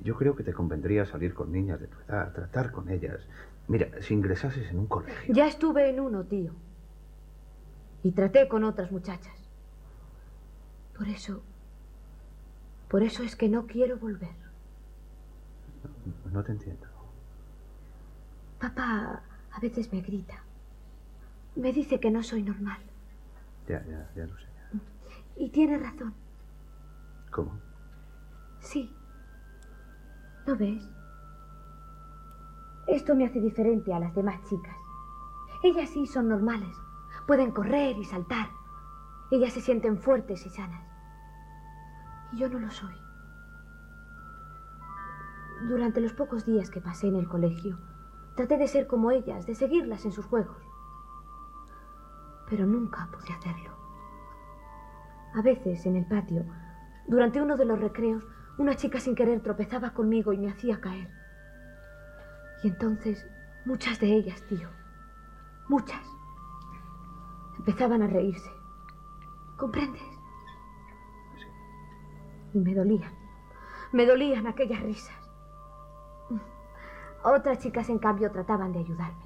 yo 0.03 0.15
creo 0.15 0.35
que 0.35 0.43
te 0.43 0.53
convendría 0.53 1.05
salir 1.05 1.33
con 1.33 1.51
niñas 1.51 1.79
de 1.79 1.87
tu 1.87 1.97
edad, 2.07 2.33
tratar 2.33 2.71
con 2.71 2.89
ellas. 2.89 3.21
Mira, 3.67 3.89
si 4.01 4.13
ingresases 4.13 4.69
en 4.69 4.79
un 4.79 4.87
colegio. 4.87 5.33
Ya 5.33 5.47
estuve 5.47 5.89
en 5.89 5.99
uno, 5.99 6.23
tío. 6.23 6.51
Y 8.03 8.11
traté 8.11 8.47
con 8.47 8.63
otras 8.63 8.91
muchachas. 8.91 9.35
Por 10.97 11.07
eso... 11.07 11.41
Por 12.87 13.03
eso 13.03 13.21
es 13.21 13.35
que 13.35 13.49
no 13.49 13.67
quiero 13.67 13.97
volver. 13.97 14.33
No 16.31 16.43
te 16.43 16.51
entiendo. 16.51 16.87
Papá 18.59 19.21
a 19.51 19.59
veces 19.59 19.91
me 19.93 20.01
grita. 20.01 20.43
Me 21.55 21.71
dice 21.71 21.99
que 21.99 22.09
no 22.09 22.23
soy 22.23 22.41
normal. 22.41 22.79
Ya, 23.67 23.85
ya, 23.85 24.09
ya 24.15 24.25
lo 24.25 24.35
sé. 24.37 24.47
Y 25.35 25.49
tiene 25.49 25.77
razón. 25.77 26.13
¿Cómo? 27.31 27.59
Sí. 28.59 28.95
¿No 30.47 30.55
ves? 30.55 30.89
Esto 32.87 33.15
me 33.15 33.25
hace 33.25 33.39
diferente 33.39 33.93
a 33.93 33.99
las 33.99 34.15
demás 34.15 34.41
chicas. 34.49 34.75
Ellas 35.63 35.89
sí 35.89 36.07
son 36.07 36.27
normales. 36.27 36.75
Pueden 37.27 37.51
correr 37.51 37.97
y 37.97 38.05
saltar. 38.05 38.49
Ellas 39.31 39.53
se 39.53 39.61
sienten 39.61 39.99
fuertes 39.99 40.45
y 40.45 40.49
sanas. 40.49 40.83
Y 42.31 42.37
yo 42.37 42.49
no 42.49 42.59
lo 42.59 42.71
soy. 42.71 42.95
Durante 45.67 46.01
los 46.01 46.13
pocos 46.13 46.45
días 46.45 46.71
que 46.71 46.81
pasé 46.81 47.07
en 47.07 47.17
el 47.17 47.27
colegio, 47.27 47.77
traté 48.35 48.57
de 48.57 48.67
ser 48.67 48.87
como 48.87 49.11
ellas, 49.11 49.45
de 49.45 49.53
seguirlas 49.53 50.05
en 50.05 50.11
sus 50.11 50.25
juegos. 50.25 50.57
Pero 52.49 52.65
nunca 52.65 53.07
pude 53.11 53.33
hacerlo. 53.33 53.71
A 55.35 55.41
veces, 55.43 55.85
en 55.85 55.97
el 55.97 56.07
patio, 56.07 56.45
durante 57.09 57.41
uno 57.41 57.57
de 57.57 57.65
los 57.65 57.79
recreos, 57.79 58.23
una 58.59 58.75
chica 58.75 58.99
sin 58.99 59.15
querer 59.15 59.41
tropezaba 59.41 59.93
conmigo 59.93 60.31
y 60.31 60.37
me 60.37 60.51
hacía 60.51 60.79
caer. 60.79 61.09
Y 62.63 62.67
entonces, 62.67 63.27
muchas 63.65 63.99
de 63.99 64.13
ellas, 64.13 64.43
tío, 64.47 64.69
muchas, 65.67 66.05
empezaban 67.57 68.03
a 68.03 68.07
reírse. 68.07 68.51
¿Comprendes? 69.57 70.03
Y 72.53 72.59
me 72.59 72.75
dolían, 72.75 73.11
me 73.91 74.05
dolían 74.05 74.45
aquellas 74.45 74.81
risas. 74.83 75.17
Otras 77.23 77.59
chicas, 77.59 77.89
en 77.89 77.97
cambio, 77.97 78.31
trataban 78.31 78.71
de 78.71 78.79
ayudarme. 78.79 79.25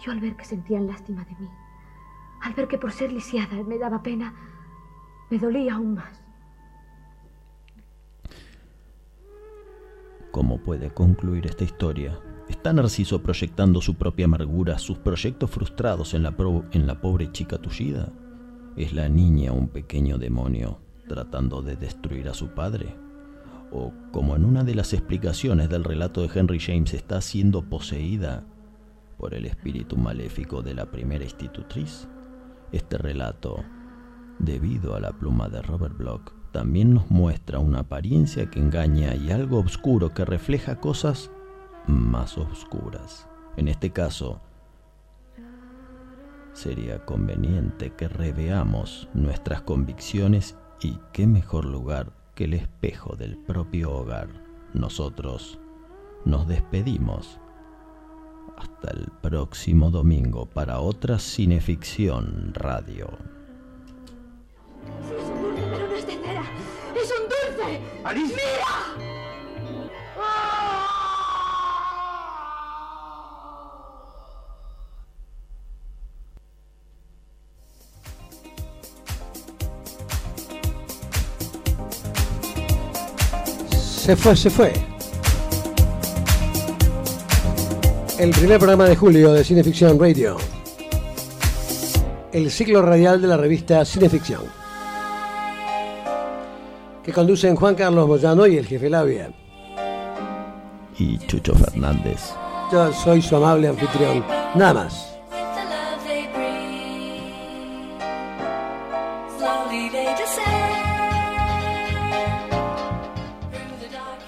Yo 0.00 0.10
al 0.10 0.20
ver 0.20 0.34
que 0.34 0.44
sentían 0.44 0.88
lástima 0.88 1.24
de 1.24 1.36
mí, 1.36 1.48
al 2.40 2.54
ver 2.54 2.66
que 2.66 2.76
por 2.76 2.90
ser 2.90 3.12
lisiada 3.12 3.62
me 3.62 3.78
daba 3.78 4.02
pena, 4.02 4.34
me 5.32 5.38
dolía 5.38 5.76
aún 5.76 5.94
más. 5.94 6.22
¿Cómo 10.30 10.58
puede 10.58 10.90
concluir 10.90 11.46
esta 11.46 11.64
historia? 11.64 12.20
¿Está 12.50 12.74
Narciso 12.74 13.22
proyectando 13.22 13.80
su 13.80 13.94
propia 13.94 14.26
amargura, 14.26 14.78
sus 14.78 14.98
proyectos 14.98 15.50
frustrados 15.50 16.12
en 16.12 16.24
la, 16.24 16.36
en 16.72 16.86
la 16.86 17.00
pobre 17.00 17.32
chica 17.32 17.56
tullida? 17.56 18.12
¿Es 18.76 18.92
la 18.92 19.08
niña 19.08 19.52
un 19.52 19.68
pequeño 19.68 20.18
demonio 20.18 20.80
tratando 21.08 21.62
de 21.62 21.76
destruir 21.76 22.28
a 22.28 22.34
su 22.34 22.48
padre? 22.48 22.94
¿O 23.70 23.90
como 24.12 24.36
en 24.36 24.44
una 24.44 24.64
de 24.64 24.74
las 24.74 24.92
explicaciones 24.92 25.70
del 25.70 25.84
relato 25.84 26.20
de 26.20 26.28
Henry 26.38 26.60
James 26.60 26.92
está 26.92 27.22
siendo 27.22 27.70
poseída 27.70 28.44
por 29.16 29.32
el 29.32 29.46
espíritu 29.46 29.96
maléfico 29.96 30.60
de 30.60 30.74
la 30.74 30.90
primera 30.90 31.24
institutriz? 31.24 32.06
Este 32.70 32.98
relato, 32.98 33.64
debido 34.42 34.94
a 34.94 35.00
la 35.00 35.12
pluma 35.12 35.48
de 35.48 35.62
Robert 35.62 35.96
Bloch, 35.96 36.32
también 36.52 36.92
nos 36.92 37.10
muestra 37.10 37.58
una 37.58 37.80
apariencia 37.80 38.50
que 38.50 38.60
engaña 38.60 39.14
y 39.14 39.30
algo 39.30 39.60
oscuro 39.60 40.12
que 40.12 40.24
refleja 40.26 40.80
cosas 40.80 41.30
más 41.86 42.36
oscuras. 42.36 43.26
En 43.56 43.68
este 43.68 43.90
caso, 43.90 44.40
sería 46.52 47.04
conveniente 47.04 47.94
que 47.94 48.08
reveamos 48.08 49.08
nuestras 49.14 49.62
convicciones 49.62 50.56
y 50.80 50.98
qué 51.12 51.26
mejor 51.26 51.64
lugar 51.64 52.12
que 52.34 52.44
el 52.44 52.54
espejo 52.54 53.16
del 53.16 53.38
propio 53.38 53.92
hogar. 53.92 54.28
Nosotros 54.74 55.58
nos 56.24 56.46
despedimos. 56.46 57.38
Hasta 58.56 58.90
el 58.90 59.10
próximo 59.22 59.90
domingo 59.90 60.46
para 60.46 60.80
otra 60.80 61.18
Cineficción 61.18 62.52
Radio. 62.54 63.31
Sí, 65.08 65.14
es 65.18 65.28
un 65.28 65.42
dulce, 65.42 65.62
pero 65.70 65.88
no 65.88 65.94
es 65.94 66.06
de 66.06 66.12
cera. 66.12 66.44
¡Es 66.94 67.10
un 67.10 67.28
dulce! 67.28 67.80
¡Anís! 68.04 68.28
¡Mira! 68.30 69.12
Se 84.02 84.16
fue, 84.16 84.34
se 84.34 84.50
fue. 84.50 84.72
El 88.18 88.30
primer 88.30 88.58
programa 88.58 88.84
de 88.86 88.96
julio 88.96 89.32
de 89.32 89.44
Cineficción 89.44 89.96
Radio. 89.98 90.38
El 92.32 92.50
ciclo 92.50 92.82
radial 92.82 93.22
de 93.22 93.28
la 93.28 93.36
revista 93.36 93.84
Cineficción. 93.84 94.61
Que 97.04 97.12
conducen 97.12 97.56
Juan 97.56 97.74
Carlos 97.74 98.06
Moyano 98.06 98.46
y 98.46 98.56
el 98.56 98.66
jefe 98.66 98.88
Labia. 98.88 99.32
Y 100.98 101.18
Chucho 101.26 101.54
Fernández. 101.54 102.32
Yo 102.70 102.92
soy 102.92 103.20
su 103.20 103.34
amable 103.34 103.68
anfitrión. 103.68 104.24
Nada 104.54 104.74
más. 104.74 105.08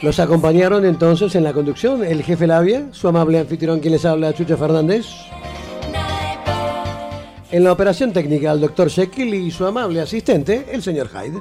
Los 0.03 0.19
acompañaron 0.21 0.85
entonces 0.85 1.35
en 1.35 1.45
la 1.45 1.55
conducción 1.55 2.05
el 2.05 2.23
jefe 2.23 2.47
Labia, 2.47 2.89
su 2.93 3.09
amable 3.09 3.39
anfitrión 3.39 3.81
quien 3.81 3.93
les 3.93 4.05
habla, 4.05 4.35
Chucho 4.35 4.59
Fernández. 4.59 5.07
En 7.51 7.65
la 7.65 7.73
operación 7.73 8.13
técnica, 8.13 8.53
el 8.53 8.61
doctor 8.61 8.89
Shekel 8.89 9.33
y 9.33 9.51
su 9.51 9.65
amable 9.65 10.01
asistente, 10.01 10.67
el 10.73 10.83
señor 10.83 11.09
Hyde. 11.09 11.41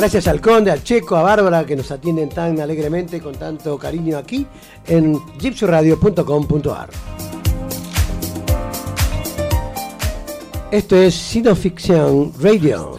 Gracias 0.00 0.28
al 0.28 0.40
Conde, 0.40 0.70
al 0.70 0.82
Checo, 0.82 1.14
a 1.14 1.20
Bárbara 1.20 1.66
que 1.66 1.76
nos 1.76 1.90
atienden 1.90 2.30
tan 2.30 2.58
alegremente 2.58 3.20
con 3.20 3.34
tanto 3.34 3.76
cariño 3.76 4.16
aquí 4.16 4.46
en 4.86 5.20
gypsyradio.com.ar. 5.38 6.88
Esto 10.70 10.96
es 10.96 11.14
Cineficción 11.14 12.32
Radio. 12.40 12.96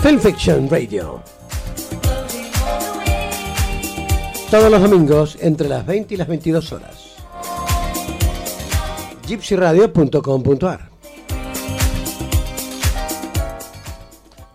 Film 0.00 0.20
Fiction 0.20 0.70
Radio. 0.70 1.20
Todos 4.48 4.70
los 4.70 4.80
domingos 4.80 5.38
entre 5.40 5.68
las 5.68 5.84
20 5.84 6.14
y 6.14 6.16
las 6.16 6.28
22 6.28 6.72
horas. 6.72 7.16
gypsyradio.com.ar 9.26 10.89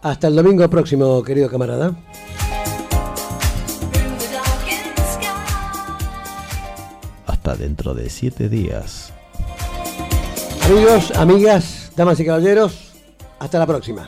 Hasta 0.05 0.27
el 0.27 0.35
domingo 0.35 0.69
próximo, 0.69 1.23
querido 1.23 1.49
camarada. 1.49 1.95
Hasta 7.25 7.55
dentro 7.55 7.95
de 7.95 8.11
siete 8.11 8.47
días. 8.47 9.11
Amigos, 10.61 11.11
amigas, 11.15 11.91
damas 11.95 12.19
y 12.19 12.25
caballeros, 12.27 12.93
hasta 13.39 13.57
la 13.57 13.65
próxima. 13.65 14.07